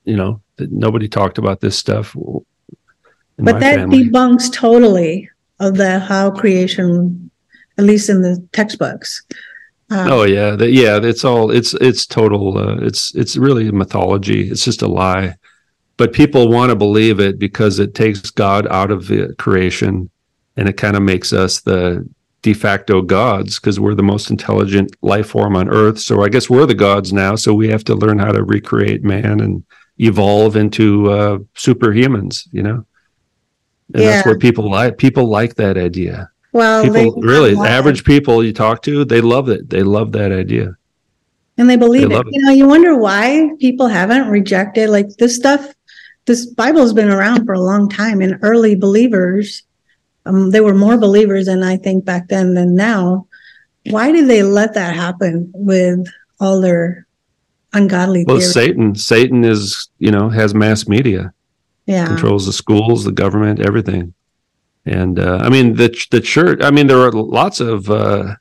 you 0.05 0.17
know, 0.17 0.41
nobody 0.59 1.09
talked 1.09 1.39
about 1.39 1.61
this 1.61 1.77
stuff. 1.77 2.15
But 3.39 3.61
that 3.61 3.77
family. 3.77 4.05
debunks 4.09 4.53
totally 4.53 5.29
of 5.59 5.77
the 5.77 5.99
how 5.99 6.31
creation, 6.31 7.31
at 7.79 7.85
least 7.85 8.09
in 8.09 8.23
the 8.23 8.47
textbooks. 8.53 9.23
Uh, 9.91 10.07
Oh 10.11 10.23
yeah, 10.25 10.53
the, 10.57 10.71
yeah. 10.71 11.01
It's 11.03 11.25
all 11.25 11.51
it's 11.51 11.75
it's 11.75 12.07
total. 12.07 12.57
Uh, 12.57 12.77
it's 12.77 13.15
it's 13.15 13.37
really 13.37 13.69
a 13.69 13.73
mythology. 13.73 14.49
It's 14.49 14.65
just 14.65 14.83
a 14.83 14.87
lie. 14.89 15.35
But 15.97 16.13
people 16.13 16.49
want 16.49 16.71
to 16.71 16.77
believe 16.77 17.21
it 17.21 17.39
because 17.39 17.79
it 17.79 17.95
takes 17.95 18.31
God 18.31 18.67
out 18.69 18.91
of 18.91 19.07
the 19.09 19.35
creation, 19.39 20.09
and 20.57 20.69
it 20.69 20.75
kind 20.75 20.97
of 20.97 21.03
makes 21.03 21.33
us 21.33 21.61
the 21.61 22.09
de 22.43 22.53
facto 22.53 23.03
gods 23.03 23.59
because 23.59 23.79
we're 23.79 23.95
the 23.95 24.03
most 24.03 24.31
intelligent 24.31 24.95
life 25.03 25.29
form 25.29 25.57
on 25.57 25.69
Earth. 25.69 25.99
So 25.99 26.23
I 26.23 26.29
guess 26.29 26.51
we're 26.51 26.67
the 26.67 26.75
gods 26.75 27.13
now. 27.13 27.37
So 27.37 27.55
we 27.55 27.69
have 27.69 27.85
to 27.85 27.95
learn 27.95 28.19
how 28.19 28.33
to 28.33 28.43
recreate 28.43 29.05
man 29.05 29.41
and 29.41 29.65
evolve 29.99 30.57
into 30.57 31.11
uh, 31.11 31.39
superhumans. 31.55 32.49
You 32.53 32.63
know, 32.65 32.87
and 33.95 34.03
that's 34.03 34.27
Yeah. 34.27 34.31
what 34.33 34.41
people 34.41 34.69
like. 34.71 34.99
People 34.99 35.29
like 35.29 35.55
that 35.57 35.77
idea 35.77 36.29
well, 36.53 36.83
people 36.85 37.21
they 37.21 37.27
really 37.27 37.57
average 37.57 38.05
people 38.05 38.45
you 38.45 38.53
talk 38.53 38.83
to 38.83 39.05
they 39.07 39.23
love 39.23 39.49
it 39.49 39.71
they 39.71 39.83
love 39.83 40.13
that 40.13 40.31
idea 40.33 40.77
and 41.57 41.69
they 41.69 41.77
believe 41.77 42.11
They 42.11 42.15
it. 42.17 42.27
it. 42.27 42.33
You 42.33 42.43
know, 42.43 42.51
you 42.53 42.67
wonder 42.67 42.97
why 42.97 43.51
people 43.59 43.87
haven't 43.89 44.29
rejected 44.29 44.91
like 44.91 45.09
this 45.17 45.37
stuff. 45.37 45.73
This 46.27 46.47
Bible's 46.47 46.93
been 46.93 47.11
around 47.11 47.47
for 47.47 47.53
a 47.55 47.61
long 47.61 47.89
time, 47.89 48.21
and 48.21 48.39
early 48.43 48.75
believers, 48.75 49.63
um, 50.25 50.51
they 50.51 50.61
were 50.61 50.75
more 50.75 50.97
believers 50.97 51.47
than 51.47 51.63
I 51.63 51.77
think 51.77 52.05
back 52.05 52.29
then 52.29 52.55
than 52.55 52.75
now. 52.75 53.27
Why 53.87 54.13
did 54.13 54.29
they 54.29 54.43
let 54.43 54.75
that 54.75 54.95
happen 54.95 55.51
with 55.55 56.07
all 56.41 56.61
their 56.61 57.07
ungodly 57.73 58.25
well 58.27 58.37
theories? 58.37 58.53
satan 58.53 58.95
satan 58.95 59.45
is 59.45 59.89
you 59.99 60.11
know 60.11 60.29
has 60.29 60.55
mass 60.55 60.87
media. 60.87 61.33
Yeah, 61.87 62.07
controls 62.07 62.47
the 62.47 62.53
schools 62.53 63.05
the 63.05 63.13
government 63.13 63.61
everything. 63.61 64.15
And 64.85 65.19
uh, 65.19 65.41
i 65.43 65.49
mean 65.49 65.75
the 65.75 65.89
the 66.11 66.21
church 66.21 66.61
i 66.63 66.71
mean 66.71 66.87
there 66.87 67.01
are 67.01 67.13
lots 67.13 67.61
of 67.61 67.91
uh, 67.91 68.35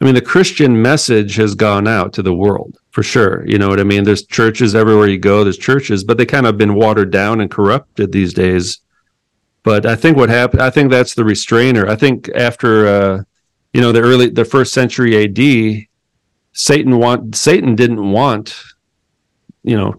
i 0.00 0.04
mean 0.04 0.14
the 0.14 0.20
christian 0.20 0.80
message 0.80 1.36
has 1.36 1.54
gone 1.54 1.86
out 1.86 2.12
to 2.14 2.22
the 2.22 2.34
world 2.34 2.76
for 2.90 3.04
sure. 3.04 3.46
You 3.46 3.58
know 3.58 3.68
what 3.68 3.78
i 3.78 3.84
mean? 3.84 4.02
There's 4.02 4.26
churches 4.26 4.74
everywhere 4.74 5.06
you 5.06 5.18
go 5.18 5.44
there's 5.44 5.58
churches 5.58 6.02
but 6.02 6.18
they 6.18 6.26
kind 6.26 6.46
of 6.46 6.58
been 6.58 6.74
watered 6.74 7.12
down 7.12 7.40
and 7.40 7.50
corrupted 7.50 8.10
these 8.10 8.34
days 8.34 8.80
but 9.68 9.84
i 9.94 9.96
think 10.02 10.16
what 10.16 10.30
happened 10.30 10.62
i 10.62 10.70
think 10.70 10.90
that's 10.90 11.14
the 11.14 11.24
restrainer 11.24 11.84
i 11.88 11.96
think 12.02 12.28
after 12.34 12.70
uh, 12.86 13.22
you 13.74 13.80
know 13.82 13.92
the 13.92 14.00
early 14.10 14.28
the 14.28 14.44
first 14.54 14.72
century 14.72 15.12
ad 15.24 15.38
satan 16.52 16.92
want 16.98 17.36
satan 17.36 17.74
didn't 17.74 18.04
want 18.18 18.46
you 19.68 19.76
know 19.76 19.94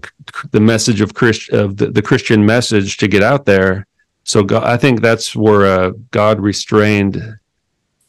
the 0.51 0.59
message 0.59 1.01
of 1.01 1.13
Christ 1.13 1.49
of 1.51 1.77
the, 1.77 1.87
the 1.87 2.01
Christian 2.01 2.45
message 2.45 2.97
to 2.97 3.07
get 3.07 3.23
out 3.23 3.45
there. 3.45 3.85
So 4.23 4.43
God, 4.43 4.63
I 4.63 4.77
think 4.77 5.01
that's 5.01 5.35
where 5.35 5.65
uh, 5.65 5.91
God 6.11 6.39
restrained 6.39 7.37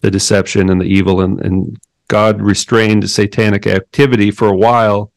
the 0.01 0.11
deception 0.11 0.71
and 0.71 0.81
the 0.81 0.87
evil, 0.87 1.21
and, 1.21 1.41
and 1.41 1.79
God 2.09 2.41
restrained 2.41 3.11
satanic 3.11 3.67
activity 3.67 4.31
for 4.31 4.49
a 4.49 4.57
while 4.57 5.13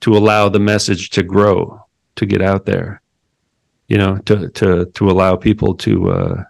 to 0.00 0.16
allow 0.16 0.48
the 0.48 0.60
message 0.60 1.10
to 1.10 1.22
grow, 1.22 1.80
to 2.16 2.26
get 2.26 2.40
out 2.40 2.64
there. 2.64 3.02
You 3.88 3.98
know, 3.98 4.18
to 4.26 4.48
to 4.50 4.86
to 4.86 5.10
allow 5.10 5.36
people 5.36 5.74
to 5.76 6.10
uh, 6.10 6.44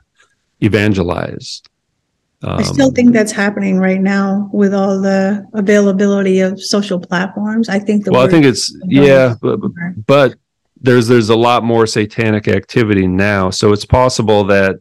evangelize. 0.60 1.62
I 2.42 2.62
still 2.62 2.88
Um, 2.88 2.94
think 2.94 3.12
that's 3.12 3.32
happening 3.32 3.78
right 3.80 4.00
now 4.00 4.48
with 4.52 4.72
all 4.72 5.00
the 5.00 5.44
availability 5.54 6.38
of 6.38 6.62
social 6.62 7.00
platforms. 7.00 7.68
I 7.68 7.80
think 7.80 8.04
the 8.04 8.12
well, 8.12 8.26
I 8.26 8.30
think 8.30 8.44
it's 8.44 8.76
yeah, 8.86 9.34
but 9.42 9.58
but 10.06 10.34
there's 10.80 11.08
there's 11.08 11.30
a 11.30 11.36
lot 11.36 11.64
more 11.64 11.86
satanic 11.86 12.46
activity 12.46 13.06
now 13.06 13.50
so 13.50 13.72
it's 13.72 13.84
possible 13.84 14.44
that 14.44 14.76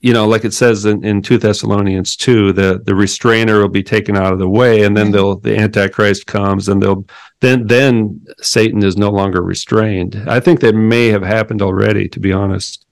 you 0.00 0.12
know 0.12 0.26
like 0.28 0.44
it 0.44 0.52
says 0.54 0.84
in, 0.84 1.04
in 1.04 1.22
2 1.22 1.38
thessalonians 1.38 2.16
2 2.16 2.52
the 2.52 2.80
the 2.84 2.94
restrainer 2.94 3.60
will 3.60 3.68
be 3.68 3.82
taken 3.82 4.16
out 4.16 4.32
of 4.32 4.38
the 4.38 4.48
way 4.48 4.82
and 4.82 4.96
then 4.96 5.08
Mhm. 5.08 5.12
they'll 5.12 5.36
the 5.36 5.56
antichrist 5.56 6.26
comes 6.26 6.68
and 6.68 6.82
they'll 6.82 7.06
then 7.40 7.66
then 7.66 8.20
satan 8.40 8.82
is 8.84 8.96
no 8.96 9.10
longer 9.10 9.42
restrained 9.42 10.22
i 10.28 10.38
think 10.40 10.60
that 10.60 10.74
may 10.74 11.06
have 11.08 11.22
happened 11.22 11.62
already 11.62 12.08
to 12.08 12.20
be 12.20 12.32
honest 12.32 12.84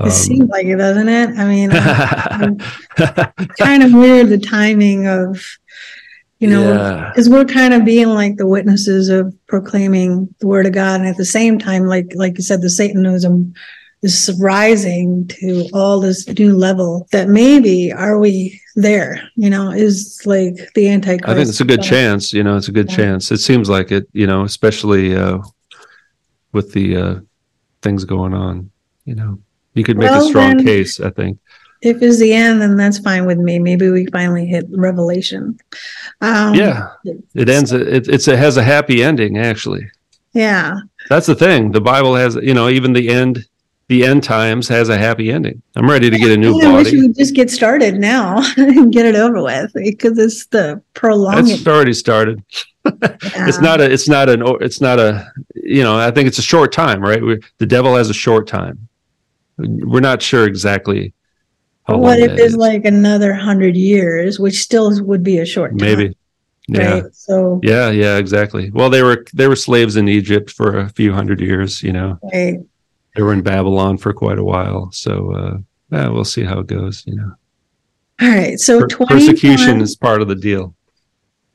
it 0.00 0.04
Um, 0.04 0.10
seems 0.10 0.48
like 0.48 0.66
it, 0.66 0.76
doesn't 0.76 1.08
it? 1.08 1.30
I 1.36 1.44
mean, 1.48 1.70
kind 3.58 3.82
of 3.82 3.92
weird 3.92 4.28
the 4.28 4.38
timing 4.38 5.08
of, 5.08 5.44
you 6.38 6.48
know, 6.48 6.72
yeah. 6.72 7.10
because 7.10 7.28
we're 7.28 7.44
kind 7.44 7.74
of 7.74 7.84
being 7.84 8.08
like 8.08 8.36
the 8.36 8.46
witnesses 8.46 9.08
of 9.08 9.34
proclaiming 9.48 10.32
the 10.38 10.46
word 10.46 10.66
of 10.66 10.72
God, 10.72 11.00
and 11.00 11.08
at 11.08 11.16
the 11.16 11.24
same 11.24 11.58
time, 11.58 11.84
like 11.86 12.12
like 12.14 12.38
you 12.38 12.44
said, 12.44 12.62
the 12.62 12.70
Satanism 12.70 13.54
is 14.02 14.38
rising 14.40 15.26
to 15.26 15.66
all 15.72 16.00
this 16.00 16.26
new 16.38 16.56
level. 16.56 17.06
That 17.12 17.28
maybe 17.28 17.92
are 17.92 18.18
we 18.18 18.60
there? 18.76 19.20
You 19.36 19.50
know, 19.50 19.70
is 19.70 20.20
like 20.24 20.54
the 20.74 20.88
Antichrist. 20.88 21.28
I 21.28 21.34
think 21.34 21.48
it's 21.48 21.60
a 21.60 21.64
good 21.64 21.82
chance. 21.82 22.32
You 22.32 22.42
know, 22.42 22.56
it's 22.56 22.68
a 22.68 22.72
good 22.72 22.90
Yeah. 22.90 22.96
chance. 22.96 23.30
It 23.32 23.38
seems 23.38 23.68
like 23.68 23.90
it. 23.92 24.06
You 24.12 24.26
know, 24.26 24.44
especially 24.44 25.16
uh, 25.16 25.38
with 26.52 26.72
the 26.72 26.96
uh, 26.96 27.14
things 27.82 28.04
going 28.04 28.34
on. 28.34 28.70
You 29.04 29.14
know, 29.14 29.38
you 29.74 29.84
could 29.84 29.96
make 29.96 30.10
Well, 30.10 30.24
a 30.24 30.28
strong 30.28 30.62
case. 30.64 31.00
I 31.00 31.10
think. 31.10 31.38
If 31.80 32.02
it's 32.02 32.18
the 32.18 32.32
end, 32.32 32.60
then 32.60 32.76
that's 32.76 32.98
fine 32.98 33.24
with 33.24 33.38
me. 33.38 33.60
Maybe 33.60 33.88
we 33.90 34.06
finally 34.06 34.46
hit 34.46 34.66
Revelation. 34.70 35.58
Um, 36.20 36.54
yeah, 36.54 36.88
it 37.34 37.48
ends. 37.48 37.72
It, 37.72 38.08
it's 38.08 38.26
it 38.26 38.38
has 38.38 38.56
a 38.56 38.62
happy 38.64 39.02
ending. 39.02 39.38
Actually, 39.38 39.88
Yeah. 40.34 40.74
that's 41.08 41.26
the 41.26 41.36
thing. 41.36 41.70
The 41.72 41.80
Bible 41.80 42.16
has. 42.16 42.34
You 42.36 42.54
know, 42.54 42.68
even 42.68 42.92
the 42.92 43.08
end. 43.08 43.44
The 43.88 44.04
end 44.04 44.22
times 44.22 44.68
has 44.68 44.90
a 44.90 44.98
happy 44.98 45.32
ending. 45.32 45.62
I'm 45.74 45.88
ready 45.88 46.10
to 46.10 46.18
get 46.18 46.30
a 46.30 46.36
new 46.36 46.60
I 46.60 46.76
wish 46.76 46.92
we 46.92 47.06
would 47.06 47.16
just 47.16 47.34
get 47.34 47.50
started 47.50 47.98
now 47.98 48.42
and 48.56 48.92
get 48.92 49.06
it 49.06 49.14
over 49.14 49.42
with 49.42 49.72
because 49.74 50.18
it's 50.18 50.46
the 50.46 50.82
prolonging. 50.92 51.54
It's 51.54 51.66
already 51.66 51.94
started. 51.94 52.42
It's 52.90 53.60
not 53.60 53.82
a. 53.82 53.92
It's 53.92 54.08
not 54.08 54.30
an. 54.30 54.42
It's 54.62 54.80
not 54.80 54.98
a. 54.98 55.30
You 55.54 55.82
know, 55.82 55.98
I 55.98 56.10
think 56.10 56.26
it's 56.26 56.38
a 56.38 56.42
short 56.42 56.72
time, 56.72 57.02
right? 57.02 57.22
we 57.22 57.38
the 57.58 57.66
devil 57.66 57.94
has 57.94 58.08
a 58.08 58.14
short 58.14 58.46
time. 58.46 58.88
We're 59.58 60.00
not 60.00 60.22
sure 60.22 60.46
exactly. 60.46 61.12
how 61.84 61.98
What 61.98 62.18
long 62.18 62.30
if 62.30 62.38
it's 62.38 62.54
like 62.54 62.86
another 62.86 63.34
hundred 63.34 63.76
years, 63.76 64.38
which 64.38 64.62
still 64.62 65.04
would 65.04 65.22
be 65.22 65.38
a 65.38 65.44
short 65.44 65.72
time, 65.72 65.86
maybe? 65.86 66.16
Yeah. 66.68 67.00
right? 67.00 67.14
So, 67.14 67.60
Yeah, 67.62 67.90
yeah, 67.90 68.16
exactly. 68.18 68.70
Well, 68.70 68.90
they 68.90 69.02
were 69.02 69.24
they 69.34 69.48
were 69.48 69.56
slaves 69.56 69.96
in 69.96 70.08
Egypt 70.08 70.50
for 70.50 70.78
a 70.78 70.88
few 70.88 71.12
hundred 71.12 71.40
years. 71.40 71.82
You 71.82 71.92
know, 71.92 72.18
right. 72.32 72.58
They 73.18 73.24
were 73.24 73.32
in 73.32 73.42
Babylon 73.42 73.98
for 73.98 74.12
quite 74.12 74.38
a 74.38 74.44
while. 74.44 74.92
So, 74.92 75.32
uh, 75.32 75.58
yeah, 75.90 76.08
we'll 76.08 76.24
see 76.24 76.44
how 76.44 76.60
it 76.60 76.68
goes. 76.68 77.02
You 77.04 77.16
know, 77.16 77.32
All 78.22 78.28
right. 78.28 78.60
So, 78.60 78.86
Per- 78.86 79.06
persecution 79.06 79.80
is 79.80 79.96
part 79.96 80.22
of 80.22 80.28
the 80.28 80.36
deal. 80.36 80.76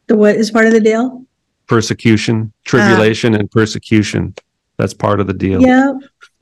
the 0.07 0.17
what 0.17 0.35
is 0.35 0.51
part 0.51 0.65
of 0.65 0.73
the 0.73 0.81
deal? 0.81 1.25
Persecution, 1.67 2.51
tribulation, 2.65 3.33
and 3.33 3.49
persecution. 3.49 4.35
That's 4.75 4.93
part 4.93 5.21
of 5.21 5.27
the 5.27 5.33
deal. 5.33 5.61
Yeah. 5.61 5.93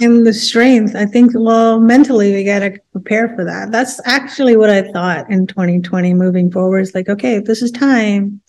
and 0.00 0.26
the 0.26 0.32
strength, 0.32 0.96
I 0.96 1.06
think, 1.06 1.30
well, 1.36 1.78
mentally, 1.78 2.34
we 2.34 2.42
got 2.42 2.58
to 2.58 2.76
prepare 2.90 3.28
for 3.36 3.44
that. 3.44 3.70
That's 3.70 4.00
actually 4.04 4.56
what 4.56 4.70
I 4.70 4.90
thought 4.90 5.30
in 5.30 5.46
2020 5.46 6.14
moving 6.14 6.50
forward. 6.50 6.80
It's 6.80 6.94
like, 6.96 7.08
okay, 7.08 7.36
if 7.36 7.44
this 7.44 7.62
is 7.62 7.70
time, 7.70 8.40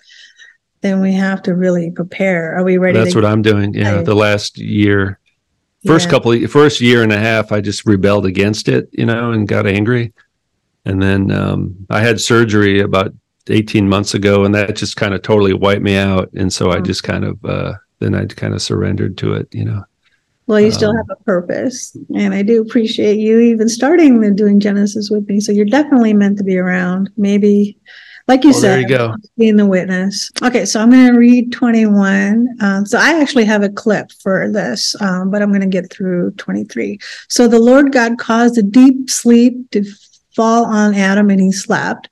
then 0.82 1.00
we 1.00 1.14
have 1.14 1.44
to 1.44 1.54
really 1.54 1.92
prepare. 1.92 2.56
Are 2.58 2.64
we 2.64 2.80
ready? 2.80 2.98
That's 2.98 3.14
what 3.14 3.26
I'm 3.26 3.44
doing. 3.44 3.76
Yeah, 3.76 4.02
the 4.02 4.16
last 4.16 4.58
year, 4.58 5.20
first 5.86 6.06
Yeah. 6.08 6.12
couple, 6.12 6.32
of, 6.32 6.52
first 6.52 6.82
year 6.82 7.04
and 7.04 7.12
a 7.12 7.18
half, 7.18 7.52
I 7.52 7.62
just 7.62 7.86
rebelled 7.86 8.26
against 8.26 8.68
it, 8.68 8.90
you 8.92 9.06
know, 9.06 9.32
and 9.32 9.48
got 9.48 9.66
angry. 9.68 10.14
And 10.86 11.02
then 11.02 11.32
um, 11.32 11.76
I 11.90 12.00
had 12.02 12.20
surgery 12.20 12.80
about 12.82 13.14
18 13.48 13.88
months 13.90 14.14
ago, 14.14 14.46
and 14.46 14.54
that 14.56 14.76
just 14.76 14.96
kind 14.96 15.14
of 15.14 15.22
totally 15.22 15.54
wiped 15.54 15.82
me 15.82 15.96
out. 15.96 16.30
And 16.34 16.52
so 16.52 16.72
I 16.72 16.78
Mm. 16.78 16.86
just 16.86 17.04
kind 17.04 17.24
of, 17.26 17.44
uh, 17.46 17.74
then 18.00 18.16
I 18.16 18.26
kind 18.26 18.54
of 18.54 18.62
surrendered 18.62 19.18
to 19.20 19.34
it, 19.34 19.48
you 19.52 19.66
know. 19.66 19.84
Well, 20.48 20.60
you 20.60 20.72
still 20.72 20.90
Um, 20.92 20.98
have 20.98 21.10
a 21.12 21.24
purpose, 21.26 21.96
and 22.16 22.34
I 22.34 22.42
do 22.42 22.60
appreciate 22.60 23.20
you 23.20 23.40
even 23.40 23.70
starting 23.70 24.20
the 24.20 24.32
doing 24.32 24.60
Genesis 24.60 25.10
with 25.12 25.28
me. 25.30 25.40
So 25.40 25.52
you're 25.52 25.66
definitely 25.66 26.14
meant 26.14 26.40
to 26.40 26.44
be 26.44 26.58
around. 26.58 27.12
Maybe, 27.18 27.78
like 28.30 28.44
you 28.44 28.52
Well, 28.52 28.62
said, 28.62 28.70
there 28.70 28.80
you 28.82 28.88
go. 28.88 29.16
being 29.38 29.58
the 29.58 29.66
witness. 29.66 30.32
Okay, 30.44 30.64
so 30.64 30.80
I'm 30.80 30.92
going 30.92 31.12
to 31.12 31.18
read 31.18 31.52
21. 31.52 32.48
Um, 32.62 32.86
so 32.86 33.00
I 33.00 33.20
actually 33.20 33.46
have 33.46 33.64
a 33.64 33.70
clip 33.70 34.12
for 34.24 34.50
this, 34.52 34.96
um, 35.02 35.32
but 35.32 35.42
I'm 35.42 35.50
going 35.50 35.62
to 35.62 35.68
get 35.68 35.92
through 35.92 36.32
23. 36.38 37.00
So 37.28 37.48
the 37.48 37.60
Lord 37.60 37.92
God 37.92 38.20
caused 38.20 38.58
a 38.60 38.64
deep 38.64 39.10
sleep 39.10 39.72
to 39.72 39.84
fall 40.36 40.64
on 40.66 40.94
Adam 40.94 41.32
and 41.32 41.42
he 41.42 41.52
slept. 41.52 42.08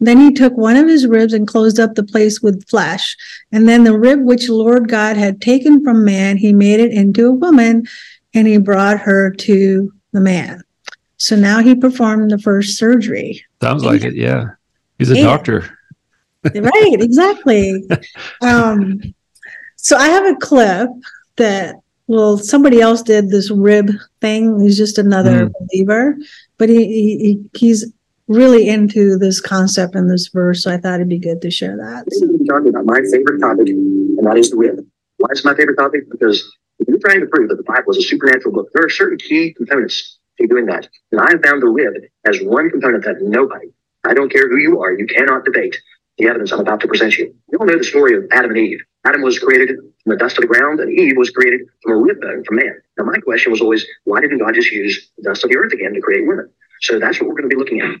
Then 0.00 0.18
he 0.18 0.32
took 0.32 0.56
one 0.56 0.76
of 0.76 0.88
his 0.88 1.06
ribs 1.06 1.34
and 1.34 1.46
closed 1.46 1.78
up 1.78 1.94
the 1.94 2.02
place 2.02 2.40
with 2.40 2.66
flesh. 2.68 3.14
And 3.52 3.68
then 3.68 3.84
the 3.84 3.96
rib 3.96 4.22
which 4.22 4.48
Lord 4.48 4.88
God 4.88 5.16
had 5.18 5.42
taken 5.42 5.84
from 5.84 6.02
man, 6.02 6.38
he 6.38 6.52
made 6.54 6.80
it 6.80 6.92
into 6.92 7.26
a 7.28 7.32
woman 7.32 7.86
and 8.32 8.48
he 8.48 8.56
brought 8.56 8.98
her 9.00 9.30
to 9.30 9.92
the 10.12 10.20
man. 10.20 10.62
So 11.18 11.36
now 11.36 11.60
he 11.60 11.74
performed 11.74 12.30
the 12.30 12.38
first 12.38 12.78
surgery. 12.78 13.44
Sounds 13.60 13.84
like 13.84 14.02
it. 14.02 14.14
Yeah. 14.16 14.50
He's 14.98 15.10
a 15.10 15.16
Yeah. 15.16 15.24
doctor. 15.24 15.64
right 16.54 16.94
exactly 17.00 17.84
um 18.42 19.00
so 19.74 19.96
i 19.96 20.06
have 20.06 20.24
a 20.24 20.36
clip 20.36 20.88
that 21.36 21.74
well 22.06 22.38
somebody 22.38 22.80
else 22.80 23.02
did 23.02 23.28
this 23.28 23.50
rib 23.50 23.90
thing 24.20 24.58
he's 24.60 24.76
just 24.76 24.98
another 24.98 25.50
believer 25.68 26.16
but 26.56 26.68
he, 26.68 26.86
he 26.86 27.18
he- 27.18 27.50
he's 27.58 27.92
really 28.28 28.68
into 28.68 29.18
this 29.18 29.40
concept 29.40 29.96
in 29.96 30.06
this 30.06 30.28
verse 30.32 30.62
so 30.62 30.72
i 30.72 30.76
thought 30.76 30.94
it'd 30.94 31.08
be 31.08 31.18
good 31.18 31.42
to 31.42 31.50
share 31.50 31.76
that 31.76 32.04
Today 32.08 32.18
we're 32.20 32.26
going 32.28 32.38
to 32.38 32.44
be 32.44 32.48
talking 32.48 32.68
about 32.68 32.84
my 32.86 33.00
favorite 33.10 33.40
topic, 33.40 33.68
and 33.68 34.24
that 34.24 34.38
is 34.38 34.50
the 34.50 34.56
rib. 34.56 34.78
Why 35.16 35.28
is 35.32 35.40
it 35.40 35.44
my 35.44 35.54
favorite 35.56 35.76
topic? 35.76 36.08
Because 36.08 36.38
if 36.78 36.86
you're 36.86 37.00
trying 37.00 37.20
to 37.20 37.26
prove 37.26 37.48
that 37.48 37.56
the 37.56 37.64
Bible 37.64 37.90
is 37.90 37.96
a 37.98 38.02
supernatural 38.02 38.54
book, 38.54 38.68
there 38.72 38.84
are 38.84 38.88
certain 38.88 39.18
key 39.18 39.52
components 39.54 40.18
to 40.40 40.46
doing 40.46 40.66
that. 40.66 40.88
And 41.10 41.20
I 41.20 41.32
found 41.44 41.62
the 41.62 41.66
rib 41.68 41.94
as 42.26 42.38
one 42.42 42.70
component 42.70 43.04
that 43.04 43.16
nobody, 43.22 43.68
I 44.04 44.14
don't 44.14 44.32
care 44.32 44.48
who 44.48 44.56
you 44.56 44.80
are, 44.80 44.92
you 44.92 45.06
cannot 45.06 45.44
debate 45.44 45.76
the 46.18 46.26
evidence 46.26 46.52
I'm 46.52 46.60
about 46.60 46.80
to 46.80 46.88
present 46.88 47.16
you. 47.16 47.34
You 47.50 47.58
all 47.58 47.66
know 47.66 47.78
the 47.78 47.84
story 47.84 48.16
of 48.16 48.24
Adam 48.32 48.50
and 48.50 48.58
Eve. 48.58 48.80
Adam 49.04 49.22
was 49.22 49.38
created 49.38 49.68
from 49.68 50.10
the 50.10 50.16
dust 50.16 50.36
of 50.36 50.42
the 50.42 50.48
ground, 50.48 50.80
and 50.80 50.92
Eve 50.92 51.16
was 51.16 51.30
created 51.30 51.60
from 51.82 51.92
a 51.92 51.96
rib 51.96 52.20
bone 52.20 52.42
from 52.44 52.56
man. 52.56 52.80
Now, 52.98 53.04
my 53.04 53.18
question 53.18 53.52
was 53.52 53.60
always, 53.60 53.86
why 54.04 54.20
didn't 54.20 54.38
God 54.38 54.54
just 54.54 54.70
use 54.70 55.10
the 55.16 55.22
dust 55.22 55.44
of 55.44 55.50
the 55.50 55.56
earth 55.56 55.72
again 55.72 55.94
to 55.94 56.00
create 56.00 56.26
women? 56.26 56.50
So 56.80 56.98
that's 56.98 57.20
what 57.20 57.28
we're 57.28 57.36
going 57.36 57.48
to 57.48 57.54
be 57.54 57.58
looking 57.58 57.80
at. 57.80 57.94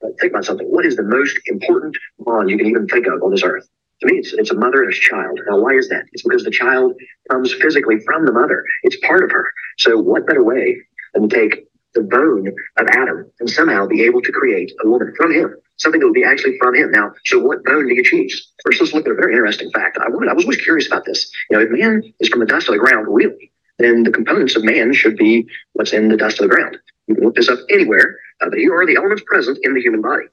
But 0.00 0.18
think 0.20 0.32
about 0.32 0.44
something. 0.44 0.66
What 0.66 0.86
is 0.86 0.96
the 0.96 1.02
most 1.02 1.38
important 1.46 1.96
bond 2.18 2.50
you 2.50 2.58
can 2.58 2.66
even 2.66 2.86
think 2.86 3.06
of 3.06 3.22
on 3.22 3.30
this 3.30 3.42
earth? 3.42 3.68
To 4.00 4.06
me, 4.06 4.18
it's, 4.18 4.32
it's 4.32 4.50
a 4.50 4.54
mother 4.54 4.82
and 4.82 4.92
a 4.92 4.96
child. 4.96 5.40
Now, 5.48 5.58
why 5.58 5.74
is 5.74 5.88
that? 5.88 6.04
It's 6.12 6.22
because 6.22 6.44
the 6.44 6.50
child 6.50 6.94
comes 7.30 7.52
physically 7.54 8.00
from 8.00 8.26
the 8.26 8.32
mother. 8.32 8.64
It's 8.82 8.96
part 9.06 9.22
of 9.22 9.30
her. 9.30 9.46
So 9.78 9.98
what 9.98 10.26
better 10.26 10.42
way 10.42 10.78
than 11.14 11.28
to 11.28 11.34
take 11.34 11.66
the 11.94 12.02
bone 12.02 12.48
of 12.78 12.86
Adam 12.92 13.30
and 13.40 13.50
somehow 13.50 13.86
be 13.86 14.02
able 14.02 14.22
to 14.22 14.32
create 14.32 14.72
a 14.84 14.88
woman 14.88 15.12
from 15.16 15.32
him, 15.32 15.54
something 15.76 16.00
that 16.00 16.06
would 16.06 16.14
be 16.14 16.24
actually 16.24 16.58
from 16.58 16.74
him. 16.74 16.90
Now, 16.90 17.12
so 17.24 17.38
what 17.38 17.64
bone 17.64 17.86
do 17.86 17.94
you 17.94 18.04
choose? 18.04 18.52
First, 18.64 18.80
let's 18.80 18.92
look 18.92 19.06
at 19.06 19.12
a 19.12 19.16
very 19.16 19.34
interesting 19.34 19.70
fact. 19.72 19.98
I 19.98 20.08
wanted, 20.08 20.30
I 20.30 20.34
was 20.34 20.44
always 20.44 20.60
curious 20.60 20.86
about 20.86 21.04
this. 21.04 21.30
You 21.50 21.56
know, 21.56 21.64
if 21.64 21.70
man 21.70 22.02
is 22.20 22.28
from 22.28 22.40
the 22.40 22.46
dust 22.46 22.68
of 22.68 22.74
the 22.74 22.78
ground, 22.78 23.06
really, 23.08 23.52
then 23.78 24.02
the 24.04 24.10
components 24.10 24.56
of 24.56 24.64
man 24.64 24.92
should 24.92 25.16
be 25.16 25.46
what's 25.72 25.92
in 25.92 26.08
the 26.08 26.16
dust 26.16 26.40
of 26.40 26.48
the 26.48 26.54
ground. 26.54 26.78
You 27.06 27.14
can 27.16 27.24
look 27.24 27.34
this 27.34 27.48
up 27.48 27.58
anywhere, 27.68 28.16
uh, 28.40 28.48
but 28.48 28.58
here 28.58 28.74
are 28.74 28.86
the 28.86 28.96
elements 28.96 29.24
present 29.26 29.58
in 29.62 29.74
the 29.74 29.80
human 29.80 30.02
body. 30.02 30.26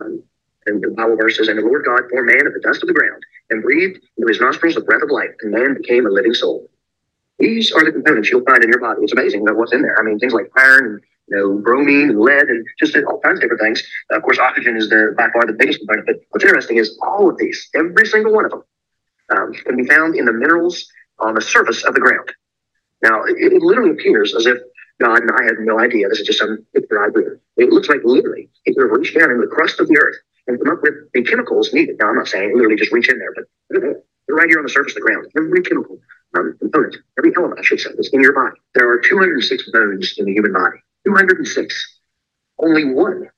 Um, 0.00 0.22
and 0.66 0.82
the 0.82 0.90
Bible 0.90 1.16
verse 1.16 1.36
says, 1.36 1.48
And 1.48 1.58
the 1.58 1.62
Lord 1.62 1.84
God 1.84 2.02
formed 2.08 2.28
man 2.28 2.46
of 2.46 2.54
the 2.54 2.60
dust 2.60 2.82
of 2.82 2.86
the 2.86 2.94
ground 2.94 3.22
and 3.50 3.62
breathed 3.62 3.98
into 4.16 4.28
his 4.28 4.40
nostrils 4.40 4.74
the 4.74 4.80
breath 4.80 5.02
of 5.02 5.10
life, 5.10 5.30
and 5.40 5.50
man 5.50 5.74
became 5.74 6.06
a 6.06 6.10
living 6.10 6.34
soul. 6.34 6.70
These 7.38 7.72
are 7.72 7.84
the 7.84 7.92
components 7.92 8.30
you'll 8.30 8.44
find 8.44 8.62
in 8.62 8.70
your 8.70 8.80
body. 8.80 9.00
It's 9.02 9.12
amazing 9.12 9.42
about 9.42 9.56
what's 9.56 9.72
in 9.72 9.82
there. 9.82 9.98
I 9.98 10.02
mean, 10.02 10.18
things 10.18 10.32
like 10.32 10.50
iron 10.56 10.84
and 10.86 11.00
you 11.28 11.36
know, 11.36 11.58
bromine 11.58 12.10
and 12.10 12.20
lead 12.20 12.46
and 12.48 12.66
just 12.78 12.96
all 13.08 13.20
kinds 13.20 13.38
of 13.38 13.42
different 13.42 13.62
things. 13.62 13.82
Uh, 14.12 14.16
of 14.16 14.22
course, 14.22 14.38
oxygen 14.38 14.76
is 14.76 14.88
the 14.88 15.14
by 15.16 15.28
far 15.32 15.46
the 15.46 15.52
biggest 15.52 15.80
component. 15.80 16.06
But 16.06 16.16
what's 16.30 16.44
interesting 16.44 16.76
is 16.76 16.98
all 17.02 17.30
of 17.30 17.38
these, 17.38 17.68
every 17.74 18.06
single 18.06 18.32
one 18.32 18.44
of 18.44 18.50
them, 18.50 18.62
um, 19.30 19.52
can 19.52 19.76
be 19.76 19.86
found 19.86 20.16
in 20.16 20.24
the 20.24 20.32
minerals 20.32 20.86
on 21.18 21.34
the 21.34 21.40
surface 21.40 21.84
of 21.84 21.94
the 21.94 22.00
ground. 22.00 22.32
Now, 23.02 23.24
it, 23.24 23.36
it 23.38 23.62
literally 23.62 23.90
appears 23.90 24.34
as 24.34 24.46
if 24.46 24.58
God 25.00 25.20
and 25.20 25.30
I 25.30 25.44
had 25.44 25.58
no 25.60 25.80
idea. 25.80 26.08
This 26.08 26.20
is 26.20 26.26
just 26.26 26.38
some 26.38 26.64
picture 26.74 27.02
I 27.02 27.10
drew. 27.10 27.38
It 27.56 27.70
looks 27.70 27.88
like 27.88 28.00
literally 28.04 28.48
he 28.64 28.74
could 28.74 28.84
have 28.84 28.92
reached 28.92 29.18
down 29.18 29.30
into 29.30 29.42
the 29.42 29.54
crust 29.54 29.80
of 29.80 29.88
the 29.88 29.98
earth 29.98 30.16
and 30.46 30.58
come 30.58 30.72
up 30.72 30.82
with 30.82 30.94
the 31.12 31.22
chemicals 31.22 31.72
needed. 31.72 31.96
Now, 31.98 32.10
I'm 32.10 32.16
not 32.16 32.28
saying 32.28 32.52
literally 32.54 32.76
just 32.76 32.92
reach 32.92 33.08
in 33.08 33.18
there, 33.18 33.34
but 33.34 33.44
they're 33.70 34.36
right 34.36 34.48
here 34.48 34.58
on 34.58 34.64
the 34.64 34.70
surface 34.70 34.92
of 34.92 34.96
the 34.96 35.08
ground. 35.08 35.26
Every 35.36 35.62
chemical 35.62 35.98
um, 36.34 36.56
component, 36.58 36.96
every 37.18 37.32
element, 37.36 37.60
I 37.60 37.62
should 37.62 37.80
say, 37.80 37.90
is 37.98 38.10
in 38.12 38.20
your 38.20 38.32
body. 38.32 38.56
There 38.74 38.88
are 38.90 39.00
206 39.00 39.70
bones 39.70 40.14
in 40.18 40.26
the 40.26 40.32
human 40.32 40.52
body. 40.52 40.78
206. 41.06 41.98
Only 42.58 42.84
one, 42.92 43.28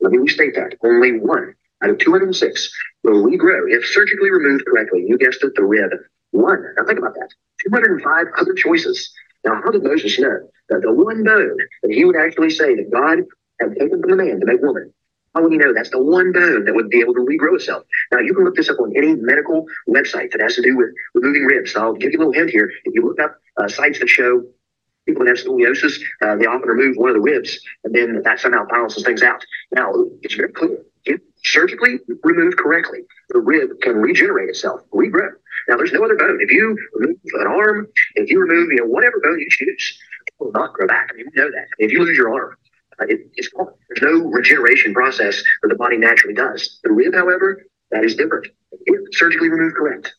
let 0.00 0.12
me 0.12 0.18
restate 0.18 0.54
that, 0.56 0.74
only 0.82 1.18
one 1.18 1.54
out 1.82 1.90
of 1.90 1.98
206 1.98 2.70
will 3.02 3.24
regrow 3.24 3.64
if 3.68 3.84
surgically 3.86 4.30
removed 4.30 4.64
correctly. 4.66 5.04
You 5.06 5.18
guessed 5.18 5.42
it, 5.42 5.54
the 5.54 5.64
rib. 5.64 5.90
One. 6.30 6.64
Now 6.76 6.86
think 6.86 6.98
about 6.98 7.14
that. 7.14 7.28
205 7.66 8.26
other 8.38 8.54
choices. 8.54 9.12
Now, 9.44 9.60
how 9.62 9.70
did 9.70 9.82
Moses 9.82 10.18
know 10.18 10.48
that 10.68 10.82
the 10.82 10.92
one 10.92 11.24
bone 11.24 11.56
that 11.82 11.90
he 11.90 12.04
would 12.04 12.16
actually 12.16 12.50
say 12.50 12.76
that 12.76 12.90
God 12.92 13.18
had 13.60 13.76
taken 13.78 14.00
from 14.00 14.10
the 14.10 14.16
man 14.16 14.40
to 14.40 14.46
make 14.46 14.62
woman? 14.62 14.92
How 15.34 15.42
would 15.42 15.52
he 15.52 15.58
know 15.58 15.72
that's 15.72 15.90
the 15.90 16.02
one 16.02 16.32
bone 16.32 16.64
that 16.64 16.74
would 16.74 16.90
be 16.90 17.00
able 17.00 17.14
to 17.14 17.20
regrow 17.20 17.54
itself? 17.54 17.84
Now, 18.10 18.18
you 18.18 18.34
can 18.34 18.44
look 18.44 18.54
this 18.54 18.68
up 18.68 18.78
on 18.80 18.92
any 18.96 19.14
medical 19.14 19.66
website 19.88 20.30
that 20.32 20.42
has 20.42 20.56
to 20.56 20.62
do 20.62 20.76
with 20.76 20.88
removing 21.14 21.44
ribs. 21.44 21.74
I'll 21.74 21.94
give 21.94 22.12
you 22.12 22.18
a 22.18 22.20
little 22.20 22.32
hint 22.34 22.50
here. 22.50 22.70
If 22.84 22.94
you 22.94 23.02
look 23.02 23.20
up 23.20 23.38
uh, 23.56 23.68
sites 23.68 23.98
that 24.00 24.08
show 24.08 24.44
people 25.06 25.24
that 25.24 25.36
have 25.36 25.44
scoliosis, 25.44 26.00
uh, 26.20 26.36
they 26.36 26.46
often 26.46 26.68
remove 26.68 26.96
one 26.96 27.08
of 27.08 27.14
the 27.14 27.20
ribs, 27.20 27.58
and 27.84 27.94
then 27.94 28.22
that 28.22 28.40
somehow 28.40 28.66
balances 28.66 29.04
things 29.04 29.22
out. 29.22 29.44
Now, 29.74 29.92
it's 30.22 30.34
very 30.34 30.52
clear. 30.52 30.78
If 31.04 31.20
surgically 31.42 31.98
removed 32.22 32.58
correctly, 32.58 33.00
the 33.30 33.40
rib 33.40 33.70
can 33.80 33.96
regenerate 33.96 34.50
itself, 34.50 34.82
regrow. 34.92 35.30
Now, 35.68 35.76
there's 35.76 35.92
no 35.92 36.04
other 36.04 36.16
bone. 36.16 36.38
If 36.40 36.50
you 36.52 36.76
remove 36.94 37.16
an 37.40 37.46
arm, 37.46 37.88
if 38.14 38.30
you 38.30 38.38
remove, 38.40 38.68
you 38.70 38.76
know, 38.76 38.86
whatever 38.86 39.18
bone 39.20 39.40
you 39.40 39.48
choose, 39.50 39.98
it 40.26 40.34
will 40.38 40.52
not 40.52 40.72
grow 40.74 40.86
back. 40.86 41.08
I 41.10 41.16
mean, 41.16 41.26
you 41.34 41.42
know 41.42 41.50
that. 41.50 41.66
If 41.78 41.90
you 41.90 42.04
lose 42.04 42.16
your 42.16 42.32
arm, 42.32 42.56
uh, 43.00 43.06
it, 43.08 43.30
it's 43.34 43.48
gone. 43.48 43.72
There's 43.88 44.02
no 44.02 44.28
regeneration 44.30 44.94
process 44.94 45.42
that 45.62 45.68
the 45.68 45.74
body 45.74 45.96
naturally 45.96 46.34
does. 46.34 46.78
The 46.82 46.92
rib, 46.92 47.14
however, 47.14 47.64
that 47.90 48.04
is 48.04 48.16
different. 48.16 48.48
If 48.86 49.00
surgically 49.16 49.48
removed 49.48 49.76
correct. 49.76 50.14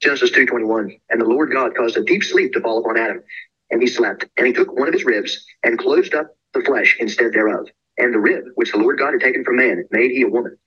Genesis 0.00 0.30
2.21, 0.30 1.00
and 1.08 1.20
the 1.20 1.24
Lord 1.24 1.50
God 1.50 1.74
caused 1.74 1.96
a 1.96 2.04
deep 2.04 2.22
sleep 2.22 2.52
to 2.52 2.60
fall 2.60 2.78
upon 2.78 2.98
Adam, 2.98 3.22
and 3.70 3.80
he 3.80 3.88
slept. 3.88 4.26
And 4.36 4.46
he 4.46 4.52
took 4.52 4.72
one 4.72 4.88
of 4.88 4.94
his 4.94 5.04
ribs 5.04 5.44
and 5.62 5.78
closed 5.78 6.14
up 6.14 6.36
the 6.52 6.60
flesh 6.60 6.96
instead 7.00 7.32
thereof. 7.32 7.66
And 7.98 8.12
the 8.12 8.18
rib, 8.18 8.44
which 8.56 8.72
the 8.72 8.78
Lord 8.78 8.98
God 8.98 9.12
had 9.12 9.22
taken 9.22 9.42
from 9.42 9.56
man, 9.56 9.84
made 9.90 10.10
he 10.10 10.22
a 10.22 10.28
woman, 10.28 10.58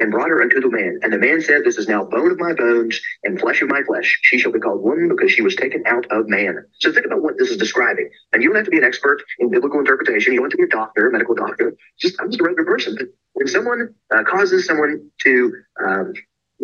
and 0.00 0.10
brought 0.10 0.30
her 0.30 0.42
unto 0.42 0.60
the 0.60 0.70
man. 0.70 0.98
And 1.02 1.12
the 1.12 1.18
man 1.18 1.40
said, 1.40 1.62
This 1.64 1.76
is 1.76 1.86
now 1.86 2.04
bone 2.04 2.30
of 2.30 2.40
my 2.40 2.54
bones 2.54 3.00
and 3.22 3.38
flesh 3.38 3.62
of 3.62 3.68
my 3.68 3.82
flesh. 3.82 4.18
She 4.22 4.38
shall 4.38 4.50
be 4.50 4.58
called 4.58 4.82
woman 4.82 5.08
because 5.08 5.30
she 5.30 5.42
was 5.42 5.54
taken 5.54 5.84
out 5.86 6.06
of 6.10 6.28
man. 6.28 6.64
So 6.80 6.92
think 6.92 7.06
about 7.06 7.22
what 7.22 7.34
this 7.38 7.50
is 7.50 7.58
describing. 7.58 8.10
And 8.32 8.42
you 8.42 8.48
don't 8.48 8.56
have 8.56 8.64
to 8.64 8.70
be 8.70 8.78
an 8.78 8.84
expert 8.84 9.22
in 9.38 9.50
biblical 9.50 9.78
interpretation. 9.78 10.32
You 10.32 10.40
don't 10.40 10.46
have 10.46 10.52
to 10.52 10.56
be 10.56 10.64
a 10.64 10.76
doctor, 10.76 11.08
a 11.08 11.12
medical 11.12 11.34
doctor. 11.34 11.76
Just 12.00 12.20
I'm 12.20 12.30
just 12.30 12.40
a 12.40 12.44
regular 12.44 12.64
person. 12.64 12.96
But 12.98 13.08
when 13.34 13.46
someone 13.46 13.94
uh, 14.14 14.24
causes 14.24 14.66
someone 14.66 15.10
to, 15.22 15.52
um, 15.84 16.12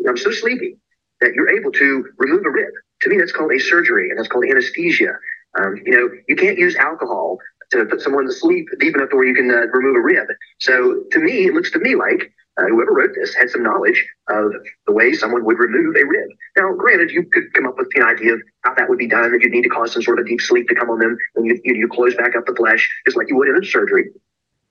I'm 0.08 0.16
so 0.16 0.30
sleepy 0.30 0.78
that 1.20 1.32
you're 1.34 1.50
able 1.50 1.72
to 1.72 2.04
remove 2.18 2.44
a 2.44 2.50
rib. 2.50 2.72
To 3.02 3.10
me, 3.10 3.18
that's 3.18 3.32
called 3.32 3.52
a 3.52 3.58
surgery, 3.58 4.08
and 4.10 4.18
that's 4.18 4.28
called 4.28 4.44
anesthesia. 4.50 5.12
Um, 5.58 5.76
you 5.84 5.92
know, 5.92 6.08
you 6.28 6.36
can't 6.36 6.58
use 6.58 6.76
alcohol 6.76 7.38
to 7.70 7.84
put 7.86 8.00
someone 8.00 8.26
to 8.26 8.32
sleep 8.32 8.66
deep 8.78 8.94
enough 8.94 9.10
to 9.10 9.16
where 9.16 9.26
you 9.26 9.34
can 9.34 9.50
uh, 9.50 9.66
remove 9.72 9.96
a 9.96 10.00
rib. 10.00 10.26
So 10.58 11.04
to 11.10 11.18
me, 11.18 11.46
it 11.46 11.54
looks 11.54 11.70
to 11.72 11.78
me 11.78 11.94
like 11.94 12.32
uh, 12.58 12.64
whoever 12.68 12.92
wrote 12.92 13.10
this 13.14 13.34
had 13.34 13.50
some 13.50 13.62
knowledge 13.62 14.04
of 14.28 14.52
the 14.86 14.92
way 14.92 15.12
someone 15.12 15.44
would 15.44 15.58
remove 15.58 15.94
a 15.96 16.04
rib. 16.06 16.30
Now, 16.56 16.72
granted, 16.72 17.10
you 17.10 17.24
could 17.24 17.52
come 17.52 17.66
up 17.66 17.76
with 17.76 17.88
an 17.94 18.02
idea 18.02 18.34
of 18.34 18.40
how 18.62 18.74
that 18.74 18.88
would 18.88 18.98
be 18.98 19.08
done, 19.08 19.32
that 19.32 19.42
you'd 19.42 19.52
need 19.52 19.62
to 19.62 19.68
cause 19.68 19.92
some 19.92 20.02
sort 20.02 20.18
of 20.18 20.26
a 20.26 20.28
deep 20.28 20.40
sleep 20.40 20.68
to 20.68 20.74
come 20.74 20.88
on 20.88 20.98
them, 20.98 21.18
and 21.36 21.46
you, 21.46 21.60
you, 21.64 21.74
you 21.74 21.88
close 21.88 22.14
back 22.14 22.34
up 22.34 22.46
the 22.46 22.54
flesh, 22.54 22.88
just 23.04 23.16
like 23.16 23.28
you 23.28 23.36
would 23.36 23.48
in 23.48 23.62
a 23.62 23.66
surgery. 23.66 24.10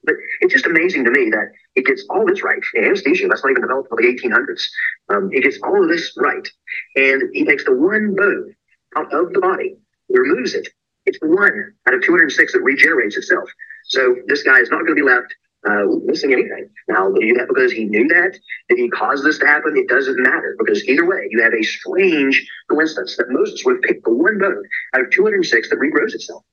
But 0.04 0.16
it's 0.42 0.54
just 0.54 0.66
amazing 0.66 1.04
to 1.06 1.12
me 1.12 1.30
that 1.32 1.52
it 1.76 1.86
gets 1.86 2.06
all 2.10 2.26
this 2.26 2.44
right. 2.44 2.62
Anesthesia, 2.78 3.28
that's 3.28 3.44
not 3.44 3.52
even 3.52 3.62
developed 3.62 3.90
until 3.92 4.12
the 4.12 4.18
1800s. 4.18 4.68
Um, 5.10 5.30
it 5.32 5.44
gets 5.44 5.60
all 5.64 5.84
of 5.84 5.90
this 5.90 6.14
right. 6.18 6.48
And 6.96 7.24
he 7.34 7.44
takes 7.44 7.66
the 7.66 7.76
one 7.76 8.16
bone 8.16 8.56
out 8.96 9.14
of 9.14 9.34
the 9.34 9.40
body, 9.40 9.76
he 10.08 10.18
removes 10.18 10.54
it. 10.54 10.68
It's 11.06 11.20
one 11.22 11.74
out 11.88 11.94
of 11.94 12.02
206 12.04 12.54
that 12.54 12.62
regenerates 12.62 13.18
itself. 13.18 13.50
So 13.86 14.16
this 14.28 14.42
guy 14.44 14.60
is 14.60 14.70
not 14.70 14.86
going 14.86 14.96
to 14.98 15.04
be 15.04 15.08
left 15.08 15.36
uh, 15.66 15.86
missing 16.04 16.32
anything. 16.32 16.70
Now, 16.88 17.12
because 17.12 17.72
he 17.72 17.86
knew 17.86 18.08
that? 18.08 18.38
Did 18.70 18.78
he 18.78 18.90
cause 18.90 19.24
this 19.24 19.40
to 19.40 19.48
happen? 19.48 19.76
It 19.76 19.88
doesn't 19.88 20.22
matter 20.22 20.56
because 20.60 20.88
either 20.88 21.06
way, 21.06 21.28
you 21.30 21.42
have 21.42 21.54
a 21.54 21.64
strange 21.64 22.48
coincidence 22.70 23.18
that 23.18 23.30
Moses 23.30 23.64
would 23.66 23.82
picked 23.82 24.06
the 24.06 24.12
one 24.12 24.38
bone 24.38 24.64
out 24.94 25.02
of 25.02 25.12
206 25.12 25.70
that 25.70 25.80
regrows 25.80 26.14
itself. 26.14 26.44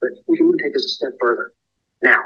But 0.00 0.10
we 0.26 0.36
can 0.36 0.56
take 0.58 0.72
this 0.72 0.84
a 0.84 0.88
step 0.88 1.12
further. 1.20 1.52
Now, 2.02 2.20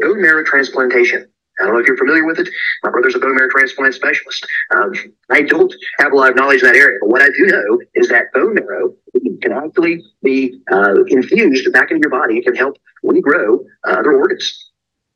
bone 0.00 0.22
marrow 0.22 0.44
transplantation. 0.44 1.28
I 1.60 1.64
don't 1.64 1.74
know 1.74 1.80
if 1.80 1.86
you're 1.86 1.98
familiar 1.98 2.24
with 2.24 2.38
it. 2.38 2.48
My 2.82 2.90
brother's 2.90 3.14
a 3.14 3.18
bone 3.18 3.34
marrow 3.34 3.50
transplant 3.50 3.94
specialist. 3.94 4.46
Um, 4.74 4.94
I 5.30 5.42
don't 5.42 5.72
have 5.98 6.12
a 6.12 6.16
lot 6.16 6.30
of 6.30 6.36
knowledge 6.36 6.62
in 6.62 6.66
that 6.66 6.76
area, 6.76 6.98
but 7.02 7.10
what 7.10 7.20
I 7.20 7.28
do 7.28 7.46
know 7.46 7.78
is 7.94 8.08
that 8.08 8.32
bone 8.32 8.54
marrow 8.54 8.94
can 9.42 9.52
actually 9.52 10.02
be 10.22 10.60
uh, 10.72 11.04
infused 11.08 11.70
back 11.72 11.90
into 11.90 12.00
your 12.02 12.10
body. 12.10 12.38
It 12.38 12.44
can 12.44 12.56
help 12.56 12.78
regrow 13.04 13.58
uh, 13.86 13.90
other 13.90 14.14
organs. 14.14 14.71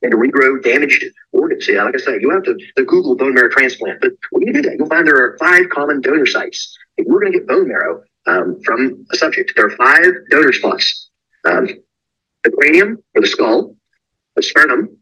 And 0.07 0.13
to 0.13 0.17
regrow 0.17 0.63
damaged 0.63 1.05
organs. 1.33 1.67
Yeah, 1.69 1.83
like 1.83 1.97
I 1.97 1.99
said, 1.99 2.23
you 2.23 2.31
have 2.31 2.45
to, 2.45 2.57
to 2.77 2.85
Google 2.85 3.17
bone 3.17 3.35
marrow 3.35 3.51
transplant, 3.51 4.01
but 4.01 4.13
when 4.31 4.47
you 4.47 4.53
do 4.53 4.63
that, 4.63 4.77
you'll 4.79 4.89
find 4.89 5.07
there 5.07 5.17
are 5.17 5.37
five 5.39 5.69
common 5.71 6.01
donor 6.01 6.27
sites. 6.27 6.79
If 6.97 7.07
we're 7.09 7.21
going 7.21 7.33
to 7.33 7.39
get 7.41 7.49
bone 7.49 7.69
marrow 7.69 8.05
um, 8.27 8.61
from 8.65 9.05
a 9.13 9.17
subject, 9.17 9.53
there 9.57 9.67
are 9.67 9.77
five 9.77 10.13
donor 10.31 10.53
spots. 10.53 11.11
Um, 11.45 11.69
the 12.45 12.51
cranium 12.53 13.03
or 13.15 13.23
the 13.23 13.27
skull, 13.27 13.75
the 14.37 14.43
sternum, 14.43 14.97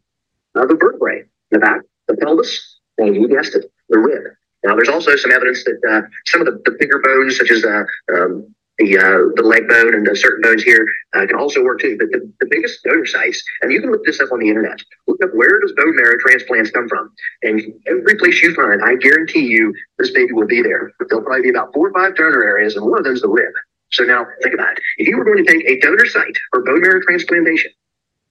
uh, 0.55 0.65
the 0.65 0.75
vertebrae, 0.75 1.23
the 1.51 1.59
back, 1.59 1.81
the 2.07 2.17
pelvis, 2.17 2.79
and 2.97 3.15
you 3.15 3.27
guessed 3.27 3.53
it, 3.53 3.71
the 3.89 3.99
rib. 3.99 4.23
Now, 4.63 4.75
there's 4.75 4.89
also 4.89 5.15
some 5.15 5.31
evidence 5.31 5.63
that 5.65 5.79
uh, 5.87 6.01
some 6.25 6.41
of 6.41 6.47
the, 6.47 6.59
the 6.65 6.75
bigger 6.79 6.99
bones, 6.99 7.37
such 7.37 7.51
as 7.51 7.63
uh, 7.63 7.83
um, 8.11 8.55
the 8.77 8.97
uh, 8.97 9.31
the 9.35 9.43
leg 9.43 9.67
bone 9.67 9.93
and 9.93 10.05
the 10.05 10.15
certain 10.15 10.41
bones 10.41 10.63
here 10.63 10.85
uh, 11.13 11.25
can 11.25 11.35
also 11.35 11.63
work 11.63 11.79
too. 11.79 11.95
But 11.97 12.11
the, 12.11 12.31
the 12.39 12.47
biggest 12.49 12.83
donor 12.83 13.05
sites, 13.05 13.43
and 13.61 13.71
you 13.71 13.79
can 13.79 13.91
look 13.91 14.05
this 14.05 14.19
up 14.19 14.31
on 14.31 14.39
the 14.39 14.49
internet. 14.49 14.79
Look 15.07 15.23
up 15.23 15.31
where 15.33 15.59
does 15.61 15.73
bone 15.73 15.95
marrow 15.95 16.17
transplants 16.19 16.71
come 16.71 16.89
from, 16.89 17.11
and 17.43 17.61
every 17.87 18.15
place 18.15 18.41
you 18.41 18.53
find, 18.53 18.81
I 18.83 18.95
guarantee 18.95 19.47
you, 19.47 19.73
this 19.97 20.11
baby 20.11 20.33
will 20.33 20.47
be 20.47 20.61
there. 20.61 20.91
There'll 21.07 21.23
probably 21.23 21.43
be 21.43 21.49
about 21.49 21.73
four 21.73 21.87
or 21.87 21.93
five 21.93 22.15
donor 22.15 22.43
areas, 22.43 22.75
and 22.75 22.85
one 22.85 22.99
of 22.99 23.05
them 23.05 23.13
is 23.13 23.21
the 23.21 23.29
rib. 23.29 23.53
So 23.91 24.03
now 24.03 24.25
think 24.43 24.53
about 24.53 24.73
it. 24.73 24.79
If 24.97 25.07
you 25.07 25.17
were 25.17 25.23
going 25.23 25.43
to 25.43 25.49
take 25.49 25.65
a 25.65 25.79
donor 25.79 26.05
site 26.05 26.37
for 26.51 26.63
bone 26.63 26.81
marrow 26.81 27.01
transplantation, 27.01 27.71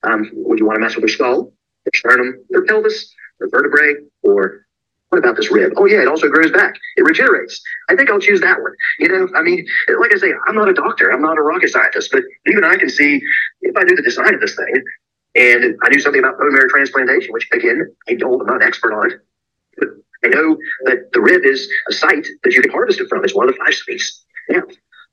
um, 0.03 0.29
would 0.33 0.59
you 0.59 0.65
want 0.65 0.75
to 0.75 0.81
mess 0.81 0.95
with 0.95 1.03
their 1.03 1.09
skull, 1.09 1.53
their 1.85 1.91
sternum, 1.95 2.45
their 2.49 2.65
pelvis, 2.65 3.13
their 3.39 3.49
vertebrae, 3.49 3.95
or 4.21 4.64
what 5.09 5.19
about 5.19 5.37
this 5.37 5.51
rib? 5.51 5.73
Oh 5.77 5.85
yeah, 5.85 6.01
it 6.01 6.07
also 6.07 6.27
grows 6.27 6.51
back. 6.51 6.75
It 6.97 7.03
regenerates. 7.03 7.61
I 7.89 7.95
think 7.95 8.09
I'll 8.09 8.19
choose 8.19 8.41
that 8.41 8.61
one. 8.61 8.73
You 8.99 9.07
know, 9.07 9.29
I 9.35 9.41
mean, 9.43 9.65
like 9.99 10.13
I 10.13 10.17
say, 10.17 10.33
I'm 10.47 10.55
not 10.55 10.69
a 10.69 10.73
doctor. 10.73 11.11
I'm 11.11 11.21
not 11.21 11.37
a 11.37 11.41
rocket 11.41 11.69
scientist, 11.69 12.09
but 12.11 12.23
even 12.47 12.63
I 12.63 12.75
can 12.75 12.89
see 12.89 13.21
if 13.61 13.77
I 13.77 13.83
knew 13.83 13.95
the 13.95 14.01
design 14.01 14.33
of 14.33 14.41
this 14.41 14.55
thing 14.55 14.83
and 15.35 15.75
I 15.83 15.89
knew 15.89 15.99
something 15.99 16.19
about 16.19 16.37
bone 16.39 16.53
marrow 16.53 16.69
transplantation, 16.69 17.33
which 17.33 17.47
again, 17.51 17.93
I 18.07 18.15
don't, 18.15 18.41
I'm 18.41 18.47
not 18.47 18.61
an 18.61 18.67
expert 18.67 18.93
on 18.93 19.11
it, 19.11 19.19
but 19.77 19.89
I 20.23 20.27
know 20.29 20.57
that 20.85 21.11
the 21.11 21.21
rib 21.21 21.43
is 21.45 21.69
a 21.89 21.93
site 21.93 22.27
that 22.43 22.53
you 22.53 22.61
can 22.61 22.71
harvest 22.71 23.01
it 23.01 23.09
from. 23.09 23.23
It's 23.23 23.35
one 23.35 23.49
of 23.49 23.53
the 23.53 23.59
five 23.63 23.73
sites. 23.73 24.25
Now, 24.49 24.61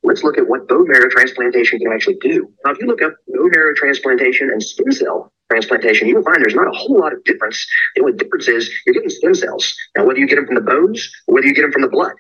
let's 0.05 0.23
look 0.23 0.39
at 0.39 0.49
what 0.49 0.69
bone 0.69 0.87
marrow 0.89 1.09
transplantation 1.11 1.81
can 1.81 1.93
actually 1.93 2.19
do. 2.21 2.53
Now, 2.65 2.73
if 2.73 2.79
you 2.79 2.87
look 2.87 3.03
up 3.03 3.15
bone 3.27 3.51
marrow 3.53 3.75
transplantation 3.75 4.51
and 4.51 4.63
stem 4.63 4.93
cell 4.93 5.33
transplantation, 5.53 6.09
you 6.09 6.17
will 6.17 6.25
find 6.25 6.43
there's 6.43 6.55
not 6.55 6.67
a 6.67 6.77
whole 6.77 6.99
lot 6.99 7.13
of 7.13 7.23
difference. 7.25 7.67
The 7.95 8.03
only 8.03 8.15
difference 8.15 8.49
is 8.49 8.71
you're 8.87 8.95
getting 8.95 9.11
stem 9.11 9.35
cells. 9.35 9.75
Now, 9.97 10.07
whether 10.07 10.19
you 10.19 10.27
get 10.27 10.37
them 10.37 10.47
from 10.47 10.55
the 10.55 10.63
bones 10.63 11.11
or 11.27 11.35
whether 11.35 11.47
you 11.47 11.55
get 11.55 11.63
them 11.63 11.73
from 11.73 11.83
the 11.83 11.89
blood, 11.89 12.15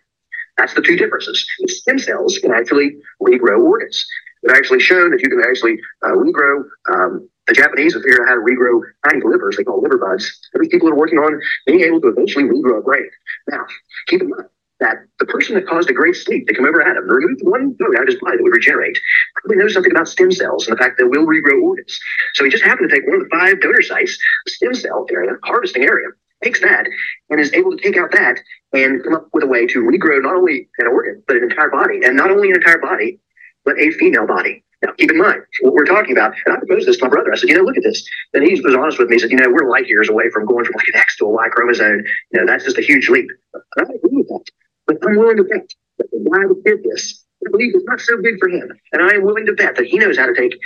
that's 0.59 0.75
the 0.75 0.83
two 0.83 0.97
differences. 0.97 1.47
Stem 1.67 1.99
cells 1.99 2.39
can 2.39 2.53
actually 2.53 2.97
regrow 3.23 3.65
organs. 3.65 4.07
It's 4.43 4.53
actually 4.53 4.81
shown 4.81 5.11
that 5.13 5.21
you 5.23 5.31
can 5.31 5.43
actually 5.49 5.79
uh, 6.05 6.13
regrow. 6.13 6.65
Um, 6.93 7.29
the 7.47 7.55
Japanese 7.55 7.95
have 7.95 8.03
figured 8.03 8.21
out 8.21 8.29
how 8.29 8.35
to 8.35 8.41
regrow 8.41 8.81
tiny 9.09 9.23
livers. 9.25 9.57
They 9.57 9.65
call 9.65 9.83
liver 9.83 9.99
buds. 9.99 10.31
There's 10.53 10.69
people 10.69 10.89
that 10.89 10.95
are 10.95 10.99
working 10.99 11.19
on 11.19 11.41
being 11.67 11.81
able 11.81 12.01
to 12.03 12.09
eventually 12.09 12.45
regrow 12.45 12.79
a 12.79 12.83
brain. 12.83 13.09
Now, 13.49 13.65
keep 14.07 14.21
in 14.21 14.29
mind, 14.29 14.49
that 14.83 14.97
the 15.19 15.27
person 15.27 15.55
that 15.55 15.67
caused 15.67 15.89
a 15.89 15.93
great 15.93 16.17
sleep 16.17 16.47
to 16.47 16.55
come 16.55 16.67
over 16.67 16.83
Adam 16.83 17.09
removed 17.09 17.41
one 17.43 17.73
bone 17.79 17.97
out 17.97 18.03
of 18.03 18.09
his 18.09 18.21
body 18.21 18.37
that 18.37 18.43
would 18.43 18.53
regenerate 18.53 18.99
probably 19.37 19.57
knows 19.57 19.75
something 19.75 19.93
about 19.93 20.09
stem 20.09 20.31
cells 20.31 20.67
and 20.67 20.77
the 20.77 20.83
fact 20.83 20.99
that 20.99 21.09
will 21.09 21.27
regrow 21.27 21.63
organs. 21.63 21.99
So 22.35 22.45
he 22.45 22.51
just 22.51 22.65
happened 22.65 22.91
to 22.91 22.95
take 22.95 23.07
one 23.07 23.17
of 23.17 23.23
the 23.23 23.31
five 23.31 23.61
donor 23.61 23.83
sites, 23.83 24.19
stem 24.49 24.75
cell 24.75 25.07
area, 25.11 25.33
harvesting 25.45 25.85
area, 25.85 26.09
takes 26.43 26.61
that 26.61 26.87
and 27.31 27.41
is 27.41 27.53
able 27.53 27.71
to 27.71 27.83
take 27.83 27.97
out 27.97 28.11
that 28.13 28.41
and 28.73 29.03
come 29.05 29.15
up 29.15 29.29
with 29.33 29.45
a 29.45 29.47
way 29.47 29.67
to 29.67 29.79
regrow 29.81 30.23
not 30.23 30.35
only 30.35 30.69
an 30.79 30.89
organ, 30.89 31.23
but 31.27 31.37
an 31.37 31.45
entire 31.45 31.71
body. 31.71 32.01
And 32.05 32.17
not 32.17 32.31
only 32.31 32.51
an 32.51 32.57
entire 32.57 32.79
body, 32.79 33.21
but 33.65 33.79
a 33.79 33.93
female 33.93 34.27
body. 34.27 34.65
Now, 34.83 34.93
keep 34.99 35.13
in 35.13 35.19
mind 35.19 35.43
what 35.61 35.75
we're 35.75 35.85
talking 35.85 36.11
about. 36.11 36.35
And 36.45 36.57
I 36.57 36.59
proposed 36.59 36.89
this 36.89 36.97
to 36.97 37.05
my 37.05 37.09
brother. 37.09 37.33
I 37.33 37.37
said, 37.37 37.49
you 37.49 37.57
know, 37.57 37.63
look 37.63 37.77
at 37.77 37.85
this. 37.85 38.05
And 38.35 38.43
he 38.43 38.61
was 38.61 38.75
honest 38.75 38.99
with 38.99 39.09
me. 39.09 39.15
He 39.15 39.21
said, 39.21 39.31
you 39.31 39.37
know, 39.37 39.49
we're 39.49 39.71
light 39.71 39.87
years 39.87 40.09
away 40.09 40.29
from 40.31 40.45
going 40.45 40.65
from 40.65 40.75
like 40.75 40.89
an 40.93 41.01
X 41.01 41.17
to 41.19 41.27
a 41.27 41.29
Y 41.29 41.49
chromosome. 41.51 42.03
You 42.33 42.41
know, 42.41 42.47
that's 42.47 42.65
just 42.65 42.79
a 42.79 42.83
huge 42.83 43.09
leap. 43.09 43.29
And 43.55 43.63
I 43.79 43.83
agree 43.83 44.17
with 44.17 44.27
that. 44.27 44.45
But 44.87 44.99
I'm 45.07 45.17
willing 45.17 45.37
to 45.37 45.45
bet 45.45 45.69
that 45.99 46.11
the 46.11 46.31
guy 46.31 46.47
that 46.47 46.63
did 46.65 46.83
this, 46.85 47.25
I 47.47 47.51
believe 47.51 47.75
is 47.75 47.85
not 47.85 48.01
so 48.01 48.21
big 48.21 48.39
for 48.39 48.49
him. 48.49 48.69
And 48.93 49.03
I 49.03 49.15
am 49.15 49.23
willing 49.25 49.47
to 49.47 49.53
bet 49.53 49.77
that 49.77 49.87
he 49.87 49.99
knows 49.99 50.19
how 50.19 50.27
to 50.27 50.35
take 50.35 50.59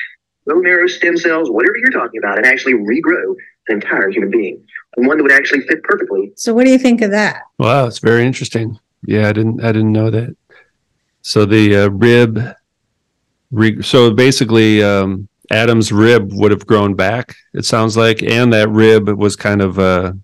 bone 0.47 0.63
marrow, 0.63 0.87
stem 0.87 1.17
cells, 1.17 1.51
whatever 1.51 1.77
you're 1.77 1.91
talking 1.91 2.19
about, 2.19 2.39
and 2.39 2.47
actually 2.47 2.75
regrow 2.75 3.35
an 3.69 3.77
entire 3.77 4.11
human 4.11 4.31
being. 4.31 4.65
And 4.97 5.07
one 5.07 5.19
that 5.19 5.23
would 5.23 5.33
actually 5.33 5.63
fit 5.63 5.83
perfectly. 5.83 6.33
So 6.37 6.55
what 6.55 6.65
do 6.65 6.71
you 6.71 6.79
think 6.79 7.03
of 7.03 7.11
that? 7.11 7.43
Wow, 7.59 7.87
it's 7.87 7.99
very 7.99 8.25
interesting. 8.25 8.79
Yeah, 9.07 9.29
I 9.29 9.33
didn't 9.33 9.63
I 9.63 9.73
didn't 9.73 9.93
know 9.93 10.11
that. 10.11 10.37
So 11.23 11.45
the 11.45 11.77
uh, 11.77 11.89
rib 11.89 12.55
re- 13.51 13.83
so 13.83 14.13
basically 14.13 14.83
um, 14.83 15.29
Adam's 15.51 15.93
rib 15.93 16.33
would 16.33 16.51
have 16.51 16.67
grown 16.67 16.95
back, 16.95 17.37
it 17.55 17.65
sounds 17.65 17.97
like, 17.97 18.23
and 18.23 18.53
that 18.53 18.69
rib 18.71 19.09
was 19.09 19.37
kind 19.37 19.63
of 19.63 19.79
a 19.79 20.17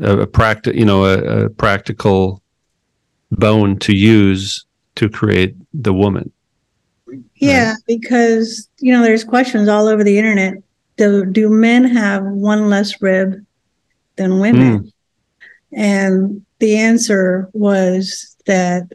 a, 0.00 0.20
a 0.20 0.26
practical, 0.26 0.78
you 0.78 0.86
know, 0.86 1.04
a, 1.04 1.44
a 1.44 1.50
practical 1.50 2.42
bone 3.30 3.78
to 3.80 3.94
use 3.94 4.64
to 4.96 5.08
create 5.08 5.54
the 5.72 5.92
woman. 5.92 6.32
Yeah, 7.36 7.74
because 7.86 8.68
you 8.78 8.92
know, 8.92 9.02
there's 9.02 9.24
questions 9.24 9.68
all 9.68 9.88
over 9.88 10.04
the 10.04 10.18
internet. 10.18 10.54
Do 10.96 11.24
do 11.24 11.48
men 11.48 11.84
have 11.84 12.24
one 12.24 12.68
less 12.68 13.00
rib 13.00 13.44
than 14.16 14.40
women? 14.40 14.80
Mm. 14.80 14.92
And 15.72 16.46
the 16.58 16.76
answer 16.76 17.48
was 17.52 18.36
that 18.46 18.92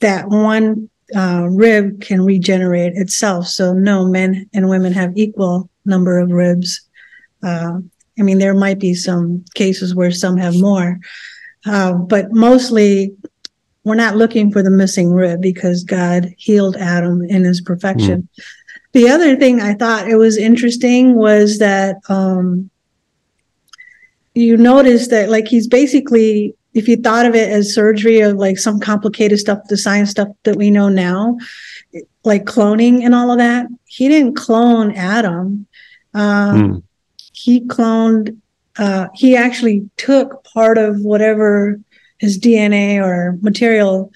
that 0.00 0.28
one 0.28 0.88
uh, 1.14 1.48
rib 1.50 2.00
can 2.00 2.24
regenerate 2.24 2.94
itself. 2.96 3.46
So 3.46 3.72
no, 3.72 4.04
men 4.04 4.48
and 4.52 4.68
women 4.68 4.92
have 4.92 5.16
equal 5.16 5.70
number 5.84 6.18
of 6.18 6.30
ribs. 6.30 6.80
Uh, 7.42 7.78
I 8.18 8.22
mean, 8.22 8.38
there 8.38 8.54
might 8.54 8.78
be 8.78 8.94
some 8.94 9.44
cases 9.54 9.94
where 9.94 10.10
some 10.10 10.36
have 10.36 10.54
more, 10.56 10.98
uh, 11.66 11.92
but 11.92 12.32
mostly 12.32 13.12
we're 13.84 13.94
not 13.94 14.16
looking 14.16 14.50
for 14.50 14.62
the 14.62 14.70
missing 14.70 15.12
rib 15.12 15.40
because 15.40 15.84
God 15.84 16.34
healed 16.36 16.76
Adam 16.76 17.22
in 17.22 17.44
his 17.44 17.60
perfection. 17.60 18.22
Mm. 18.22 18.44
The 18.92 19.08
other 19.08 19.36
thing 19.36 19.60
I 19.60 19.74
thought 19.74 20.08
it 20.08 20.16
was 20.16 20.36
interesting 20.36 21.14
was 21.14 21.58
that 21.58 21.96
um, 22.08 22.70
you 24.34 24.56
notice 24.56 25.08
that 25.08 25.30
like 25.30 25.48
he's 25.48 25.66
basically 25.66 26.54
if 26.74 26.86
you 26.86 26.96
thought 26.96 27.26
of 27.26 27.34
it 27.34 27.48
as 27.50 27.74
surgery 27.74 28.20
of 28.20 28.36
like 28.36 28.58
some 28.58 28.78
complicated 28.78 29.38
stuff, 29.38 29.58
the 29.68 29.76
science 29.76 30.10
stuff 30.10 30.28
that 30.44 30.56
we 30.56 30.70
know 30.70 30.88
now, 30.88 31.36
like 32.24 32.44
cloning 32.44 33.04
and 33.04 33.14
all 33.14 33.30
of 33.30 33.38
that, 33.38 33.66
he 33.86 34.08
didn't 34.08 34.36
clone 34.36 34.92
Adam. 34.92 35.66
Um, 36.14 36.72
mm. 36.72 36.82
He 37.32 37.60
cloned, 37.62 38.38
uh, 38.76 39.08
he 39.14 39.36
actually 39.36 39.88
took 39.96 40.44
part 40.44 40.78
of 40.78 41.00
whatever 41.00 41.80
his 42.18 42.38
DNA 42.38 43.00
or 43.02 43.38
material 43.40 44.10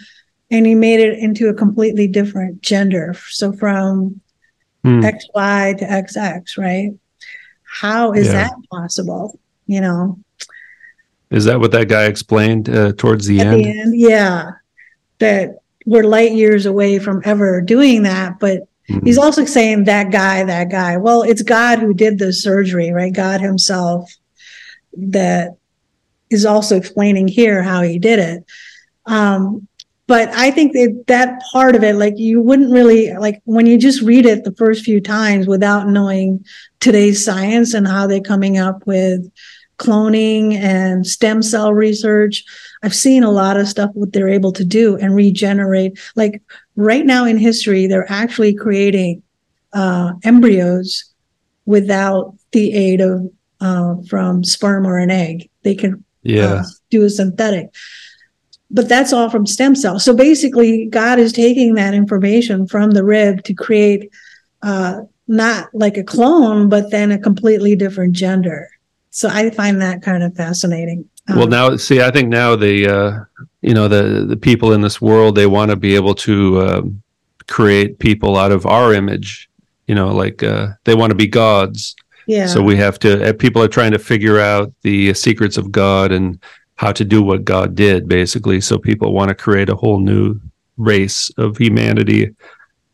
and 0.51 0.67
he 0.67 0.75
made 0.75 1.01
it 1.01 1.19
into 1.19 1.49
a 1.49 1.55
completely 1.55 2.07
different 2.07 2.61
gender. 2.61 3.15
So 3.31 3.53
from 3.53 4.21
mm. 4.85 5.03
XY 5.03 5.79
to 5.79 5.85
XX, 5.87 6.59
right? 6.59 6.91
How 7.65 8.13
is 8.13 8.27
yeah. 8.27 8.33
that 8.33 8.53
possible? 8.71 9.39
You 9.67 9.81
know, 9.81 10.19
is 11.31 11.47
that 11.47 11.59
what 11.59 11.73
that 11.73 11.89
guy 11.89 12.05
explained 12.05 12.69
uh, 12.69 12.93
towards 12.93 13.27
the 13.27 13.41
end? 13.41 13.65
the 13.65 13.81
end? 13.81 13.99
Yeah, 13.99 14.51
that 15.19 15.61
we're 15.87 16.05
light 16.05 16.33
years 16.33 16.67
away 16.67 16.99
from 16.99 17.23
ever 17.25 17.63
doing 17.63 18.03
that. 18.03 18.39
But 18.39 18.69
mm-hmm. 18.91 19.07
he's 19.07 19.17
also 19.17 19.47
saying 19.47 19.85
that 19.85 20.13
guy, 20.13 20.45
that 20.45 20.71
guy. 20.71 20.99
Well, 20.99 21.23
it's 21.23 21.43
God 21.43 21.79
who 21.79 21.95
did 21.95 22.19
the 22.19 22.35
surgery, 22.35 22.93
right? 22.93 23.13
God 23.13 23.41
Himself 23.41 24.13
that 24.95 25.57
is 26.33 26.47
also 26.47 26.77
explaining 26.77 27.29
here 27.29 27.63
how 27.63 27.83
He 27.83 27.99
did 27.99 28.19
it. 28.19 28.45
Um, 29.07 29.69
but 30.07 30.29
I 30.31 30.51
think 30.51 30.73
that 30.73 31.05
that 31.07 31.43
part 31.53 31.75
of 31.75 31.83
it, 31.85 31.95
like 31.95 32.19
you 32.19 32.41
wouldn't 32.41 32.73
really 32.73 33.13
like 33.15 33.41
when 33.45 33.67
you 33.67 33.79
just 33.79 34.03
read 34.03 34.27
it 34.27 34.45
the 34.45 34.55
first 34.57 34.85
few 34.85 35.01
times 35.01 35.47
without 35.47 35.89
knowing 35.89 36.45
today's 36.81 37.25
science 37.25 37.73
and 37.73 37.87
how 37.87 38.07
they're 38.07 38.21
coming 38.21 38.59
up 38.59 38.87
with 38.87 39.31
cloning 39.79 40.55
and 40.55 41.07
stem 41.07 41.43
cell 41.43 41.73
research. 41.73 42.45
I've 42.83 42.95
seen 42.95 43.23
a 43.23 43.31
lot 43.31 43.57
of 43.57 43.69
stuff 43.69 43.91
what 43.95 44.13
they're 44.13 44.29
able 44.29 44.53
to 44.53 44.65
do 44.65 44.97
and 44.97 45.15
regenerate. 45.15 45.99
Like 46.15 46.43
right 46.77 47.07
now 47.07 47.25
in 47.25 47.39
history, 47.39 47.87
they're 47.87 48.11
actually 48.11 48.55
creating 48.55 49.23
uh, 49.73 50.13
embryos 50.25 51.05
without 51.65 52.35
the 52.53 52.73
aid 52.75 53.01
of 53.01 53.31
uh, 53.61 53.95
from 54.09 54.45
sperm 54.45 54.87
or 54.87 54.99
an 54.99 55.11
egg. 55.11 55.49
They 55.63 55.75
can 55.75 56.05
yeah. 56.23 56.45
uh, 56.45 56.65
do 56.91 57.05
a 57.05 57.11
synthetic. 57.11 57.75
But 58.71 58.89
that's 58.89 59.13
all 59.13 59.29
from 59.29 59.47
stem 59.47 59.75
cells. 59.75 60.05
So 60.05 60.15
basically, 60.15 60.87
God 60.87 61.19
is 61.19 61.33
taking 61.33 61.75
that 61.75 61.93
information 61.93 62.67
from 62.67 62.93
the 62.93 63.05
rib 63.05 63.45
to 63.45 63.55
create 63.55 64.11
uh, 64.63 65.03
not 65.29 65.69
like 65.75 65.97
a 65.97 66.05
clone, 66.05 66.69
but 66.69 66.91
then 66.91 67.13
a 67.13 67.19
completely 67.19 67.77
different 67.77 68.15
gender. 68.15 68.71
So 69.11 69.29
I 69.29 69.51
find 69.51 69.81
that 69.81 70.03
kind 70.03 70.23
of 70.23 70.35
fascinating. 70.35 71.09
Um, 71.29 71.37
well, 71.37 71.47
now 71.47 71.77
see, 71.77 72.01
I 72.01 72.11
think 72.11 72.29
now 72.29 72.57
the 72.57 72.89
uh, 72.89 73.45
you 73.61 73.75
know 73.75 73.89
the 73.89 74.25
the 74.27 74.37
people 74.37 74.73
in 74.73 74.81
this 74.81 75.01
world 75.01 75.35
they 75.35 75.47
want 75.47 75.71
to 75.71 75.77
be 75.77 75.95
able 75.95 76.15
to 76.17 76.59
uh, 76.61 76.83
create 77.47 77.99
people 77.99 78.37
out 78.37 78.53
of 78.53 78.67
our 78.67 78.93
image. 78.93 79.49
You 79.87 79.95
know, 79.95 80.09
like 80.09 80.43
uh, 80.43 80.69
they 80.85 80.95
want 80.95 81.11
to 81.11 81.15
be 81.15 81.27
gods. 81.27 81.95
Yeah. 82.27 82.47
So 82.47 82.63
we 82.63 82.77
have 82.77 82.99
to. 83.01 83.29
uh, 83.29 83.33
People 83.33 83.63
are 83.63 83.69
trying 83.69 83.93
to 83.93 83.99
figure 83.99 84.39
out 84.39 84.73
the 84.83 85.13
secrets 85.15 85.57
of 85.57 85.73
God 85.73 86.13
and 86.13 86.39
how 86.77 86.93
to 86.93 87.05
do 87.05 87.23
what 87.23 87.45
God 87.45 87.75
did, 87.75 88.09
basically. 88.09 88.61
So 88.61 88.79
people 88.79 89.13
want 89.13 89.29
to 89.29 89.35
create 89.35 89.69
a 89.69 89.77
whole 89.77 90.01
new 90.01 90.41
race 90.77 91.31
of 91.37 91.57
humanity, 91.59 92.35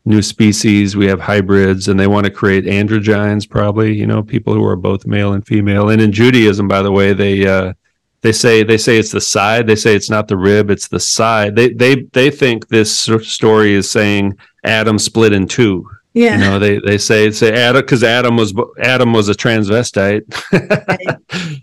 new 0.05 0.21
species. 0.21 0.95
We 0.95 1.07
have 1.07 1.19
hybrids, 1.21 1.87
and 1.87 1.99
they 1.99 2.07
want 2.07 2.25
to 2.25 2.31
create 2.31 2.65
androgynes, 2.65 3.49
probably. 3.49 3.95
You 3.95 4.07
know, 4.07 4.21
people 4.23 4.53
who 4.53 4.65
are 4.65 4.75
both 4.75 5.05
male 5.05 5.33
and 5.33 5.45
female. 5.45 5.89
And 5.89 6.01
in 6.01 6.11
Judaism, 6.11 6.67
by 6.67 6.81
the 6.81 6.91
way, 6.91 7.13
they 7.13 7.47
uh, 7.47 7.73
they 8.21 8.31
say 8.31 8.63
they 8.63 8.77
say 8.77 8.97
it's 8.97 9.11
the 9.11 9.21
side. 9.21 9.65
They 9.67 9.75
say 9.75 9.95
it's 9.95 10.09
not 10.09 10.27
the 10.27 10.37
rib; 10.37 10.69
it's 10.69 10.87
the 10.87 10.99
side. 10.99 11.55
They 11.55 11.69
they 11.69 11.95
they 12.13 12.29
think 12.31 12.67
this 12.67 13.07
story 13.21 13.73
is 13.73 13.89
saying 13.89 14.37
Adam 14.63 14.99
split 14.99 15.33
in 15.33 15.47
two. 15.47 15.89
Yeah. 16.13 16.33
You 16.33 16.39
know, 16.39 16.59
they 16.59 16.79
they 16.79 16.97
say 16.97 17.31
say 17.31 17.53
Adam 17.53 17.81
because 17.81 18.03
Adam 18.03 18.35
was 18.35 18.53
Adam 18.79 19.13
was 19.13 19.29
a 19.29 19.33
transvestite, 19.33 20.23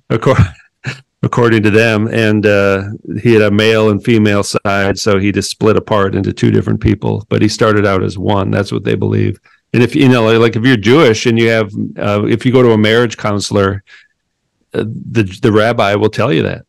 according 0.11 0.45
according 1.23 1.63
to 1.65 1.71
them, 1.71 2.07
and 2.09 2.47
uh, 2.47 2.85
he 3.21 3.33
had 3.33 3.43
a 3.43 3.51
male 3.51 3.91
and 3.91 4.03
female 4.03 4.43
side, 4.43 4.99
so 4.99 5.19
he 5.19 5.33
just 5.33 5.51
split 5.51 5.77
apart 5.77 6.15
into 6.15 6.33
two 6.33 6.51
different 6.51 6.81
people. 6.81 7.27
But 7.29 7.43
he 7.43 7.49
started 7.49 7.85
out 7.85 8.03
as 8.03 8.17
one. 8.17 8.51
That's 8.51 8.73
what 8.73 8.85
they 8.85 8.95
believe. 8.95 9.39
And 9.73 9.83
if 9.83 9.95
you 9.95 10.09
know, 10.09 10.39
like 10.39 10.57
if 10.57 10.65
you're 10.65 10.77
Jewish 10.77 11.27
and 11.27 11.39
you 11.39 11.49
have, 11.49 11.73
uh, 11.99 12.25
if 12.27 12.47
you 12.47 12.53
go 12.53 12.63
to 12.63 12.73
a 12.73 12.79
marriage 12.79 13.17
counselor, 13.17 13.83
uh, 14.73 14.85
the 14.85 15.25
the 15.43 15.53
rabbi 15.53 15.95
will 15.97 16.11
tell 16.11 16.33
you 16.33 16.43
that. 16.43 16.66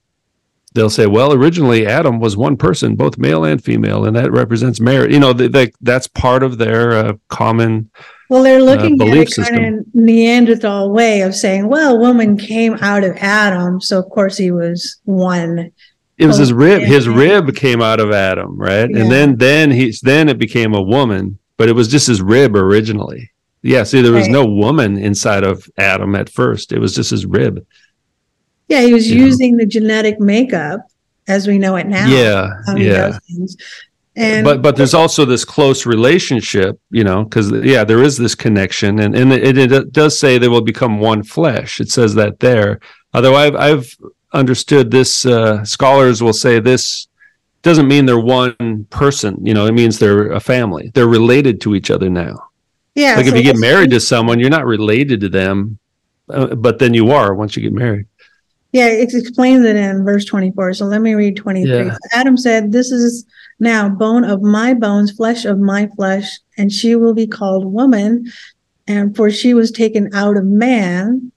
They'll 0.78 0.90
say, 0.92 1.08
"Well, 1.08 1.34
originally 1.34 1.86
Adam 1.88 2.20
was 2.20 2.38
one 2.38 2.56
person, 2.56 2.96
both 2.96 3.18
male 3.18 3.44
and 3.44 3.62
female, 3.64 4.06
and 4.06 4.16
that 4.16 4.32
represents 4.32 4.80
marriage." 4.80 5.12
You 5.12 5.20
know, 5.20 5.34
they, 5.34 5.48
they, 5.48 5.72
that's 5.82 6.08
part 6.08 6.44
of 6.44 6.58
their 6.60 6.92
uh, 6.94 7.14
common 7.30 7.90
Well, 8.30 8.44
they're 8.44 8.62
looking 8.62 8.94
at 8.94 8.98
belief 9.00 9.30
it 9.38 9.48
kind 9.50 9.80
of 9.80 9.86
Neanderthal 9.96 10.92
way 10.92 11.22
of 11.22 11.34
saying, 11.36 11.68
well, 11.68 11.98
woman 11.98 12.38
came 12.38 12.76
out 12.82 13.04
of 13.04 13.16
Adam, 13.18 13.82
so 13.82 13.98
of 14.00 14.10
course 14.10 14.38
he 14.38 14.52
was 14.52 14.98
one. 15.06 15.72
it 16.18 16.26
was 16.28 16.38
his 16.38 16.52
Oh, 16.52 16.56
rib 16.56 16.82
his 16.84 17.08
rib 17.08 17.56
came 17.56 17.82
out 17.82 18.00
of 18.00 18.12
adam 18.12 18.58
right 18.58 18.90
Yeah. 18.90 19.02
and 19.02 19.12
then 19.12 19.38
then 19.38 19.72
he's 19.72 20.02
then 20.02 20.30
it 20.30 20.38
became 20.40 20.74
a 20.74 20.82
woman 20.82 21.38
but 21.58 21.70
it 21.70 21.74
was 21.74 21.88
just 21.88 22.08
his 22.08 22.22
rib 22.24 22.56
originally 22.56 23.30
yeah 23.62 23.84
see 23.84 24.02
there 24.02 24.12
was 24.12 24.24
Right. 24.24 24.32
no 24.40 24.46
woman 24.46 24.98
inside 24.98 25.44
of 25.44 25.70
adam 25.78 26.16
at 26.16 26.28
first 26.30 26.72
it 26.72 26.80
was 26.80 26.96
just 26.96 27.12
his 27.12 27.26
rib 27.28 27.64
Yeah, 28.68 28.82
he 28.82 28.94
was 28.94 29.10
know. 29.10 29.18
using 29.18 29.58
the 29.58 29.66
genetic 29.66 30.20
makeup 30.20 30.82
as 31.28 31.48
we 31.48 31.58
know 31.58 31.76
it 31.76 31.88
now. 31.88 32.08
yeah 32.08 32.62
yeah. 32.76 33.18
And 34.16 34.44
but 34.44 34.64
but 34.64 34.76
there's 34.76 34.96
also 34.96 35.26
this 35.26 35.46
close 35.46 35.86
relationship 35.86 36.80
you 36.90 37.04
know 37.04 37.24
because 37.24 37.52
yeah 37.52 37.84
there 37.84 38.02
is 38.02 38.18
this 38.18 38.34
connection 38.34 39.00
and 39.00 39.16
and 39.16 39.32
it, 39.32 39.58
it 39.60 39.92
does 39.92 40.18
say 40.18 40.40
they 40.40 40.48
will 40.48 40.62
become 40.62 41.00
one 41.00 41.22
flesh 41.22 41.80
it 41.80 41.92
says 41.92 42.16
that 42.16 42.40
there 42.40 42.80
although 43.14 43.36
i've 43.36 43.56
i've 43.56 43.96
understood 44.34 44.90
this 44.90 45.24
uh 45.28 45.64
scholars 45.64 46.24
will 46.24 46.34
say 46.34 46.60
this 46.60 47.08
doesn't 47.62 47.88
mean 47.88 48.08
they're 48.08 48.20
one 48.20 48.88
person 48.90 49.38
you 49.46 49.54
know 49.54 49.68
it 49.68 49.74
means 49.74 50.00
they're 50.00 50.32
a 50.32 50.40
family 50.40 50.90
they're 50.96 51.08
related 51.08 51.62
to 51.62 51.76
each 51.76 51.92
other 51.92 52.10
now 52.10 52.50
yeah, 52.96 53.18
like 53.18 53.28
if 53.28 53.36
you 53.36 53.44
get 53.44 53.58
married 53.58 53.92
to 53.92 54.00
someone 54.00 54.40
you're 54.40 54.50
not 54.50 54.66
related 54.66 55.22
to 55.22 55.30
them 55.30 55.78
uh, 56.30 56.56
but 56.56 56.80
then 56.80 56.96
you 56.96 57.12
are 57.12 57.36
once 57.36 57.56
you 57.56 57.62
get 57.62 57.74
married 57.74 58.08
Yeah, 58.74 58.88
it 58.88 59.14
explains 59.14 59.66
it 59.66 59.76
in 59.76 60.04
verse 60.04 60.26
24. 60.26 60.74
So 60.74 60.86
let 60.86 61.02
me 61.02 61.14
read 61.14 61.38
23. 61.38 61.86
Yeah. 61.86 61.98
Adam 62.14 62.38
said, 62.38 62.72
This 62.72 62.92
is 62.92 63.26
now 63.60 63.90
bone 63.90 64.24
of 64.24 64.42
my 64.42 64.74
bones, 64.74 65.12
flesh 65.12 65.46
of 65.46 65.58
my 65.60 65.90
flesh, 65.96 66.38
and 66.58 66.72
she 66.72 66.96
will 66.96 67.14
be 67.14 67.28
called 67.28 67.66
woman. 67.66 68.32
And 68.88 69.16
for 69.16 69.32
she 69.32 69.54
was 69.54 69.72
taken 69.72 70.14
out 70.14 70.38
of 70.38 70.46
man. 70.46 71.32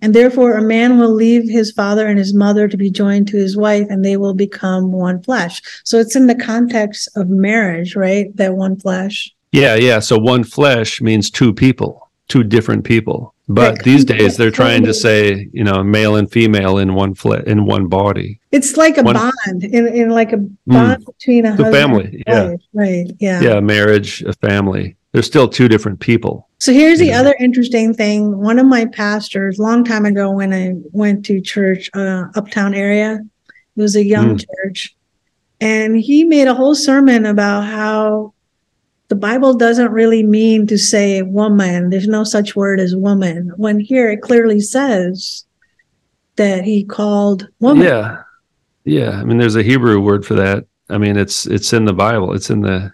And 0.00 0.14
therefore, 0.14 0.56
a 0.56 0.62
man 0.62 0.98
will 0.98 1.12
leave 1.12 1.48
his 1.48 1.72
father 1.72 2.06
and 2.06 2.18
his 2.18 2.32
mother 2.32 2.68
to 2.68 2.76
be 2.76 2.88
joined 2.90 3.26
to 3.28 3.36
his 3.36 3.56
wife, 3.56 3.88
and 3.90 4.04
they 4.04 4.16
will 4.16 4.34
become 4.34 4.92
one 4.92 5.20
flesh. 5.22 5.60
So 5.84 5.98
it's 5.98 6.14
in 6.14 6.28
the 6.28 6.36
context 6.36 7.08
of 7.16 7.28
marriage, 7.28 7.96
right? 7.96 8.34
That 8.36 8.54
one 8.54 8.78
flesh. 8.78 9.34
yeah 9.52 9.74
yeah 9.76 9.98
so 9.98 10.18
one 10.18 10.44
flesh 10.44 11.00
means 11.00 11.30
two 11.30 11.52
people 11.54 12.08
two 12.28 12.44
different 12.44 12.84
people 12.84 13.34
but 13.48 13.82
these 13.82 14.04
days 14.04 14.36
they're 14.36 14.50
trying 14.50 14.84
to 14.84 14.92
say 14.94 15.48
you 15.52 15.64
know 15.64 15.82
male 15.82 16.16
and 16.16 16.30
female 16.30 16.78
in 16.78 16.94
one 16.94 17.14
fle- 17.14 17.44
in 17.46 17.64
one 17.64 17.86
body 17.88 18.38
It's 18.52 18.76
like 18.76 18.98
a 18.98 19.02
One- 19.02 19.14
bond, 19.16 19.64
in, 19.64 19.86
in 19.88 20.10
like 20.10 20.32
a 20.32 20.38
bond 20.66 21.04
between 21.06 21.46
a 21.46 21.56
the 21.56 21.70
family 21.72 22.22
yeah 22.26 22.50
wife. 22.50 22.60
Right. 22.74 23.06
Yeah. 23.20 23.40
yeah 23.40 23.60
marriage 23.60 24.22
a 24.22 24.32
family 24.34 24.96
they're 25.12 25.22
still 25.22 25.48
two 25.48 25.68
different 25.68 26.00
people 26.00 26.48
So 26.58 26.72
here's 26.72 26.98
the 26.98 27.06
Yeah. 27.06 27.20
other 27.20 27.34
interesting 27.40 27.94
thing. 27.94 28.36
One 28.36 28.58
of 28.58 28.66
my 28.66 28.84
pastors, 28.86 29.58
long 29.58 29.82
time 29.84 30.04
ago, 30.04 30.30
when 30.30 30.52
I 30.52 30.74
went 30.92 31.24
to 31.26 31.40
church, 31.40 31.88
uh, 31.94 32.24
uptown 32.34 32.74
area, 32.74 33.10
it 33.76 33.80
was 33.80 33.94
a 33.96 34.04
young 34.04 34.30
Mm. 34.36 34.44
church, 34.46 34.94
and 35.60 35.96
he 35.96 36.24
made 36.24 36.48
a 36.48 36.54
whole 36.54 36.74
sermon 36.74 37.24
about 37.26 37.62
how 37.64 38.34
the 39.08 39.14
Bible 39.16 39.54
doesn't 39.54 39.90
really 39.90 40.22
mean 40.22 40.66
to 40.66 40.76
say 40.78 41.22
woman. 41.22 41.90
There's 41.90 42.06
no 42.08 42.24
such 42.24 42.54
word 42.54 42.78
as 42.80 42.94
woman. 42.94 43.52
When 43.56 43.80
here 43.80 44.10
it 44.10 44.20
clearly 44.22 44.60
says 44.60 45.44
that 46.36 46.62
he 46.64 46.84
called 46.84 47.48
woman. 47.58 47.82
yeah 47.84 48.22
yeah 48.84 49.10
i 49.20 49.24
mean 49.24 49.38
there's 49.38 49.56
a 49.56 49.62
hebrew 49.62 49.98
word 50.00 50.24
for 50.24 50.34
that 50.34 50.64
i 50.88 50.96
mean 50.96 51.16
it's 51.16 51.46
it's 51.46 51.72
in 51.72 51.84
the 51.84 51.92
bible 51.92 52.32
it's 52.32 52.48
in 52.48 52.60
the 52.60 52.92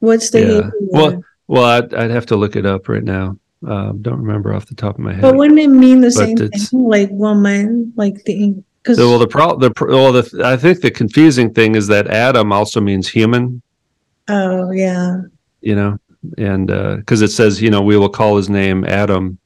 What's 0.00 0.30
the 0.30 0.40
Yeah. 0.40 0.46
Hebrew 0.46 0.70
Well, 0.80 1.10
word? 1.12 1.22
well 1.46 1.64
i'd, 1.64 1.94
I'd 1.94 2.10
have 2.10 2.26
to 2.26 2.36
look 2.36 2.56
it 2.56 2.66
up 2.66 2.88
right 2.88 3.04
now 3.04 3.38
um, 3.66 4.02
don't 4.02 4.18
remember 4.20 4.52
off 4.52 4.66
the 4.66 4.74
top 4.74 4.96
of 4.96 5.00
my 5.04 5.12
head 5.12 5.22
But 5.22 5.36
wouldn't 5.36 5.60
it 5.60 5.68
mean 5.68 6.00
the 6.00 6.08
But 6.08 6.12
same 6.12 6.36
thing, 6.36 6.50
like 6.72 7.10
woman, 7.12 7.92
like 7.96 8.24
the 8.24 8.56
because 8.82 8.98
So, 8.98 9.08
well, 9.08 9.18
the 9.20 9.28
pro, 9.28 9.56
the 9.56 9.72
well, 9.80 10.12
the 10.12 10.42
I 10.44 10.56
think 10.58 10.80
the 10.82 10.90
confusing 10.90 11.54
thing 11.54 11.76
is 11.76 11.86
that 11.86 12.08
Adam 12.08 12.52
also 12.52 12.80
means 12.80 13.08
human, 13.08 13.62
oh 14.28 14.72
yeah, 14.72 15.22
you 15.64 15.74
know, 15.74 15.98
and 16.38 16.66
because 16.98 17.22
it 17.22 17.30
says, 17.30 17.60
you 17.60 17.70
know, 17.70 17.82
we 17.82 17.96
will 17.96 18.08
call 18.08 18.36
his 18.36 18.48
name 18.48 18.84
Adam, 18.84 19.38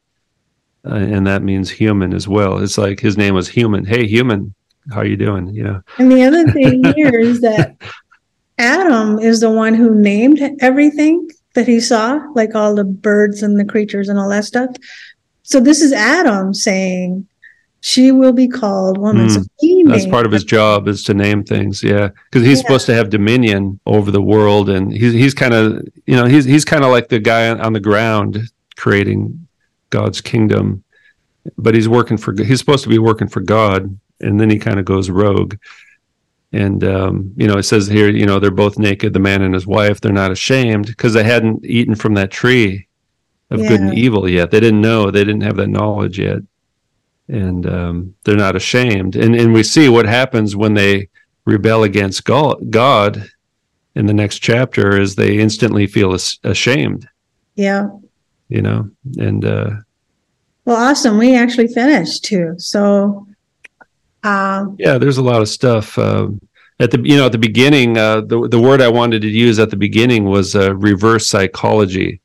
uh, 0.84 0.94
and 0.94 1.26
that 1.26 1.42
means 1.42 1.70
human 1.70 2.12
as 2.12 2.26
well. 2.28 2.58
It's 2.58 2.78
like 2.78 3.00
his 3.00 3.16
name 3.16 3.34
was 3.34 3.48
human. 3.48 3.84
Hey, 3.84 4.06
human, 4.06 4.54
how 4.92 5.02
you 5.02 5.16
doing? 5.16 5.48
You 5.54 5.64
know, 5.64 5.82
And 5.98 6.10
the 6.10 6.22
other 6.24 6.44
thing 6.52 6.84
here 6.94 7.18
is 7.18 7.40
that 7.40 7.76
Adam 8.58 9.18
is 9.18 9.40
the 9.40 9.50
one 9.50 9.74
who 9.74 9.94
named 9.94 10.40
everything 10.60 11.28
that 11.54 11.66
he 11.66 11.80
saw, 11.80 12.20
like 12.34 12.54
all 12.54 12.74
the 12.74 12.84
birds 12.84 13.42
and 13.42 13.58
the 13.58 13.64
creatures 13.64 14.08
and 14.08 14.18
all 14.18 14.28
that 14.30 14.44
stuff. 14.44 14.70
So 15.42 15.60
this 15.60 15.80
is 15.80 15.92
Adam 15.92 16.54
saying, 16.54 17.26
"She 17.80 18.10
will 18.12 18.32
be 18.32 18.48
called 18.48 18.98
woman." 18.98 19.28
so 19.30 19.42
he 19.60 19.82
Hmm. 19.82 19.88
that's 19.90 20.06
part 20.06 20.26
of 20.26 20.32
his 20.32 20.44
job 20.44 20.88
is 20.88 21.02
to 21.04 21.14
name 21.14 21.44
things. 21.44 21.82
Yeah, 21.82 22.08
because 22.30 22.46
he's 22.46 22.58
Yeah. 22.58 22.62
supposed 22.62 22.86
to 22.86 22.94
have 22.94 23.10
dominion 23.10 23.80
over 23.86 24.10
the 24.10 24.22
world, 24.22 24.68
and 24.68 24.92
he's 24.92 25.12
he's 25.12 25.34
kind 25.34 25.54
of 25.54 25.82
you 26.06 26.16
know 26.16 26.26
he's 26.26 26.44
he's 26.44 26.64
kind 26.64 26.84
of 26.84 26.90
like 26.90 27.08
the 27.08 27.18
guy 27.20 27.48
on, 27.50 27.60
on 27.60 27.72
the 27.72 27.80
ground 27.80 28.40
creating 28.76 29.46
God's 29.90 30.20
kingdom, 30.20 30.82
but 31.56 31.74
he's 31.74 31.88
working 31.88 32.16
for 32.16 32.34
he's 32.42 32.58
supposed 32.58 32.84
to 32.84 32.90
be 32.90 32.98
working 32.98 33.28
for 33.28 33.40
God, 33.40 33.96
and 34.20 34.40
then 34.40 34.50
he 34.50 34.58
kind 34.58 34.78
of 34.78 34.84
goes 34.84 35.08
rogue. 35.10 35.54
And 36.52 36.82
um, 36.82 37.32
you 37.36 37.46
know, 37.46 37.58
it 37.58 37.64
says 37.64 37.86
here, 37.88 38.08
you 38.08 38.24
know, 38.24 38.38
they're 38.38 38.50
both 38.50 38.78
naked, 38.78 39.12
the 39.12 39.18
man 39.20 39.42
and 39.42 39.52
his 39.52 39.66
wife. 39.66 40.00
They're 40.00 40.12
not 40.12 40.30
ashamed 40.32 40.86
because 40.86 41.12
they 41.12 41.22
hadn't 41.24 41.64
eaten 41.64 41.94
from 41.94 42.14
that 42.14 42.30
tree 42.30 42.86
of 43.50 43.60
good 43.60 43.80
and 43.80 43.94
evil 43.98 44.28
yet. 44.28 44.50
They 44.50 44.60
didn't 44.60 44.80
know. 44.80 45.10
They 45.10 45.24
didn't 45.24 45.42
have 45.42 45.56
that 45.56 45.68
knowledge 45.68 46.18
yet, 46.18 46.38
and 47.28 47.66
um, 47.66 48.14
they're 48.24 48.36
not 48.36 48.56
ashamed. 48.56 49.16
And 49.16 49.34
and 49.34 49.52
we 49.52 49.62
see 49.62 49.88
what 49.88 50.06
happens 50.06 50.56
when 50.56 50.74
they 50.74 51.08
rebel 51.44 51.82
against 51.84 52.24
Go- 52.24 52.60
God. 52.70 53.28
In 53.94 54.06
the 54.06 54.14
next 54.14 54.38
chapter, 54.38 55.00
is 55.00 55.16
they 55.16 55.38
instantly 55.38 55.86
feel 55.88 56.16
ashamed. 56.44 57.08
Yeah. 57.56 57.88
You 58.48 58.62
know, 58.62 58.90
and 59.18 59.44
uh, 59.44 59.70
Well, 60.64 60.76
awesome. 60.76 61.18
We 61.18 61.34
actually 61.34 61.66
finished 61.68 62.24
too. 62.24 62.54
So, 62.58 63.26
um, 64.22 64.76
Yeah, 64.78 64.98
there's 64.98 65.18
a 65.18 65.22
lot 65.22 65.42
of 65.42 65.48
stuff. 65.48 65.98
Um 65.98 66.40
at 66.80 66.92
the 66.92 67.00
you 67.00 67.16
know 67.16 67.26
at 67.26 67.32
the 67.32 67.38
beginning, 67.38 67.98
uh, 67.98 68.20
the 68.20 68.46
the 68.48 68.60
word 68.60 68.80
I 68.80 68.88
wanted 68.88 69.22
to 69.22 69.28
use 69.28 69.58
at 69.58 69.70
the 69.70 69.76
beginning 69.76 70.24
was 70.26 70.54
uh, 70.54 70.76
reverse 70.76 71.26
psychology. 71.26 72.20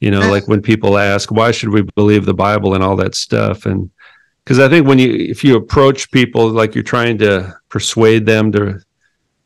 You 0.00 0.10
know, 0.10 0.20
Ah. 0.22 0.30
like 0.30 0.46
when 0.46 0.60
people 0.60 0.98
ask 0.98 1.30
why 1.30 1.52
should 1.52 1.70
we 1.70 1.82
believe 1.96 2.26
the 2.26 2.34
Bible 2.34 2.74
and 2.74 2.84
all 2.84 2.96
that 2.96 3.14
stuff, 3.14 3.64
and 3.64 3.90
because 4.48 4.60
I 4.60 4.68
think 4.70 4.86
when 4.86 4.98
you 4.98 5.12
if 5.12 5.44
you 5.44 5.56
approach 5.56 6.10
people 6.10 6.48
like 6.48 6.74
you're 6.74 6.82
trying 6.82 7.18
to 7.18 7.54
persuade 7.68 8.24
them 8.24 8.50
to 8.52 8.80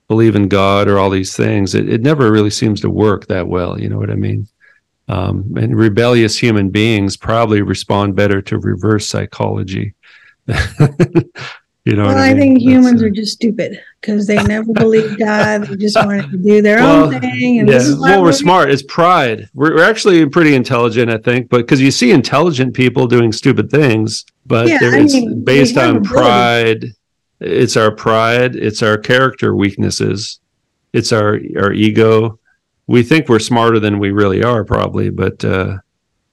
believe 0.06 0.36
in 0.36 0.46
God 0.46 0.86
or 0.86 1.00
all 1.00 1.10
these 1.10 1.34
things, 1.34 1.74
it, 1.74 1.88
it 1.88 2.02
never 2.02 2.30
really 2.30 2.50
seems 2.50 2.80
to 2.82 2.88
work 2.88 3.26
that 3.26 3.48
well. 3.48 3.80
You 3.80 3.88
know 3.88 3.98
what 3.98 4.10
I 4.10 4.14
mean? 4.14 4.46
Um, 5.08 5.54
and 5.56 5.76
rebellious 5.76 6.38
human 6.38 6.70
beings 6.70 7.16
probably 7.16 7.62
respond 7.62 8.14
better 8.14 8.40
to 8.42 8.60
reverse 8.60 9.08
psychology. 9.08 9.94
You 11.84 11.96
know, 11.96 12.04
Well, 12.06 12.18
I 12.18 12.28
mean? 12.32 12.38
think 12.38 12.58
humans 12.60 13.02
uh, 13.02 13.06
are 13.06 13.10
just 13.10 13.32
stupid 13.32 13.80
because 14.00 14.28
they 14.28 14.40
never 14.44 14.72
believed 14.72 15.18
God. 15.18 15.64
They 15.66 15.74
just 15.76 15.96
wanted 15.96 16.30
to 16.30 16.36
do 16.36 16.62
their 16.62 16.76
Well, 16.78 17.12
own 17.12 17.20
thing. 17.20 17.58
And 17.58 17.68
yeah, 17.68 17.74
this 17.78 17.88
is 17.88 17.98
well, 17.98 18.18
we're 18.18 18.26
we're- 18.26 18.32
smart. 18.34 18.70
It's 18.70 18.84
pride. 18.84 19.48
We're, 19.52 19.74
we're 19.74 19.82
actually 19.82 20.24
pretty 20.26 20.54
intelligent, 20.54 21.10
I 21.10 21.18
think, 21.18 21.48
but 21.48 21.58
because 21.58 21.80
you 21.80 21.90
see 21.90 22.12
intelligent 22.12 22.74
people 22.74 23.08
doing 23.08 23.32
stupid 23.32 23.68
things, 23.68 24.24
but 24.46 24.68
Yeah, 24.68 24.78
there- 24.78 24.94
it's 24.94 25.12
mean, 25.14 25.42
based 25.42 25.76
on 25.76 25.96
ability. 25.96 26.08
pride. 26.08 26.84
It's 27.40 27.76
our 27.76 27.90
pride. 27.90 28.54
It's 28.54 28.80
our 28.84 28.96
character 28.96 29.56
weaknesses. 29.56 30.38
It's 30.92 31.10
our 31.12 31.40
our 31.56 31.72
ego. 31.72 32.38
We 32.86 33.02
think 33.02 33.28
we're 33.28 33.40
smarter 33.40 33.80
than 33.80 33.98
we 33.98 34.12
really 34.12 34.44
are, 34.44 34.64
probably, 34.64 35.10
but 35.10 35.44
uh, 35.44 35.78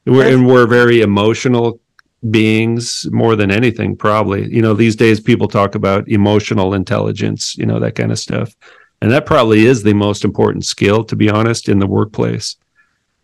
we're 0.05 0.31
and 0.31 0.45
we're 0.45 0.67
very 0.67 1.01
emotional 1.01 1.79
beings 2.29 3.07
more 3.11 3.35
than 3.35 3.49
anything 3.49 3.95
probably 3.95 4.53
you 4.53 4.61
know 4.61 4.73
these 4.73 4.95
days 4.95 5.21
people 5.21 5.47
talk 5.47 5.73
about 5.73 6.07
emotional 6.09 6.73
intelligence 6.73 7.55
you 7.57 7.65
know 7.65 7.79
that 7.79 7.95
kind 7.95 8.11
of 8.11 8.19
stuff 8.19 8.55
and 9.01 9.09
that 9.09 9.25
probably 9.25 9.65
is 9.65 9.83
the 9.83 9.93
most 9.93 10.25
important 10.25 10.65
skill 10.65 11.03
to 11.03 11.15
be 11.15 11.29
honest 11.29 11.69
in 11.69 11.79
the 11.79 11.87
workplace 11.87 12.57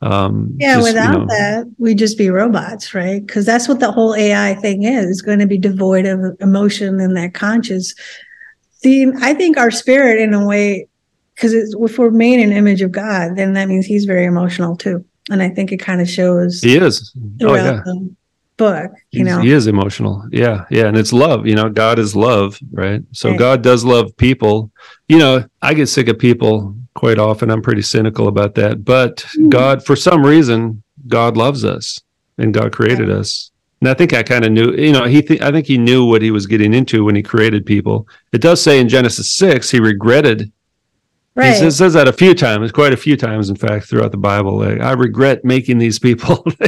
um 0.01 0.53
Yeah, 0.57 0.75
just, 0.75 0.87
you 0.87 0.93
without 0.93 1.19
know, 1.19 1.25
that, 1.27 1.73
we'd 1.77 1.97
just 1.97 2.17
be 2.17 2.29
robots, 2.29 2.93
right? 2.93 3.25
Because 3.25 3.45
that's 3.45 3.67
what 3.67 3.79
the 3.79 3.91
whole 3.91 4.13
AI 4.15 4.53
thing 4.55 4.83
is. 4.83 5.09
It's 5.09 5.21
going 5.21 5.39
to 5.39 5.47
be 5.47 5.57
devoid 5.57 6.05
of 6.05 6.37
emotion 6.39 6.99
and 6.99 7.15
that 7.17 7.33
conscious. 7.33 7.95
The 8.81 9.11
I 9.21 9.33
think 9.33 9.57
our 9.57 9.71
spirit, 9.71 10.19
in 10.19 10.33
a 10.33 10.45
way, 10.45 10.87
because 11.33 11.53
if 11.53 11.97
we're 11.97 12.11
made 12.11 12.39
in 12.39 12.51
image 12.51 12.81
of 12.81 12.91
God, 12.91 13.35
then 13.35 13.53
that 13.53 13.67
means 13.67 13.85
He's 13.85 14.05
very 14.05 14.25
emotional 14.25 14.75
too. 14.75 15.03
And 15.31 15.41
I 15.41 15.49
think 15.49 15.71
it 15.71 15.77
kind 15.77 16.01
of 16.01 16.09
shows 16.09 16.61
he 16.61 16.75
is 16.77 17.11
oh 17.41 17.55
yeah 17.55 17.81
the 17.83 18.15
book. 18.57 18.91
You 19.11 19.25
He's- 19.25 19.35
know, 19.35 19.41
he 19.41 19.51
is 19.51 19.67
emotional. 19.67 20.23
Yeah 20.31 20.65
yeah 20.69 20.87
and 20.87 20.97
it's 20.97 21.11
love 21.13 21.45
you 21.47 21.55
know 21.55 21.69
god 21.69 21.99
is 21.99 22.15
love 22.15 22.57
right? 22.71 23.01
So 23.11 23.29
Right. 23.29 23.39
god 23.39 23.61
does 23.61 23.83
love 23.83 24.15
people. 24.17 24.71
You 25.07 25.17
know 25.19 25.45
i 25.61 25.73
get 25.73 25.87
sick 25.89 26.07
of 26.07 26.17
people 26.19 26.75
quite 26.95 27.19
often. 27.19 27.49
I'm 27.51 27.61
pretty 27.61 27.81
cynical 27.81 28.27
about 28.27 28.55
that. 28.55 28.83
But 28.85 29.17
Mm. 29.37 29.49
god 29.49 29.85
for 29.85 29.95
some 29.95 30.25
reason 30.25 30.81
god 31.07 31.35
loves 31.37 31.63
us 31.65 31.99
and 32.37 32.53
god 32.53 32.71
created 32.71 33.09
us. 33.09 33.51
And 33.81 33.89
i 33.89 33.93
think 33.93 34.13
i 34.13 34.23
kind 34.23 34.45
of 34.45 34.51
knew 34.51 34.71
you 34.73 34.93
know 34.93 35.03
he 35.05 35.21
th- 35.21 35.41
i 35.41 35.51
think 35.51 35.67
he 35.67 35.77
knew 35.77 36.05
what 36.05 36.21
he 36.21 36.31
was 36.31 36.47
getting 36.47 36.73
into 36.73 37.03
when 37.05 37.15
he 37.15 37.21
created 37.21 37.65
people. 37.65 38.07
It 38.31 38.41
does 38.41 38.61
say 38.61 38.79
in 38.79 38.87
genesis 38.89 39.29
6 39.31 39.69
he 39.69 39.79
regretted 39.79 40.51
right? 41.35 41.61
he 41.61 41.69
says, 41.71 41.93
that 41.93 42.07
a 42.07 42.13
few 42.13 42.33
times 42.33 42.71
quite 42.71 42.93
a 42.93 42.97
few 42.97 43.15
times 43.17 43.49
in 43.49 43.55
fact 43.55 43.87
throughout 43.87 44.11
the 44.11 44.17
bible 44.17 44.57
like, 44.59 44.79
i 44.81 44.91
regret 44.91 45.43
making 45.45 45.77
these 45.77 45.99
people 45.99 46.43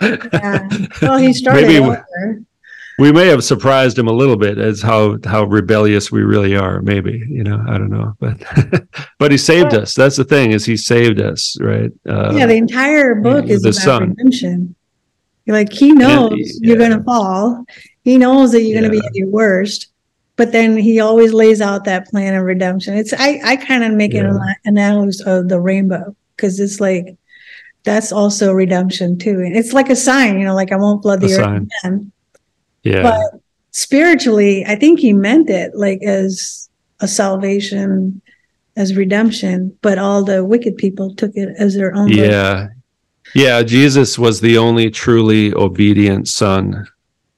yeah. 0.00 0.68
Well, 1.00 1.18
He 1.18 1.32
started 1.32 1.66
Maybe- 1.66 1.78
over. 1.78 2.06
we 2.98 3.10
may 3.12 3.26
have 3.26 3.42
surprised 3.42 3.98
him 3.98 4.06
a 4.08 4.12
little 4.12 4.36
bit 4.36 4.58
as 4.58 4.82
how 4.82 5.18
how 5.24 5.44
rebellious 5.44 6.12
we 6.12 6.22
really 6.22 6.56
are 6.56 6.82
maybe 6.82 7.22
you 7.28 7.42
know 7.42 7.64
i 7.68 7.78
don't 7.78 7.90
know 7.90 8.14
but 8.20 8.36
but 9.18 9.30
he 9.32 9.38
saved 9.38 9.74
us 9.74 9.94
that's 9.94 10.16
the 10.16 10.24
thing 10.24 10.52
is 10.52 10.64
he 10.64 10.76
saved 10.76 11.20
us 11.20 11.56
right 11.60 11.90
uh, 12.08 12.32
yeah, 12.34 12.46
the 12.46 12.54
entire 12.56 13.14
book 13.16 13.46
yeah, 13.46 13.54
is 13.54 13.64
about 13.64 13.74
Son. 13.74 14.08
redemption. 14.10 14.74
Like 15.46 15.72
he 15.72 15.90
knows 15.92 16.60
you're 16.62 16.76
going 16.76 16.96
to 16.96 17.02
fall. 17.02 17.64
He 18.04 18.16
knows 18.16 18.52
that 18.52 18.62
you're 18.62 18.80
going 18.80 18.90
to 18.92 18.96
be 19.00 19.04
at 19.04 19.12
your 19.14 19.26
worst, 19.28 19.88
but 20.36 20.52
then 20.52 20.76
he 20.76 21.00
always 21.00 21.32
lays 21.32 21.60
out 21.60 21.84
that 21.84 22.06
plan 22.08 22.34
of 22.34 22.44
redemption. 22.44 22.96
It's 22.96 23.12
I 23.12 23.40
I 23.44 23.56
kind 23.56 23.84
of 23.84 23.92
make 23.92 24.12
Yeah. 24.14 24.20
an 24.20 24.26
ana- 24.30 24.56
analogy 24.64 25.18
of 25.26 25.48
the 25.48 25.60
rainbow 25.60 26.14
because 26.36 26.58
it's 26.60 26.80
like 26.80 27.16
that's 27.84 28.12
also 28.12 28.52
redemption 28.52 29.18
too. 29.18 29.40
And 29.40 29.56
it's 29.56 29.72
like 29.72 29.90
a 29.90 29.96
sign, 29.96 30.38
you 30.38 30.44
know, 30.44 30.54
like 30.54 30.70
I 30.72 30.76
won't 30.76 31.02
flood 31.02 31.20
the 31.20 31.26
earth 31.34 31.44
sign. 31.44 31.68
again. 31.84 32.12
yeah 32.84 33.02
But 33.02 33.40
spiritually, 33.72 34.64
I 34.66 34.76
think 34.76 35.00
he 35.00 35.12
meant 35.12 35.50
it 35.50 35.72
like 35.74 36.00
as 36.02 36.68
a 37.00 37.08
salvation, 37.08 38.22
as 38.76 38.94
redemption, 38.96 39.76
but 39.82 39.98
all 39.98 40.22
the 40.24 40.44
wicked 40.44 40.76
people 40.76 41.14
took 41.14 41.32
it 41.34 41.48
as 41.58 41.74
their 41.74 41.94
own. 41.94 42.08
yeah 42.08 42.68
yeah 43.34 43.62
jesus 43.62 44.18
was 44.18 44.40
the 44.40 44.58
only 44.58 44.90
truly 44.90 45.54
obedient 45.54 46.28
son 46.28 46.86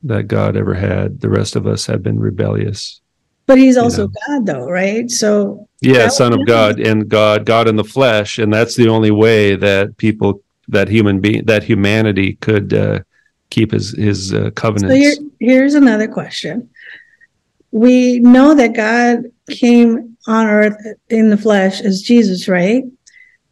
that 0.04 0.28
god 0.28 0.56
ever 0.56 0.74
had 0.74 1.20
the 1.20 1.28
rest 1.28 1.56
of 1.56 1.66
us 1.66 1.86
have 1.86 2.02
been 2.02 2.18
rebellious 2.20 3.00
But 3.46 3.58
he's 3.58 3.76
also 3.76 4.08
God, 4.26 4.46
though, 4.46 4.68
right? 4.70 5.10
So 5.10 5.68
yeah 5.80 6.08
son 6.08 6.32
of 6.32 6.46
god 6.46 6.80
and 6.80 7.08
god 7.08 7.44
god 7.44 7.68
in 7.68 7.76
the 7.76 7.84
flesh 7.84 8.38
and 8.38 8.52
that's 8.52 8.74
the 8.74 8.88
only 8.88 9.10
way 9.10 9.54
that 9.54 9.96
people 9.98 10.42
that 10.68 10.88
human 10.88 11.20
being 11.20 11.44
that 11.44 11.62
humanity 11.62 12.34
could 12.40 12.72
uh, 12.72 13.00
keep 13.50 13.72
his 13.72 13.96
his 13.96 14.32
uh, 14.32 14.44
So 14.44 14.50
covenants 14.52 14.94
here, 14.94 15.14
here's 15.40 15.74
another 15.74 16.08
question. 16.08 16.70
We 17.70 18.20
know 18.20 18.54
that 18.54 18.72
God 18.72 19.24
came 19.50 20.16
on 20.26 20.46
earth 20.46 20.76
in 21.08 21.30
the 21.30 21.36
flesh 21.36 21.80
as 21.80 22.02
Jesus, 22.02 22.48
right? 22.48 22.84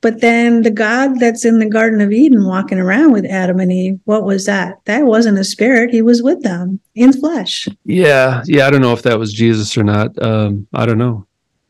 But 0.02 0.20
then 0.20 0.62
the 0.62 0.70
God 0.70 1.20
that's 1.20 1.44
in 1.44 1.60
the 1.60 1.68
Garden 1.68 2.00
of 2.00 2.10
Eden 2.10 2.44
walking 2.44 2.80
around 2.80 3.12
with 3.12 3.24
Adam 3.24 3.60
and 3.60 3.70
Eve, 3.70 4.00
what 4.04 4.24
was 4.24 4.46
that? 4.46 4.84
That 4.84 5.04
wasn't 5.06 5.38
a 5.38 5.44
spirit. 5.44 5.90
He 5.90 6.02
was 6.02 6.22
with 6.22 6.42
them 6.42 6.80
in 6.96 7.12
flesh. 7.12 7.68
Yeah, 7.84 8.42
yeah. 8.46 8.66
I 8.66 8.70
don't 8.70 8.82
know 8.82 8.92
if 8.92 9.02
that 9.02 9.18
was 9.18 9.32
Jesus 9.32 9.78
or 9.78 9.84
not. 9.84 10.20
Um, 10.20 10.66
I 10.74 10.86
don't 10.86 10.98
know. 10.98 11.26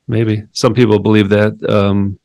Maybe 0.08 0.44
some 0.52 0.72
people 0.72 0.98
believe 0.98 1.28
that. 1.28 1.62
Um, 1.70 2.18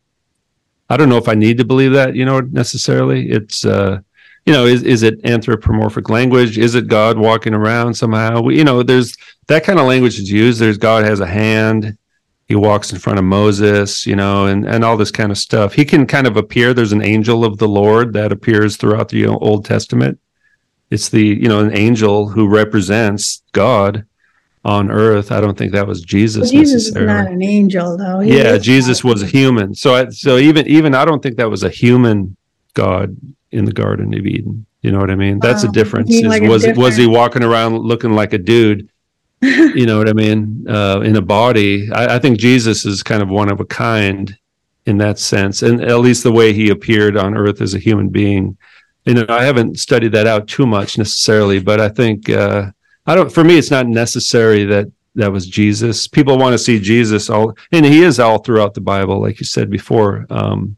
I 0.89 0.95
don't 0.95 1.09
know 1.09 1.17
if 1.17 1.27
I 1.27 1.35
need 1.35 1.57
to 1.57 1.65
believe 1.65 1.91
that. 1.91 2.15
You 2.15 2.23
know, 2.23 2.39
necessarily. 2.39 3.29
It's 3.29 3.65
uh, 3.65 3.99
you 4.45 4.53
know, 4.53 4.65
is 4.65 4.83
is 4.83 5.03
it 5.03 5.19
anthropomorphic 5.25 6.09
language? 6.09 6.57
Is 6.57 6.73
it 6.73 6.87
God 6.87 7.17
walking 7.17 7.53
around 7.53 7.95
somehow? 7.95 8.39
We, 8.39 8.57
you 8.57 8.63
know, 8.63 8.81
there's 8.81 9.17
that 9.47 9.65
kind 9.65 9.77
of 9.77 9.85
language 9.85 10.19
is 10.19 10.31
used. 10.31 10.61
There's 10.61 10.77
God 10.77 11.03
has 11.03 11.19
a 11.19 11.27
hand. 11.27 11.97
He 12.47 12.55
walks 12.55 12.93
in 12.93 12.99
front 12.99 13.19
of 13.19 13.25
Moses, 13.25 14.05
you 14.07 14.15
know, 14.15 14.45
and 14.45 14.65
and 14.65 14.83
all 14.83 14.95
this 14.95 15.11
kind 15.11 15.31
of 15.31 15.37
stuff. 15.37 15.73
He 15.73 15.83
can 15.83 16.07
kind 16.07 16.27
of 16.27 16.37
appear. 16.37 16.73
There's 16.73 16.93
an 16.93 17.03
angel 17.03 17.43
of 17.43 17.57
the 17.57 17.67
Lord 17.67 18.13
that 18.13 18.31
appears 18.31 18.77
throughout 18.77 19.09
the 19.09 19.25
Old 19.25 19.65
Testament. 19.65 20.19
It's 20.89 21.09
the 21.09 21.25
you 21.25 21.49
know 21.49 21.59
an 21.59 21.75
angel 21.75 22.29
who 22.29 22.47
represents 22.47 23.43
God 23.51 24.05
on 24.63 24.89
earth. 24.91 25.31
I 25.31 25.41
don't 25.41 25.57
think 25.57 25.71
that 25.73 25.87
was 25.87 26.01
Jesus, 26.01 26.51
But 26.51 26.57
Jesus 26.57 26.87
is 26.87 26.93
not 26.93 27.27
an 27.27 27.41
angel, 27.41 27.97
though. 27.97 28.19
He 28.19 28.37
yeah, 28.37 28.57
Jesus 28.57 29.03
was 29.03 29.23
a 29.23 29.25
human. 29.25 29.73
So 29.75 29.95
I, 29.95 30.09
so 30.09 30.37
even 30.37 30.67
even 30.67 30.95
I 30.95 31.03
don't 31.05 31.21
think 31.21 31.37
that 31.37 31.49
was 31.49 31.63
a 31.63 31.69
human 31.69 32.37
God 32.73 33.15
in 33.51 33.65
the 33.65 33.73
Garden 33.73 34.13
of 34.13 34.25
Eden. 34.25 34.65
You 34.81 34.91
know 34.91 34.99
what 34.99 35.09
I 35.09 35.15
mean? 35.15 35.39
That's 35.39 35.65
Oh, 35.65 35.69
a 35.69 35.71
difference. 35.71 36.11
Is 36.11 36.23
like 36.23 36.43
a 36.43 36.47
was 36.47 36.65
was 36.75 36.95
he 36.95 37.07
walking 37.07 37.43
around 37.43 37.79
looking 37.79 38.13
like 38.13 38.31
a 38.31 38.37
dude? 38.37 38.89
You 39.41 39.85
know 39.85 39.97
what 39.97 40.09
I 40.09 40.13
mean? 40.13 40.65
Uh, 40.67 41.01
in 41.01 41.15
a 41.15 41.21
body. 41.21 41.91
I, 41.91 42.15
I 42.15 42.19
think 42.19 42.39
Jesus 42.39 42.85
is 42.85 43.03
kind 43.03 43.21
of 43.21 43.29
one 43.29 43.51
of 43.51 43.59
a 43.59 43.65
kind 43.65 44.37
in 44.85 44.97
that 44.97 45.19
sense, 45.19 45.63
and 45.63 45.81
at 45.81 45.99
least 45.99 46.23
the 46.23 46.31
way 46.31 46.53
he 46.53 46.69
appeared 46.69 47.17
on 47.17 47.35
Earth 47.35 47.61
as 47.61 47.73
a 47.73 47.79
human 47.79 48.09
being. 48.09 48.57
You 49.05 49.15
know, 49.15 49.25
I 49.29 49.43
haven't 49.43 49.79
studied 49.79 50.13
that 50.13 50.27
out 50.27 50.47
too 50.47 50.65
much 50.65 50.97
necessarily, 50.97 51.59
but 51.59 51.79
I 51.79 51.89
think 51.89 52.29
uh, 52.29 52.71
I 53.05 53.15
don't. 53.15 53.31
For 53.31 53.43
me, 53.43 53.57
it's 53.57 53.71
not 53.71 53.85
necessary 53.85 54.63
that 54.65 54.87
that 55.15 55.31
was 55.31 55.45
Jesus. 55.45 56.07
People 56.07 56.37
want 56.37 56.53
to 56.53 56.57
see 56.57 56.79
Jesus 56.79 57.29
all, 57.29 57.55
and 57.71 57.85
he 57.85 58.01
is 58.03 58.19
all 58.19 58.39
throughout 58.39 58.73
the 58.73 58.81
Bible, 58.81 59.21
like 59.21 59.39
you 59.39 59.45
said 59.45 59.69
before. 59.69 60.25
Um, 60.29 60.77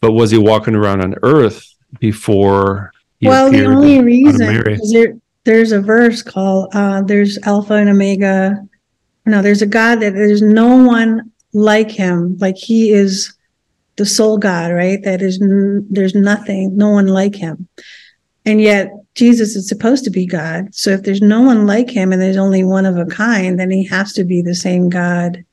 but 0.00 0.12
was 0.12 0.30
he 0.30 0.38
walking 0.38 0.74
around 0.74 1.02
on 1.02 1.14
Earth 1.22 1.74
before? 1.98 2.92
Well, 3.22 3.50
the 3.50 3.64
only 3.64 4.00
reason 4.02 4.46
Mary? 4.46 4.74
is 4.74 4.92
there, 4.92 5.16
there's 5.46 5.72
a 5.72 5.80
verse 5.80 6.22
called 6.22 6.68
uh, 6.74 7.02
"There's 7.02 7.38
Alpha 7.44 7.74
and 7.74 7.88
Omega." 7.88 8.66
No, 9.24 9.40
there's 9.40 9.62
a 9.62 9.66
God 9.66 10.00
that 10.00 10.12
there's 10.12 10.42
no 10.42 10.76
one 10.84 11.32
like 11.54 11.90
Him. 11.90 12.36
Like 12.38 12.56
He 12.56 12.90
is 12.90 13.32
the 13.94 14.04
sole 14.04 14.38
God, 14.38 14.72
right? 14.72 15.02
That 15.02 15.22
is, 15.22 15.40
n- 15.40 15.86
there's 15.88 16.14
nothing, 16.14 16.76
no 16.76 16.90
one 16.90 17.06
like 17.06 17.34
Him, 17.34 17.68
and 18.44 18.60
yet 18.60 18.90
Jesus 19.14 19.56
is 19.56 19.68
supposed 19.68 20.04
to 20.04 20.10
be 20.10 20.26
God. 20.26 20.74
So 20.74 20.90
if 20.90 21.04
there's 21.04 21.22
no 21.22 21.40
one 21.40 21.66
like 21.66 21.88
Him 21.88 22.12
and 22.12 22.20
there's 22.20 22.36
only 22.36 22.64
one 22.64 22.84
of 22.84 22.98
a 22.98 23.06
kind, 23.06 23.58
then 23.58 23.70
He 23.70 23.84
has 23.86 24.12
to 24.14 24.24
be 24.24 24.42
the 24.42 24.54
same 24.54 24.90
God 24.90 25.44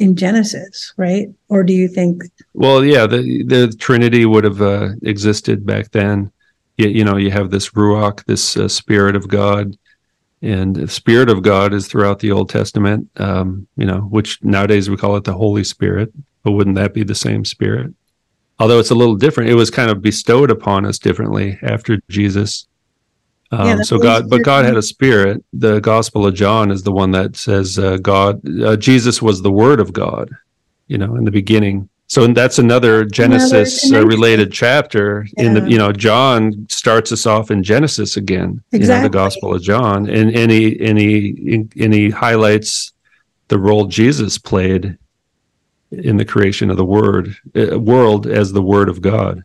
in 0.00 0.16
Genesis, 0.16 0.92
right? 0.96 1.28
Or 1.48 1.62
do 1.62 1.72
you 1.72 1.86
think? 1.86 2.24
Well, 2.54 2.84
yeah, 2.84 3.06
the 3.06 3.44
the 3.44 3.74
Trinity 3.78 4.26
would 4.26 4.44
have 4.44 4.60
uh, 4.60 4.90
existed 5.02 5.64
back 5.64 5.92
then. 5.92 6.32
You, 6.78 6.88
you 6.88 7.04
know, 7.04 7.16
you 7.16 7.30
have 7.30 7.50
this 7.50 7.70
ruach, 7.70 8.24
this 8.24 8.56
uh, 8.56 8.68
Spirit 8.68 9.16
of 9.16 9.28
God, 9.28 9.76
and 10.40 10.74
the 10.74 10.88
Spirit 10.88 11.28
of 11.28 11.42
God 11.42 11.74
is 11.74 11.86
throughout 11.86 12.20
the 12.20 12.32
Old 12.32 12.48
Testament. 12.48 13.10
Um, 13.16 13.66
you 13.76 13.84
know, 13.84 14.00
which 14.00 14.42
nowadays 14.42 14.88
we 14.88 14.96
call 14.96 15.16
it 15.16 15.24
the 15.24 15.34
Holy 15.34 15.64
Spirit, 15.64 16.12
but 16.42 16.52
wouldn't 16.52 16.76
that 16.76 16.94
be 16.94 17.02
the 17.02 17.14
same 17.14 17.44
Spirit? 17.44 17.92
Although 18.60 18.80
it's 18.80 18.90
a 18.90 18.94
little 18.94 19.14
different, 19.14 19.50
it 19.50 19.54
was 19.54 19.70
kind 19.70 19.90
of 19.90 20.02
bestowed 20.02 20.50
upon 20.50 20.84
us 20.84 20.98
differently 20.98 21.58
after 21.62 22.00
Jesus. 22.08 22.66
Um, 23.50 23.66
Yeah, 23.66 23.82
so 23.82 23.98
God, 23.98 24.28
but 24.28 24.42
God 24.42 24.64
had 24.64 24.76
a 24.76 24.82
spirit. 24.82 25.44
The 25.52 25.80
Gospel 25.80 26.26
of 26.26 26.34
John 26.34 26.70
is 26.70 26.82
the 26.82 26.92
one 26.92 27.12
that 27.12 27.36
says 27.36 27.78
uh, 27.78 27.96
God, 27.98 28.40
uh, 28.62 28.76
Jesus 28.76 29.22
was 29.22 29.42
the 29.42 29.52
Word 29.52 29.80
of 29.80 29.92
God. 29.92 30.30
You 30.88 30.98
know, 30.98 31.16
in 31.16 31.24
the 31.24 31.30
beginning, 31.30 31.88
So 32.08 32.26
that's 32.26 32.58
another 32.58 33.04
Genesis 33.04 33.84
another 33.84 34.06
uh, 34.06 34.08
related 34.08 34.50
chapter 34.50 35.26
in 35.36 35.52
the 35.52 35.68
you 35.68 35.76
know 35.76 35.92
John 35.92 36.66
starts 36.70 37.12
us 37.12 37.26
off 37.26 37.50
in 37.50 37.62
Genesis 37.62 38.16
again, 38.16 38.62
you 38.72 38.78
know, 38.78 38.82
Exactly. 38.84 39.08
the 39.08 39.12
Gospel 39.12 39.54
of 39.54 39.62
John, 39.62 40.08
and 40.08 40.34
and 40.34 40.50
he 40.50 40.80
and 40.80 40.98
he 40.98 41.66
and 41.78 41.92
he 41.92 42.08
highlights 42.08 42.92
the 43.48 43.58
role 43.58 43.84
Jesus 43.84 44.38
played 44.38 44.96
in 45.92 46.16
the 46.16 46.24
creation 46.24 46.70
of 46.70 46.78
the 46.78 46.84
word 46.84 47.36
uh, 47.54 47.78
world 47.78 48.26
as 48.26 48.52
the 48.52 48.62
Word 48.62 48.88
of 48.88 49.02
God. 49.02 49.44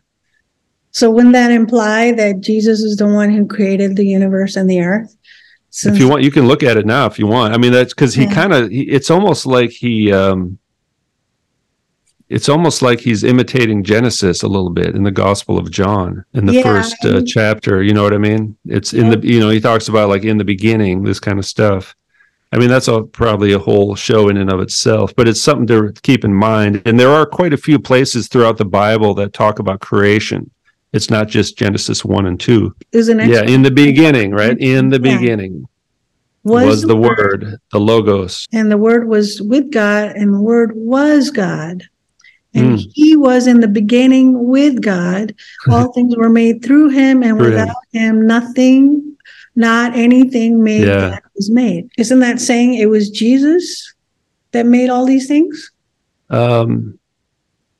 So 0.90 1.10
wouldn't 1.10 1.34
that 1.34 1.50
imply 1.50 2.12
that 2.12 2.40
Jesus 2.40 2.80
is 2.80 2.96
the 2.96 3.06
one 3.06 3.30
who 3.30 3.46
created 3.46 3.96
the 3.96 4.06
universe 4.06 4.56
and 4.56 4.70
the 4.70 4.80
earth? 4.80 5.14
if 5.84 5.98
you 5.98 6.08
want, 6.08 6.22
you 6.22 6.30
can 6.30 6.46
look 6.46 6.62
at 6.62 6.76
it 6.76 6.86
now 6.86 7.04
if 7.06 7.18
you 7.18 7.26
want. 7.26 7.52
I 7.52 7.58
mean, 7.58 7.72
that's 7.72 7.92
because 7.92 8.14
he 8.14 8.24
Yeah. 8.24 8.34
kind 8.34 8.54
of 8.54 8.68
it's 8.72 9.10
almost 9.10 9.44
like 9.44 9.68
he. 9.70 10.10
um 10.12 10.58
it's 12.34 12.48
almost 12.48 12.82
like 12.82 12.98
he's 12.98 13.22
imitating 13.22 13.84
Genesis 13.84 14.42
a 14.42 14.48
little 14.48 14.70
bit 14.70 14.96
in 14.96 15.04
the 15.04 15.12
Gospel 15.12 15.56
of 15.56 15.70
John 15.70 16.24
in 16.34 16.46
the 16.46 16.54
Yeah, 16.54 16.62
first 16.64 17.04
uh, 17.04 17.22
chapter. 17.24 17.80
You 17.80 17.94
know 17.94 18.02
what 18.02 18.12
I 18.12 18.18
mean? 18.18 18.56
It's 18.66 18.92
in 18.92 19.08
the 19.10 19.20
you 19.24 19.38
know 19.38 19.50
he 19.50 19.60
talks 19.60 19.86
about 19.86 20.08
like 20.08 20.24
in 20.24 20.36
the 20.38 20.44
beginning 20.44 21.04
this 21.04 21.20
kind 21.20 21.38
of 21.38 21.46
stuff. 21.46 21.94
I 22.50 22.58
mean 22.58 22.68
that's 22.68 22.88
a, 22.88 23.02
probably 23.04 23.52
a 23.52 23.58
whole 23.60 23.94
show 23.94 24.28
in 24.30 24.36
and 24.36 24.50
of 24.50 24.58
itself, 24.60 25.14
but 25.14 25.28
it's 25.28 25.40
something 25.40 25.68
to 25.68 25.92
keep 26.02 26.24
in 26.24 26.34
mind. 26.34 26.82
And 26.86 26.98
there 26.98 27.10
are 27.10 27.24
quite 27.24 27.52
a 27.52 27.56
few 27.56 27.78
places 27.78 28.26
throughout 28.26 28.58
the 28.58 28.64
Bible 28.64 29.14
that 29.14 29.32
talk 29.32 29.60
about 29.60 29.78
creation. 29.80 30.50
It's 30.92 31.10
not 31.10 31.28
just 31.28 31.56
Genesis 31.56 32.04
one 32.04 32.26
and 32.26 32.38
two. 32.38 32.74
is 32.90 33.08
an 33.08 33.18
Yeah, 33.30 33.42
in 33.44 33.62
the 33.62 33.70
beginning, 33.70 34.32
right? 34.32 34.58
In 34.58 34.88
the 34.88 35.00
Yeah. 35.00 35.18
beginning 35.18 35.66
was, 36.42 36.82
the 36.82 36.96
word, 36.96 37.58
the 37.72 37.80
logos. 37.80 38.46
and 38.52 38.70
the 38.70 38.76
word 38.76 39.08
was 39.08 39.40
with 39.40 39.70
God, 39.70 40.10
and 40.16 40.34
the 40.34 40.40
word 40.40 40.72
was 40.74 41.30
God. 41.30 41.84
And 42.54 42.78
Mm. 42.78 42.86
he 42.94 43.16
was 43.16 43.46
in 43.46 43.60
the 43.60 43.68
beginning 43.68 44.46
with 44.48 44.80
God. 44.80 45.34
All 45.70 45.92
things 45.92 46.16
were 46.16 46.28
made 46.30 46.64
through 46.64 46.90
him, 46.90 47.22
and 47.22 47.36
Through 47.38 47.46
him. 47.48 47.52
without 47.52 47.76
him, 47.92 48.26
nothing, 48.26 49.16
not 49.56 49.96
anything 49.96 50.62
made 50.62 50.86
Yeah. 50.86 51.08
that 51.10 51.22
was 51.34 51.50
made. 51.50 51.88
Isn't 51.98 52.20
that 52.20 52.40
saying 52.40 52.74
it 52.74 52.86
was 52.86 53.10
Jesus 53.10 53.92
that 54.52 54.66
made 54.66 54.88
all 54.90 55.04
these 55.06 55.26
things? 55.26 55.70
um, 56.30 56.98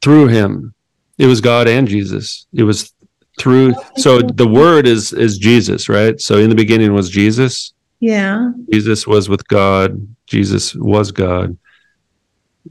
through 0.03 0.27
him. 0.29 0.75
It 1.19 1.27
was 1.27 1.41
God 1.41 1.67
and 1.67 1.89
Jesus. 1.89 2.47
It 2.53 2.65
was 2.65 2.93
through. 3.39 3.75
So 3.97 4.21
the 4.21 4.47
Word 4.47 4.87
is 4.87 5.13
is 5.15 5.39
Jesus, 5.39 5.89
right? 5.89 6.21
So 6.21 6.37
in 6.37 6.51
the 6.51 6.55
beginning 6.57 6.93
was 6.93 7.09
Jesus. 7.09 7.73
Yeah. 8.01 8.51
Jesus 8.71 9.07
was 9.07 9.29
with 9.31 9.49
God. 9.49 9.97
Jesus 10.27 10.75
was 10.75 11.11
God. 11.11 11.57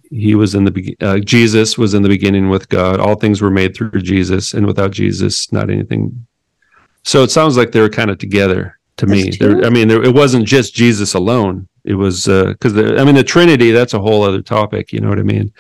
He 0.10 0.36
was 0.36 0.56
in 0.56 0.64
the 0.64 0.72
be- 0.72 0.98
uh, 1.02 1.20
Jesus 1.20 1.78
was 1.78 1.94
in 1.94 2.02
the 2.02 2.10
beginning 2.10 2.50
with 2.50 2.70
God. 2.70 3.00
All 3.00 3.16
things 3.16 3.42
were 3.42 3.52
made 3.52 3.76
through 3.76 4.02
Jesus, 4.02 4.54
and 4.54 4.66
without 4.66 4.92
Jesus, 4.92 5.52
not 5.52 5.70
anything. 5.70 6.26
So 7.04 7.24
it 7.24 7.32
sounds 7.32 7.58
like 7.58 7.72
they 7.72 7.82
were 7.82 7.90
kind 7.90 8.10
of 8.10 8.18
together 8.18 8.80
to 8.98 9.08
me. 9.08 9.32
There. 9.32 9.64
I 9.66 9.70
mean, 9.70 9.88
there, 9.88 10.04
it 10.04 10.14
wasn't 10.14 10.48
just 10.48 10.74
Jesus 10.74 11.14
alone. 11.14 11.68
It 11.84 11.96
was 11.96 12.26
because 12.26 12.78
I 12.78 13.04
mean 13.04 13.16
the 13.16 13.24
Trinity. 13.24 13.72
That's 13.72 13.94
a 13.94 14.00
whole 14.00 14.24
other 14.24 14.42
topic. 14.42 14.94
You 14.94 15.02
know 15.02 15.10
what 15.10 15.20
I 15.20 15.24
mean? 15.24 15.54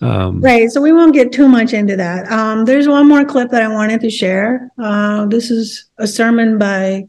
Um, 0.00 0.40
Right. 0.40 0.70
So 0.70 0.80
we 0.80 0.92
won't 0.92 1.14
get 1.14 1.32
too 1.32 1.48
much 1.48 1.72
into 1.72 1.96
that. 1.96 2.30
Um, 2.30 2.64
there's 2.64 2.88
one 2.88 3.08
more 3.08 3.24
clip 3.24 3.50
that 3.50 3.62
I 3.62 3.68
wanted 3.68 4.00
to 4.02 4.10
share. 4.10 4.70
Uh, 4.78 5.26
this 5.26 5.50
is 5.50 5.86
a 5.98 6.06
sermon 6.06 6.58
by 6.58 7.04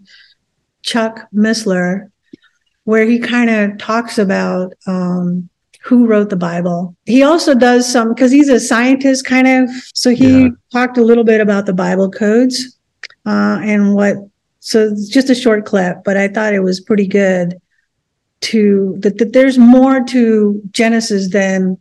Chuck 0.81 1.27
Missler, 1.33 2.11
where 2.83 3.05
he 3.05 3.19
kind 3.19 3.49
of 3.49 3.77
talks 3.77 4.17
about 4.17 4.73
um, 4.87 5.49
who 5.85 6.07
wrote 6.07 6.29
the 6.31 6.35
Bible. 6.35 6.95
He 7.05 7.21
also 7.21 7.53
does 7.53 7.87
some, 7.91 8.09
because 8.09 8.31
he's 8.31 8.49
a 8.49 8.59
scientist 8.59 9.23
kind 9.25 9.47
of. 9.47 9.69
So 9.93 10.09
he 10.09 10.43
Yeah. 10.43 10.49
talked 10.71 10.97
a 10.97 11.03
little 11.03 11.23
bit 11.23 11.39
about 11.41 11.67
the 11.67 11.73
Bible 11.73 12.09
codes 12.09 12.77
uh, 13.25 13.59
and 13.61 13.93
what. 13.93 14.15
So 14.61 14.87
it's 14.87 15.07
just 15.09 15.29
a 15.29 15.35
short 15.35 15.63
clip, 15.65 15.97
but 16.03 16.17
I 16.17 16.27
thought 16.27 16.55
it 16.55 16.61
was 16.63 16.79
pretty 16.81 17.05
good 17.07 17.53
to 18.41 18.95
that, 18.99 19.19
that 19.19 19.31
there's 19.33 19.59
more 19.59 20.03
to 20.05 20.59
Genesis 20.71 21.31
than 21.31 21.77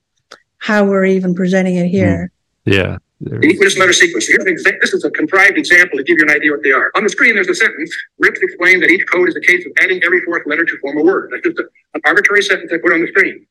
how 0.58 0.84
we're 0.84 1.06
even 1.06 1.34
presenting 1.34 1.76
it 1.76 1.88
here. 1.88 2.30
Yeah. 2.66 2.98
there- 3.22 3.40
The 3.40 3.76
letter 3.78 3.94
sequence. 3.94 4.26
Here's 4.26 4.44
an 4.44 4.54
exa- 4.54 4.78
this 4.82 4.92
is 4.92 5.02
a 5.04 5.10
contrived 5.10 5.56
example 5.56 5.96
to 5.96 6.04
give 6.04 6.18
you 6.18 6.24
an 6.28 6.30
idea 6.30 6.50
what 6.50 6.62
they 6.62 6.72
are. 6.72 6.90
On 6.94 7.04
the 7.04 7.08
screen, 7.08 7.34
there's 7.34 7.48
a 7.48 7.54
sentence. 7.54 7.90
Rips 8.18 8.40
explained 8.42 8.82
that 8.82 8.90
each 8.90 9.06
code 9.10 9.28
is 9.30 9.36
a 9.36 9.40
case 9.40 9.64
of 9.64 9.72
adding 9.80 10.02
every 10.04 10.20
fourth 10.26 10.42
letter 10.46 10.64
to 10.66 10.78
form 10.82 10.98
a 10.98 11.02
word. 11.02 11.30
That's 11.32 11.42
just 11.42 11.58
a, 11.58 11.64
an 11.94 12.02
arbitrary 12.04 12.42
sentence 12.42 12.70
I 12.70 12.76
put 12.76 12.92
on 12.92 13.00
the 13.00 13.08
screen. 13.08 13.46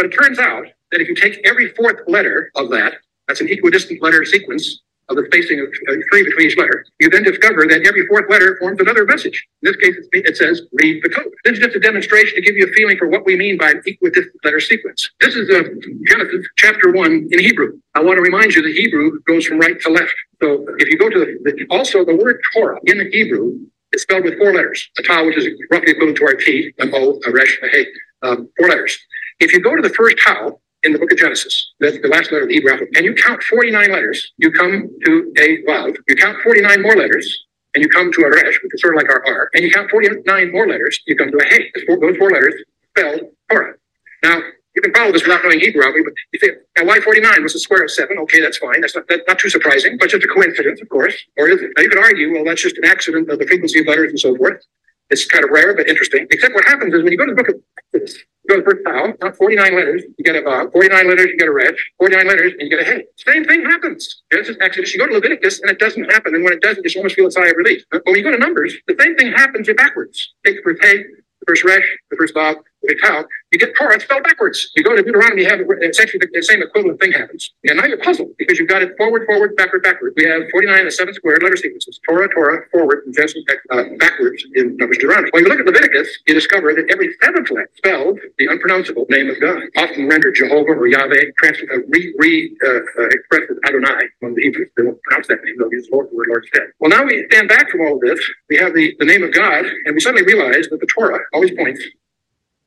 But 0.00 0.06
it 0.06 0.16
turns 0.16 0.38
out 0.38 0.64
that 0.92 1.02
if 1.02 1.08
you 1.08 1.14
take 1.14 1.46
every 1.46 1.68
fourth 1.74 2.00
letter 2.08 2.50
of 2.54 2.70
that, 2.70 2.94
that's 3.28 3.42
an 3.42 3.50
equidistant 3.50 4.00
letter 4.00 4.24
sequence 4.24 4.80
of 5.10 5.16
the 5.16 5.26
spacing 5.26 5.60
of 5.60 5.68
three 6.10 6.24
between 6.24 6.46
each 6.46 6.56
letter, 6.56 6.86
you 7.00 7.10
then 7.10 7.22
discover 7.22 7.66
that 7.66 7.86
every 7.86 8.06
fourth 8.06 8.24
letter 8.30 8.56
forms 8.58 8.80
another 8.80 9.04
message. 9.04 9.46
In 9.60 9.70
this 9.70 9.76
case, 9.76 9.94
it 10.12 10.38
says, 10.38 10.62
read 10.72 11.02
the 11.02 11.10
code. 11.10 11.30
This 11.44 11.58
is 11.58 11.58
just 11.58 11.76
a 11.76 11.80
demonstration 11.80 12.34
to 12.36 12.40
give 12.40 12.56
you 12.56 12.64
a 12.64 12.72
feeling 12.72 12.96
for 12.96 13.08
what 13.08 13.26
we 13.26 13.36
mean 13.36 13.58
by 13.58 13.72
an 13.72 13.82
equidistant 13.84 14.42
letter 14.42 14.58
sequence. 14.58 15.10
This 15.20 15.34
is 15.34 15.50
uh, 15.50 15.64
Genesis 16.06 16.48
chapter 16.56 16.92
1 16.92 17.28
in 17.30 17.38
Hebrew. 17.38 17.78
I 17.94 18.02
want 18.02 18.16
to 18.16 18.22
remind 18.22 18.54
you 18.54 18.62
that 18.62 18.72
Hebrew 18.72 19.20
goes 19.28 19.44
from 19.44 19.58
right 19.58 19.78
to 19.82 19.90
left. 19.90 20.14
So 20.40 20.64
if 20.78 20.88
you 20.88 20.96
go 20.96 21.10
to 21.10 21.18
the, 21.18 21.52
the 21.58 21.66
also 21.68 22.06
the 22.06 22.16
word 22.16 22.40
Torah 22.54 22.80
in 22.86 23.06
Hebrew 23.12 23.58
is 23.92 24.00
spelled 24.00 24.24
with 24.24 24.38
four 24.38 24.54
letters. 24.54 24.88
A 24.98 25.02
tau, 25.02 25.26
which 25.26 25.36
is 25.36 25.46
roughly 25.70 25.90
equivalent 25.90 26.16
to 26.16 26.24
our 26.24 26.34
T, 26.34 26.72
an 26.78 26.90
O, 26.94 27.20
a 27.26 27.30
resh, 27.30 27.58
a 27.62 27.68
hey, 27.68 27.86
um, 28.22 28.48
four 28.56 28.68
letters. 28.68 28.98
If 29.40 29.52
you 29.52 29.60
go 29.60 29.74
to 29.74 29.82
the 29.82 29.94
first 29.94 30.18
tau 30.24 30.60
in 30.82 30.92
the 30.92 30.98
book 30.98 31.12
of 31.12 31.18
Genesis, 31.18 31.72
that's 31.80 31.98
the 31.98 32.08
last 32.08 32.30
letter 32.30 32.42
of 32.42 32.48
the 32.48 32.54
Hebrew 32.54 32.72
alphabet, 32.72 32.92
and 32.96 33.04
you 33.06 33.14
count 33.14 33.42
49 33.42 33.90
letters, 33.90 34.32
you 34.36 34.52
come 34.52 34.88
to 35.06 35.32
a 35.38 35.62
vav. 35.64 35.96
You 36.08 36.16
count 36.16 36.38
49 36.42 36.82
more 36.82 36.94
letters, 36.94 37.46
and 37.74 37.82
you 37.82 37.88
come 37.88 38.12
to 38.12 38.22
a 38.22 38.30
resh, 38.30 38.60
which 38.62 38.74
is 38.74 38.80
sort 38.82 38.94
of 38.94 39.02
like 39.02 39.08
our 39.10 39.26
R. 39.26 39.48
And 39.54 39.64
you 39.64 39.70
count 39.70 39.90
49 39.90 40.52
more 40.52 40.68
letters, 40.68 41.00
you 41.06 41.16
come 41.16 41.30
to 41.30 41.38
a 41.38 41.44
hey. 41.44 41.72
Those 41.88 42.16
four, 42.18 42.30
letters 42.30 42.54
spell 42.90 43.18
Torah. 43.50 43.74
Now, 44.22 44.40
you 44.76 44.82
can 44.82 44.92
follow 44.92 45.10
this 45.12 45.22
without 45.22 45.42
knowing 45.42 45.60
Hebrew, 45.60 45.82
obviously, 45.84 46.04
but 46.04 46.14
you 46.32 46.38
say, 46.38 46.56
now 46.76 46.86
why 46.86 47.00
49 47.00 47.42
was 47.42 47.54
the 47.54 47.60
square 47.60 47.82
of 47.82 47.90
7? 47.90 48.18
Okay, 48.18 48.40
that's 48.40 48.58
fine. 48.58 48.82
That's 48.82 48.94
not, 48.94 49.06
that's 49.08 49.22
not 49.26 49.38
too 49.38 49.48
surprising, 49.48 49.96
but 49.98 50.10
just 50.10 50.24
a 50.24 50.28
coincidence, 50.28 50.80
of 50.82 50.88
course. 50.90 51.14
Or 51.38 51.48
is 51.48 51.62
it? 51.62 51.70
Now, 51.76 51.82
you 51.82 51.88
could 51.88 51.98
argue, 51.98 52.34
well, 52.34 52.44
that's 52.44 52.62
just 52.62 52.76
an 52.76 52.84
accident 52.84 53.30
of 53.30 53.38
the 53.38 53.46
frequency 53.46 53.80
of 53.80 53.86
letters 53.86 54.10
and 54.10 54.20
so 54.20 54.36
forth. 54.36 54.62
It's 55.10 55.26
kind 55.26 55.44
of 55.44 55.50
rare, 55.50 55.74
but 55.74 55.88
interesting. 55.88 56.26
Except 56.30 56.54
what 56.54 56.64
happens 56.66 56.94
is 56.94 57.02
when 57.02 57.10
you 57.10 57.18
go 57.18 57.26
to 57.26 57.34
the 57.34 57.42
book 57.42 57.48
of 57.48 57.60
Exodus, 57.94 58.22
go 58.50 58.56
to 58.56 58.62
the 58.62 58.70
first 58.70 59.20
not 59.20 59.36
49 59.36 59.74
letters, 59.74 60.02
you 60.18 60.24
get 60.24 60.36
a 60.36 60.42
vav. 60.42 60.72
49 60.72 61.08
letters, 61.08 61.26
you 61.26 61.36
get 61.36 61.48
a 61.48 61.52
resh. 61.52 61.90
49 61.98 62.26
letters, 62.26 62.52
and 62.58 62.62
you 62.62 62.70
get 62.70 62.80
a 62.80 62.84
hey. 62.84 63.04
Same 63.16 63.44
thing 63.44 63.62
happens. 63.64 64.22
Genesis, 64.32 64.56
Exodus, 64.60 64.92
you 64.92 65.00
go 65.00 65.06
to 65.06 65.14
Leviticus, 65.14 65.60
and 65.60 65.70
it 65.70 65.78
doesn't 65.78 66.04
happen. 66.10 66.34
And 66.34 66.44
when 66.44 66.52
it 66.52 66.60
doesn't, 66.60 66.84
you 66.84 67.00
almost 67.00 67.14
feel 67.14 67.26
a 67.26 67.30
sigh 67.30 67.46
of 67.46 67.56
relief. 67.56 67.82
But 67.90 68.02
when 68.04 68.16
you 68.16 68.22
go 68.22 68.32
to 68.32 68.38
Numbers, 68.38 68.74
the 68.86 68.96
same 68.98 69.16
thing 69.16 69.32
happens 69.32 69.68
in 69.68 69.76
backwards. 69.76 70.34
Take 70.44 70.56
the 70.56 70.62
first 70.62 70.84
hey, 70.84 70.98
the 70.98 71.46
first 71.46 71.64
resh, 71.64 71.86
the 72.10 72.16
first 72.16 72.34
vav, 72.34 72.56
the 72.82 72.98
tau, 73.02 73.24
you 73.52 73.58
get 73.58 73.74
Torah 73.76 74.00
spelled 74.00 74.24
backwards. 74.24 74.70
You 74.76 74.84
go 74.84 74.94
to 74.94 75.02
Deuteronomy, 75.02 75.42
you 75.42 75.48
have 75.48 75.60
essentially 75.82 76.20
the, 76.32 76.42
same 76.42 76.62
equivalent 76.62 77.00
thing 77.00 77.12
happens. 77.12 77.52
And 77.64 77.78
now 77.78 77.86
you're 77.86 77.98
puzzled 77.98 78.30
because 78.38 78.58
you've 78.58 78.68
got 78.68 78.82
it 78.82 78.96
forward, 78.96 79.26
forward, 79.26 79.56
backward, 79.56 79.82
backward. 79.82 80.14
We 80.16 80.24
have 80.24 80.42
49 80.50 80.80
and 80.80 80.92
7 80.92 81.14
squared 81.14 81.42
letter 81.42 81.56
sequences. 81.56 82.00
Torah, 82.08 82.28
Torah, 82.32 82.62
forward, 82.72 83.04
and 83.06 83.14
Genesis, 83.14 83.42
uh, 83.70 83.84
backwards 83.98 84.44
in 84.54 84.76
Numbers, 84.76 84.98
Deuteronomy. 84.98 85.30
When 85.32 85.44
you 85.44 85.50
look 85.50 85.60
at 85.60 85.66
Leviticus, 85.66 86.08
you 86.26 86.34
discover 86.34 86.74
that 86.74 86.90
every 86.90 87.14
seventh 87.22 87.50
letter 87.50 87.70
spelled 87.76 88.18
the 88.38 88.46
unpronounceable 88.46 89.06
name 89.10 89.30
of 89.30 89.40
God, 89.40 89.62
often 89.76 90.08
rendered 90.08 90.34
Jehovah 90.34 90.72
or 90.72 90.86
Yahweh, 90.86 91.32
trans- 91.38 91.58
uh, 91.72 91.78
re, 91.88 92.14
re 92.18 92.56
uh, 92.64 92.68
uh, 93.02 93.06
expressed 93.10 93.50
as 93.50 93.58
Adonai. 93.66 94.02
When 94.20 94.34
the 94.34 94.42
Hebrews, 94.42 94.70
they 94.76 94.84
won't 94.84 95.02
pronounce 95.02 95.28
that 95.28 95.44
name, 95.44 95.56
they'll 95.58 95.72
use 95.72 95.88
Lord, 95.92 96.08
word 96.12 96.28
Lord 96.28 96.44
instead. 96.44 96.68
Well, 96.80 96.90
now 96.90 97.04
we 97.04 97.26
stand 97.30 97.48
back 97.48 97.70
from 97.70 97.82
all 97.82 97.94
of 97.94 98.00
this. 98.00 98.20
We 98.48 98.56
have 98.58 98.74
the, 98.74 98.94
the 98.98 99.06
name 99.06 99.22
of 99.22 99.32
God, 99.32 99.66
and 99.84 99.94
we 99.94 100.00
suddenly 100.00 100.24
realize 100.24 100.68
that 100.70 100.80
the 100.80 100.86
Torah 100.86 101.20
always 101.34 101.52
points 101.52 101.82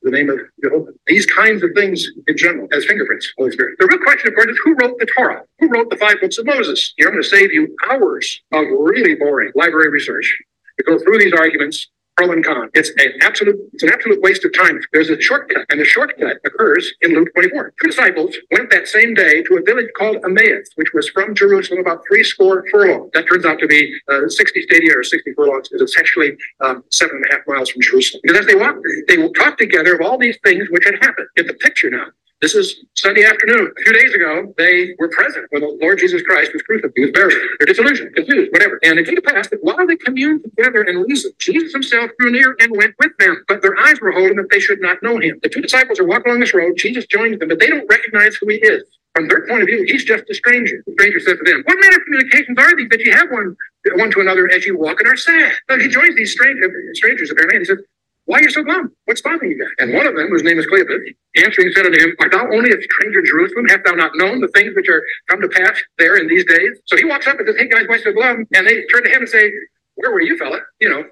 the 0.04 0.12
name 0.12 0.30
of 0.30 0.40
Jehovah. 0.62 0.92
These 1.08 1.26
kinds 1.26 1.64
of 1.64 1.72
things 1.76 2.06
in 2.28 2.38
general, 2.38 2.68
as 2.72 2.86
fingerprints, 2.86 3.32
Holy 3.38 3.52
Spirit. 3.52 3.76
The 3.80 3.88
real 3.88 4.00
question, 4.00 4.28
of 4.30 4.36
course, 4.36 4.48
is 4.48 4.60
who 4.64 4.76
wrote 4.76 5.00
the 5.00 5.08
Torah? 5.18 5.44
Who 5.60 5.70
wrote 5.70 5.90
the 5.90 5.98
five 5.98 6.20
books 6.22 6.38
of 6.38 6.46
Moses? 6.46 6.94
Here, 6.98 7.08
I'm 7.08 7.14
going 7.14 7.24
to 7.24 7.30
save 7.30 7.52
you 7.52 7.76
hours 7.90 8.42
of 8.52 8.66
really 8.70 9.16
boring 9.16 9.52
library 9.56 9.90
research 9.90 10.38
to 10.78 10.84
go 10.84 11.00
through 11.00 11.20
these 11.20 11.34
arguments. 11.34 11.90
Pro 12.16 12.32
and 12.32 12.46
con. 12.46 12.70
It's 12.74 12.90
an 12.98 13.14
absolute, 13.22 13.56
it's 13.74 13.84
an 13.84 13.90
absolute 13.92 14.22
waste 14.22 14.46
of 14.46 14.54
time. 14.54 14.80
There's 14.92 15.10
a 15.10 15.20
shortcut, 15.20 15.66
and 15.70 15.80
the 15.80 15.86
shortcut 15.86 16.38
occurs 16.46 16.94
in 17.02 17.14
Luke 17.16 17.30
24. 17.34 17.74
Two 17.82 17.88
disciples 17.88 18.36
went 18.52 18.70
that 18.70 18.88
same 18.88 19.14
day 19.16 19.42
to 19.44 19.58
a 19.58 19.62
village 19.64 19.90
called 19.98 20.18
Emmaus, 20.24 20.70
which 20.76 20.94
was 20.94 21.10
from 21.10 21.34
Jerusalem 21.34 21.80
about 21.80 22.04
three 22.08 22.24
score 22.24 22.66
furlongs. 22.72 23.10
That 23.14 23.28
turns 23.28 23.46
out 23.46 23.58
to 23.60 23.68
be 23.68 23.92
uh, 24.12 24.28
60 24.28 24.62
stadia 24.62 24.92
or 24.96 25.04
60 25.04 25.34
furlongs 25.34 25.70
is 25.72 25.82
essentially 25.82 26.38
um, 26.62 26.84
seven 26.92 27.16
and 27.18 27.26
a 27.32 27.36
half 27.36 27.48
miles 27.48 27.70
from 27.72 27.82
Jerusalem. 27.82 28.22
Because 28.24 28.40
as 28.42 28.46
they 28.46 28.56
walked, 28.56 28.86
they 29.08 29.18
talked 29.30 29.60
together 29.60 29.96
of 29.96 30.02
all 30.06 30.18
these 30.20 30.38
things 30.44 30.68
which 30.70 30.86
had 30.86 30.96
happened. 31.02 31.28
Get 31.36 31.48
the 31.48 31.56
picture 31.56 31.90
now. 31.90 32.06
This 32.44 32.56
is 32.56 32.84
Sunday 32.96 33.24
afternoon. 33.24 33.72
A 33.72 33.84
few 33.84 33.94
days 33.94 34.14
ago, 34.14 34.54
they 34.58 34.96
were 35.00 35.08
present 35.08 35.48
when 35.52 35.62
the 35.62 35.78
Lord 35.82 35.98
Jesus 35.98 36.22
Christ 36.24 36.52
was 36.52 36.62
crucified. 36.64 36.92
He 36.94 37.04
was 37.04 37.12
buried. 37.12 37.38
They're 37.58 37.68
disillusioned, 37.68 38.14
confused, 38.16 38.52
whatever. 38.52 38.82
And 38.84 39.00
it 39.00 39.06
came 39.06 39.16
to 39.16 39.22
pass 39.22 39.48
that 39.48 39.64
while 39.64 39.88
they 39.88 39.96
communed 39.96 40.44
together 40.44 40.82
and 40.82 41.08
reasoned, 41.08 41.36
Jesus 41.40 41.72
himself 41.72 42.12
drew 42.20 42.32
near 42.32 42.58
and 42.60 42.76
went 42.76 42.96
with 43.00 43.14
them. 43.18 43.42
But 43.48 43.62
their 43.62 43.80
eyes 43.80 44.02
were 44.02 44.12
holding 44.12 44.36
that 44.36 44.50
they 44.52 44.60
should 44.60 44.82
not 44.82 45.02
know 45.02 45.20
him. 45.20 45.40
The 45.42 45.48
two 45.48 45.62
disciples 45.62 46.02
are 46.02 46.04
walking 46.04 46.32
along 46.32 46.42
this 46.42 46.54
road. 46.54 46.74
Jesus 46.76 47.06
joins 47.06 47.40
them, 47.40 47.48
but 47.48 47.62
they 47.62 47.68
don't 47.68 47.88
recognize 47.90 48.36
who 48.36 48.50
he 48.50 48.58
is. 48.58 48.84
From 49.16 49.30
their 49.30 49.48
point 49.48 49.62
of 49.62 49.68
view, 49.68 49.86
he's 49.88 50.04
just 50.04 50.26
a 50.30 50.34
stranger. 50.34 50.84
The 50.86 50.94
stranger 51.00 51.22
said 51.22 51.38
to 51.38 51.44
them, 51.50 51.64
What 51.64 51.78
manner 51.80 51.96
of 51.96 52.04
communications 52.04 52.58
are 52.58 52.76
these 52.76 52.90
that 52.90 53.00
you 53.00 53.14
have 53.14 53.32
one, 53.32 53.56
one 53.96 54.12
to 54.12 54.20
another 54.20 54.52
as 54.52 54.66
you 54.66 54.78
walk 54.78 55.00
and 55.00 55.08
are 55.08 55.16
sad? 55.16 55.54
So 55.70 55.80
he 55.80 55.88
joins 55.88 56.16
these 56.18 56.34
strange, 56.34 56.60
uh, 56.62 56.68
strangers 56.92 57.32
apparently, 57.32 57.58
and 57.58 57.66
he 57.66 57.72
says, 57.72 57.80
Why 58.26 58.40
are 58.40 58.44
you 58.44 58.52
so 58.52 58.64
glum? 58.64 58.92
What's 59.06 59.22
bothering 59.22 59.52
you 59.52 59.60
guys? 59.60 59.74
And 59.80 59.94
one 59.94 60.08
of 60.08 60.16
them, 60.16 60.30
whose 60.30 60.44
name 60.44 60.58
is 60.58 60.66
Cleopas, 60.66 61.04
answering 61.36 61.72
said 61.76 61.86
unto 61.86 62.00
him, 62.00 62.16
Art 62.22 62.32
thou 62.32 62.48
only 62.54 62.72
a 62.72 62.82
stranger 62.82 63.20
in 63.20 63.26
Jerusalem? 63.26 63.66
Hast 63.68 63.84
thou 63.84 63.92
not 63.92 64.12
known 64.16 64.40
the 64.40 64.48
things 64.50 64.74
which 64.76 64.88
are 64.88 65.04
come 65.30 65.42
to 65.42 65.50
pass 65.50 65.82
there 65.98 66.16
in 66.16 66.28
these 66.28 66.46
days? 66.46 66.80
So 66.86 66.96
he 66.96 67.04
walks 67.04 67.28
up 67.28 67.38
and 67.38 67.48
says, 67.48 67.58
Hey 67.60 67.68
guys, 67.68 67.84
why 67.88 67.98
so 67.98 68.14
glum? 68.14 68.48
And 68.54 68.66
they 68.66 68.86
turn 68.88 69.04
to 69.04 69.10
him 69.10 69.22
and 69.24 69.30
say, 69.30 69.52
Where 69.96 70.12
were 70.12 70.22
you, 70.22 70.38
fella? 70.38 70.60
You 70.80 70.90
know, 70.90 71.04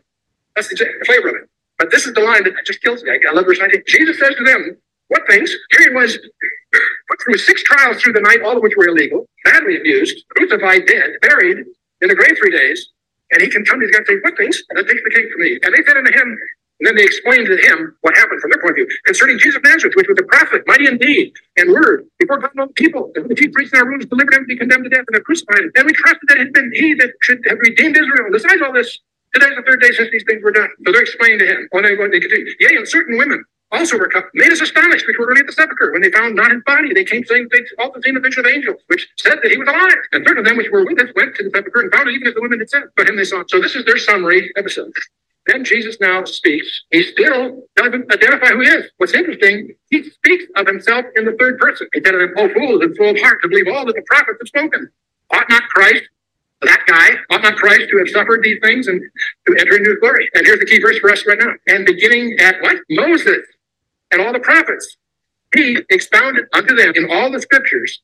that's 0.55 0.69
the 0.69 0.87
flavor 1.05 1.29
of 1.29 1.35
it. 1.35 1.49
But 1.77 1.91
this 1.91 2.05
is 2.05 2.13
the 2.13 2.21
line 2.21 2.45
that 2.45 2.53
just 2.65 2.81
kills 2.81 3.03
me. 3.03 3.11
I 3.11 3.33
love 3.33 3.45
verse 3.45 3.59
19. 3.59 3.83
Jesus 3.87 4.17
says 4.17 4.35
to 4.37 4.43
them, 4.45 4.77
What 5.09 5.23
things? 5.27 5.53
Here 5.71 5.89
he 5.89 5.95
was 5.95 6.17
put 7.09 7.21
through 7.23 7.37
six 7.39 7.61
trials 7.63 8.01
through 8.01 8.13
the 8.13 8.21
night, 8.21 8.41
all 8.41 8.55
of 8.55 8.63
which 8.63 8.73
were 8.77 8.87
illegal, 8.87 9.27
badly 9.43 9.77
abused, 9.77 10.23
crucified, 10.29 10.85
dead, 10.87 11.11
buried 11.21 11.57
in 12.01 12.07
the 12.07 12.15
grave 12.15 12.37
three 12.37 12.55
days. 12.55 12.87
And 13.31 13.41
he 13.41 13.49
can 13.49 13.65
come 13.65 13.79
to 13.79 13.85
these 13.85 13.95
guys 13.95 14.05
and 14.07 14.15
say, 14.15 14.21
What 14.23 14.37
things? 14.37 14.63
And 14.69 14.79
that 14.79 14.87
takes 14.87 15.01
the 15.03 15.11
cake 15.11 15.27
for 15.33 15.39
me. 15.39 15.59
And 15.63 15.73
they 15.75 15.83
said 15.83 15.97
unto 15.97 16.11
him, 16.13 16.39
and 16.81 16.87
then 16.87 16.95
they 16.97 17.05
explained 17.05 17.45
to 17.45 17.57
him 17.61 17.95
what 18.01 18.17
happened 18.17 18.41
from 18.41 18.49
their 18.49 18.59
point 18.59 18.71
of 18.71 18.75
view 18.77 18.87
concerning 19.05 19.37
Jesus 19.37 19.57
of 19.57 19.63
Nazareth, 19.63 19.93
which 19.95 20.09
was 20.09 20.17
a 20.17 20.25
prophet, 20.25 20.63
mighty 20.65 20.87
in 20.87 20.97
deed 20.97 21.31
and 21.57 21.69
word 21.71 22.09
before 22.17 22.39
God 22.39 22.49
and 22.57 22.61
all 22.61 22.73
people. 22.73 23.11
And 23.13 23.29
the 23.29 23.35
chief 23.35 23.53
priests 23.53 23.71
and 23.73 23.83
our 23.83 23.87
rulers 23.87 24.07
delivered 24.07 24.33
him 24.33 24.41
to 24.41 24.47
be 24.47 24.57
condemned 24.57 24.85
to 24.85 24.89
death 24.89 25.05
and 25.13 25.23
crucified. 25.23 25.61
And 25.75 25.85
we 25.85 25.93
trusted 25.93 26.25
that 26.29 26.37
it 26.41 26.49
had 26.49 26.53
been 26.53 26.71
he 26.73 26.95
that 26.95 27.13
should 27.21 27.37
have 27.47 27.59
redeemed 27.59 27.95
Israel. 27.97 28.33
Besides 28.33 28.61
all 28.65 28.73
this, 28.73 28.97
today's 29.33 29.55
the 29.55 29.61
third 29.61 29.79
day 29.79 29.91
since 29.91 30.09
these 30.09 30.25
things 30.25 30.41
were 30.41 30.51
done. 30.51 30.69
So 30.83 30.91
they're 30.91 31.05
explaining 31.05 31.37
to 31.39 31.45
him. 31.45 31.69
Well, 31.71 31.83
they, 31.83 31.93
they 31.93 32.19
continue. 32.19 32.49
Yea, 32.59 32.77
and 32.77 32.87
certain 32.87 33.15
women 33.15 33.45
also 33.71 33.97
were 33.97 34.09
made 34.33 34.51
us 34.51 34.59
astonished 34.59 35.05
which 35.05 35.17
were 35.19 35.27
really 35.27 35.41
at 35.41 35.47
the 35.47 35.53
sepulchre. 35.53 35.93
When 35.93 36.01
they 36.01 36.11
found 36.11 36.35
not 36.35 36.51
his 36.51 36.61
body, 36.65 36.93
they 36.93 37.05
came 37.05 37.23
saying 37.25 37.47
they 37.51 37.61
seen 38.03 38.15
the 38.15 38.19
vision 38.19 38.45
of 38.45 38.51
angels, 38.51 38.81
which 38.87 39.07
said 39.17 39.37
that 39.41 39.51
he 39.51 39.57
was 39.57 39.69
alive. 39.69 40.01
And 40.13 40.25
certain 40.27 40.39
of 40.39 40.45
them 40.45 40.57
which 40.57 40.69
were 40.71 40.83
with 40.83 40.99
us 40.99 41.09
went 41.15 41.35
to 41.35 41.43
the 41.43 41.51
sepulchre 41.53 41.81
and 41.81 41.93
found 41.93 42.09
it 42.09 42.15
even 42.15 42.27
as 42.27 42.33
the 42.33 42.41
women 42.41 42.57
had 42.57 42.69
said. 42.71 42.83
But 42.97 43.07
him 43.07 43.17
they 43.17 43.23
saw. 43.23 43.43
So 43.47 43.61
this 43.61 43.75
is 43.75 43.85
their 43.85 43.97
summary 43.97 44.51
episode. 44.57 44.91
Then 45.47 45.63
Jesus 45.65 45.97
now 45.99 46.23
speaks. 46.25 46.83
He 46.91 47.03
still 47.03 47.63
doesn't 47.75 48.11
identify 48.13 48.49
who 48.49 48.61
he 48.61 48.67
is. 48.67 48.85
What's 48.97 49.13
interesting, 49.13 49.75
he 49.89 50.03
speaks 50.03 50.45
of 50.55 50.67
himself 50.67 51.05
in 51.15 51.25
the 51.25 51.33
third 51.39 51.57
person. 51.59 51.87
He 51.93 52.01
said 52.05 52.13
them, 52.13 52.33
Oh, 52.37 52.49
fools 52.53 52.81
and 52.83 52.95
full 52.95 53.09
of 53.09 53.19
heart 53.19 53.41
to 53.41 53.49
believe 53.49 53.67
all 53.67 53.85
that 53.85 53.95
the 53.95 54.03
prophets 54.07 54.37
have 54.39 54.47
spoken. 54.47 54.89
Ought 55.31 55.49
not 55.49 55.63
Christ, 55.63 56.03
that 56.61 56.83
guy, 56.87 57.09
ought 57.35 57.43
not 57.43 57.55
Christ 57.55 57.89
to 57.89 57.97
have 57.97 58.09
suffered 58.09 58.43
these 58.43 58.59
things 58.61 58.87
and 58.87 59.01
to 59.47 59.55
enter 59.59 59.77
into 59.77 59.91
his 59.91 59.99
glory? 59.99 60.29
And 60.35 60.45
here's 60.45 60.59
the 60.59 60.65
key 60.65 60.79
verse 60.79 60.99
for 60.99 61.11
us 61.11 61.25
right 61.25 61.39
now. 61.39 61.53
And 61.67 61.85
beginning 61.85 62.37
at 62.39 62.61
what? 62.61 62.77
Moses 62.89 63.39
and 64.11 64.21
all 64.21 64.33
the 64.33 64.39
prophets, 64.39 64.97
he 65.55 65.79
expounded 65.89 66.45
unto 66.53 66.75
them 66.75 66.93
in 66.95 67.11
all 67.11 67.31
the 67.31 67.41
scriptures 67.41 68.01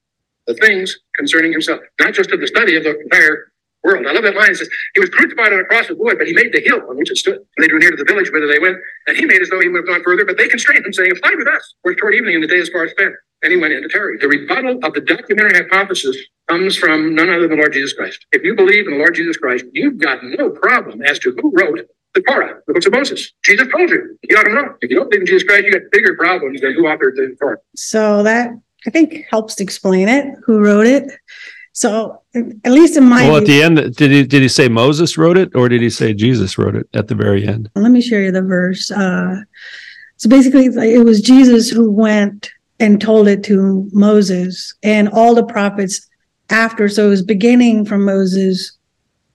the 0.47 0.55
things 0.55 0.97
concerning 1.15 1.51
himself, 1.51 1.81
not 1.99 2.13
just 2.13 2.31
of 2.31 2.39
the 2.39 2.47
study 2.47 2.75
of 2.77 2.83
the 2.83 2.99
entire 2.99 3.51
world. 3.87 4.05
I 4.05 4.11
love 4.11 4.23
that 4.23 4.35
line. 4.35 4.51
It 4.51 4.57
says, 4.57 4.69
He 4.93 4.99
was 4.99 5.09
crucified 5.09 5.53
on 5.53 5.59
a 5.59 5.65
cross 5.65 5.89
of 5.89 5.97
wood, 5.97 6.17
but 6.17 6.27
he 6.27 6.33
made 6.33 6.51
the 6.51 6.59
hill 6.59 6.83
on 6.89 6.97
which 6.97 7.09
it 7.09 7.17
stood. 7.17 7.39
And 7.39 7.59
they 7.63 7.67
drew 7.67 7.79
near 7.79 7.91
to 7.91 7.97
the 7.97 8.03
village 8.03 8.29
whither 8.31 8.47
they 8.47 8.59
went, 8.59 8.77
and 9.07 9.15
he 9.15 9.25
made 9.25 9.41
as 9.41 9.49
though 9.49 9.61
he 9.61 9.69
would 9.69 9.79
have 9.79 9.87
gone 9.87 10.03
further, 10.03 10.25
but 10.25 10.37
they 10.37 10.47
constrained 10.47 10.85
him, 10.85 10.91
saying, 10.91 11.11
Abide 11.15 11.37
with 11.37 11.47
us, 11.47 11.73
for 11.81 11.95
toward 11.95 12.15
evening, 12.15 12.35
and 12.35 12.43
the 12.43 12.47
day 12.47 12.59
is 12.59 12.69
far 12.69 12.87
spent. 12.89 13.15
And 13.43 13.51
he 13.51 13.57
went 13.57 13.73
into 13.73 13.87
tarry. 13.87 14.17
The 14.17 14.27
rebuttal 14.27 14.79
of 14.83 14.93
the 14.93 15.01
documentary 15.01 15.53
hypothesis 15.53 16.17
comes 16.49 16.75
from 16.75 17.13
none 17.13 17.29
other 17.29 17.41
than 17.41 17.51
the 17.51 17.55
Lord 17.57 17.73
Jesus 17.73 17.93
Christ. 17.93 18.25
If 18.31 18.43
you 18.43 18.55
believe 18.55 18.87
in 18.87 18.93
the 18.93 18.97
Lord 18.97 19.13
Jesus 19.13 19.37
Christ, 19.37 19.65
you've 19.73 19.99
got 19.99 20.23
no 20.23 20.49
problem 20.49 21.03
as 21.03 21.19
to 21.19 21.37
who 21.39 21.53
wrote 21.55 21.81
the 22.15 22.21
Torah, 22.21 22.59
the 22.65 22.73
books 22.73 22.87
of 22.87 22.93
Moses. 22.93 23.31
Jesus 23.43 23.67
told 23.71 23.91
you. 23.91 24.17
You 24.23 24.37
ought 24.37 24.43
to 24.43 24.53
know. 24.53 24.75
If 24.81 24.89
you 24.89 24.95
don't 24.95 25.09
believe 25.09 25.21
in 25.21 25.27
Jesus 25.27 25.43
Christ, 25.43 25.65
you 25.65 25.71
got 25.71 25.83
bigger 25.91 26.15
problems 26.15 26.61
than 26.61 26.73
who 26.73 26.83
authored 26.83 27.15
the 27.15 27.35
Torah. 27.39 27.57
So 27.75 28.23
that 28.23 28.49
I 28.85 28.89
think 28.89 29.25
helps 29.29 29.55
to 29.55 29.63
explain 29.63 30.09
it. 30.09 30.33
Who 30.45 30.59
wrote 30.59 30.87
it? 30.87 31.11
So 31.77 32.23
at 32.33 32.71
least 32.71 32.97
in 32.97 33.07
my 33.07 33.27
well, 33.27 33.37
at 33.37 33.45
the 33.45 33.61
end, 33.61 33.75
did 33.95 34.09
he 34.09 34.23
did 34.23 34.41
he 34.41 34.47
say 34.47 34.67
Moses 34.67 35.15
wrote 35.15 35.37
it, 35.37 35.51
or 35.53 35.69
did 35.69 35.79
he 35.79 35.91
say 35.91 36.11
Jesus 36.11 36.57
wrote 36.57 36.75
it 36.75 36.89
at 36.95 37.07
the 37.07 37.13
very 37.13 37.47
end? 37.47 37.69
Let 37.75 37.91
me 37.91 38.01
share 38.01 38.23
you 38.23 38.31
the 38.31 38.41
verse. 38.41 38.89
Uh, 38.89 39.41
so 40.15 40.27
basically, 40.27 40.65
it 40.65 41.05
was 41.05 41.21
Jesus 41.21 41.69
who 41.69 41.91
went 41.91 42.49
and 42.79 42.99
told 42.99 43.27
it 43.27 43.43
to 43.43 43.87
Moses 43.93 44.73
and 44.81 45.07
all 45.09 45.35
the 45.35 45.45
prophets 45.45 46.09
after. 46.49 46.89
So 46.89 47.05
it 47.05 47.09
was 47.09 47.21
beginning 47.21 47.85
from 47.85 48.03
Moses 48.03 48.75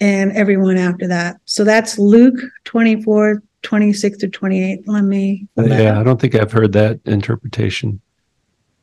and 0.01 0.33
everyone 0.33 0.79
after 0.79 1.07
that. 1.07 1.37
So 1.45 1.63
that's 1.63 1.97
Luke 1.97 2.41
24, 2.65 3.41
26 3.63 4.19
to 4.19 4.29
28. 4.29 4.89
Let 4.89 5.05
me. 5.05 5.47
Yeah, 5.57 6.01
I 6.01 6.03
don't 6.03 6.21
think 6.21 6.35
I've 6.35 6.51
heard 6.51 6.73
that 6.73 6.99
interpretation. 7.05 8.01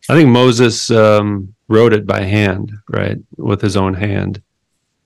I 0.08 0.14
think 0.14 0.30
Moses 0.30 0.90
um, 0.92 1.54
wrote 1.70 1.94
it 1.94 2.06
by 2.06 2.22
hand, 2.22 2.74
right, 2.90 3.18
with 3.38 3.62
his 3.62 3.78
own 3.78 3.94
hand. 3.94 4.42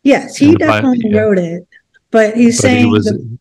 Yes, 0.02 0.36
he 0.36 0.56
definitely 0.56 1.12
yeah. 1.12 1.20
wrote 1.20 1.38
it, 1.38 1.68
but 2.10 2.36
he's 2.36 2.58
but 2.58 2.62
saying 2.64 2.86
he 2.86 2.92
was, 2.92 3.06
the, 3.06 3.38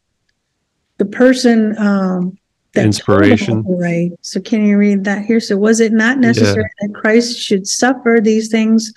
the, 0.98 1.06
person 1.06 1.76
um, 1.78 2.38
that 2.74 2.84
inspiration, 2.84 3.64
right? 3.66 4.10
So, 4.20 4.40
can 4.40 4.66
you 4.66 4.76
read 4.76 5.04
that 5.04 5.24
here? 5.24 5.40
So, 5.40 5.56
was 5.56 5.80
it 5.80 5.92
not 5.92 6.18
necessary 6.18 6.64
yeah. 6.80 6.86
that 6.86 6.94
Christ 6.94 7.38
should 7.38 7.66
suffer 7.66 8.18
these 8.20 8.48
things 8.48 8.92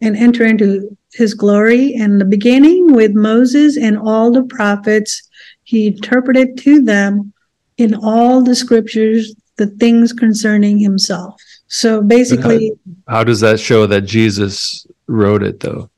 and 0.00 0.16
enter 0.16 0.44
into 0.44 0.96
His 1.14 1.34
glory? 1.34 1.94
And 1.94 2.20
the 2.20 2.26
beginning 2.26 2.92
with 2.92 3.12
Moses 3.12 3.76
and 3.76 3.98
all 3.98 4.30
the 4.30 4.44
prophets, 4.44 5.28
he 5.64 5.88
interpreted 5.88 6.58
to 6.58 6.80
them 6.80 7.32
in 7.76 7.94
all 7.94 8.42
the 8.42 8.54
scriptures 8.54 9.34
the 9.56 9.66
things 9.66 10.12
concerning 10.12 10.78
Himself. 10.78 11.40
So 11.70 12.02
basically, 12.02 12.72
how, 13.06 13.18
how, 13.18 13.24
does 13.24 13.38
that 13.40 13.60
show 13.60 13.86
that 13.86 14.00
Jesus 14.00 14.86
wrote 15.06 15.44
it 15.44 15.60
though? 15.60 15.88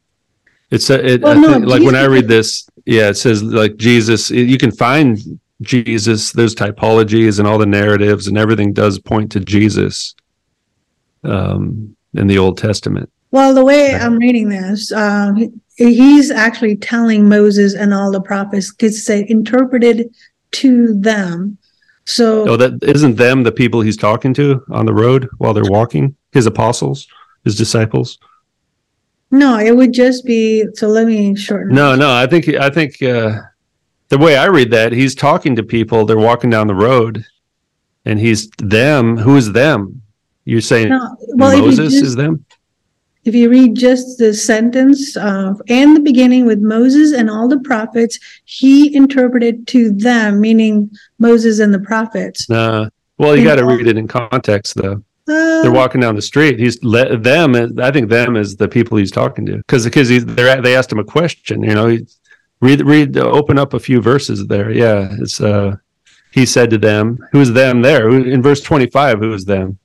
It's 0.70 0.90
a, 0.90 1.15
it, 1.15 1.23
well, 1.23 1.39
no, 1.39 1.55
think, 1.55 1.66
like 1.66 1.82
when 1.82 1.97
I 1.97 2.05
read 2.05 2.28
this, 2.28 2.69
yeah, 2.85 3.09
it 3.09 3.15
says 3.15 3.43
like 3.43 3.77
Jesus. 3.77 4.31
You 4.31 4.59
can 4.59 4.70
find 4.70 5.40
Jesus. 5.62 6.31
There's 6.31 6.55
typologies 6.55 7.39
and 7.39 7.49
all 7.49 7.57
the 7.57 7.65
narratives 7.65 8.28
and 8.28 8.36
everything 8.36 8.74
does 8.74 8.99
point 8.99 9.32
to 9.32 9.40
Jesus 9.40 10.15
um, 11.24 11.97
in 12.12 12.27
the 12.27 12.36
Old 12.36 12.59
Testament. 12.59 13.11
Well, 13.31 13.55
the 13.55 13.65
way 13.65 13.94
I'm 13.94 14.19
reading 14.19 14.51
this, 14.51 14.93
uh, 14.93 15.32
he's 15.77 16.31
actually 16.31 16.77
telling 16.77 17.31
Moses 17.31 17.74
and 17.74 17.94
all 17.94 18.12
the 18.12 18.20
prophets 18.20 18.74
to 18.74 18.90
say 18.90 19.24
interpreted 19.27 20.15
to 20.51 20.93
them 21.01 21.57
so 22.05 22.49
Oh, 22.49 22.57
that 22.57 22.83
isn't 22.83 23.16
them 23.16 23.43
the 23.43 23.53
people 23.53 23.81
he's 23.81 23.97
talking 23.97 24.35
to 24.35 24.65
on 24.70 24.87
the 24.87 24.95
road 24.95 25.29
while 25.39 25.55
they're 25.55 25.65
walking? 25.65 26.16
His 26.33 26.47
apostles, 26.47 27.07
his 27.45 27.57
disciples? 27.57 28.19
No, 29.31 29.59
it 29.59 29.74
would 29.74 29.93
just 29.93 30.24
be 30.24 30.66
so 30.74 30.89
let 30.89 31.07
me 31.07 31.35
shorten. 31.35 31.74
No, 31.74 31.95
no, 31.95 32.12
I 32.12 32.27
think 32.27 32.49
I 32.49 32.70
think 32.70 33.03
uh 33.03 33.41
the 34.09 34.19
way 34.19 34.37
I 34.37 34.47
read 34.47 34.70
that, 34.73 34.93
he's 34.93 35.15
talking 35.15 35.57
to 35.57 35.62
people, 35.62 36.05
they're 36.05 36.19
walking 36.19 36.51
down 36.51 36.66
the 36.66 36.74
road 36.74 37.24
and 38.05 38.19
he's 38.19 38.51
them. 38.59 39.16
Who 39.16 39.37
is 39.37 39.53
them? 39.53 40.03
You're 40.45 40.61
saying 40.61 40.91
no, 40.91 41.16
well, 41.29 41.59
Moses 41.59 41.93
just, 41.93 42.05
is 42.05 42.16
them? 42.16 42.45
If 43.24 43.36
you 43.36 43.51
read 43.51 43.77
just 43.77 44.19
the 44.19 44.35
sentence 44.35 45.16
of 45.16 45.62
and 45.69 45.97
the 45.97 46.01
beginning 46.01 46.44
with 46.44 46.61
Moses 46.61 47.12
and 47.12 47.31
all 47.31 47.47
the 47.47 47.61
prophets, 47.61 48.19
he 48.44 48.94
interpreted 48.94 49.69
to 49.69 49.93
them, 49.93 50.40
meaning 50.40 50.90
Moses 51.19 51.61
and 51.61 51.73
the 51.73 51.78
prophets. 51.78 52.51
Uh, 52.51 52.89
well, 53.19 53.36
you 53.36 53.44
got 53.44 53.57
to 53.57 53.65
read 53.65 53.86
it 53.86 53.97
in 53.97 54.09
context, 54.09 54.74
though. 54.74 55.05
Uh, 55.28 55.62
they're 55.62 55.70
walking 55.70 56.01
down 56.01 56.16
the 56.16 56.23
street. 56.23 56.59
He's 56.59 56.82
let 56.82 57.23
them. 57.23 57.55
I 57.78 57.93
think 57.93 58.09
them 58.11 58.35
is 58.35 58.57
the 58.57 58.66
people 58.66 58.99
he's 58.99 59.12
talking 59.12 59.47
to, 59.47 59.59
because 59.59 59.85
because 59.85 60.09
they 60.09 60.19
they 60.61 60.74
asked 60.74 60.90
him 60.90 60.99
a 60.99 61.05
question. 61.05 61.62
You 61.62 61.74
know, 61.74 61.86
he, 61.86 62.07
read 62.61 62.85
read 62.85 63.16
open 63.16 63.57
up 63.57 63.73
a 63.73 63.78
few 63.78 64.01
verses 64.01 64.49
there. 64.49 64.73
Yeah, 64.73 65.15
it's 65.20 65.40
uh, 65.40 65.77
he 66.32 66.44
said 66.44 66.70
to 66.70 66.78
them, 66.78 67.19
"Who's 67.31 67.53
them 67.53 67.82
there?" 67.82 68.11
In 68.11 68.43
verse 68.43 68.61
twenty 68.61 68.90
five, 68.90 69.20
who 69.20 69.32
is 69.32 69.44
them? 69.44 69.78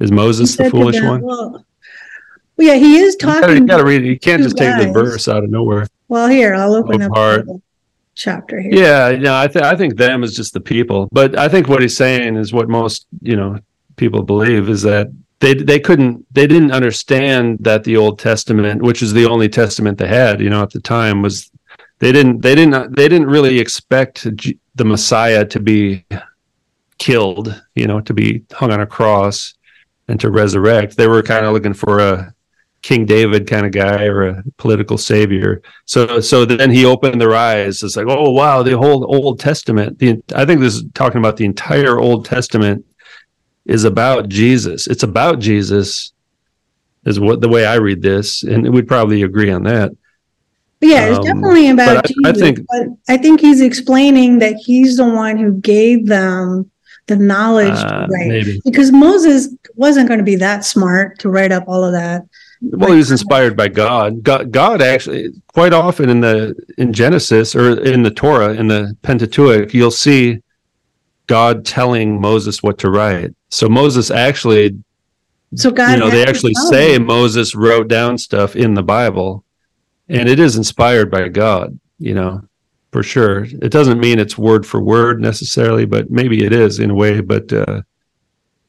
Is 0.00 0.10
Moses 0.10 0.56
the 0.56 0.68
foolish 0.68 0.96
them, 0.96 1.06
one? 1.06 1.20
Well, 1.22 1.64
well, 2.56 2.66
yeah, 2.66 2.74
he 2.74 2.98
is 2.98 3.16
talking. 3.16 3.56
You 3.56 3.66
got 3.66 3.78
to 3.78 3.84
read 3.84 4.02
it. 4.02 4.06
You 4.06 4.18
can't 4.18 4.42
just 4.42 4.56
guys. 4.56 4.78
take 4.78 4.88
the 4.88 4.92
verse 4.92 5.28
out 5.28 5.44
of 5.44 5.50
nowhere. 5.50 5.86
Well, 6.08 6.28
here 6.28 6.54
I'll 6.54 6.74
open 6.74 7.02
up 7.02 7.12
the 7.12 7.60
chapter 8.14 8.60
here. 8.60 8.72
Yeah, 8.72 9.08
yeah. 9.10 9.40
I 9.40 9.48
think 9.48 9.64
I 9.64 9.76
think 9.76 9.96
them 9.96 10.22
is 10.22 10.34
just 10.34 10.52
the 10.52 10.60
people, 10.60 11.08
but 11.12 11.36
I 11.36 11.48
think 11.48 11.68
what 11.68 11.82
he's 11.82 11.96
saying 11.96 12.36
is 12.36 12.52
what 12.52 12.68
most 12.68 13.06
you 13.22 13.36
know 13.36 13.58
people 13.96 14.22
believe 14.22 14.68
is 14.68 14.82
that 14.82 15.08
they 15.40 15.54
they 15.54 15.80
couldn't 15.80 16.24
they 16.32 16.46
didn't 16.46 16.72
understand 16.72 17.58
that 17.60 17.84
the 17.84 17.96
Old 17.96 18.18
Testament, 18.18 18.82
which 18.82 19.02
is 19.02 19.12
the 19.12 19.26
only 19.26 19.48
testament 19.48 19.98
they 19.98 20.08
had, 20.08 20.40
you 20.40 20.50
know, 20.50 20.62
at 20.62 20.70
the 20.70 20.80
time, 20.80 21.22
was 21.22 21.50
they 21.98 22.12
didn't 22.12 22.40
they 22.40 22.54
didn't 22.54 22.94
they 22.96 23.08
didn't 23.08 23.28
really 23.28 23.58
expect 23.58 24.26
the 24.74 24.84
Messiah 24.84 25.44
to 25.46 25.60
be 25.60 26.04
killed, 26.98 27.62
you 27.74 27.86
know, 27.86 28.00
to 28.00 28.14
be 28.14 28.44
hung 28.52 28.72
on 28.72 28.80
a 28.80 28.86
cross 28.86 29.54
and 30.08 30.20
to 30.20 30.30
resurrect. 30.30 30.96
They 30.96 31.08
were 31.08 31.22
kind 31.22 31.46
of 31.46 31.52
looking 31.52 31.74
for 31.74 31.98
a 31.98 32.33
King 32.84 33.06
David 33.06 33.46
kind 33.46 33.64
of 33.64 33.72
guy 33.72 34.04
or 34.04 34.26
a 34.28 34.42
political 34.58 34.98
savior. 34.98 35.62
So 35.86 36.20
so 36.20 36.44
then 36.44 36.70
he 36.70 36.84
opened 36.84 37.18
their 37.18 37.34
eyes. 37.34 37.82
It's 37.82 37.96
like, 37.96 38.06
oh 38.08 38.30
wow, 38.30 38.62
the 38.62 38.76
whole 38.76 39.00
Old 39.16 39.40
Testament. 39.40 39.98
The 39.98 40.22
I 40.34 40.44
think 40.44 40.60
this 40.60 40.74
is 40.74 40.84
talking 40.92 41.16
about 41.18 41.38
the 41.38 41.46
entire 41.46 41.98
Old 41.98 42.26
Testament 42.26 42.84
is 43.64 43.84
about 43.84 44.28
Jesus. 44.28 44.86
It's 44.86 45.02
about 45.02 45.38
Jesus, 45.38 46.12
is 47.06 47.18
what 47.18 47.40
the 47.40 47.48
way 47.48 47.64
I 47.64 47.76
read 47.76 48.02
this, 48.02 48.42
and 48.42 48.68
we'd 48.74 48.86
probably 48.86 49.22
agree 49.22 49.50
on 49.50 49.62
that. 49.62 49.90
Yeah, 50.82 51.06
it's 51.06 51.18
Um, 51.20 51.24
definitely 51.24 51.70
about 51.70 52.04
I- 52.26 52.28
I 52.28 52.32
think- 52.32 52.60
but 52.70 52.88
I 53.08 53.16
think 53.16 53.40
he's 53.40 53.62
explaining 53.62 54.40
that 54.40 54.56
he's 54.56 54.98
the 54.98 55.06
one 55.06 55.38
who 55.38 55.52
gave 55.52 56.06
them 56.06 56.70
the 57.06 57.16
knowledge 57.16 57.78
Uh, 57.78 58.06
write. 58.10 58.28
maybe. 58.28 58.60
Because 58.62 58.92
Moses 58.92 59.48
wasn't 59.74 60.08
going 60.08 60.18
to 60.18 60.24
be 60.24 60.36
that 60.36 60.66
smart 60.66 61.18
to 61.20 61.30
write 61.30 61.52
up 61.52 61.64
all 61.66 61.82
of 61.84 61.92
that. 61.92 62.24
Well, 62.60 62.92
he 62.92 62.96
was 62.96 63.10
inspired 63.10 63.56
by 63.56 63.68
God. 63.68 64.22
God. 64.22 64.50
God 64.52 64.80
actually, 64.80 65.30
quite 65.48 65.72
often 65.72 66.08
in 66.08 66.20
the 66.20 66.54
in 66.78 66.92
Genesis 66.92 67.54
or 67.54 67.80
in 67.80 68.02
the 68.02 68.10
Torah 68.10 68.54
in 68.54 68.68
the 68.68 68.96
Pentateuch, 69.02 69.74
you'll 69.74 69.90
see 69.90 70.40
God 71.26 71.64
telling 71.64 72.20
Moses 72.20 72.62
what 72.62 72.78
to 72.78 72.90
write. 72.90 73.32
So 73.50 73.68
Moses 73.68 74.10
actually, 74.10 74.78
So 75.54 75.70
God, 75.70 75.92
you 75.92 75.98
know, 75.98 76.10
they 76.10 76.24
actually 76.24 76.54
say. 76.54 76.98
Moses 76.98 77.54
wrote 77.54 77.88
down 77.88 78.18
stuff 78.18 78.56
in 78.56 78.74
the 78.74 78.82
Bible, 78.82 79.44
and 80.08 80.28
it 80.28 80.38
is 80.38 80.56
inspired 80.56 81.10
by 81.10 81.28
God. 81.28 81.78
You 81.98 82.14
know, 82.14 82.42
for 82.92 83.02
sure. 83.02 83.44
It 83.44 83.70
doesn't 83.70 84.00
mean 84.00 84.18
it's 84.18 84.38
word 84.38 84.66
for 84.66 84.80
word 84.80 85.20
necessarily, 85.20 85.84
but 85.84 86.10
maybe 86.10 86.44
it 86.44 86.52
is 86.52 86.78
in 86.78 86.90
a 86.90 86.94
way. 86.94 87.20
But 87.20 87.52
uh, 87.52 87.82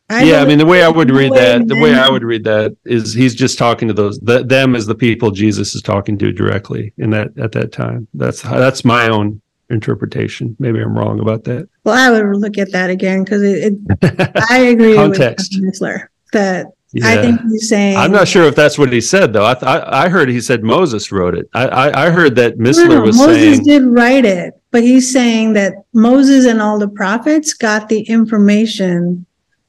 yeah, 0.09 0.41
I 0.41 0.45
mean, 0.45 0.59
the 0.59 0.65
way 0.65 0.83
I 0.83 0.89
would 0.89 1.09
read 1.09 1.33
that, 1.33 1.67
the 1.67 1.79
way 1.79 1.95
I 1.95 2.09
would 2.09 2.23
read 2.23 2.43
that 2.43 2.75
is 2.85 3.13
he's 3.13 3.33
just 3.33 3.57
talking 3.57 3.87
to 3.87 3.93
those 3.93 4.19
the, 4.19 4.43
them 4.43 4.75
as 4.75 4.85
the 4.85 4.95
people 4.95 5.31
Jesus 5.31 5.73
is 5.73 5.81
talking 5.81 6.17
to 6.19 6.31
directly 6.31 6.93
in 6.97 7.09
that 7.11 7.37
at 7.37 7.51
that 7.53 7.71
time. 7.71 8.07
That's 8.13 8.41
that's 8.41 8.85
my 8.85 9.09
own 9.09 9.41
interpretation. 9.69 10.55
Maybe 10.59 10.79
I'm 10.79 10.95
wrong 10.95 11.19
about 11.19 11.43
that. 11.45 11.67
Well, 11.83 11.95
I 11.95 12.21
would 12.21 12.37
look 12.37 12.57
at 12.59 12.71
that 12.71 12.91
again 12.91 13.23
because 13.23 13.41
it, 13.41 13.73
it. 13.89 14.31
I 14.49 14.59
agree 14.59 14.95
Context. 14.95 15.57
with 15.59 15.73
Missler 15.73 16.07
that 16.33 16.67
I 17.03 17.21
think 17.21 17.41
he's 17.41 17.67
saying. 17.67 17.97
I'm 17.97 18.11
not 18.11 18.27
sure 18.27 18.43
if 18.43 18.55
that's 18.55 18.77
what 18.77 18.93
he 18.93 19.01
said 19.01 19.33
though. 19.33 19.45
I 19.45 19.53
th- 19.55 19.63
I, 19.63 20.05
I 20.05 20.09
heard 20.09 20.29
he 20.29 20.39
said 20.39 20.63
Moses 20.63 21.11
wrote 21.11 21.35
it. 21.35 21.49
I 21.53 21.67
I, 21.67 22.05
I 22.05 22.09
heard 22.11 22.35
that 22.35 22.59
No, 22.59 22.69
Missler 22.69 22.89
no, 22.89 23.01
was 23.01 23.17
Moses 23.17 23.35
saying 23.35 23.49
Moses 23.49 23.65
did 23.65 23.85
write 23.85 24.25
it, 24.25 24.53
but 24.69 24.83
he's 24.83 25.11
saying 25.11 25.53
that 25.53 25.73
Moses 25.93 26.45
and 26.45 26.61
all 26.61 26.77
the 26.77 26.87
prophets 26.87 27.53
got 27.53 27.89
the 27.89 28.01
information 28.01 29.25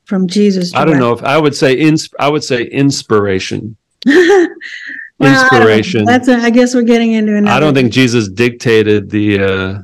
from 0.06 0.26
Jesus. 0.26 0.74
I 0.74 0.84
don't 0.84 0.98
know 0.98 1.12
if 1.12 1.22
I 1.22 1.36
would 1.36 1.54
say 1.54 1.74
ins 1.74 2.08
I 2.18 2.28
would 2.28 2.44
say 2.44 2.64
inspiration. 2.64 3.76
Well, 5.18 5.30
I 5.30 5.48
don't 5.48 5.60
know. 5.60 5.70
Inspiration. 5.70 6.04
That's. 6.04 6.28
A, 6.28 6.34
I 6.36 6.50
guess 6.50 6.74
we're 6.74 6.82
getting 6.82 7.12
into 7.12 7.34
another. 7.34 7.56
I 7.56 7.60
don't 7.60 7.74
think 7.74 7.92
Jesus 7.92 8.28
dictated 8.28 9.08
the. 9.08 9.40
Uh, 9.40 9.78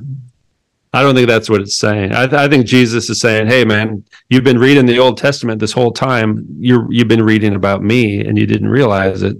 I 0.93 1.01
don't 1.01 1.15
think 1.15 1.27
that's 1.27 1.49
what 1.49 1.61
it's 1.61 1.75
saying. 1.75 2.13
I, 2.13 2.27
th- 2.27 2.33
I 2.33 2.47
think 2.47 2.67
Jesus 2.67 3.09
is 3.09 3.19
saying, 3.19 3.47
"Hey, 3.47 3.65
man, 3.65 4.05
you've 4.29 4.43
been 4.43 4.59
reading 4.59 4.85
the 4.85 4.99
Old 4.99 5.17
Testament 5.17 5.59
this 5.59 5.71
whole 5.71 5.91
time. 5.91 6.45
You're 6.59 6.87
you've 6.91 7.07
been 7.07 7.23
reading 7.23 7.55
about 7.55 7.81
me, 7.81 8.23
and 8.23 8.37
you 8.37 8.45
didn't 8.45 8.69
realize 8.69 9.23
it. 9.23 9.37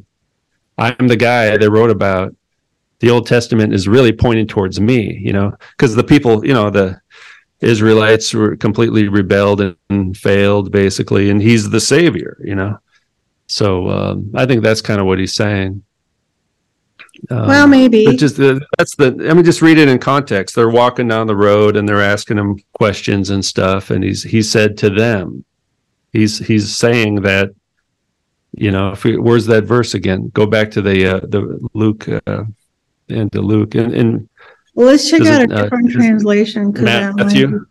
I'm 0.80 1.08
the 1.08 1.16
guy 1.16 1.56
they 1.58 1.70
wrote 1.70 1.92
about 1.92 2.36
the 3.00 3.12
Old 3.12 3.28
Testament 3.28 3.72
is 3.72 3.88
really 3.88 4.12
pointing 4.12 4.48
towards 4.48 4.82
me. 4.82 5.20
You 5.22 5.34
know, 5.34 5.56
because 5.78 5.94
the 5.94 6.04
people, 6.04 6.44
you 6.44 6.56
know, 6.56 6.72
the 6.72 7.00
Israelites 7.64 8.34
were 8.34 8.56
completely 8.56 9.07
rebelled 9.07 9.61
and 9.90 10.18
failed, 10.18 10.72
basically, 10.72 11.30
and 11.30 11.41
He's 11.41 11.69
the 11.69 11.80
Savior. 11.80 12.38
You 12.44 12.56
know, 12.56 12.77
so 13.48 13.90
um, 13.90 14.31
I 14.35 14.45
think 14.45 14.64
that's 14.64 14.81
kind 14.81 14.99
of 14.99 15.07
what 15.07 15.19
He's 15.19 15.35
saying. 15.35 15.84
Um, 17.30 17.48
Well, 17.48 17.68
maybe. 17.68 18.18
just 18.18 18.38
the, 18.38 18.65
that's 18.77 18.95
the. 18.95 19.27
I 19.30 19.34
mean, 19.34 19.45
just 19.45 19.61
read 19.61 19.77
it 19.77 19.88
in 19.88 19.99
context. 19.99 20.56
They're 20.56 20.69
walking 20.69 21.07
down 21.07 21.27
the 21.27 21.35
road 21.35 21.77
and 21.77 21.88
they're 21.88 22.02
asking 22.02 22.38
him 22.38 22.60
questions 22.73 23.30
and 23.30 23.44
stuff, 23.45 23.91
and 23.91 24.03
he's 24.03 24.23
he 24.23 24.41
said 24.41 24.77
to 24.80 24.90
them, 24.90 25.45
he's 26.11 26.40
he's 26.40 26.76
saying 26.76 27.22
that, 27.22 27.52
you 28.52 28.72
know, 28.72 28.91
if 28.91 29.03
we, 29.06 29.18
where's 29.18 29.45
that 29.45 29.64
verse 29.64 29.94
again? 29.94 30.31
Go 30.34 30.45
back 30.45 30.72
to 30.72 30.81
the 30.81 31.15
uh, 31.15 31.19
the 31.23 31.60
Luke 31.73 32.10
uh, 32.27 32.44
and 33.07 33.31
to 33.31 33.41
Luke 33.41 33.76
and, 33.76 33.94
and 33.94 34.30
Well, 34.76 34.88
let's 34.88 35.10
check 35.10 35.22
out 35.22 35.41
it, 35.41 35.52
a 35.52 35.56
uh, 35.56 35.64
different 35.64 35.91
translation. 35.91 36.74
'cause 36.74 36.84
that 36.86 37.16
might 37.16 37.26
Matthew? 37.26 37.48
be- 37.48 37.66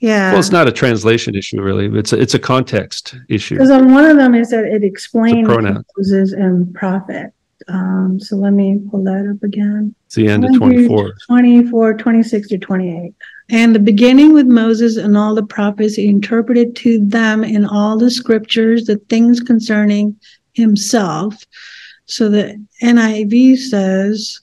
Yeah. 0.00 0.30
well, 0.32 0.40
it's 0.40 0.50
not 0.50 0.68
a 0.68 0.72
translation 0.72 1.34
issue 1.34 1.62
really. 1.62 1.86
It's 1.98 2.12
a, 2.12 2.20
it's 2.20 2.34
a 2.34 2.38
context 2.38 3.14
issue. 3.28 3.54
Because 3.54 3.70
on 3.70 3.92
one 3.92 4.04
of 4.04 4.16
them 4.16 4.34
it 4.34 4.46
said 4.46 4.64
it 4.64 4.84
explains. 4.84 5.48
Moses 5.48 6.32
and 6.32 6.74
prophet. 6.74 7.32
Um, 7.68 8.20
so 8.20 8.36
let 8.36 8.52
me 8.52 8.80
pull 8.90 9.02
that 9.04 9.26
up 9.28 9.42
again. 9.42 9.94
It's 10.06 10.14
the 10.14 10.28
end 10.28 10.44
of 10.44 10.50
Matthew 10.52 10.58
twenty 10.58 10.88
four. 10.88 11.14
24, 11.26 11.94
26 11.94 12.48
to 12.48 12.58
28. 12.58 13.12
And 13.48 13.74
the 13.74 13.78
beginning 13.80 14.32
with 14.34 14.46
Moses 14.46 14.96
and 14.96 15.16
all 15.16 15.34
the 15.34 15.42
prophets, 15.46 15.94
he 15.94 16.08
interpreted 16.08 16.76
to 16.76 17.04
them 17.06 17.42
in 17.44 17.64
all 17.64 17.96
the 17.98 18.10
scriptures 18.10 18.84
the 18.84 18.96
things 19.08 19.40
concerning 19.40 20.16
himself. 20.52 21.44
So 22.04 22.28
the 22.28 22.62
NIV 22.82 23.56
says, 23.58 24.40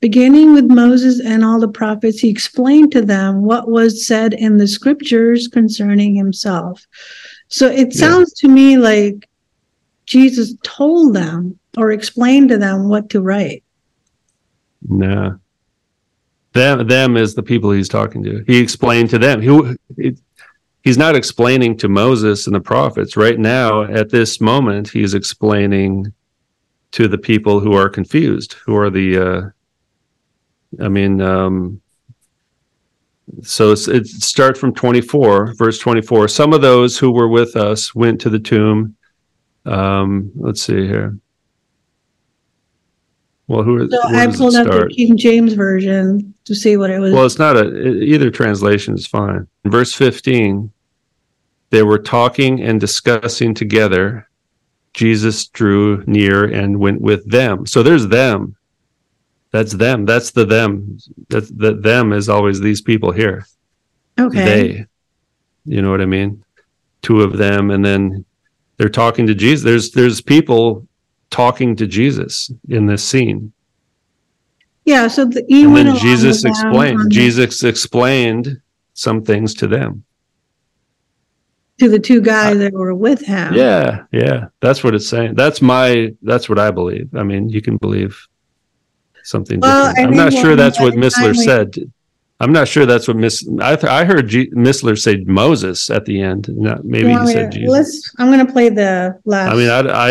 beginning 0.00 0.54
with 0.54 0.70
Moses 0.70 1.20
and 1.20 1.44
all 1.44 1.60
the 1.60 1.68
prophets, 1.68 2.20
he 2.20 2.28
explained 2.30 2.90
to 2.92 3.02
them 3.02 3.42
what 3.42 3.70
was 3.70 4.06
said 4.06 4.32
in 4.32 4.56
the 4.56 4.66
scriptures 4.66 5.46
concerning 5.48 6.14
himself. 6.14 6.86
So 7.48 7.66
it 7.66 7.94
Yeah. 7.94 8.00
sounds 8.00 8.32
to 8.34 8.48
me 8.48 8.78
like 8.78 9.28
Jesus 10.06 10.54
told 10.62 11.14
them 11.14 11.58
or 11.76 11.92
explained 11.92 12.48
to 12.48 12.58
them 12.58 12.88
what 12.88 13.10
to 13.10 13.20
write. 13.20 13.62
No. 14.88 15.38
Them 16.52 16.88
them 16.88 17.16
is 17.16 17.34
the 17.34 17.42
people 17.42 17.70
he's 17.70 17.88
talking 17.88 18.24
to. 18.24 18.42
He 18.46 18.58
explained 18.58 19.10
to 19.10 19.18
them. 19.18 19.40
He, 19.40 19.76
he 19.96 20.16
he's 20.82 20.98
not 20.98 21.14
explaining 21.14 21.76
to 21.76 21.88
Moses 21.88 22.46
and 22.46 22.56
the 22.56 22.60
prophets 22.60 23.16
right 23.16 23.38
now 23.38 23.82
at 23.82 24.10
this 24.10 24.40
moment 24.40 24.88
he's 24.88 25.12
explaining 25.14 26.12
to 26.92 27.06
the 27.06 27.18
people 27.18 27.60
who 27.60 27.74
are 27.74 27.88
confused, 27.88 28.54
who 28.64 28.74
are 28.74 28.90
the 28.90 29.18
uh 29.18 29.42
I 30.78 30.88
mean 30.88 31.20
um 31.20 31.80
so 33.42 33.72
it's, 33.72 33.86
it 33.86 34.06
starts 34.06 34.58
from 34.58 34.74
24 34.74 35.54
verse 35.54 35.78
24 35.78 36.28
some 36.28 36.52
of 36.52 36.60
those 36.60 36.98
who 36.98 37.12
were 37.12 37.28
with 37.28 37.56
us 37.56 37.94
went 37.94 38.20
to 38.20 38.30
the 38.30 38.38
tomb 38.38 38.96
um 39.66 40.32
let's 40.34 40.62
see 40.62 40.86
here 40.86 41.16
well 43.46 43.62
who 43.62 43.88
So 43.90 44.02
I 44.02 44.26
pulled 44.26 44.56
up 44.56 44.66
the? 44.66 44.92
King 44.94 45.16
James 45.16 45.54
version 45.54 46.34
to 46.44 46.54
see 46.54 46.76
what 46.76 46.90
it 46.90 46.98
was. 46.98 47.12
Well, 47.12 47.24
it's 47.24 47.38
not 47.38 47.56
a 47.56 47.92
either 48.02 48.30
translation 48.30 48.94
is 48.94 49.06
fine. 49.06 49.46
In 49.64 49.70
verse 49.70 49.94
15, 49.94 50.70
they 51.70 51.82
were 51.84 51.98
talking 51.98 52.60
and 52.60 52.80
discussing 52.80 53.54
together. 53.54 54.28
Jesus 54.92 55.46
drew 55.46 56.02
near 56.06 56.44
and 56.44 56.80
went 56.80 57.00
with 57.00 57.30
them. 57.30 57.66
So 57.66 57.82
there's 57.84 58.08
them. 58.08 58.56
That's 59.52 59.72
them. 59.72 60.04
That's 60.06 60.30
the 60.30 60.44
them. 60.44 60.98
That 61.28 61.46
the 61.56 61.74
them 61.74 62.12
is 62.12 62.28
always 62.28 62.60
these 62.60 62.80
people 62.80 63.10
here. 63.12 63.46
okay. 64.18 64.44
They. 64.44 64.86
You 65.64 65.82
know 65.82 65.90
what 65.90 66.00
I 66.00 66.06
mean? 66.06 66.42
Two 67.02 67.20
of 67.22 67.36
them 67.36 67.70
and 67.70 67.84
then 67.84 68.24
they're 68.76 68.88
talking 68.88 69.26
to 69.26 69.34
Jesus. 69.34 69.64
There's 69.64 69.90
there's 69.90 70.20
people 70.20 70.86
talking 71.30 71.76
to 71.76 71.86
Jesus 71.86 72.50
in 72.68 72.86
this 72.86 73.04
scene. 73.04 73.52
Yeah. 74.84 75.08
So 75.08 75.24
the, 75.26 75.44
he 75.48 75.64
And 75.64 75.72
went 75.74 75.86
then 75.88 75.96
Jesus 75.98 76.42
with 76.44 76.54
them 76.54 76.68
explained. 76.70 77.00
the- 77.04 77.08
Jesus 77.10 77.62
explained 77.64 78.60
some 78.94 79.22
things 79.22 79.54
to 79.54 79.66
them. 79.66 80.04
to 81.78 81.88
the 81.88 81.98
two 81.98 82.20
guys 82.20 82.58
that 82.58 82.72
were 82.72 82.94
with 82.94 83.20
him. 83.24 83.54
Yeah, 83.54 84.04
yeah. 84.12 84.46
That's 84.60 84.82
what 84.84 84.94
it's 84.94 85.08
saying. 85.08 85.34
That's 85.34 85.60
my 85.62 86.14
that's 86.22 86.48
what 86.48 86.58
I 86.58 86.70
believe. 86.70 87.14
I 87.14 87.22
mean, 87.22 87.48
you 87.48 87.60
can 87.62 87.76
believe 87.78 88.26
something 89.30 89.60
Well, 89.60 89.88
different. 89.88 89.98
I 89.98 90.02
I'm 90.02 90.08
think 90.08 90.16
not 90.16 90.32
what 90.34 90.42
sure 90.42 90.56
that's 90.56 90.80
what 90.80 90.94
in 90.94 91.00
Missler 91.00 91.30
we- 91.36 91.44
said. 91.44 91.74
I'm 92.42 92.52
not 92.52 92.68
sure 92.68 92.86
that's 92.86 93.06
what 93.06 93.18
Miss 93.18 93.46
I 93.60 93.76
th- 93.76 93.84
I 93.92 94.02
heard 94.06 94.26
G- 94.28 94.48
Missler 94.52 94.98
say 94.98 95.16
Moses 95.26 95.90
at 95.90 96.06
the 96.06 96.22
end. 96.22 96.48
Not 96.48 96.86
maybe 96.86 97.10
he 97.12 97.26
said 97.26 97.52
to- 97.52 97.58
Jesus. 97.58 97.70
Let's. 97.70 98.14
I'm 98.18 98.28
going 98.32 98.46
to 98.46 98.50
play 98.50 98.70
the 98.70 99.20
last. 99.26 99.52
I 99.52 99.56
mean, 99.56 99.68
I, 99.68 99.80
I 99.80 100.10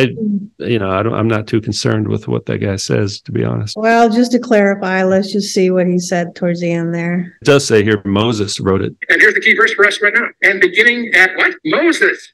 you 0.60 0.78
know, 0.78 0.91
I 0.91 1.02
don't 1.02 1.16
I'm 1.16 1.28
not 1.28 1.48
too 1.48 1.60
concerned 1.60 2.08
with 2.08 2.28
what 2.28 2.46
that 2.46 2.60
guy 2.60 2.76
says 2.76 3.20
to 3.22 3.32
be 3.32 3.44
honest. 3.44 3.76
well, 3.78 4.12
just 4.12 4.32
to 4.34 4.40
clarify, 4.40 5.02
let's 5.06 5.32
just 5.32 5.52
see 5.56 5.72
what 5.72 5.88
he 5.88 5.98
said 5.98 6.36
towards 6.36 6.62
the 6.62 6.72
end 6.72 6.94
there. 6.94 7.36
It 7.41 7.46
does 7.46 7.66
say 7.66 7.84
here 7.84 8.00
Moses 8.06 8.60
wrote 8.60 8.84
it. 8.84 8.94
And 9.10 9.20
here's 9.20 9.34
the 9.34 9.41
key 9.41 9.56
verse 9.56 9.74
for 9.74 9.88
us 9.88 10.00
right 10.00 10.14
now. 10.14 10.28
And 10.44 10.62
beginning 10.62 11.12
at 11.16 11.36
what? 11.36 11.56
Moses 11.66 12.32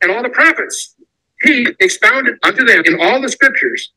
and 0.00 0.10
all 0.10 0.22
the 0.22 0.30
prophets. 0.30 0.94
He 1.42 1.68
expounded 1.80 2.36
unto 2.44 2.64
them 2.64 2.82
in 2.86 2.98
all 2.98 3.20
the 3.20 3.28
scriptures 3.28 3.92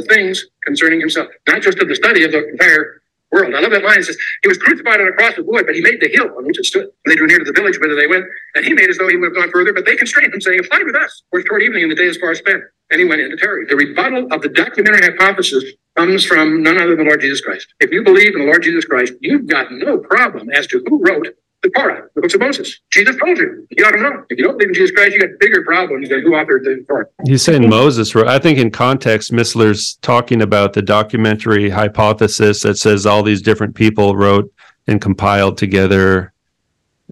the 0.00 0.14
things 0.14 0.46
concerning 0.64 1.00
himself, 1.00 1.28
not 1.48 1.62
just 1.62 1.78
of 1.78 1.88
the 1.88 1.94
study 1.94 2.24
of 2.24 2.32
the 2.32 2.48
entire 2.48 3.02
world. 3.32 3.54
I 3.54 3.60
love 3.60 3.72
that 3.72 3.84
line. 3.84 4.00
It 4.00 4.04
says, 4.04 4.16
He 4.42 4.48
was 4.48 4.58
crucified 4.58 5.00
on 5.00 5.08
a 5.08 5.12
cross 5.12 5.36
of 5.38 5.46
wood, 5.46 5.66
but 5.66 5.74
he 5.74 5.80
made 5.80 6.00
the 6.00 6.08
hill 6.08 6.28
on 6.36 6.46
which 6.46 6.58
it 6.58 6.64
stood. 6.66 6.84
When 6.84 7.08
they 7.08 7.16
drew 7.16 7.26
near 7.26 7.38
to 7.38 7.44
the 7.44 7.52
village 7.52 7.78
whither 7.80 7.96
they 7.96 8.06
went, 8.06 8.24
and 8.54 8.64
he 8.64 8.72
made 8.74 8.90
as 8.90 8.98
though 8.98 9.08
he 9.08 9.16
would 9.16 9.26
have 9.26 9.36
gone 9.36 9.50
further, 9.50 9.72
but 9.72 9.84
they 9.84 9.96
constrained 9.96 10.32
him, 10.34 10.40
saying, 10.40 10.60
Abide 10.60 10.84
with 10.84 10.96
us, 10.96 11.22
for 11.30 11.42
toward 11.42 11.62
evening, 11.62 11.82
and 11.84 11.92
the 11.92 11.96
day 11.96 12.06
is 12.06 12.16
far 12.18 12.34
spent. 12.34 12.62
And 12.90 13.00
he 13.00 13.06
went 13.06 13.20
in 13.20 13.30
to 13.30 13.36
tarry. 13.36 13.66
The 13.66 13.76
rebuttal 13.76 14.28
of 14.32 14.42
the 14.42 14.48
documentary 14.48 15.02
hypothesis 15.02 15.64
comes 15.96 16.24
from 16.24 16.62
none 16.62 16.78
other 16.78 16.96
than 16.96 17.00
the 17.00 17.04
Lord 17.04 17.20
Jesus 17.20 17.40
Christ. 17.40 17.68
If 17.80 17.90
you 17.90 18.02
believe 18.02 18.34
in 18.34 18.40
the 18.40 18.46
Lord 18.46 18.62
Jesus 18.62 18.84
Christ, 18.84 19.14
you've 19.20 19.46
got 19.46 19.72
no 19.72 19.98
problem 19.98 20.50
as 20.50 20.66
to 20.68 20.82
who 20.88 21.02
wrote 21.04 21.28
the 21.62 21.70
Torah, 21.70 22.08
the 22.14 22.20
books 22.20 22.34
of 22.34 22.40
Moses. 22.40 22.80
Jesus 22.90 23.16
told 23.16 23.36
you. 23.38 23.66
You 23.70 23.84
ought 23.84 23.92
to 23.92 24.00
know. 24.00 24.24
If 24.28 24.38
you 24.38 24.44
don't 24.44 24.58
believe 24.58 24.70
in 24.70 24.74
Jesus 24.74 24.92
Christ, 24.92 25.12
you 25.14 25.20
got 25.20 25.30
bigger 25.40 25.64
problems 25.64 26.08
than 26.08 26.22
who 26.22 26.30
authored 26.30 26.64
the 26.64 26.84
Torah. 26.88 27.06
He's 27.26 27.42
saying 27.42 27.68
Moses 27.68 28.14
wrote. 28.14 28.28
I 28.28 28.38
think 28.38 28.58
in 28.58 28.70
context, 28.70 29.32
Missler's 29.32 29.96
talking 29.96 30.40
about 30.40 30.72
the 30.72 30.82
documentary 30.82 31.68
hypothesis 31.68 32.62
that 32.62 32.78
says 32.78 33.06
all 33.06 33.22
these 33.22 33.42
different 33.42 33.74
people 33.74 34.16
wrote 34.16 34.52
and 34.86 35.00
compiled 35.00 35.58
together, 35.58 36.32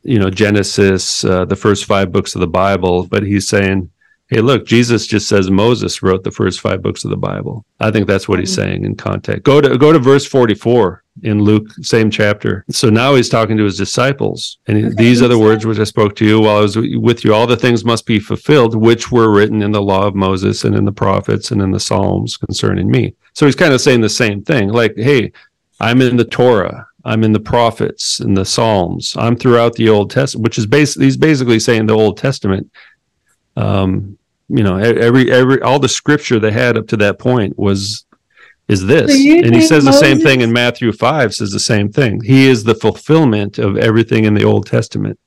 you 0.02 0.18
know, 0.18 0.30
Genesis, 0.30 1.24
uh, 1.24 1.44
the 1.44 1.56
first 1.56 1.84
five 1.84 2.12
books 2.12 2.34
of 2.34 2.40
the 2.40 2.46
Bible. 2.46 3.04
But 3.06 3.24
he's 3.24 3.48
saying 3.48 3.90
hey, 4.28 4.40
look, 4.40 4.66
Jesus 4.66 5.06
just 5.06 5.28
says 5.28 5.50
Moses 5.50 6.02
wrote 6.02 6.24
the 6.24 6.30
first 6.30 6.60
five 6.60 6.82
books 6.82 7.04
of 7.04 7.10
the 7.10 7.16
Bible. 7.16 7.64
I 7.80 7.90
think 7.90 8.06
that's 8.06 8.28
what 8.28 8.38
he's 8.38 8.50
mm-hmm. 8.52 8.62
saying 8.62 8.84
in 8.84 8.96
context. 8.96 9.44
Go 9.44 9.60
to 9.60 9.78
go 9.78 9.92
to 9.92 9.98
verse 9.98 10.26
44 10.26 11.02
in 11.22 11.42
Luke, 11.42 11.68
same 11.82 12.10
chapter. 12.10 12.64
So 12.70 12.90
now 12.90 13.14
he's 13.14 13.28
talking 13.28 13.56
to 13.56 13.64
his 13.64 13.78
disciples, 13.78 14.58
and 14.66 14.86
okay. 14.86 14.94
these 14.96 15.22
are 15.22 15.28
the 15.28 15.38
words 15.38 15.64
which 15.64 15.78
I 15.78 15.84
spoke 15.84 16.16
to 16.16 16.26
you 16.26 16.40
while 16.40 16.58
I 16.58 16.60
was 16.60 16.76
with 16.76 17.24
you. 17.24 17.32
All 17.34 17.46
the 17.46 17.56
things 17.56 17.84
must 17.84 18.06
be 18.06 18.18
fulfilled, 18.18 18.74
which 18.74 19.10
were 19.10 19.30
written 19.30 19.62
in 19.62 19.72
the 19.72 19.82
law 19.82 20.06
of 20.06 20.14
Moses 20.14 20.64
and 20.64 20.74
in 20.74 20.84
the 20.84 20.92
prophets 20.92 21.50
and 21.50 21.62
in 21.62 21.70
the 21.70 21.80
Psalms 21.80 22.36
concerning 22.36 22.90
me. 22.90 23.14
So 23.32 23.46
he's 23.46 23.56
kind 23.56 23.72
of 23.72 23.80
saying 23.80 24.00
the 24.00 24.08
same 24.08 24.42
thing, 24.42 24.68
like, 24.70 24.94
hey, 24.96 25.32
I'm 25.80 26.00
in 26.00 26.16
the 26.16 26.24
Torah. 26.24 26.86
I'm 27.04 27.22
in 27.22 27.32
the 27.32 27.38
prophets 27.38 28.18
and 28.18 28.36
the 28.36 28.44
Psalms. 28.44 29.14
I'm 29.16 29.36
throughout 29.36 29.74
the 29.74 29.88
Old 29.88 30.10
Testament, 30.10 30.42
which 30.42 30.58
is 30.58 30.66
basically 30.66 31.04
he's 31.04 31.16
basically 31.16 31.60
saying 31.60 31.86
the 31.86 31.94
Old 31.94 32.18
Testament 32.18 32.68
um, 33.56 34.18
you 34.48 34.62
know, 34.62 34.76
every 34.76 35.30
every 35.30 35.60
all 35.62 35.78
the 35.78 35.88
scripture 35.88 36.38
they 36.38 36.52
had 36.52 36.76
up 36.76 36.86
to 36.88 36.96
that 36.98 37.18
point 37.18 37.58
was 37.58 38.04
is 38.68 38.84
this, 38.84 39.10
so 39.10 39.46
and 39.46 39.54
he 39.54 39.60
says 39.60 39.84
Moses, 39.84 40.00
the 40.00 40.06
same 40.06 40.18
thing 40.20 40.40
in 40.40 40.52
Matthew 40.52 40.92
five. 40.92 41.34
Says 41.34 41.50
the 41.50 41.60
same 41.60 41.90
thing. 41.90 42.20
He 42.22 42.46
is 42.46 42.64
the 42.64 42.74
fulfillment 42.74 43.58
of 43.58 43.76
everything 43.76 44.24
in 44.24 44.34
the 44.34 44.44
Old 44.44 44.66
Testament. 44.66 45.18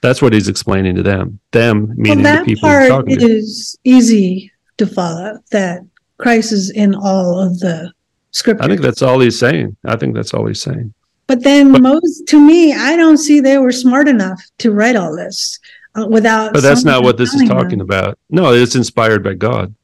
That's 0.00 0.22
what 0.22 0.32
he's 0.32 0.48
explaining 0.48 0.94
to 0.96 1.02
them. 1.02 1.40
Them 1.50 1.92
meaning 1.96 2.22
well, 2.22 2.38
the 2.38 2.44
people 2.44 2.68
part 2.68 3.10
is 3.10 3.72
to. 3.72 3.90
easy 3.90 4.52
to 4.76 4.86
follow. 4.86 5.38
That 5.50 5.80
Christ 6.18 6.52
is 6.52 6.70
in 6.70 6.94
all 6.94 7.38
of 7.38 7.58
the 7.58 7.92
scripture. 8.30 8.64
I 8.64 8.68
think 8.68 8.80
that's 8.80 9.02
all 9.02 9.20
he's 9.20 9.38
saying. 9.38 9.76
I 9.84 9.96
think 9.96 10.14
that's 10.14 10.32
all 10.32 10.46
he's 10.46 10.62
saying. 10.62 10.94
But 11.26 11.42
then, 11.44 11.72
but, 11.72 11.82
Moses, 11.82 12.22
to 12.28 12.40
me, 12.40 12.72
I 12.72 12.96
don't 12.96 13.18
see 13.18 13.40
they 13.40 13.58
were 13.58 13.72
smart 13.72 14.08
enough 14.08 14.42
to 14.58 14.72
write 14.72 14.96
all 14.96 15.14
this 15.14 15.58
without. 16.06 16.52
But 16.52 16.62
that's 16.62 16.84
not 16.84 17.02
what 17.02 17.16
this 17.16 17.34
is 17.34 17.48
talking 17.48 17.78
them. 17.78 17.82
about. 17.82 18.18
No, 18.30 18.52
it's 18.52 18.74
inspired 18.74 19.22
by 19.24 19.34
God. 19.34 19.74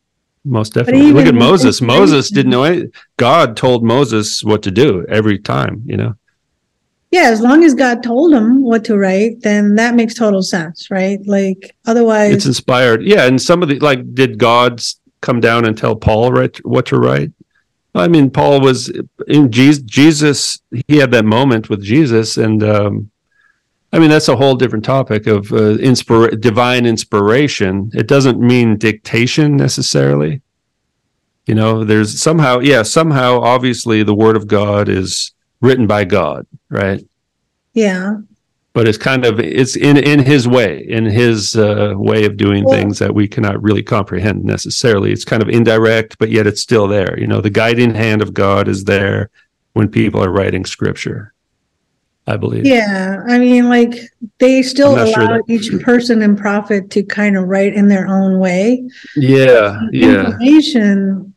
Most 0.44 0.74
definitely. 0.74 1.12
Look 1.12 1.26
at 1.26 1.34
Moses. 1.34 1.80
Moses 1.80 2.30
didn't 2.30 2.50
know 2.50 2.64
it. 2.64 2.92
God 3.16 3.56
told 3.56 3.82
Moses 3.82 4.44
what 4.44 4.62
to 4.64 4.70
do 4.70 5.06
every 5.08 5.38
time, 5.38 5.82
you 5.86 5.96
know. 5.96 6.14
Yeah, 7.10 7.30
as 7.30 7.40
long 7.40 7.62
as 7.62 7.74
God 7.74 8.02
told 8.02 8.32
him 8.32 8.62
what 8.62 8.84
to 8.86 8.98
write, 8.98 9.40
then 9.40 9.76
that 9.76 9.94
makes 9.94 10.14
total 10.14 10.42
sense, 10.42 10.90
right? 10.90 11.20
Like 11.24 11.74
otherwise 11.86 12.32
It's 12.34 12.46
inspired. 12.46 13.04
Yeah, 13.04 13.26
and 13.26 13.40
some 13.40 13.62
of 13.62 13.68
the 13.68 13.78
like 13.78 14.14
did 14.14 14.36
God 14.36 14.82
come 15.20 15.40
down 15.40 15.64
and 15.64 15.78
tell 15.78 15.94
Paul 15.94 16.32
right 16.32 16.56
what 16.66 16.86
to 16.86 16.98
write? 16.98 17.30
I 17.94 18.08
mean, 18.08 18.30
Paul 18.30 18.60
was 18.60 18.92
in 19.28 19.52
Jesus. 19.52 19.82
Jesus 19.84 20.60
he 20.88 20.96
had 20.96 21.12
that 21.12 21.24
moment 21.24 21.70
with 21.70 21.82
Jesus, 21.82 22.36
and 22.36 22.62
um, 22.64 23.10
I 23.94 24.00
mean, 24.00 24.10
that's 24.10 24.28
a 24.28 24.34
whole 24.34 24.56
different 24.56 24.84
topic 24.84 25.28
of 25.28 25.52
uh, 25.52 25.78
inspira- 25.78 26.40
divine 26.40 26.84
inspiration. 26.84 27.92
It 27.94 28.08
doesn't 28.08 28.40
mean 28.40 28.76
dictation 28.76 29.56
necessarily. 29.56 30.42
You 31.46 31.54
know, 31.54 31.84
there's 31.84 32.20
somehow, 32.20 32.58
yeah, 32.58 32.82
somehow, 32.82 33.40
obviously, 33.40 34.02
the 34.02 34.14
Word 34.14 34.36
of 34.36 34.48
God 34.48 34.88
is 34.88 35.32
written 35.60 35.86
by 35.86 36.06
God, 36.06 36.44
right? 36.68 37.06
Yeah. 37.72 38.16
But 38.72 38.88
it's 38.88 38.98
kind 38.98 39.24
of 39.24 39.38
it's 39.38 39.76
in 39.76 39.96
in 39.96 40.18
His 40.18 40.48
way, 40.48 40.84
in 40.88 41.04
His 41.04 41.54
uh, 41.54 41.92
way 41.94 42.24
of 42.24 42.36
doing 42.36 42.64
well, 42.64 42.74
things 42.74 42.98
that 42.98 43.14
we 43.14 43.28
cannot 43.28 43.62
really 43.62 43.84
comprehend 43.84 44.42
necessarily. 44.42 45.12
It's 45.12 45.24
kind 45.24 45.40
of 45.40 45.48
indirect, 45.48 46.18
but 46.18 46.30
yet 46.30 46.48
it's 46.48 46.60
still 46.60 46.88
there. 46.88 47.16
You 47.16 47.28
know, 47.28 47.40
the 47.40 47.48
guiding 47.50 47.94
hand 47.94 48.22
of 48.22 48.34
God 48.34 48.66
is 48.66 48.84
there 48.84 49.30
when 49.74 49.88
people 49.88 50.24
are 50.24 50.32
writing 50.32 50.64
Scripture. 50.64 51.33
I 52.26 52.36
believe. 52.38 52.64
Yeah, 52.64 53.22
I 53.28 53.38
mean, 53.38 53.68
like 53.68 53.94
they 54.38 54.62
still 54.62 54.94
allow 54.94 55.04
sure 55.04 55.26
that... 55.26 55.42
each 55.48 55.70
person 55.82 56.22
and 56.22 56.38
prophet 56.38 56.90
to 56.90 57.02
kind 57.02 57.36
of 57.36 57.46
write 57.48 57.74
in 57.74 57.88
their 57.88 58.06
own 58.06 58.38
way. 58.38 58.88
Yeah, 59.14 59.80
the 59.90 59.98
yeah. 59.98 60.26
Information 60.26 61.34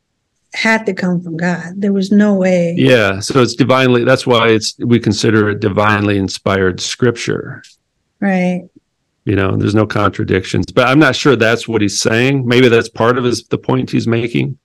had 0.54 0.86
to 0.86 0.94
come 0.94 1.22
from 1.22 1.36
God. 1.36 1.74
There 1.76 1.94
was 1.94 2.12
no 2.12 2.36
way. 2.36 2.74
Yeah, 2.78 3.20
so 3.20 3.42
it's 3.42 3.56
divinely. 3.56 4.06
That's 4.06 4.26
why 4.26 4.48
it's 4.50 4.78
we 4.80 5.00
consider 5.00 5.50
it 5.50 5.60
divinely 5.60 6.18
inspired 6.18 6.80
scripture. 6.80 7.64
Right. 8.20 8.68
You 9.26 9.36
know, 9.36 9.58
there's 9.58 9.76
no 9.76 9.86
contradictions, 9.86 10.72
but 10.72 10.88
I'm 10.88 11.00
not 11.00 11.16
sure 11.16 11.36
that's 11.36 11.68
what 11.68 11.82
he's 11.82 12.00
saying. 12.00 12.48
Maybe 12.48 12.70
that's 12.70 12.88
part 12.88 13.18
of 13.18 13.26
his 13.26 13.44
the 13.44 13.58
point 13.58 13.92
he's 13.92 14.08
making. 14.08 14.58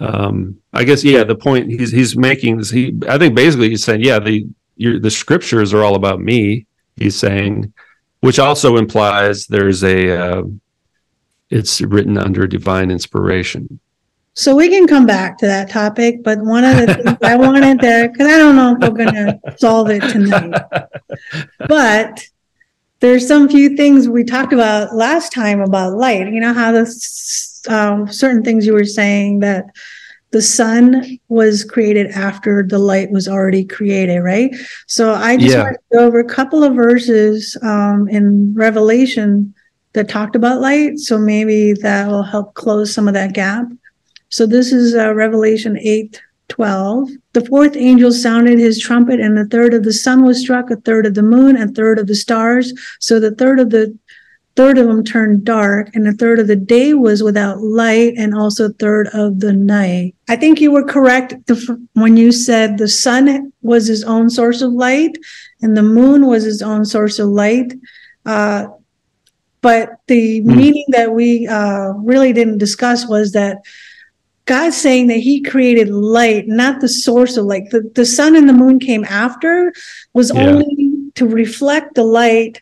Um, 0.00 0.56
I 0.72 0.84
guess 0.84 1.04
yeah, 1.04 1.24
the 1.24 1.34
point 1.34 1.70
he's 1.70 1.92
he's 1.92 2.16
making 2.16 2.58
is 2.58 2.70
he. 2.70 2.98
I 3.06 3.18
think 3.18 3.34
basically 3.34 3.68
he's 3.68 3.84
saying 3.84 4.02
yeah, 4.02 4.18
the 4.18 4.46
the 4.78 5.10
scriptures 5.10 5.74
are 5.74 5.82
all 5.82 5.94
about 5.94 6.20
me. 6.20 6.66
He's 6.96 7.16
saying, 7.16 7.72
which 8.20 8.38
also 8.38 8.76
implies 8.76 9.46
there's 9.46 9.84
a 9.84 10.10
uh, 10.10 10.42
it's 11.50 11.80
written 11.80 12.18
under 12.18 12.46
divine 12.46 12.90
inspiration. 12.90 13.80
So 14.34 14.54
we 14.54 14.68
can 14.68 14.86
come 14.86 15.04
back 15.04 15.36
to 15.38 15.46
that 15.46 15.68
topic, 15.68 16.22
but 16.22 16.38
one 16.38 16.64
of 16.64 16.76
the 16.76 16.94
things 16.94 17.18
I 17.22 17.36
wanted 17.36 17.80
there 17.80 18.08
because 18.08 18.28
I 18.28 18.38
don't 18.38 18.54
know 18.54 18.76
if 18.76 18.78
we're 18.78 19.04
going 19.04 19.14
to 19.14 19.40
solve 19.56 19.90
it 19.90 20.00
tonight, 20.00 20.62
but 21.68 22.24
there's 23.00 23.26
some 23.26 23.48
few 23.48 23.76
things 23.76 24.08
we 24.08 24.24
talked 24.24 24.52
about 24.52 24.94
last 24.94 25.32
time 25.32 25.60
about 25.60 25.94
light. 25.94 26.32
You 26.32 26.40
know 26.40 26.52
how 26.52 26.70
the 26.70 26.82
um, 27.68 28.06
certain 28.12 28.44
things 28.44 28.64
you 28.64 28.74
were 28.74 28.84
saying 28.84 29.40
that 29.40 29.66
the 30.30 30.42
sun 30.42 31.18
was 31.28 31.64
created 31.64 32.08
after 32.08 32.62
the 32.62 32.78
light 32.78 33.10
was 33.10 33.28
already 33.28 33.64
created, 33.64 34.20
right? 34.20 34.54
So 34.86 35.14
I 35.14 35.36
just 35.36 35.54
yeah. 35.54 35.62
want 35.62 35.76
to 35.76 35.96
go 35.96 36.04
over 36.04 36.18
a 36.18 36.24
couple 36.24 36.62
of 36.62 36.74
verses 36.74 37.56
um, 37.62 38.08
in 38.08 38.52
Revelation 38.54 39.54
that 39.94 40.08
talked 40.08 40.36
about 40.36 40.60
light. 40.60 40.98
So 40.98 41.18
maybe 41.18 41.72
that 41.72 42.08
will 42.08 42.22
help 42.22 42.54
close 42.54 42.92
some 42.92 43.08
of 43.08 43.14
that 43.14 43.32
gap. 43.32 43.66
So 44.28 44.46
this 44.46 44.72
is 44.72 44.94
uh, 44.94 45.14
Revelation 45.14 45.78
8 45.78 46.20
12. 46.48 47.10
The 47.34 47.44
fourth 47.44 47.76
angel 47.76 48.10
sounded 48.10 48.58
his 48.58 48.78
trumpet, 48.78 49.20
and 49.20 49.38
a 49.38 49.44
third 49.44 49.74
of 49.74 49.84
the 49.84 49.92
sun 49.92 50.24
was 50.24 50.40
struck, 50.40 50.70
a 50.70 50.76
third 50.76 51.06
of 51.06 51.14
the 51.14 51.22
moon, 51.22 51.56
a 51.56 51.68
third 51.68 51.98
of 51.98 52.06
the 52.06 52.14
stars. 52.14 52.72
So 53.00 53.20
the 53.20 53.34
third 53.34 53.60
of 53.60 53.70
the 53.70 53.96
third 54.58 54.76
of 54.76 54.88
them 54.88 55.04
turned 55.04 55.44
dark, 55.44 55.88
and 55.94 56.08
a 56.08 56.12
third 56.12 56.40
of 56.40 56.48
the 56.48 56.56
day 56.56 56.92
was 56.92 57.22
without 57.22 57.60
light, 57.60 58.14
and 58.16 58.34
also 58.34 58.64
a 58.64 58.72
third 58.72 59.06
of 59.14 59.38
the 59.38 59.52
night. 59.52 60.16
I 60.28 60.34
think 60.34 60.60
you 60.60 60.72
were 60.72 60.82
correct 60.82 61.34
when 61.92 62.16
you 62.16 62.32
said 62.32 62.76
the 62.76 62.88
sun 62.88 63.52
was 63.62 63.86
his 63.86 64.02
own 64.02 64.28
source 64.28 64.60
of 64.60 64.72
light, 64.72 65.16
and 65.62 65.76
the 65.76 65.84
moon 65.84 66.26
was 66.26 66.42
his 66.42 66.60
own 66.60 66.84
source 66.84 67.20
of 67.20 67.28
light. 67.28 67.72
Uh, 68.26 68.66
but 69.60 69.90
the 70.08 70.40
mm. 70.40 70.56
meaning 70.56 70.86
that 70.88 71.12
we 71.12 71.46
uh, 71.46 71.92
really 71.92 72.32
didn't 72.32 72.58
discuss 72.58 73.06
was 73.06 73.30
that 73.34 73.58
God's 74.46 74.76
saying 74.76 75.06
that 75.06 75.18
He 75.18 75.40
created 75.40 75.88
light, 75.88 76.48
not 76.48 76.80
the 76.80 76.88
source 76.88 77.36
of 77.36 77.44
light. 77.44 77.70
The, 77.70 77.88
the 77.94 78.06
sun 78.06 78.34
and 78.34 78.48
the 78.48 78.54
moon 78.54 78.80
came 78.80 79.04
after, 79.04 79.72
was 80.14 80.32
yeah. 80.34 80.48
only 80.48 81.12
to 81.14 81.28
reflect 81.28 81.94
the 81.94 82.02
light 82.02 82.60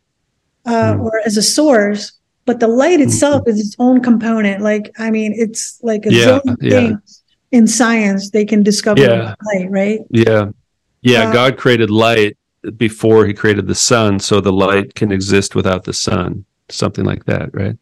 uh, 0.66 0.94
mm. 0.94 1.04
or 1.04 1.20
as 1.24 1.36
a 1.36 1.42
source, 1.42 2.12
but 2.44 2.60
the 2.60 2.68
light 2.68 3.00
mm-hmm. 3.00 3.08
itself 3.08 3.42
is 3.46 3.60
its 3.60 3.76
own 3.78 4.02
component. 4.02 4.62
Like, 4.62 4.92
I 4.98 5.10
mean, 5.10 5.32
it's 5.36 5.80
like 5.82 6.06
a 6.06 6.12
yeah, 6.12 6.40
yeah. 6.60 6.70
things 6.70 7.22
in 7.52 7.66
science 7.66 8.30
they 8.30 8.44
can 8.44 8.62
discover 8.62 9.02
yeah. 9.02 9.34
light, 9.54 9.70
right? 9.70 10.00
Yeah. 10.10 10.50
Yeah. 11.02 11.28
Uh, 11.28 11.32
God 11.32 11.56
created 11.56 11.90
light 11.90 12.36
before 12.76 13.26
he 13.26 13.32
created 13.32 13.66
the 13.66 13.74
sun, 13.74 14.18
so 14.18 14.40
the 14.40 14.52
light 14.52 14.94
can 14.94 15.12
exist 15.12 15.54
without 15.54 15.84
the 15.84 15.92
sun, 15.92 16.44
something 16.68 17.04
like 17.04 17.24
that, 17.26 17.54
right? 17.54 17.76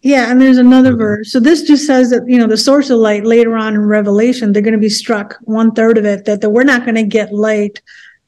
Yeah, 0.00 0.30
and 0.30 0.40
there's 0.40 0.58
another 0.58 0.90
mm-hmm. 0.90 0.98
verse. 0.98 1.32
So 1.32 1.40
this 1.40 1.62
just 1.62 1.86
says 1.86 2.10
that 2.10 2.26
you 2.26 2.38
know 2.38 2.46
the 2.46 2.56
source 2.56 2.88
of 2.90 2.98
light 2.98 3.24
later 3.24 3.56
on 3.56 3.74
in 3.74 3.84
Revelation, 3.84 4.52
they're 4.52 4.62
going 4.62 4.72
to 4.72 4.78
be 4.78 4.88
struck 4.88 5.36
one 5.42 5.72
third 5.72 5.98
of 5.98 6.04
it 6.04 6.24
that, 6.24 6.40
that 6.40 6.50
we're 6.50 6.64
not 6.64 6.84
going 6.84 6.94
to 6.94 7.02
get 7.02 7.32
light 7.32 7.82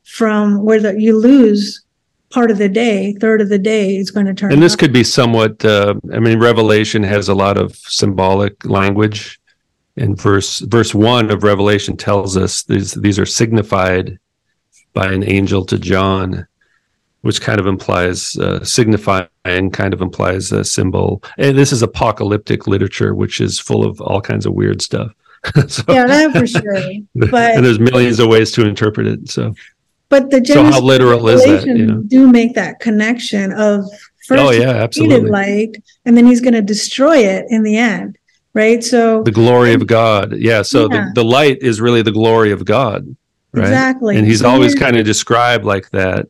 from 0.04 0.62
where 0.64 0.80
the, 0.80 1.00
you 1.00 1.16
lose 1.16 1.82
part 2.30 2.50
of 2.50 2.58
the 2.58 2.68
day, 2.68 3.14
third 3.14 3.40
of 3.40 3.48
the 3.48 3.58
day 3.58 3.96
is 3.96 4.10
going 4.10 4.26
to 4.26 4.34
turn. 4.34 4.52
And 4.52 4.62
this 4.62 4.76
could 4.76 4.92
be 4.92 5.04
somewhat. 5.04 5.64
Uh, 5.64 5.94
I 6.12 6.20
mean, 6.20 6.38
Revelation 6.38 7.02
has 7.02 7.28
a 7.28 7.34
lot 7.34 7.58
of 7.58 7.76
symbolic 7.76 8.64
language. 8.64 9.38
And 9.96 10.18
verse 10.18 10.60
verse 10.60 10.94
one 10.94 11.30
of 11.30 11.42
Revelation 11.42 11.96
tells 11.96 12.36
us 12.36 12.62
these 12.62 12.92
these 12.92 13.18
are 13.18 13.26
signified 13.26 14.18
by 14.94 15.12
an 15.12 15.24
angel 15.24 15.64
to 15.66 15.78
John, 15.78 16.46
which 17.22 17.40
kind 17.40 17.60
of 17.60 17.66
implies 17.66 18.36
uh, 18.38 18.64
signifying, 18.64 19.28
kind 19.72 19.92
of 19.92 20.00
implies 20.00 20.52
a 20.52 20.64
symbol. 20.64 21.22
And 21.38 21.58
this 21.58 21.72
is 21.72 21.82
apocalyptic 21.82 22.66
literature, 22.66 23.14
which 23.14 23.40
is 23.40 23.58
full 23.58 23.84
of 23.84 24.00
all 24.00 24.20
kinds 24.20 24.46
of 24.46 24.54
weird 24.54 24.80
stuff. 24.80 25.12
so, 25.68 25.82
yeah, 25.88 26.06
that 26.06 26.32
for 26.32 26.46
sure. 26.46 26.82
But 27.30 27.56
and 27.56 27.64
there's 27.64 27.80
millions 27.80 28.20
of 28.20 28.28
ways 28.28 28.52
to 28.52 28.66
interpret 28.66 29.06
it. 29.06 29.30
So 29.30 29.54
But 30.10 30.30
the 30.30 30.38
So 30.38 30.54
Genesis 30.54 30.74
how 30.74 30.80
literal 30.82 31.28
is 31.28 31.42
that? 31.44 31.66
You 31.66 31.86
know? 31.86 32.02
do 32.02 32.28
make 32.28 32.54
that 32.54 32.80
connection 32.80 33.52
of 33.52 33.84
first 34.26 34.42
Oh 34.42 34.50
yeah, 34.50 34.70
absolutely. 34.70 35.30
light, 35.30 35.76
and 36.04 36.16
then 36.16 36.26
he's 36.26 36.40
going 36.40 36.54
to 36.54 36.62
destroy 36.62 37.18
it 37.18 37.46
in 37.48 37.62
the 37.62 37.76
end, 37.76 38.18
right? 38.52 38.82
So 38.84 39.22
The 39.22 39.30
glory 39.30 39.72
of 39.72 39.86
God. 39.86 40.36
Yeah. 40.36 40.62
So 40.62 40.82
Yeah. 40.92 41.06
the, 41.14 41.22
the 41.22 41.24
light 41.24 41.58
is 41.62 41.80
really 41.80 42.02
the 42.02 42.12
glory 42.12 42.50
of 42.50 42.64
God. 42.64 43.06
Right. 43.52 43.62
exactly, 43.62 44.16
And 44.16 44.26
he's 44.26 44.40
So 44.40 44.48
always 44.48 44.74
kind 44.76 44.96
of 44.96 45.04
described 45.04 45.64
like 45.64 45.90
that. 45.90 46.26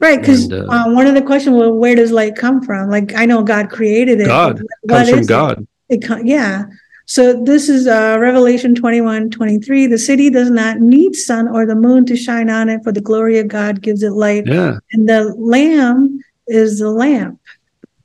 right 0.00 0.18
because 0.20 0.50
uh, 0.52 0.66
uh, 0.68 0.90
one 0.92 1.06
of 1.06 1.14
the 1.14 1.22
questions, 1.22 1.56
well, 1.56 1.72
where 1.72 1.94
does 1.94 2.10
light 2.12 2.34
come 2.36 2.60
from? 2.62 2.90
Like 2.90 3.14
I 3.14 3.24
know 3.26 3.42
God 3.42 3.70
created 3.70 4.20
it. 4.20 4.26
God 4.26 4.62
but 4.84 4.94
comes 4.94 5.08
what 5.08 5.10
from 5.10 5.18
it? 5.20 5.28
God. 5.28 5.66
It 5.88 6.04
co- 6.04 6.22
yeah. 6.24 6.64
So 7.08 7.44
this 7.44 7.68
is 7.68 7.86
uh, 7.86 8.16
Revelation 8.18 8.74
21, 8.74 9.30
23. 9.30 9.86
The 9.86 9.96
city 9.96 10.28
does 10.28 10.50
not 10.50 10.80
need 10.80 11.14
sun 11.14 11.46
or 11.46 11.64
the 11.64 11.76
moon 11.76 12.04
to 12.06 12.16
shine 12.16 12.50
on 12.50 12.68
it, 12.68 12.82
for 12.82 12.90
the 12.90 13.00
glory 13.00 13.38
of 13.38 13.46
God 13.46 13.80
gives 13.80 14.02
it 14.02 14.10
light, 14.10 14.46
Yeah. 14.46 14.78
and 14.92 15.08
the 15.08 15.32
Lamb 15.38 16.20
is 16.48 16.80
the 16.80 16.90
lamp. 16.90 17.40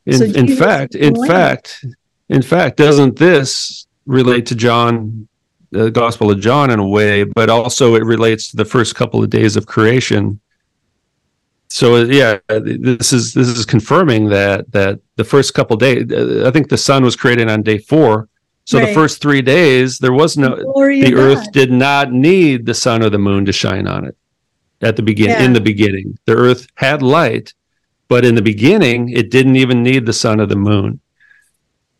In, 0.05 0.13
So 0.17 0.25
in 0.25 0.55
fact, 0.55 0.93
in 0.95 1.15
fact, 1.25 1.83
in 2.29 2.41
fact, 2.43 2.77
doesn't 2.77 3.17
this 3.17 3.87
relate 4.05 4.45
to 4.47 4.55
John, 4.55 5.27
the 5.71 5.89
Gospel 5.89 6.29
of 6.29 6.39
John 6.39 6.69
in 6.69 6.77
a 6.79 6.87
way, 6.87 7.23
but 7.23 7.49
also 7.49 7.95
it 7.95 8.03
relates 8.03 8.49
to 8.51 8.57
the 8.57 8.65
first 8.65 8.95
couple 8.95 9.23
of 9.23 9.31
days 9.31 9.55
of 9.55 9.65
creation. 9.65 10.39
So 11.69 12.03
yeah, 12.03 12.37
this 12.49 13.13
is 13.13 13.33
this 13.33 13.47
is 13.47 13.65
confirming 13.65 14.29
that 14.29 14.71
that 14.73 14.99
the 15.15 15.23
first 15.23 15.53
couple 15.53 15.75
days, 15.77 16.11
I 16.43 16.51
think 16.51 16.69
the 16.69 16.77
sun 16.77 17.03
was 17.03 17.15
created 17.15 17.49
on 17.49 17.63
day 17.63 17.77
four. 17.79 18.27
So 18.71 18.85
the 18.85 18.93
first 18.93 19.21
three 19.21 19.41
days, 19.41 19.97
there 19.99 20.13
was 20.13 20.37
no 20.37 20.55
Glory 20.55 21.01
the 21.01 21.15
earth 21.15 21.43
God. 21.45 21.53
did 21.53 21.71
not 21.71 22.11
need 22.11 22.65
the 22.65 22.73
sun 22.73 23.03
or 23.03 23.09
the 23.09 23.19
moon 23.19 23.45
to 23.45 23.51
shine 23.51 23.87
on 23.87 24.05
it 24.05 24.15
at 24.81 24.95
the 24.95 25.01
beginning 25.03 25.35
Yeah. 25.37 25.43
in 25.45 25.53
the 25.53 25.61
beginning. 25.61 26.17
The 26.25 26.35
earth 26.35 26.67
had 26.75 27.01
light 27.01 27.53
but 28.07 28.25
in 28.25 28.35
the 28.35 28.41
beginning 28.41 29.07
it 29.09 29.31
didn't 29.31 29.55
even 29.55 29.83
need 29.83 30.05
the 30.05 30.11
sun 30.13 30.41
or 30.41 30.45
the 30.45 30.55
moon. 30.55 30.99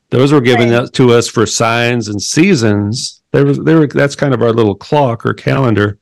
Those 0.10 0.34
were 0.34 0.42
given 0.42 0.70
Right. 0.72 0.92
to 0.94 1.12
us 1.14 1.28
for 1.30 1.46
signs 1.46 2.10
and 2.10 2.22
seasons. 2.22 3.22
There 3.32 3.46
was 3.46 3.60
there 3.60 3.78
were 3.80 3.88
that's 3.88 4.16
kind 4.16 4.34
of 4.34 4.42
our 4.42 4.52
little 4.52 4.76
clock 4.76 5.26
or 5.26 5.34
calendar 5.34 5.98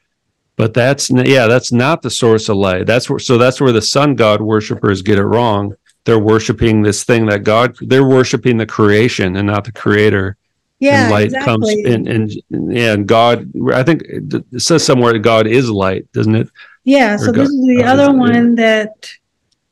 but 0.55 0.73
that's 0.73 1.09
yeah 1.09 1.47
that's 1.47 1.71
not 1.71 2.01
the 2.01 2.09
source 2.09 2.49
of 2.49 2.57
light. 2.57 2.85
That's 2.87 3.09
where 3.09 3.19
so 3.19 3.37
that's 3.37 3.61
where 3.61 3.71
the 3.71 3.81
sun 3.81 4.15
god 4.15 4.41
worshippers 4.41 5.01
get 5.01 5.19
it 5.19 5.25
wrong. 5.25 5.73
They're 6.05 6.19
worshiping 6.19 6.81
this 6.81 7.03
thing 7.03 7.25
that 7.27 7.43
god 7.43 7.75
they're 7.81 8.03
worshiping 8.07 8.57
the 8.57 8.65
creation 8.65 9.35
and 9.35 9.47
not 9.47 9.63
the 9.65 9.71
creator 9.71 10.37
Yeah, 10.79 11.03
and 11.03 11.11
light 11.11 11.25
exactly. 11.25 11.83
comes 11.83 11.93
and 11.93 12.07
and 12.07 12.73
yeah, 12.75 12.93
and 12.93 13.07
God. 13.07 13.51
I 13.73 13.83
think 13.83 14.03
it 14.07 14.61
says 14.61 14.83
somewhere 14.85 15.11
that 15.13 15.19
God 15.19 15.45
is 15.47 15.69
light, 15.69 16.09
doesn't 16.13 16.35
it? 16.35 16.49
Yeah, 16.85 17.17
so 17.17 17.29
Or 17.29 17.33
this 17.33 17.49
God- 17.49 17.53
is 17.53 17.67
the 17.67 17.81
God 17.83 17.99
other 17.99 18.11
is- 18.13 18.17
one 18.19 18.55
that 18.55 19.11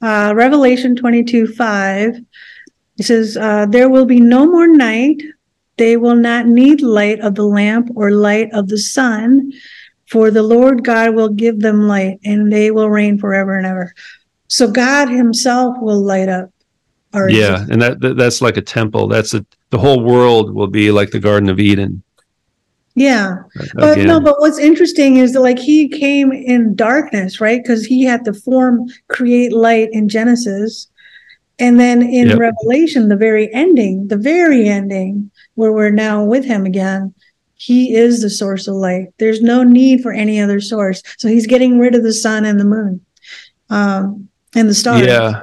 uh, 0.02 0.34
Revelation 0.36 0.96
22 0.96 1.48
5. 1.48 2.18
It 3.00 3.04
says, 3.06 3.38
uh, 3.38 3.66
There 3.68 3.90
will 3.90 4.06
be 4.06 4.20
no 4.20 4.46
more 4.46 4.68
night. 4.68 5.22
They 5.78 5.98
will 5.98 6.16
not 6.16 6.48
need 6.48 6.82
light 6.82 7.20
of 7.22 7.36
the 7.36 7.46
lamp 7.46 7.90
or 7.96 8.10
light 8.12 8.50
of 8.54 8.68
the 8.68 8.78
sun, 8.80 9.54
for 10.10 10.32
the 10.32 10.42
Lord 10.44 10.84
God 10.84 11.14
will 11.16 11.30
give 11.30 11.60
them 11.60 11.88
light 11.88 12.20
and 12.26 12.52
they 12.52 12.72
will 12.72 12.90
reign 12.90 13.18
forever 13.20 13.56
and 13.56 13.66
ever. 13.68 13.94
So 14.48 14.70
God 14.72 15.10
Himself 15.10 15.78
will 15.80 16.02
light 16.02 16.28
up 16.30 16.50
our 17.18 17.30
Yeah, 17.30 17.66
and 17.70 17.82
that, 17.82 18.00
that 18.02 18.18
that's 18.18 18.42
like 18.42 18.58
a 18.58 18.62
temple. 18.62 19.08
That's 19.08 19.34
a 19.34 19.46
the 19.70 19.78
whole 19.78 20.02
world 20.04 20.54
will 20.54 20.68
be 20.68 20.92
like 20.92 21.12
the 21.12 21.20
Garden 21.20 21.50
of 21.50 21.60
Eden. 21.60 22.04
Yeah. 22.96 23.44
But 23.76 24.00
no, 24.00 24.20
but 24.20 24.40
what's 24.40 24.58
interesting 24.58 25.18
is 25.18 25.34
that 25.34 25.42
like 25.42 25.60
he 25.60 25.88
came 25.88 26.32
in 26.32 26.76
darkness, 26.76 27.40
right? 27.40 27.62
Because 27.62 27.86
he 27.86 28.04
had 28.04 28.26
to 28.26 28.34
form, 28.34 28.88
create 29.08 29.54
light 29.54 29.90
in 29.92 30.10
Genesis. 30.10 30.88
And 31.60 31.80
then 31.80 32.02
in 32.02 32.30
Yep. 32.30 32.40
Revelation, 32.40 33.10
the 33.10 33.16
very 33.16 33.54
ending, 33.54 34.08
the 34.08 34.18
very 34.18 34.68
ending, 34.68 35.30
where 35.54 35.74
we're 35.74 35.92
now 35.92 36.24
with 36.24 36.46
him 36.46 36.66
again, 36.66 37.14
he 37.54 37.94
is 37.96 38.22
the 38.22 38.30
source 38.32 38.68
of 38.68 38.76
light. 38.76 39.08
There's 39.20 39.42
no 39.42 39.62
need 39.64 40.02
for 40.02 40.12
any 40.12 40.40
other 40.40 40.60
source. 40.60 41.04
So 41.18 41.28
he's 41.28 41.48
getting 41.48 41.80
rid 41.80 41.94
of 41.94 42.04
the 42.04 42.14
sun 42.14 42.46
and 42.46 42.60
the 42.60 42.66
moon. 42.66 43.06
Um 43.70 44.30
and 44.56 44.68
the 44.68 44.74
stars 44.74 45.06
yeah, 45.06 45.42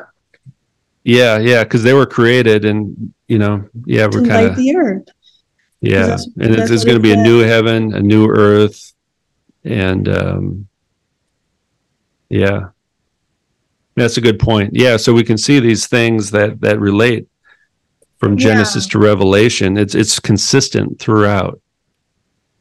yeah, 1.04 1.38
yeah, 1.38 1.62
because 1.64 1.82
they 1.82 1.94
were 1.94 2.06
created, 2.06 2.64
and 2.64 3.12
you 3.28 3.38
know, 3.38 3.68
yeah, 3.86 4.06
we're 4.10 4.26
kind 4.26 4.46
of 4.48 4.56
the 4.56 4.74
earth. 4.76 5.08
yeah, 5.80 6.00
that's- 6.02 6.28
and 6.40 6.54
that's 6.54 6.84
going 6.84 6.96
to 6.96 7.02
be 7.02 7.12
a 7.12 7.16
new 7.16 7.40
heaven, 7.40 7.94
a 7.94 8.00
new 8.00 8.26
earth, 8.28 8.92
and 9.64 10.08
um, 10.08 10.66
yeah, 12.28 12.68
that's 13.94 14.16
a 14.16 14.20
good 14.20 14.38
point. 14.38 14.70
Yeah, 14.74 14.96
so 14.96 15.12
we 15.12 15.22
can 15.24 15.38
see 15.38 15.60
these 15.60 15.86
things 15.86 16.30
that 16.32 16.60
that 16.62 16.80
relate 16.80 17.28
from 18.18 18.32
Yeah. 18.38 18.46
Genesis 18.48 18.86
to 18.88 18.98
Revelation. 18.98 19.76
It's 19.76 19.94
it's 19.94 20.18
consistent 20.18 20.98
throughout. 20.98 21.60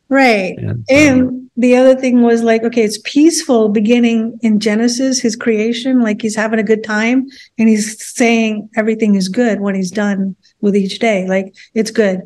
Right. 0.10 0.56
And, 0.58 0.70
um, 0.70 0.84
And 0.90 1.43
the 1.56 1.76
other 1.76 1.96
thing 1.96 2.22
was 2.24 2.42
like, 2.42 2.64
okay, 2.64 2.82
it's 2.84 3.00
peaceful 3.04 3.70
beginning 3.70 4.40
in 4.42 4.60
Genesis, 4.60 5.20
his 5.20 5.36
creation, 5.36 6.02
like 6.02 6.22
he's 6.22 6.36
having 6.36 6.60
a 6.60 6.64
good 6.64 6.84
time 6.84 7.28
and 7.60 7.70
he's 7.70 8.04
saying 8.04 8.70
everything 8.76 9.16
is 9.16 9.30
good 9.30 9.62
when 9.62 9.76
he's 9.76 9.92
done 9.92 10.36
with 10.62 10.76
each 10.76 10.98
day. 11.00 11.28
Like 11.28 11.54
it's 11.76 11.92
good. 11.92 12.22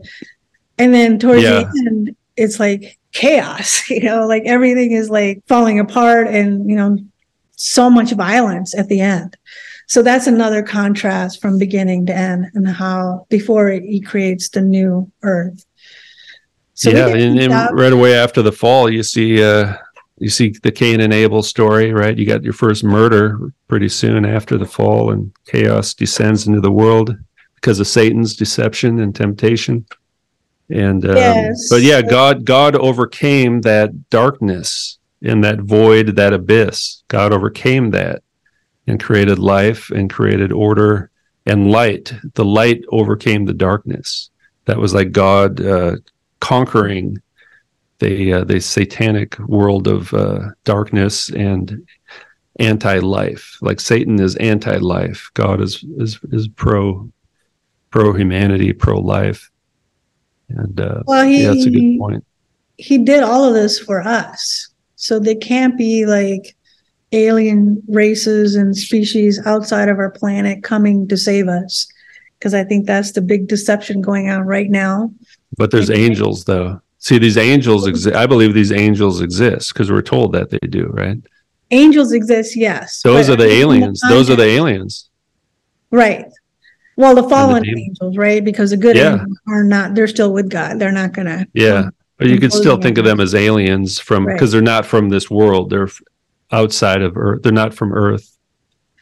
And 0.78 0.94
then 0.94 1.20
towards 1.20 1.44
Yeah. 1.44 1.64
the 1.64 1.84
end, 1.88 2.16
it's 2.38 2.60
like 2.60 2.98
chaos, 3.12 3.90
you 3.90 4.02
know, 4.02 4.26
like 4.26 4.44
everything 4.46 4.92
is 4.94 5.10
like 5.10 5.42
falling 5.48 5.80
apart 5.80 6.28
and, 6.28 6.70
you 6.70 6.76
know, 6.76 6.98
so 7.58 7.90
much 7.90 8.12
violence 8.14 8.74
at 8.76 8.88
the 8.88 9.02
end. 9.02 9.36
So 9.88 10.02
that's 10.02 10.28
another 10.28 10.62
contrast 10.64 11.42
from 11.42 11.58
beginning 11.58 12.06
to 12.08 12.16
end 12.16 12.46
and 12.54 12.68
how 12.68 13.26
before 13.30 13.72
he 13.72 14.00
creates 14.00 14.50
the 14.50 14.62
new 14.62 15.12
earth. 15.24 15.66
So 16.78 16.92
yeah, 16.92 17.08
and, 17.08 17.40
and 17.40 17.76
right 17.76 17.92
away 17.92 18.16
after 18.16 18.44
the 18.44 18.52
fall, 18.52 18.88
you 18.88 19.02
see 19.02 19.44
uh, 19.44 19.74
you 20.20 20.30
see 20.30 20.54
the 20.62 20.72
Cain 20.72 21.02
and 21.02 21.12
Abel 21.12 21.42
story, 21.42 21.92
right? 21.92 22.16
You 22.16 22.24
got 22.24 22.44
your 22.44 22.54
first 22.54 22.84
murder 22.84 23.52
pretty 23.68 23.90
soon 23.90 24.26
after 24.26 24.60
the 24.60 24.68
fall, 24.68 25.12
and 25.12 25.34
chaos 25.48 25.96
descends 25.96 26.46
into 26.46 26.62
the 26.62 26.72
world 26.72 27.16
because 27.56 27.80
of 27.80 27.88
Satan's 27.88 28.36
deception 28.36 29.00
and 29.00 29.16
temptation. 29.16 29.88
And 30.70 31.04
um, 31.04 31.16
Yes. 31.16 31.68
but 31.68 31.82
yeah, 31.82 32.04
God 32.04 32.46
God 32.46 32.76
overcame 32.76 33.62
that 33.62 34.12
darkness 34.12 35.00
and 35.24 35.44
that 35.44 35.62
void, 35.62 36.16
that 36.18 36.32
abyss. 36.32 37.02
God 37.08 37.34
overcame 37.34 37.90
that 37.90 38.22
and 38.86 39.02
created 39.02 39.40
life 39.40 39.90
and 39.90 40.12
created 40.12 40.52
order 40.52 41.10
and 41.48 41.72
light. 41.72 42.14
The 42.36 42.46
light 42.46 42.84
overcame 42.90 43.46
the 43.46 43.56
darkness. 43.56 44.30
That 44.66 44.78
was 44.78 44.94
like 44.94 45.12
God 45.12 45.60
uh, 45.60 45.96
conquering 46.40 47.22
the 48.00 48.34
uh, 48.34 48.44
the 48.44 48.60
satanic 48.60 49.38
world 49.40 49.88
of 49.88 50.14
uh, 50.14 50.50
darkness 50.64 51.30
and 51.30 51.88
anti-life. 52.60 53.58
Like 53.62 53.80
Satan 53.80 54.20
is 54.20 54.36
anti-life. 54.38 55.30
God 55.34 55.62
is 55.62 55.84
is 55.98 56.20
is 56.32 56.48
pro 56.48 57.10
pro 57.90 58.14
humanity, 58.14 58.74
pro 58.74 59.00
life. 59.00 59.50
And 60.50 60.80
uh, 60.80 61.04
Well, 61.06 61.26
he 61.26 61.42
yeah, 61.42 61.50
that's 61.50 61.66
a 61.66 61.72
good 61.72 62.00
point. 62.00 62.26
he 62.78 62.98
did 62.98 63.24
all 63.24 63.44
of 63.44 63.54
this 63.54 63.80
for 63.80 64.02
us, 64.02 64.70
so 64.96 65.20
they 65.20 65.36
can't 65.36 65.78
be 65.78 66.06
like 66.06 66.56
alien 67.12 67.82
races 67.88 68.56
and 68.56 68.76
species 68.76 69.40
outside 69.46 69.90
of 69.90 69.98
our 69.98 70.12
planet 70.12 70.64
coming 70.64 71.08
to 71.08 71.18
save 71.18 71.48
us, 71.48 71.88
because 72.38 72.54
I 72.54 72.64
think 72.64 72.86
that's 72.86 73.14
the 73.14 73.22
big 73.22 73.48
deception 73.48 74.02
going 74.02 74.30
on 74.30 74.42
right 74.42 74.70
now. 74.70 75.12
But 75.56 75.72
there's 75.72 75.90
angels 75.90 76.44
though. 76.44 76.82
See, 77.00 77.18
these 77.20 77.38
angels 77.38 77.88
exist. 77.88 78.16
I 78.16 78.26
believe 78.26 78.54
these 78.54 78.72
angels 78.72 79.22
exist 79.22 79.72
because 79.74 79.92
we're 79.92 80.02
told 80.02 80.34
that 80.34 80.50
they 80.50 80.58
do, 80.68 80.88
right? 80.88 81.18
Angels 81.72 82.12
exist, 82.12 82.56
yes. 82.56 83.02
Those 83.04 83.30
are 83.30 83.36
the 83.36 83.48
aliens. 83.50 84.02
Those 84.10 84.30
are 84.30 84.36
the 84.36 84.44
aliens. 84.46 85.10
right. 85.92 86.26
Well, 86.96 87.14
the 87.14 87.30
fallen 87.30 87.62
demon- 87.62 87.80
angels, 87.80 88.18
right? 88.18 88.44
Because 88.44 88.72
the 88.72 88.78
good 88.78 88.96
Yeah. 88.96 89.14
angels 89.20 89.38
are 89.48 89.64
not. 89.64 89.94
They're 89.94 90.08
still 90.08 90.34
with 90.34 90.50
God. 90.50 90.80
They're 90.80 90.92
not 90.92 91.14
gonna. 91.14 91.46
Yeah. 91.54 91.90
But 92.18 92.28
you 92.28 92.40
could 92.40 92.52
still 92.52 92.78
think 92.82 92.98
of 92.98 93.06
them 93.06 93.20
as 93.20 93.36
aliens 93.36 94.00
from 94.00 94.26
Right. 94.26 94.34
because 94.34 94.52
they're 94.52 94.62
not 94.64 94.84
from 94.88 95.10
this 95.10 95.30
world. 95.30 95.70
They're 95.70 95.90
outside 96.52 97.04
of 97.04 97.16
Earth. 97.16 97.44
They're 97.44 97.52
not 97.52 97.76
from 97.76 97.94
Earth. 97.94 98.36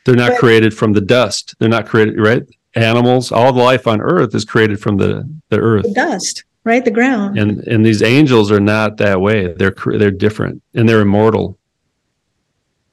They're 0.03 0.15
not 0.15 0.31
But- 0.31 0.39
created 0.39 0.73
from 0.73 0.91
the 0.91 0.99
dust. 0.99 1.55
They're 1.59 1.69
not 1.69 1.85
created 1.87 2.19
right. 2.19 2.43
Animals, 2.75 3.31
all 3.31 3.53
the 3.53 3.61
life 3.61 3.87
on 3.87 4.01
Earth 4.01 4.35
is 4.35 4.45
created 4.45 4.81
from 4.81 4.97
the 4.97 5.29
the 5.49 5.59
Earth. 5.59 5.83
The 5.83 5.93
dust, 5.93 6.43
right? 6.63 6.83
The 6.83 6.91
ground. 6.91 7.39
And 7.39 7.59
and 7.67 7.85
these 7.85 8.01
angels 8.01 8.51
are 8.51 8.59
not 8.59 8.97
that 8.97 9.19
way. 9.21 9.53
They're 9.53 9.75
they're 9.97 10.11
different 10.11 10.61
and 10.73 10.87
they're 10.87 11.01
immortal. 11.01 11.57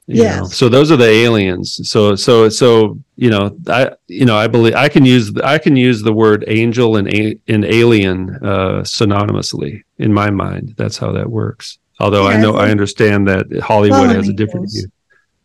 Know? 0.08 0.44
So 0.44 0.68
those 0.68 0.90
are 0.90 0.96
the 0.96 1.08
aliens. 1.08 1.88
So 1.88 2.14
so 2.14 2.48
so 2.48 2.98
you 3.16 3.30
know 3.30 3.56
I 3.68 3.92
you 4.08 4.24
know 4.24 4.36
I 4.36 4.46
believe 4.46 4.74
I 4.74 4.88
can 4.88 5.04
use 5.04 5.34
I 5.42 5.58
can 5.58 5.76
use 5.76 6.02
the 6.02 6.12
word 6.12 6.44
angel 6.48 6.96
and 6.96 7.12
a, 7.12 7.38
and 7.48 7.64
alien 7.64 8.36
uh, 8.42 8.82
synonymously 8.82 9.82
in 9.98 10.12
my 10.12 10.30
mind. 10.30 10.74
That's 10.76 10.98
how 10.98 11.12
that 11.12 11.30
works. 11.30 11.78
Although 12.00 12.26
I 12.26 12.36
know 12.36 12.56
I 12.56 12.66
I 12.66 12.70
understand 12.70 13.28
that 13.28 13.46
Hollywood 13.60 14.10
has 14.10 14.28
a 14.28 14.32
different 14.32 14.70
view. 14.72 14.90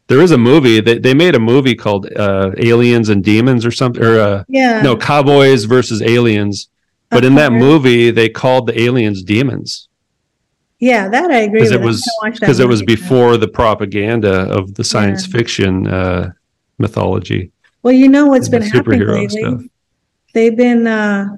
There 0.08 0.22
is 0.22 0.32
a 0.32 0.38
movie 0.38 0.80
they 0.80 0.98
they 1.00 1.14
made 1.14 1.36
a 1.36 1.40
movie 1.40 1.76
called 1.76 2.12
uh, 2.14 2.52
Aliens 2.58 3.10
and 3.10 3.24
Demons 3.24 3.66
or 3.66 3.72
something 3.72 4.04
or 4.04 4.20
uh, 4.20 4.44
Yeah. 4.48 4.82
no 4.82 4.96
Cowboys 4.96 5.66
versus 5.66 6.02
Aliens. 6.02 6.70
But 7.10 7.24
in 7.24 7.36
that 7.36 7.54
movie, 7.54 8.12
they 8.12 8.28
called 8.28 8.68
the 8.68 8.78
aliens 8.80 9.24
demons 9.24 9.88
Yeah, 10.80 11.08
that 11.08 11.32
I 11.32 11.40
agree 11.40 11.62
because 11.62 11.72
with. 11.72 11.82
it 11.82 11.86
was 11.86 12.02
that 12.02 12.34
because 12.34 12.60
it 12.60 12.68
was 12.68 12.84
before 12.84 13.38
the 13.38 13.48
propaganda 13.48 14.42
of 14.52 14.76
the 14.76 14.84
science 14.84 15.26
Yeah. 15.26 15.38
fiction 15.38 15.88
uh, 15.88 16.32
mythology. 16.80 17.52
Well, 17.82 17.94
you 17.94 18.10
know 18.10 18.28
what's 18.28 18.50
been 18.50 18.62
happening 18.62 19.08
lately? 19.08 19.42
stuff. 19.42 19.62
They've 20.34 20.56
been 20.56 20.86
uh, 20.86 21.38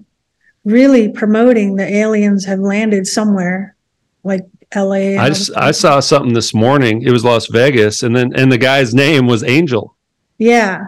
really 0.66 1.10
promoting 1.10 1.76
the 1.76 1.88
aliens 1.88 2.46
have 2.46 2.60
landed 2.60 3.06
somewhere, 3.08 3.76
like 4.24 4.46
L.A. 4.74 5.18
I, 5.18 5.30
s- 5.30 5.50
I 5.52 5.72
saw 5.72 6.00
something 6.00 6.34
this 6.34 6.54
morning. 6.54 7.02
It 7.02 7.12
was 7.12 7.24
Las 7.26 7.48
Vegas, 7.48 8.04
and 8.04 8.16
then 8.16 8.34
and 8.36 8.52
the 8.52 8.58
guy's 8.58 8.94
name 8.94 9.26
was 9.28 9.44
Angel. 9.44 9.96
Yeah. 10.38 10.82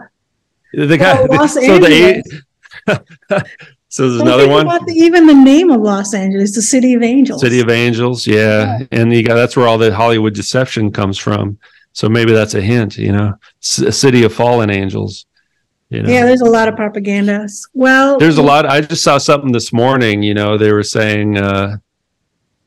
The 0.72 0.96
guy. 0.96 1.18
Oh, 1.20 1.24
Los 1.30 1.54
so 1.54 1.60
the 1.78 1.86
Angeles. 1.88 2.42
so 3.88 4.08
there's 4.08 4.22
Well, 4.22 4.40
another 4.40 4.48
one. 4.48 4.66
the- 4.86 4.92
even 4.94 5.26
the 5.26 5.34
name 5.34 5.70
of 5.70 5.80
Los 5.80 6.14
Angeles, 6.14 6.54
the 6.54 6.62
City 6.62 6.94
of 6.94 7.02
Angels. 7.02 7.40
City 7.40 7.60
of 7.60 7.68
Angels, 7.68 8.26
yeah, 8.26 8.78
and 8.92 9.12
you 9.12 9.22
got 9.22 9.34
that's 9.34 9.56
where 9.56 9.66
all 9.66 9.78
the 9.78 9.94
Hollywood 9.94 10.34
deception 10.34 10.90
comes 10.92 11.18
from. 11.18 11.58
So 11.92 12.08
maybe 12.08 12.32
that's 12.32 12.54
a 12.54 12.60
hint, 12.62 12.96
you 12.96 13.12
know, 13.12 13.34
C- 13.60 13.90
City 13.90 14.22
of 14.24 14.32
Fallen 14.32 14.70
Angels. 14.70 15.26
You 15.90 16.02
know, 16.02 16.08
Yeah, 16.10 16.24
there's 16.24 16.40
a 16.40 16.46
lot 16.46 16.68
of 16.68 16.74
propaganda. 16.76 17.46
Well, 17.74 18.18
there's 18.18 18.38
a 18.38 18.42
lot. 18.42 18.64
I 18.64 18.80
just 18.80 19.02
saw 19.04 19.18
something 19.18 19.52
this 19.52 19.74
morning. 19.74 20.22
You 20.22 20.32
know, 20.32 20.56
they 20.56 20.72
were 20.72 20.82
saying, 20.82 21.36
uh, 21.36 21.76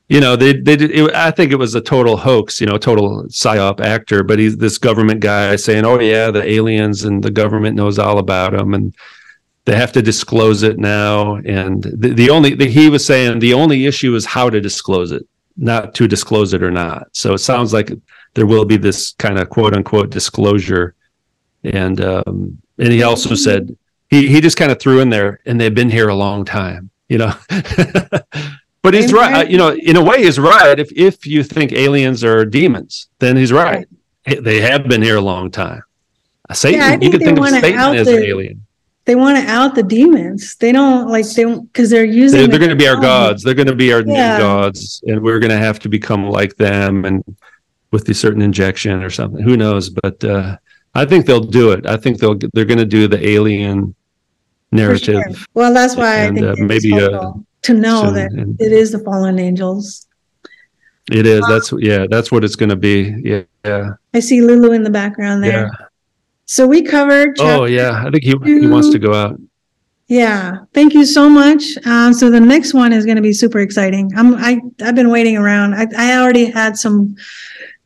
you 0.08 0.20
know, 0.20 0.36
they 0.36 0.52
they 0.52 0.76
did. 0.76 0.90
It, 0.92 1.14
I 1.14 1.32
think 1.32 1.50
it 1.50 1.56
was 1.56 1.74
a 1.74 1.80
total 1.80 2.16
hoax. 2.16 2.60
You 2.60 2.66
know, 2.66 2.78
total 2.78 3.24
psyop 3.24 3.80
actor. 3.80 4.22
But 4.22 4.38
he's 4.38 4.56
this 4.56 4.78
government 4.78 5.20
guy 5.20 5.56
saying, 5.56 5.84
"Oh 5.84 5.98
yeah, 5.98 6.30
the 6.30 6.48
aliens 6.48 7.04
and 7.04 7.22
the 7.22 7.30
government 7.30 7.76
knows 7.76 7.98
all 7.98 8.18
about 8.18 8.52
them, 8.52 8.72
and 8.72 8.94
they 9.64 9.74
have 9.74 9.92
to 9.92 10.02
disclose 10.02 10.62
it 10.62 10.78
now." 10.78 11.36
And 11.36 11.82
the, 11.82 12.14
the 12.14 12.30
only 12.30 12.54
the, 12.54 12.66
he 12.66 12.88
was 12.88 13.04
saying 13.04 13.40
the 13.40 13.54
only 13.54 13.86
issue 13.86 14.14
is 14.14 14.24
how 14.24 14.48
to 14.48 14.60
disclose 14.60 15.10
it, 15.10 15.26
not 15.56 15.94
to 15.96 16.06
disclose 16.06 16.54
it 16.54 16.62
or 16.62 16.70
not. 16.70 17.08
So 17.12 17.34
it 17.34 17.38
sounds 17.38 17.72
like 17.72 17.90
there 18.34 18.46
will 18.46 18.64
be 18.64 18.76
this 18.76 19.12
kind 19.18 19.38
of 19.38 19.50
quote 19.50 19.74
unquote 19.74 20.10
disclosure. 20.10 20.94
And 21.64 22.00
um, 22.00 22.58
and 22.78 22.92
he 22.92 23.02
also 23.02 23.34
said 23.34 23.76
he 24.08 24.28
he 24.28 24.40
just 24.40 24.56
kind 24.56 24.70
of 24.70 24.78
threw 24.78 25.00
in 25.00 25.10
there, 25.10 25.40
and 25.46 25.60
they've 25.60 25.74
been 25.74 25.90
here 25.90 26.10
a 26.10 26.14
long 26.14 26.44
time, 26.44 26.90
you 27.08 27.18
know. 27.18 27.34
but 28.86 28.94
he's 28.94 29.12
Amen. 29.12 29.32
right, 29.32 29.50
you 29.50 29.58
know. 29.58 29.74
In 29.74 29.96
a 29.96 30.04
way, 30.04 30.22
he's 30.22 30.38
right. 30.38 30.78
If 30.78 30.92
if 30.92 31.26
you 31.26 31.42
think 31.42 31.72
aliens 31.72 32.22
are 32.22 32.44
demons, 32.44 33.08
then 33.18 33.36
he's 33.36 33.52
right. 33.52 33.84
Hey, 34.24 34.36
They 34.36 34.60
have 34.60 34.86
been 34.86 35.02
here 35.02 35.16
a 35.16 35.20
long 35.20 35.50
time. 35.50 35.82
Satan, 36.52 36.80
I 36.80 36.92
you 36.92 37.10
could 37.10 37.20
they 37.20 37.24
think 37.24 37.40
of 37.40 37.48
Satan 37.48 37.80
as 37.96 38.06
the- 38.06 38.18
an 38.18 38.22
alien. 38.22 38.62
they 39.04 39.16
want 39.16 39.38
to 39.38 39.44
out 39.50 39.74
the 39.74 39.82
demons. 39.82 40.54
They 40.54 40.70
don't 40.70 41.08
like 41.08 41.26
they 41.34 41.44
because 41.44 41.90
they're 41.90 42.04
using. 42.04 42.38
They're, 42.38 42.46
they're 42.46 42.60
going 42.60 42.70
to 42.70 42.76
be 42.76 42.86
our 42.86 43.00
gods. 43.00 43.42
They're 43.42 43.54
going 43.54 43.66
to 43.66 43.74
be 43.74 43.92
our 43.92 44.04
new 44.04 44.14
gods, 44.14 45.02
and 45.08 45.20
we're 45.20 45.40
going 45.40 45.50
to 45.50 45.58
have 45.58 45.80
to 45.80 45.88
become 45.88 46.22
like 46.30 46.54
them, 46.54 47.04
and 47.04 47.24
with 47.90 48.08
a 48.08 48.14
certain 48.14 48.40
injection 48.40 49.02
or 49.02 49.10
something. 49.10 49.42
Who 49.42 49.56
knows? 49.56 49.90
But 49.90 50.22
uh, 50.22 50.58
I 50.94 51.06
think 51.06 51.26
they'll 51.26 51.40
do 51.40 51.72
it. 51.72 51.86
I 51.86 51.96
think 51.96 52.20
they'll 52.20 52.38
they're 52.54 52.64
going 52.64 52.78
to 52.78 52.92
do 52.98 53.08
the 53.08 53.28
alien 53.28 53.96
narrative. 54.70 55.22
sure. 55.26 55.44
Well, 55.54 55.74
that's 55.74 55.96
why 55.96 56.26
I 56.26 56.30
think 56.30 56.42
uh, 56.42 56.54
maybe, 56.58 56.92
uh, 56.92 57.32
to 57.66 57.74
know 57.74 58.04
soon. 58.04 58.14
that 58.14 58.32
And 58.32 58.60
it 58.60 58.72
is 58.72 58.90
the 58.92 58.98
fallen 59.00 59.38
angels. 59.38 60.06
it 61.10 61.26
is. 61.26 61.40
That's 61.48 61.72
yeah. 61.78 62.06
That's 62.08 62.30
what 62.32 62.42
it's 62.44 62.56
going 62.56 62.70
to 62.70 62.76
be. 62.76 63.14
Yeah. 63.22 63.42
Yeah. 63.64 63.90
I 64.14 64.20
see 64.20 64.40
Lulu 64.40 64.72
in 64.72 64.82
the 64.82 64.90
background 64.90 65.42
there. 65.42 65.66
yeah. 65.66 65.86
So 66.46 66.66
we 66.66 66.82
covered. 66.82 67.36
Oh 67.40 67.64
yeah. 67.64 68.04
I 68.06 68.10
think 68.10 68.22
he 68.22 68.34
he 68.44 68.66
wants 68.66 68.90
to 68.90 68.98
go 68.98 69.12
out. 69.14 69.38
Yeah, 70.08 70.58
thank 70.72 70.94
you 70.94 71.04
so 71.04 71.28
much. 71.28 71.64
Um, 71.84 72.14
so 72.14 72.30
the 72.30 72.38
next 72.38 72.72
one 72.72 72.92
is 72.92 73.04
going 73.04 73.16
to 73.16 73.22
be 73.22 73.32
super 73.32 73.58
exciting. 73.58 74.12
I'm 74.16 74.36
I 74.36 74.60
I've 74.80 74.94
been 74.94 75.10
waiting 75.10 75.36
around. 75.36 75.74
I 75.74 75.88
I 75.98 76.16
already 76.22 76.44
had 76.44 76.76
some 76.76 77.16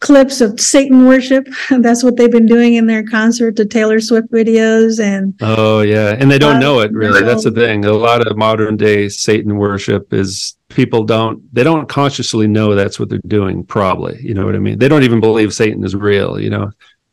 clips 0.00 0.40
of 0.40 0.58
Satan 0.58 1.06
worship. 1.06 1.46
That's 1.70 2.02
what 2.02 2.16
they've 2.16 2.30
been 2.30 2.46
doing 2.46 2.74
in 2.74 2.86
their 2.86 3.04
concert 3.04 3.56
to 3.56 3.64
Taylor 3.66 4.00
Swift 4.00 4.30
videos 4.32 4.98
and 5.02 5.34
Oh 5.40 5.80
yeah, 5.82 6.16
and 6.18 6.30
they 6.30 6.38
don't 6.38 6.56
Uh, 6.56 6.60
know 6.60 6.80
it 6.80 6.92
really. 6.92 7.22
That's 7.22 7.44
the 7.44 7.50
thing. 7.52 7.84
A 7.84 7.92
lot 7.92 8.26
of 8.26 8.36
modern 8.36 8.76
day 8.76 9.08
Satan 9.08 9.56
worship 9.56 10.12
is 10.12 10.56
people 10.68 11.04
don't 11.04 11.42
they 11.54 11.62
don't 11.64 11.88
consciously 11.88 12.46
know 12.48 12.74
that's 12.74 12.98
what 12.98 13.08
they're 13.08 13.18
doing. 13.26 13.64
Probably, 13.64 14.18
you 14.22 14.34
know 14.34 14.44
what 14.46 14.54
I 14.54 14.58
mean. 14.58 14.78
They 14.78 14.88
don't 14.88 15.02
even 15.02 15.20
believe 15.20 15.52
Satan 15.52 15.84
is 15.84 15.94
real. 15.94 16.40
You 16.40 16.50
know, 16.50 16.70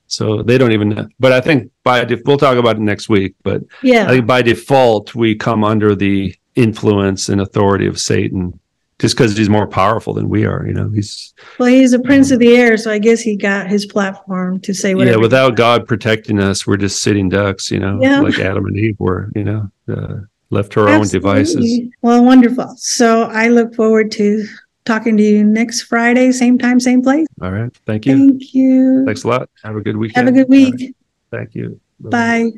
so 0.07 0.41
they 0.41 0.57
don't 0.57 0.71
even. 0.71 0.89
know. 0.89 1.07
But 1.19 1.33
I 1.33 1.41
think 1.41 1.71
by 1.83 2.05
def- 2.05 2.21
we'll 2.25 2.37
talk 2.37 2.57
about 2.57 2.77
it 2.77 2.81
next 2.81 3.09
week. 3.09 3.35
But 3.43 3.63
yeah. 3.83 4.05
I 4.05 4.09
think 4.09 4.25
by 4.27 4.41
default 4.41 5.13
we 5.13 5.35
come 5.35 5.63
under 5.63 5.93
the 5.95 6.33
influence 6.55 7.29
and 7.29 7.41
authority 7.41 7.85
of 7.85 7.99
Satan 7.99 8.59
just 8.99 9.15
because 9.15 9.37
he's 9.37 9.49
more 9.49 9.67
powerful 9.67 10.13
than 10.13 10.27
we 10.29 10.45
are. 10.45 10.65
You 10.65 10.73
know, 10.73 10.89
he's 10.89 11.33
Well, 11.59 11.69
he's 11.69 11.93
a 11.93 11.99
prince 11.99 12.31
of 12.31 12.39
the 12.39 12.55
air, 12.55 12.77
so 12.77 12.91
I 12.91 12.97
guess 12.99 13.19
he 13.21 13.35
got 13.35 13.67
his 13.67 13.85
platform 13.85 14.59
to 14.61 14.73
say 14.73 14.95
whatever. 14.95 15.17
yeah. 15.17 15.21
Without 15.21 15.55
God 15.55 15.87
protecting 15.87 16.39
us, 16.39 16.65
we're 16.65 16.77
just 16.77 17.01
sitting 17.01 17.29
ducks. 17.29 17.69
You 17.71 17.79
know, 17.79 17.99
Yeah. 18.01 18.21
like 18.21 18.39
Adam 18.39 18.65
and 18.65 18.77
Eve 18.77 18.95
were. 18.99 19.31
You 19.35 19.43
know, 19.43 19.71
uh, 19.91 20.15
left 20.49 20.71
to 20.73 20.79
our 20.81 20.89
own 20.89 21.07
devices. 21.07 21.81
Well, 22.01 22.23
wonderful. 22.23 22.73
So 22.77 23.23
I 23.23 23.49
look 23.49 23.75
forward 23.75 24.11
to 24.13 24.45
talking 24.85 25.17
to 25.17 25.23
you 25.23 25.43
next 25.43 25.81
Friday, 25.81 26.31
same 26.31 26.57
time, 26.57 26.79
same 26.79 27.01
place. 27.01 27.27
All 27.41 27.51
right. 27.51 27.69
Thank 27.85 28.05
you. 28.05 28.29
Thank 28.29 28.53
you. 28.53 29.03
Thanks 29.05 29.23
a 29.25 29.27
lot. 29.27 29.49
Have 29.63 29.75
a 29.75 29.81
good 29.81 29.97
weekend. 29.97 30.27
Have 30.27 30.33
a 30.33 30.37
good 30.37 30.49
All 30.51 30.63
right. 30.71 30.79
week. 30.79 30.95
Thank 31.29 31.53
you. 31.55 31.79
Bye. 31.99 32.51